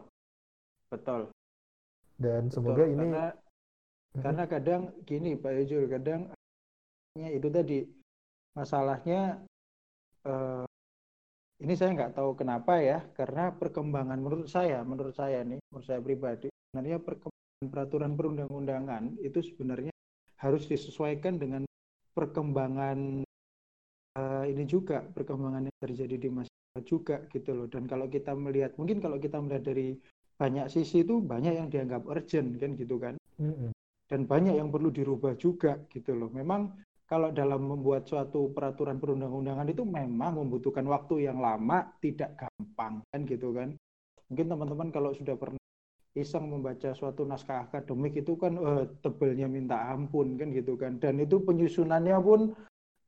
Betul. 0.95 1.21
Dan 2.15 2.47
Betul. 2.47 2.55
semoga 2.55 2.85
ini 2.87 3.09
karena. 3.11 3.27
Karena 4.19 4.45
kadang 4.51 4.82
gini 5.07 5.39
Pak 5.39 5.53
Yujul, 5.62 5.87
kadang 5.87 6.35
ya 7.15 7.28
itu 7.31 7.47
tadi 7.47 7.87
masalahnya 8.59 9.39
eh, 10.27 10.65
ini 11.61 11.74
saya 11.77 11.95
nggak 11.95 12.16
tahu 12.19 12.35
kenapa 12.35 12.81
ya, 12.82 12.99
karena 13.15 13.55
perkembangan 13.55 14.19
menurut 14.19 14.49
saya, 14.49 14.82
menurut 14.82 15.15
saya 15.15 15.45
nih, 15.47 15.61
menurut 15.70 15.87
saya 15.87 16.01
pribadi, 16.03 16.49
sebenarnya 16.51 16.99
perkembangan 16.99 17.69
peraturan 17.69 18.12
perundang-undangan 18.16 19.05
itu 19.20 19.39
sebenarnya 19.45 19.93
harus 20.41 20.65
disesuaikan 20.65 21.37
dengan 21.37 21.62
perkembangan 22.16 23.23
eh, 24.19 24.45
ini 24.51 24.65
juga, 24.66 25.05
perkembangan 25.05 25.69
yang 25.70 25.78
terjadi 25.78 26.16
di 26.16 26.28
masyarakat 26.32 26.85
juga 26.89 27.16
gitu 27.31 27.51
loh. 27.55 27.66
Dan 27.70 27.87
kalau 27.87 28.09
kita 28.11 28.32
melihat, 28.35 28.74
mungkin 28.81 28.99
kalau 28.99 29.20
kita 29.20 29.39
melihat 29.39 29.70
dari 29.70 29.95
banyak 30.41 30.73
sisi 30.73 31.05
itu 31.05 31.20
banyak 31.20 31.53
yang 31.53 31.69
dianggap 31.69 32.09
urgent 32.09 32.57
kan 32.57 32.73
gitu 32.73 32.97
kan 32.97 33.15
Mm-mm. 33.37 33.69
Dan 34.11 34.27
banyak 34.27 34.59
yang 34.59 34.74
perlu 34.74 34.91
dirubah 34.91 35.39
juga 35.39 35.78
gitu 35.95 36.19
loh. 36.19 36.35
Memang 36.35 36.74
kalau 37.07 37.31
dalam 37.31 37.62
membuat 37.62 38.11
suatu 38.11 38.51
peraturan 38.51 38.99
perundang-undangan 38.99 39.70
itu 39.70 39.87
memang 39.87 40.43
membutuhkan 40.43 40.82
waktu 40.91 41.31
yang 41.31 41.39
lama, 41.39 41.95
tidak 42.03 42.35
gampang 42.35 43.07
kan 43.15 43.20
gitu 43.23 43.55
kan. 43.55 43.78
Mungkin 44.27 44.47
teman-teman 44.51 44.89
kalau 44.91 45.15
sudah 45.15 45.39
pernah 45.39 45.62
iseng 46.19 46.51
membaca 46.51 46.91
suatu 46.91 47.23
naskah 47.23 47.70
akademik 47.70 48.19
itu 48.19 48.35
kan 48.35 48.59
eh, 48.59 48.85
tebelnya 48.99 49.47
minta 49.47 49.78
ampun 49.95 50.35
kan 50.35 50.51
gitu 50.51 50.74
kan. 50.74 50.99
Dan 50.99 51.23
itu 51.23 51.39
penyusunannya 51.43 52.19
pun 52.19 52.51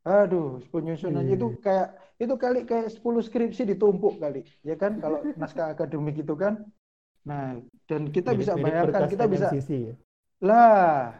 aduh, 0.02 0.58
penyusunannya 0.70 1.34
Iya. 1.34 1.38
itu 1.38 1.48
kayak 1.62 1.88
itu 2.18 2.34
kali 2.38 2.60
kayak 2.66 2.90
10 2.94 3.22
skripsi 3.22 3.62
ditumpuk 3.74 4.22
kali. 4.22 4.46
Ya 4.62 4.78
kan 4.78 5.02
kalau 5.02 5.22
naskah 5.34 5.74
akademik 5.74 6.22
itu 6.22 6.34
kan. 6.38 6.62
Nah, 7.22 7.58
dan 7.86 8.10
kita 8.10 8.34
bisa 8.34 8.58
Mirip-mirip 8.58 8.90
bayangkan 8.90 9.02
kita 9.06 9.24
bisa 9.30 9.48
ya. 9.54 9.94
Lah. 10.42 11.14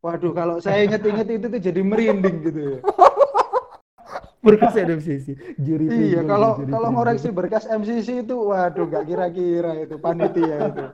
Waduh, 0.00 0.32
kalau 0.32 0.56
saya 0.60 0.84
inget-inget 0.84 1.28
itu 1.28 1.46
tuh 1.48 1.60
jadi 1.60 1.80
merinding 1.84 2.36
gitu 2.44 2.60
ya. 2.76 2.78
Berkas 4.44 4.72
NMCC. 4.72 5.26
Juri 5.60 5.84
Iya, 5.92 6.24
kalau 6.24 6.56
juri 6.64 6.72
kalau 6.72 6.88
ngoreksi 6.96 7.28
berkas 7.28 7.68
MCC 7.68 8.24
itu, 8.24 8.32
waduh, 8.40 8.88
nggak 8.88 9.04
kira-kira 9.04 9.84
itu 9.84 10.00
panitia 10.00 10.72
itu. 10.72 10.84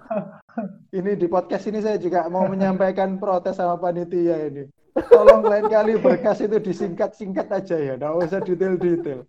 Ini 0.91 1.15
di 1.15 1.31
podcast 1.31 1.71
ini 1.71 1.79
saya 1.79 1.95
juga 1.95 2.27
mau 2.27 2.43
menyampaikan 2.51 3.23
protes 3.23 3.63
sama 3.63 3.79
panitia 3.79 4.51
ini. 4.51 4.67
Tolong 4.99 5.47
lain 5.47 5.71
kali 5.71 5.95
berkas 5.95 6.43
itu 6.43 6.59
disingkat-singkat 6.59 7.47
aja 7.55 7.77
ya, 7.79 7.95
nggak 7.95 8.19
usah 8.19 8.43
detail-detail. 8.43 9.23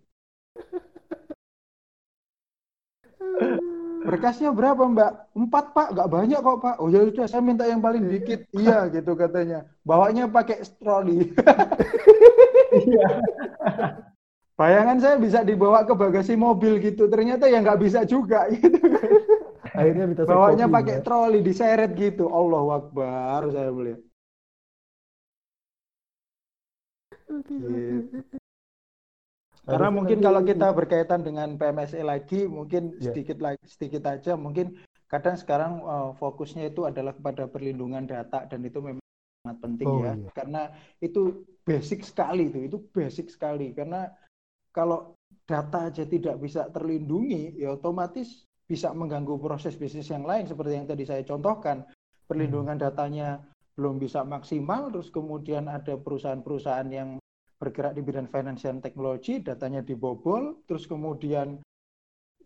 Berkasnya 4.04 4.50
berapa 4.54 4.78
Mbak? 4.78 5.12
Empat 5.34 5.64
Pak, 5.74 5.88
nggak 5.94 6.08
banyak 6.10 6.40
kok 6.40 6.58
Pak. 6.62 6.76
Oh 6.78 6.88
ya 6.92 7.02
saya 7.26 7.42
minta 7.42 7.64
yang 7.66 7.82
paling 7.82 8.06
dikit. 8.06 8.46
Iya 8.54 8.86
gitu 8.92 9.16
katanya. 9.18 9.66
Bawanya 9.82 10.30
pakai 10.30 10.62
troli. 10.78 11.32
Iya. 12.68 13.06
Bayangan 14.58 14.98
saya 14.98 15.16
bisa 15.16 15.40
dibawa 15.46 15.86
ke 15.86 15.94
bagasi 15.94 16.34
mobil 16.36 16.82
gitu. 16.82 17.08
Ternyata 17.08 17.48
ya 17.48 17.62
nggak 17.64 17.80
bisa 17.80 18.02
juga 18.04 18.44
gitu. 18.52 18.76
Akhirnya 19.72 20.04
minta 20.04 20.22
Bawanya 20.26 20.66
pakai 20.66 21.00
Mbak. 21.00 21.04
troli 21.06 21.38
diseret 21.40 21.90
gitu. 21.94 22.28
Allahu 22.28 22.68
Akbar 22.74 23.48
saya 23.50 23.70
melihat. 23.72 24.02
Gitu. 27.28 28.37
Karena 29.68 29.92
mungkin 29.92 30.18
kalau 30.24 30.40
kita 30.40 30.72
berkaitan 30.72 31.20
dengan 31.20 31.60
PMSE 31.60 32.00
lagi, 32.00 32.48
mungkin 32.48 32.96
Ya. 32.96 33.12
sedikit 33.12 33.38
lagi 33.44 33.60
sedikit 33.68 34.08
aja 34.08 34.32
mungkin 34.34 34.80
kadang 35.12 35.36
sekarang 35.36 35.84
eh, 35.84 36.10
fokusnya 36.16 36.72
itu 36.72 36.88
adalah 36.88 37.12
kepada 37.12 37.44
perlindungan 37.44 38.08
data 38.08 38.48
dan 38.48 38.64
itu 38.64 38.80
memang 38.80 39.04
sangat 39.44 39.58
penting 39.60 39.86
Oh, 39.88 40.00
ya. 40.00 40.12
iya. 40.16 40.30
Karena 40.32 40.62
itu 41.04 41.44
basic 41.68 42.00
sekali 42.00 42.48
itu, 42.48 42.64
itu 42.64 42.76
basic 42.96 43.28
sekali 43.28 43.76
karena 43.76 44.08
kalau 44.72 45.12
data 45.44 45.92
aja 45.92 46.04
tidak 46.08 46.40
bisa 46.40 46.68
terlindungi, 46.72 47.56
ya 47.60 47.76
otomatis 47.76 48.48
bisa 48.68 48.92
mengganggu 48.92 49.36
proses 49.40 49.76
bisnis 49.76 50.08
yang 50.12 50.24
lain 50.24 50.44
seperti 50.48 50.76
yang 50.76 50.88
tadi 50.88 51.04
saya 51.04 51.24
contohkan. 51.24 51.84
Perlindungan 52.28 52.76
datanya 52.76 53.40
belum 53.76 53.96
bisa 53.96 54.20
maksimal, 54.24 54.92
terus 54.92 55.08
kemudian 55.08 55.64
ada 55.64 55.96
perusahaan-perusahaan 55.96 56.88
yang 56.92 57.16
bergerak 57.58 57.98
di 57.98 58.02
bidang 58.06 58.30
financial 58.30 58.78
technology, 58.78 59.42
datanya 59.42 59.82
dibobol, 59.82 60.62
terus 60.64 60.86
kemudian 60.86 61.58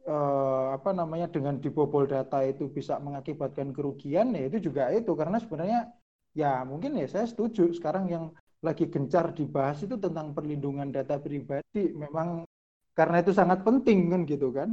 eh, 0.08 0.66
apa 0.72 0.90
namanya 0.96 1.28
dengan 1.28 1.60
dibobol 1.60 2.08
data 2.08 2.42
itu 2.42 2.66
bisa 2.72 2.96
mengakibatkan 2.98 3.70
kerugian, 3.76 4.32
ya 4.32 4.48
itu 4.48 4.72
juga 4.72 4.88
itu 4.90 5.12
karena 5.12 5.38
sebenarnya 5.38 5.92
ya 6.32 6.64
mungkin 6.64 6.96
ya 6.96 7.06
saya 7.06 7.28
setuju 7.28 7.70
sekarang 7.76 8.08
yang 8.08 8.24
lagi 8.64 8.88
gencar 8.88 9.36
dibahas 9.36 9.84
itu 9.84 9.98
tentang 10.00 10.32
perlindungan 10.32 10.88
data 10.90 11.20
pribadi, 11.20 11.92
memang 11.92 12.48
karena 12.96 13.20
itu 13.20 13.32
sangat 13.36 13.62
penting 13.66 14.08
kan 14.12 14.22
gitu 14.24 14.48
kan, 14.50 14.70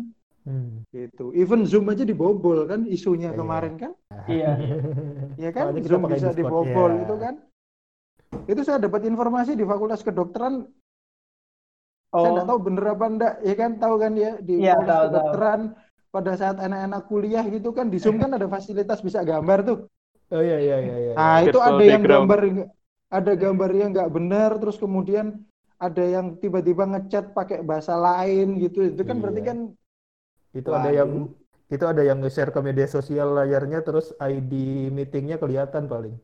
Hmm. 0.48 0.88
gitu. 0.96 1.36
Even 1.36 1.68
Zoom 1.68 1.92
aja 1.92 2.08
dibobol 2.08 2.64
kan 2.64 2.88
isunya 2.88 3.36
Iya. 3.36 3.38
kemarin 3.38 3.74
kan, 3.76 3.92
Iya. 4.24 4.52
ya 5.36 5.50
kan 5.52 5.76
Zoom 5.84 6.08
bisa 6.08 6.32
dibobol 6.32 6.96
ya. 6.96 7.04
itu 7.04 7.16
kan. 7.20 7.36
Itu 8.50 8.62
saya 8.66 8.78
dapat 8.82 9.06
informasi 9.06 9.54
di 9.54 9.66
Fakultas 9.66 10.02
Kedokteran 10.02 10.66
saya 12.10 12.30
nggak 12.34 12.48
Oh, 12.48 12.50
tahu 12.50 12.60
bener 12.66 12.86
apa 12.90 13.06
enggak 13.06 13.34
ya 13.46 13.54
kan 13.54 13.72
tahu 13.78 13.96
kan 14.02 14.14
ya 14.18 14.32
di 14.42 14.58
Iya, 14.66 14.74
fakultas 14.74 14.90
tahu, 14.90 15.06
tahu. 15.14 15.14
kedokteran 15.14 15.62
pada 16.10 16.32
saat 16.34 16.58
anak-anak 16.58 17.02
kuliah 17.06 17.46
gitu 17.46 17.70
kan 17.70 17.86
di 17.94 18.02
Zoom 18.02 18.18
kan 18.18 18.34
ada 18.34 18.50
fasilitas 18.50 19.00
bisa 19.06 19.22
gambar 19.22 19.60
tuh 19.62 19.78
Oh 20.30 20.42
iya 20.46 20.58
iya 20.62 20.78
iya 20.82 20.96
iya. 21.06 21.12
nah 21.14 21.38
itu 21.46 21.58
Virtual 21.58 21.78
ada 21.78 21.84
yang 21.86 22.02
background. 22.02 22.26
gambar 22.26 22.40
ada 23.10 23.32
gambar 23.38 23.70
yang 23.78 23.90
nggak 23.94 24.10
benar 24.18 24.50
terus 24.62 24.78
kemudian 24.82 25.26
ada 25.78 26.04
yang 26.04 26.26
tiba-tiba 26.42 26.84
ngechat 26.90 27.26
pakai 27.38 27.62
bahasa 27.62 27.94
lain 27.94 28.58
gitu 28.58 28.90
itu 28.90 29.02
kan 29.06 29.18
berarti 29.22 29.42
Iya. 29.42 29.50
kan 29.50 29.58
Itu 30.54 30.70
ada 30.74 30.90
yang 30.94 31.10
itu 31.70 31.86
ada 31.86 32.02
yang 32.02 32.18
nge-share 32.22 32.50
ke 32.50 32.60
media 32.66 32.88
sosial 32.90 33.38
layarnya 33.38 33.80
terus 33.86 34.14
ID 34.18 34.54
meetingnya 34.90 35.38
kelihatan 35.38 35.86
paling. 35.86 36.18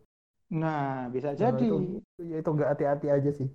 Nah 0.55 1.11
bisa 1.11 1.35
Nah, 1.35 1.39
jadi 1.51 1.67
itu 1.67 1.77
ya 2.23 2.37
itu 2.39 2.49
nggak 2.49 2.69
hati-hati 2.71 3.07
aja 3.11 3.31
sih. 3.35 3.49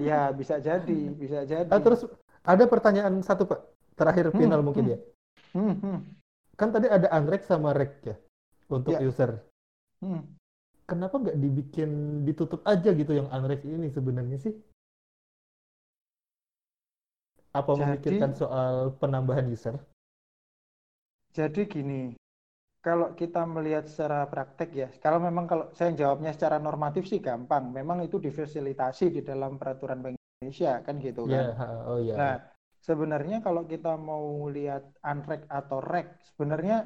ya 0.00 0.32
bisa 0.32 0.56
jadi 0.56 1.00
bisa 1.12 1.44
jadi 1.44 1.68
Ah, 1.68 1.80
terus 1.82 2.08
ada 2.40 2.64
pertanyaan 2.64 3.20
satu 3.20 3.44
Pak, 3.44 3.60
terakhir 3.92 4.32
Hmm, 4.32 4.38
final 4.40 4.60
mungkin 4.64 4.84
hmm. 4.88 4.92
ya. 4.94 4.98
Hmm, 5.52 5.74
hmm, 5.82 5.98
Kan 6.56 6.72
tadi 6.72 6.88
ada 6.88 7.12
unrek 7.12 7.44
sama 7.44 7.76
rek 7.76 7.92
ya 8.02 8.16
untuk 8.72 8.96
Ya. 8.96 9.04
user. 9.04 9.44
hmm. 10.00 10.22
Kenapa 10.86 11.18
nggak 11.18 11.36
dibikin 11.36 12.22
ditutup 12.22 12.62
aja 12.64 12.94
gitu 12.94 13.12
yang 13.12 13.26
unrek 13.28 13.60
ini 13.66 13.90
sebenarnya 13.90 14.38
sih? 14.38 14.54
Apa 17.52 17.72
Jadi- 17.72 17.80
memikirkan 17.82 18.32
soal 18.32 18.94
penambahan 18.96 19.48
user? 19.48 19.76
Jadi 21.32 21.68
gini, 21.68 22.16
kalau 22.86 23.08
kita 23.20 23.42
melihat 23.54 23.84
secara 23.92 24.18
praktek 24.32 24.70
ya, 24.82 24.88
kalau 25.04 25.18
memang 25.26 25.44
kalau 25.50 25.64
saya 25.78 25.90
jawabnya 26.00 26.30
secara 26.36 26.56
normatif 26.66 27.04
sih 27.10 27.20
gampang, 27.28 27.64
memang 27.78 27.98
itu 28.06 28.16
difasilitasi 28.26 29.04
di 29.16 29.20
dalam 29.30 29.52
peraturan 29.60 29.98
Bank 30.04 30.14
Indonesia 30.22 30.72
kan 30.86 30.94
gitu 31.06 31.24
Ya, 31.24 31.34
kan. 31.34 31.46
ha- 31.58 31.84
oh 31.88 31.98
ya. 32.00 32.16
Nah, 32.18 32.34
sebenarnya 32.88 33.36
kalau 33.46 33.62
kita 33.72 33.92
mau 34.08 34.26
lihat 34.56 34.82
unrek 35.12 35.42
atau 35.58 35.78
rek, 35.92 36.06
sebenarnya 36.28 36.76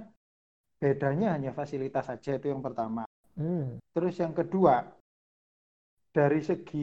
bedanya 0.83 1.29
hanya 1.37 1.51
fasilitas 1.59 2.05
saja 2.11 2.31
itu 2.39 2.47
yang 2.53 2.63
pertama. 2.67 3.03
Hmm, 3.37 3.81
Terus 3.95 4.15
yang 4.23 4.35
kedua, 4.37 4.75
dari 6.11 6.41
segi 6.43 6.79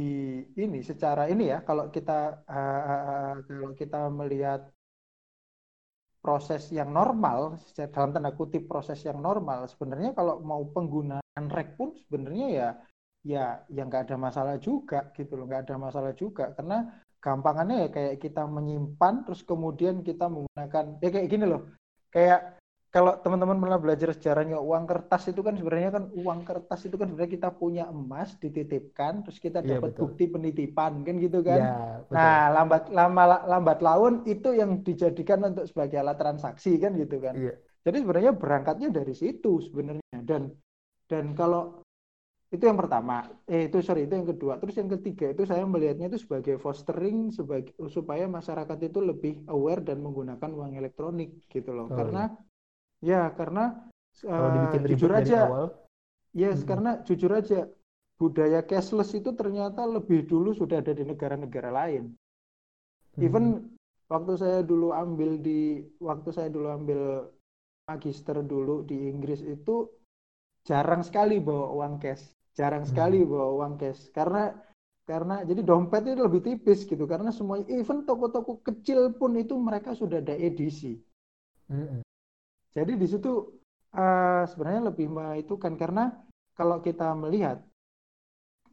ini 0.63 0.79
secara 0.89 1.27
ini 1.33 1.43
ya, 1.51 1.57
kalau 1.67 1.85
kita 1.95 2.19
eh, 2.47 3.33
kalau 3.47 3.71
kita 3.81 3.97
melihat 4.19 4.61
proses 6.27 6.67
yang 6.75 6.91
normal, 6.91 7.55
dalam 7.95 8.11
tanda 8.11 8.31
kutip 8.35 8.67
proses 8.67 8.99
yang 9.07 9.23
normal, 9.23 9.63
sebenarnya 9.71 10.11
kalau 10.11 10.43
mau 10.43 10.59
penggunaan 10.75 11.45
rek 11.55 11.79
pun 11.79 11.95
sebenarnya 11.95 12.47
ya 12.59 12.67
ya 13.23 13.43
ya 13.71 13.81
nggak 13.87 14.11
ada 14.11 14.15
masalah 14.19 14.55
juga 14.59 15.07
gitu 15.15 15.39
loh, 15.39 15.47
nggak 15.47 15.63
ada 15.63 15.75
masalah 15.79 16.11
juga. 16.11 16.51
Karena 16.51 16.83
gampangannya 17.23 17.87
ya 17.87 17.89
kayak 17.95 18.15
kita 18.19 18.43
menyimpan 18.43 19.23
terus 19.23 19.41
kemudian 19.47 20.03
kita 20.03 20.27
menggunakan 20.27 20.85
ya 20.99 21.09
kayak 21.15 21.27
gini 21.31 21.45
loh, 21.47 21.61
kayak 22.11 22.56
kalau 22.93 23.11
teman-teman 23.23 23.57
pernah 23.63 23.79
belajar 23.83 24.09
sejarahnya 24.15 24.57
uang 24.67 24.83
kertas 24.91 25.21
itu 25.31 25.41
kan 25.45 25.53
sebenarnya 25.59 25.91
kan 25.97 26.03
uang 26.21 26.39
kertas 26.49 26.79
itu 26.87 26.95
kan 26.99 27.05
sebenarnya 27.09 27.33
kita 27.37 27.49
punya 27.61 27.83
emas 27.93 28.29
dititipkan 28.43 29.13
terus 29.23 29.37
kita 29.45 29.59
Iya, 29.61 29.75
dapat 29.75 29.91
betul. 29.91 30.03
bukti 30.07 30.23
penitipan 30.33 30.93
kan 31.05 31.15
gitu 31.25 31.39
kan. 31.43 31.59
ya, 31.59 31.67
betul. 32.09 32.15
Nah, 32.17 32.39
lambat 32.55 32.81
lama 32.97 33.23
lambat 33.51 33.79
laun 33.87 34.13
itu 34.33 34.49
yang 34.61 34.71
dijadikan 34.87 35.39
untuk 35.49 35.65
sebagai 35.69 35.97
alat 36.01 36.17
transaksi 36.17 36.71
kan 36.83 36.91
gitu 36.95 37.15
kan. 37.25 37.35
Iya. 37.37 37.51
Jadi 37.85 37.97
sebenarnya 38.03 38.31
berangkatnya 38.41 38.89
dari 38.97 39.13
situ 39.15 39.51
sebenarnya 39.67 40.19
dan 40.29 40.41
dan 41.11 41.25
kalau 41.39 41.61
itu 42.55 42.63
yang 42.63 42.79
pertama, 42.79 43.27
eh 43.51 43.67
itu 43.67 43.77
sorry 43.83 44.07
itu 44.07 44.13
yang 44.19 44.29
kedua. 44.31 44.53
Terus 44.61 44.75
yang 44.79 44.87
ketiga 44.95 45.25
itu 45.35 45.43
saya 45.43 45.63
melihatnya 45.67 46.07
itu 46.11 46.19
sebagai 46.25 46.55
fostering 46.65 47.17
sebagai 47.35 47.75
supaya 47.91 48.23
masyarakat 48.37 48.77
itu 48.87 48.99
lebih 49.03 49.33
aware 49.51 49.81
dan 49.83 49.99
menggunakan 50.05 50.49
uang 50.55 50.71
elektronik 50.79 51.29
gitu 51.51 51.71
loh. 51.75 51.87
Oh, 51.89 51.95
Karena 51.97 52.31
ya 53.01 53.31
karena 53.37 53.89
Kalau 54.35 54.49
eh, 54.49 54.55
dibikin 54.55 54.83
ribet 54.89 55.11
jujur 55.11 55.11
aja 55.13 55.39
awal, 55.43 55.65
Yes, 56.35 56.61
Mm-mm. 56.61 56.69
karena 56.69 57.01
jujur 57.07 57.31
aja 57.33 57.65
budaya 58.21 58.61
cashless 58.63 59.11
itu 59.17 59.33
ternyata 59.33 59.83
lebih 59.89 60.29
dulu 60.31 60.53
sudah 60.53 60.77
ada 60.81 60.93
di 60.93 61.03
negara-negara 61.03 61.69
lain. 61.73 62.13
hmm, 63.17 63.27
Even 63.27 63.73
waktu 64.09 64.33
saya 64.41 64.59
dulu 64.65 64.93
ambil 64.93 65.37
di 65.41 65.81
waktu 66.01 66.29
saya 66.33 66.49
dulu 66.53 66.67
ambil 66.69 67.01
magister 67.89 68.37
dulu 68.45 68.85
di 68.89 68.97
Inggris 69.11 69.41
itu 69.45 69.89
jarang 70.67 71.01
sekali 71.05 71.37
bawa 71.41 71.67
uang 71.77 71.95
cash, 72.03 72.23
jarang 72.57 72.85
Hmm. 72.87 72.89
sekali 72.89 73.25
bawa 73.25 73.47
uang 73.57 73.73
cash 73.81 74.01
karena 74.13 74.53
karena 75.09 75.41
jadi 75.49 75.61
dompet 75.63 76.03
itu 76.05 76.21
lebih 76.27 76.41
tipis 76.47 76.79
gitu 76.85 77.03
karena 77.07 77.29
semuanya 77.33 77.65
even 77.73 78.03
toko-toko 78.09 78.59
kecil 78.67 79.15
pun 79.19 79.31
itu 79.39 79.55
mereka 79.57 79.95
sudah 79.95 80.19
ada 80.23 80.35
edisi. 80.35 80.99
mm-mm. 81.71 82.06
Jadi 82.77 82.93
di 82.93 83.07
situ 83.09 83.57
eh, 83.97 84.43
sebenarnya 84.45 84.93
lebih 84.93 85.09
itu 85.41 85.57
kan 85.57 85.73
karena 85.73 86.13
kalau 86.53 86.77
kita 86.85 87.17
melihat 87.17 87.65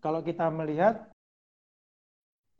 kalau 0.04 0.20
kita 0.20 0.52
melihat 0.52 1.08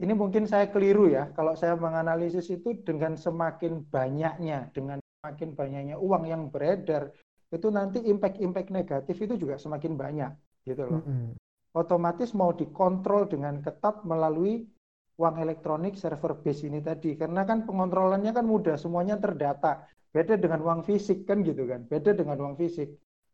ini 0.01 0.17
mungkin 0.17 0.49
saya 0.49 0.73
keliru 0.73 1.13
ya 1.13 1.29
kalau 1.37 1.53
saya 1.53 1.77
menganalisis 1.77 2.49
itu 2.49 2.81
dengan 2.81 3.21
semakin 3.21 3.85
banyaknya 3.93 4.73
dengan 4.73 4.99
semakin 5.21 5.53
banyaknya 5.53 5.97
uang 6.01 6.25
yang 6.25 6.49
beredar 6.49 7.13
itu 7.53 7.69
nanti 7.71 8.03
impact-impact 8.03 8.73
negatif 8.73 9.17
itu 9.21 9.39
juga 9.39 9.61
semakin 9.61 9.93
banyak 9.95 10.33
gitu 10.67 10.83
loh. 10.89 11.05
Mm-mm. 11.05 11.37
Otomatis 11.77 12.35
mau 12.35 12.51
dikontrol 12.51 13.31
dengan 13.31 13.61
ketat 13.63 14.03
melalui 14.03 14.67
uang 15.15 15.37
elektronik 15.39 15.95
server 15.95 16.35
base 16.43 16.67
ini 16.67 16.83
tadi 16.83 17.15
karena 17.15 17.47
kan 17.47 17.63
pengontrolannya 17.63 18.35
kan 18.35 18.43
mudah 18.43 18.75
semuanya 18.75 19.15
terdata 19.15 19.87
beda 20.15 20.35
dengan 20.43 20.61
uang 20.67 20.81
fisik 20.89 21.19
kan 21.29 21.39
gitu 21.49 21.63
kan 21.71 21.81
beda 21.93 22.11
dengan 22.21 22.37
uang 22.43 22.55
fisik 22.61 22.89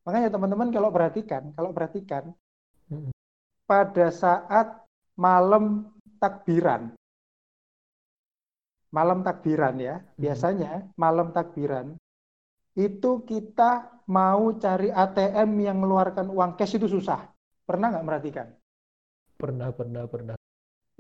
makanya 0.05 0.28
teman-teman 0.35 0.69
kalau 0.77 0.90
perhatikan 0.97 1.43
kalau 1.57 1.70
perhatikan 1.77 2.24
Mm-mm. 2.93 3.11
pada 3.70 4.07
saat 4.12 4.66
malam 5.16 5.65
takbiran 6.20 6.82
malam 8.97 9.19
takbiran 9.27 9.74
ya 9.89 9.94
Mhm. 10.19 10.23
biasanya 10.23 10.73
malam 11.02 11.28
takbiran 11.36 11.86
itu 12.89 13.12
kita 13.31 13.73
mau 14.16 14.43
cari 14.65 14.89
ATM 15.05 15.51
yang 15.66 15.77
mengeluarkan 15.82 16.27
uang 16.36 16.52
cash 16.59 16.74
itu 16.78 16.89
susah 16.97 17.20
pernah 17.69 17.86
nggak 17.93 18.07
merhatikan 18.09 18.48
Pernah, 19.40 19.70
pernah, 19.78 20.05
pernah. 20.12 20.36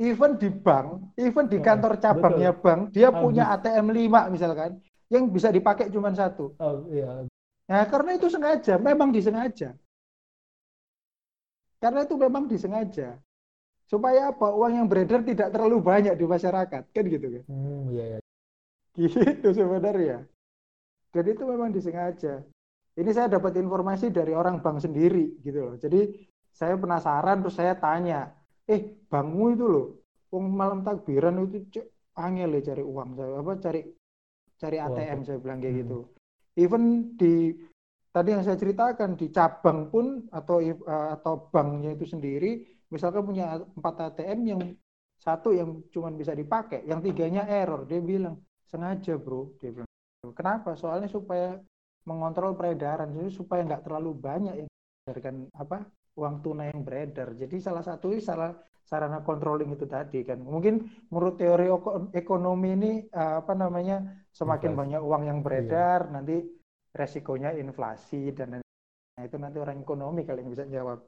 even 0.08 0.32
di 0.42 0.48
bank, 0.66 0.88
even 1.26 1.46
di 1.52 1.58
Oh, 1.58 1.64
kantor 1.66 1.92
cabangnya 2.04 2.50
bank, 2.64 2.80
dia 2.96 3.08
punya 3.22 3.44
ATM 3.54 3.86
5 3.98 4.20
misalkan, 4.34 4.80
yang 5.10 5.26
bisa 5.28 5.50
dipakai 5.50 5.90
cuma 5.90 6.14
satu. 6.14 6.54
Oh, 6.62 6.86
iya. 6.88 7.26
Nah, 7.66 7.82
karena 7.90 8.14
itu 8.14 8.30
sengaja, 8.30 8.78
memang 8.78 9.10
disengaja. 9.10 9.74
Karena 11.82 12.06
itu 12.06 12.14
memang 12.14 12.46
disengaja. 12.46 13.18
Supaya 13.90 14.30
apa? 14.30 14.54
Uang 14.54 14.78
yang 14.78 14.86
beredar 14.86 15.26
tidak 15.26 15.50
terlalu 15.50 15.82
banyak 15.82 16.14
di 16.14 16.22
masyarakat, 16.22 16.82
kan 16.94 17.04
gitu 17.10 17.26
kan. 17.26 17.42
Hmm, 17.50 17.90
iya, 17.90 18.04
iya. 18.14 18.18
Gitu 18.94 19.48
sebenarnya. 19.50 20.22
Jadi 21.10 21.28
itu 21.34 21.42
memang 21.42 21.74
disengaja. 21.74 22.42
Ini 22.94 23.10
saya 23.10 23.26
dapat 23.26 23.58
informasi 23.58 24.14
dari 24.14 24.30
orang 24.30 24.62
bank 24.62 24.82
sendiri 24.82 25.42
gitu 25.42 25.58
loh. 25.58 25.74
Jadi 25.78 26.26
saya 26.54 26.78
penasaran 26.78 27.42
terus 27.42 27.58
saya 27.58 27.74
tanya, 27.78 28.30
eh 28.66 28.98
bankmu 29.10 29.46
itu 29.54 29.66
loh, 29.66 29.86
uang 30.30 30.46
malam 30.54 30.86
takbiran 30.86 31.42
itu 31.46 31.66
cek 31.70 31.86
angel 32.18 32.50
ya 32.58 32.74
cari 32.74 32.82
uang 32.82 33.08
apa 33.18 33.52
cari 33.58 33.80
cari. 34.60 34.76
ATM 34.76 35.24
saya 35.24 35.38
bilang 35.40 35.58
kayak 35.58 35.74
Hmm. 35.74 35.82
gitu. 35.82 35.98
Even 36.60 36.82
di 37.16 37.56
tadi 38.12 38.28
yang 38.34 38.44
saya 38.44 38.58
ceritakan 38.60 39.16
di 39.16 39.26
cabang 39.32 39.88
pun 39.88 40.28
atau 40.28 40.60
eh, 40.60 40.76
atau 41.16 41.48
banknya 41.48 41.96
itu 41.96 42.04
sendiri, 42.04 42.62
misalkan 42.92 43.24
punya 43.24 43.56
empat 43.56 43.94
ATM 44.12 44.40
yang 44.44 44.62
satu 45.20 45.52
yang 45.52 45.84
cuma 45.92 46.08
bisa 46.12 46.32
dipakai, 46.32 46.84
yang 46.88 47.00
tiganya 47.04 47.44
error, 47.44 47.84
dia 47.84 48.00
bilang 48.00 48.40
sengaja 48.68 49.20
bro, 49.20 49.52
dia 49.60 49.72
bilang. 49.72 49.88
Kenapa? 50.32 50.76
Soalnya 50.76 51.08
supaya 51.08 51.60
mengontrol 52.08 52.56
peredaran, 52.56 53.12
jadi 53.12 53.28
supaya 53.28 53.60
nggak 53.64 53.84
terlalu 53.84 54.10
banyak 54.16 54.54
yang 54.64 54.68
beredarkan 55.04 55.36
apa 55.56 55.84
uang 56.16 56.34
tunai 56.44 56.72
yang 56.72 56.82
beredar. 56.84 57.36
Jadi 57.36 57.56
salah 57.60 57.84
satu 57.84 58.16
salah 58.20 58.52
sarana 58.90 59.18
controlling 59.28 59.70
itu 59.76 59.86
tadi 59.96 60.18
kan. 60.28 60.38
Mungkin 60.54 60.74
menurut 61.12 61.34
teori 61.40 61.66
ekonomi 62.22 62.68
ini 62.76 62.90
eh, 63.20 63.34
apa 63.40 63.52
namanya 63.62 63.96
semakin 64.38 64.72
Inflasi. 64.72 64.80
banyak 64.80 65.00
uang 65.08 65.22
yang 65.30 65.38
beredar, 65.46 66.00
nanti 66.14 66.34
resikonya 67.00 67.50
inflasi 67.62 68.34
dan 68.38 68.48
nah, 69.16 69.22
itu 69.28 69.36
nanti 69.44 69.58
orang 69.64 69.78
ekonomi 69.84 70.20
kali 70.26 70.38
yang 70.42 70.52
bisa 70.54 70.66
jawab. 70.76 70.98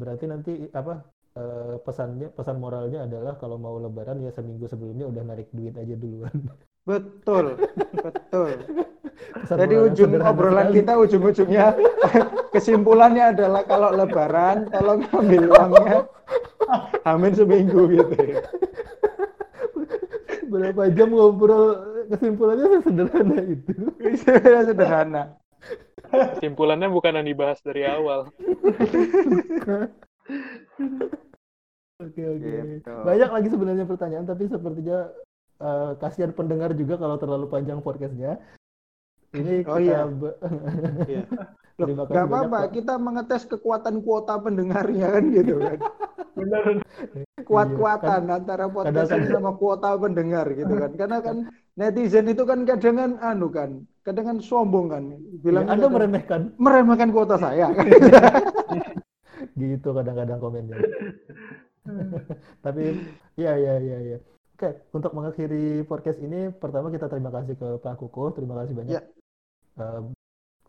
Berarti 0.00 0.24
nanti 0.32 0.52
apa 0.80 0.94
eh, 1.40 1.74
pesannya 1.86 2.26
pesan 2.36 2.56
moralnya 2.64 2.98
adalah 3.06 3.32
kalau 3.42 3.56
mau 3.64 3.76
lebaran 3.84 4.18
ya 4.26 4.30
seminggu 4.36 4.66
sebelumnya 4.72 5.06
udah 5.12 5.22
narik 5.30 5.48
duit 5.56 5.74
aja 5.82 5.94
duluan. 6.02 6.36
Betul, 6.88 7.56
betul. 8.04 8.52
Jadi 9.46 9.74
ujung 9.78 10.10
obrolan 10.18 10.70
sekali. 10.70 10.76
kita 10.82 10.92
ujung-ujungnya 10.98 11.66
kesimpulannya 12.54 13.24
adalah 13.36 13.62
kalau 13.62 13.94
lebaran 13.94 14.66
tolong 14.74 15.06
ambil 15.14 15.42
uangnya 15.54 15.98
amin 17.06 17.32
seminggu 17.34 17.86
gitu 17.94 18.14
ya. 18.18 18.42
berapa 20.50 20.82
jam 20.98 21.14
ngobrol 21.14 21.78
kesimpulannya 22.10 22.82
sederhana 22.82 23.38
itu. 23.46 23.72
Sederhana. 24.18 25.22
Kesimpulannya 26.10 26.90
bukan 26.90 27.22
yang 27.22 27.26
dibahas 27.30 27.62
dari 27.62 27.86
awal. 27.86 28.34
Oke 32.00 32.22
oke. 32.24 32.50
Gitu. 32.80 32.94
Banyak 33.04 33.30
lagi 33.30 33.48
sebenarnya 33.52 33.84
pertanyaan 33.86 34.26
tapi 34.26 34.48
sepertinya 34.50 35.12
eh, 35.60 35.90
kasihan 36.00 36.32
pendengar 36.34 36.74
juga 36.74 36.98
kalau 36.98 37.20
terlalu 37.20 37.46
panjang 37.46 37.78
podcastnya. 37.84 38.42
Ini 39.30 39.62
Oh, 39.64 39.78
kita 39.78 39.82
iya. 39.82 39.98
Iya. 41.10 41.22
Loh, 41.80 41.86
banyak, 41.96 42.12
apa-apa, 42.12 42.68
Pak. 42.68 42.76
kita 42.76 42.94
mengetes 43.00 43.48
kekuatan 43.48 44.04
kuota 44.04 44.36
pendengarnya 44.36 45.16
kan 45.16 45.24
gitu 45.32 45.54
kan. 45.56 45.78
Bener. 46.36 46.64
Kuat-kuatan 47.40 48.22
antara 48.28 48.68
podcast 48.68 49.08
Kadang- 49.08 49.24
ini 49.24 49.32
sama 49.32 49.52
kuota 49.56 49.96
pendengar 49.96 50.44
gitu 50.52 50.74
kan. 50.76 50.90
Karena 50.92 51.18
kan 51.24 51.36
netizen 51.80 52.28
itu 52.28 52.44
kan 52.44 52.68
kadang 52.68 52.96
kan 53.00 53.12
anu 53.24 53.48
kan, 53.48 53.70
kadang 54.04 54.24
kan 54.28 54.36
sombong 54.44 54.92
kan. 54.92 55.04
Bilang 55.40 55.72
Anda 55.72 55.88
meremehkan 55.88 56.52
meremehkan 56.60 57.10
kuota 57.16 57.40
saya 57.40 57.72
kan. 57.72 57.86
gitu 59.56 59.88
kadang-kadang 59.90 60.36
komennya. 60.36 60.76
Tapi 62.60 62.84
ya 63.40 63.56
ya 63.56 63.74
ya 63.80 63.98
ya. 64.04 64.18
Oke, 64.54 64.76
untuk 64.92 65.16
mengakhiri 65.16 65.80
podcast 65.88 66.20
ini 66.20 66.52
pertama 66.52 66.92
kita 66.92 67.08
terima 67.08 67.32
kasih 67.32 67.56
ke 67.56 67.80
Pak 67.80 67.96
Kuko, 67.96 68.36
terima 68.36 68.60
kasih 68.60 68.76
banyak. 68.76 68.92
Ya. 68.92 69.02
Eh, 69.76 70.00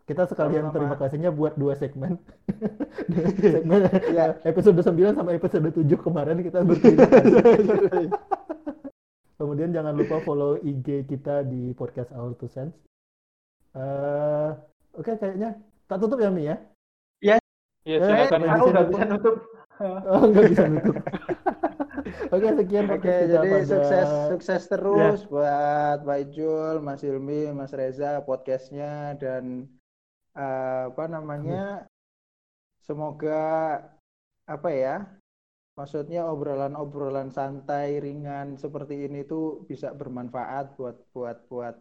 kita 0.02 0.26
sekalian 0.26 0.68
Sama-sama. 0.68 0.76
terima 0.76 0.96
kasihnya 0.98 1.30
buat 1.30 1.54
dua 1.54 1.74
segmen. 1.74 2.18
segmen 3.38 3.80
Ya. 4.10 4.34
episode 4.42 4.78
9 4.78 5.14
sama 5.14 5.30
episode 5.32 5.70
7 5.70 5.82
kemarin 5.96 6.42
kita 6.42 6.58
berterima 6.68 7.06
kasih. 7.06 8.08
Kemudian 9.38 9.70
jangan 9.70 9.94
lupa 9.94 10.22
follow 10.22 10.54
IG 10.56 11.06
kita 11.06 11.42
di 11.42 11.74
podcast 11.74 12.14
Our 12.14 12.34
Two 12.34 12.46
Cents. 12.46 12.74
Eh, 13.74 14.50
Oke, 14.92 15.16
kayaknya 15.16 15.56
tak 15.88 15.98
tutup 15.98 16.20
ya 16.20 16.28
Mi 16.28 16.44
ya? 16.46 16.56
Ya 17.18 17.36
Eh, 17.82 17.98
silakan. 17.98 18.40
Aku 18.44 18.66
nggak 18.68 18.86
bisa 18.90 19.04
nutup. 19.08 19.36
Oh, 19.82 20.22
nggak 20.28 20.44
bisa 20.52 20.64
nutup. 20.68 20.96
Oke, 22.34 22.48
sekian 22.58 22.86
Oke, 22.90 23.06
kita 23.06 23.22
jadi 23.30 23.48
pada 23.48 23.66
sukses 23.66 24.08
sukses 24.30 24.62
terus 24.66 25.20
buat 25.30 26.02
Pak 26.02 26.18
Ijul, 26.28 26.82
Mas 26.82 27.02
Ilmi, 27.06 27.54
Mas 27.54 27.70
Reza 27.70 28.18
podcastnya 28.26 29.14
dan 29.18 29.70
eh, 30.34 30.82
apa 30.90 31.04
namanya? 31.06 31.86
Semoga 32.82 33.78
apa 34.50 34.68
ya? 34.74 35.06
Maksudnya 35.72 36.28
obrolan-obrolan 36.28 37.32
santai, 37.32 37.96
ringan 38.02 38.60
seperti 38.60 39.08
ini 39.08 39.24
tuh 39.24 39.64
bisa 39.64 39.94
bermanfaat 39.96 40.76
buat 40.76 40.96
buat 41.16 41.38
buat 41.48 41.76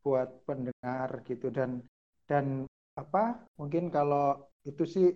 buat 0.00 0.30
pendengar 0.48 1.22
gitu 1.28 1.52
dan 1.52 1.84
dan 2.26 2.64
apa? 2.98 3.44
Mungkin 3.60 3.92
kalau 3.92 4.50
itu 4.66 4.82
sih 4.88 5.08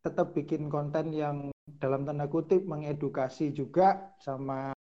tetap 0.00 0.32
bikin 0.32 0.72
konten 0.72 1.12
yang 1.12 1.52
dalam 1.78 2.02
tanda 2.08 2.26
kutip 2.26 2.64
mengedukasi 2.66 3.54
juga 3.54 4.16
sama 4.18 4.74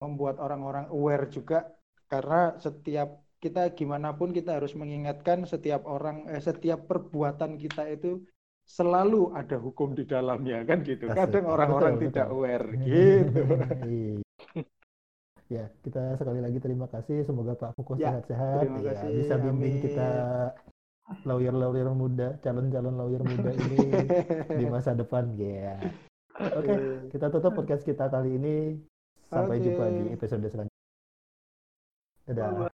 membuat 0.00 0.40
orang-orang 0.40 0.88
aware 0.90 1.28
juga 1.28 1.68
karena 2.08 2.56
setiap 2.58 3.22
kita 3.40 3.72
gimana 3.72 4.12
pun 4.12 4.36
kita 4.36 4.60
harus 4.60 4.76
mengingatkan 4.76 5.48
setiap 5.48 5.88
orang 5.88 6.28
eh, 6.28 6.42
setiap 6.44 6.84
perbuatan 6.84 7.56
kita 7.56 7.88
itu 7.88 8.20
selalu 8.68 9.34
ada 9.34 9.56
hukum 9.58 9.96
di 9.96 10.04
dalamnya 10.06 10.62
kan 10.62 10.86
gitu. 10.86 11.10
Kadang 11.10 11.48
orang-orang 11.48 11.98
tidak 12.06 12.26
betul. 12.30 12.36
aware 12.38 12.66
gitu. 12.78 12.86
Iya. 12.86 14.20
ya, 15.58 15.64
kita 15.82 16.02
sekali 16.20 16.40
lagi 16.44 16.58
terima 16.62 16.86
kasih. 16.86 17.26
Semoga 17.26 17.58
Pak 17.58 17.74
Fuko 17.74 17.98
Ya, 17.98 18.14
sehat-sehat. 18.14 18.62
Ya, 18.62 18.92
kasih. 18.94 19.10
bisa 19.24 19.34
bimbing 19.42 19.74
Amin. 19.74 19.82
kita 19.82 20.10
lawyer-lawyer 21.26 21.88
muda, 21.92 22.38
calon-calon 22.40 22.94
lawyer 22.96 23.22
muda 23.22 23.50
ini 23.52 23.78
di 24.60 24.64
masa 24.70 24.94
depan. 24.94 25.34
Ya. 25.36 25.78
Oke, 26.40 27.08
kita 27.12 27.28
tutup 27.28 27.52
podcast 27.52 27.84
kita 27.84 28.08
kali 28.08 28.38
ini. 28.40 28.56
Sampai 29.30 29.62
Oke. 29.62 29.64
jumpa 29.70 29.84
di 29.94 30.04
episode 30.10 30.42
selanjutnya. 30.50 30.78
Dadah. 32.26 32.70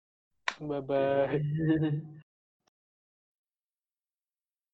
Bye 0.61 0.83
bye. 0.83 2.21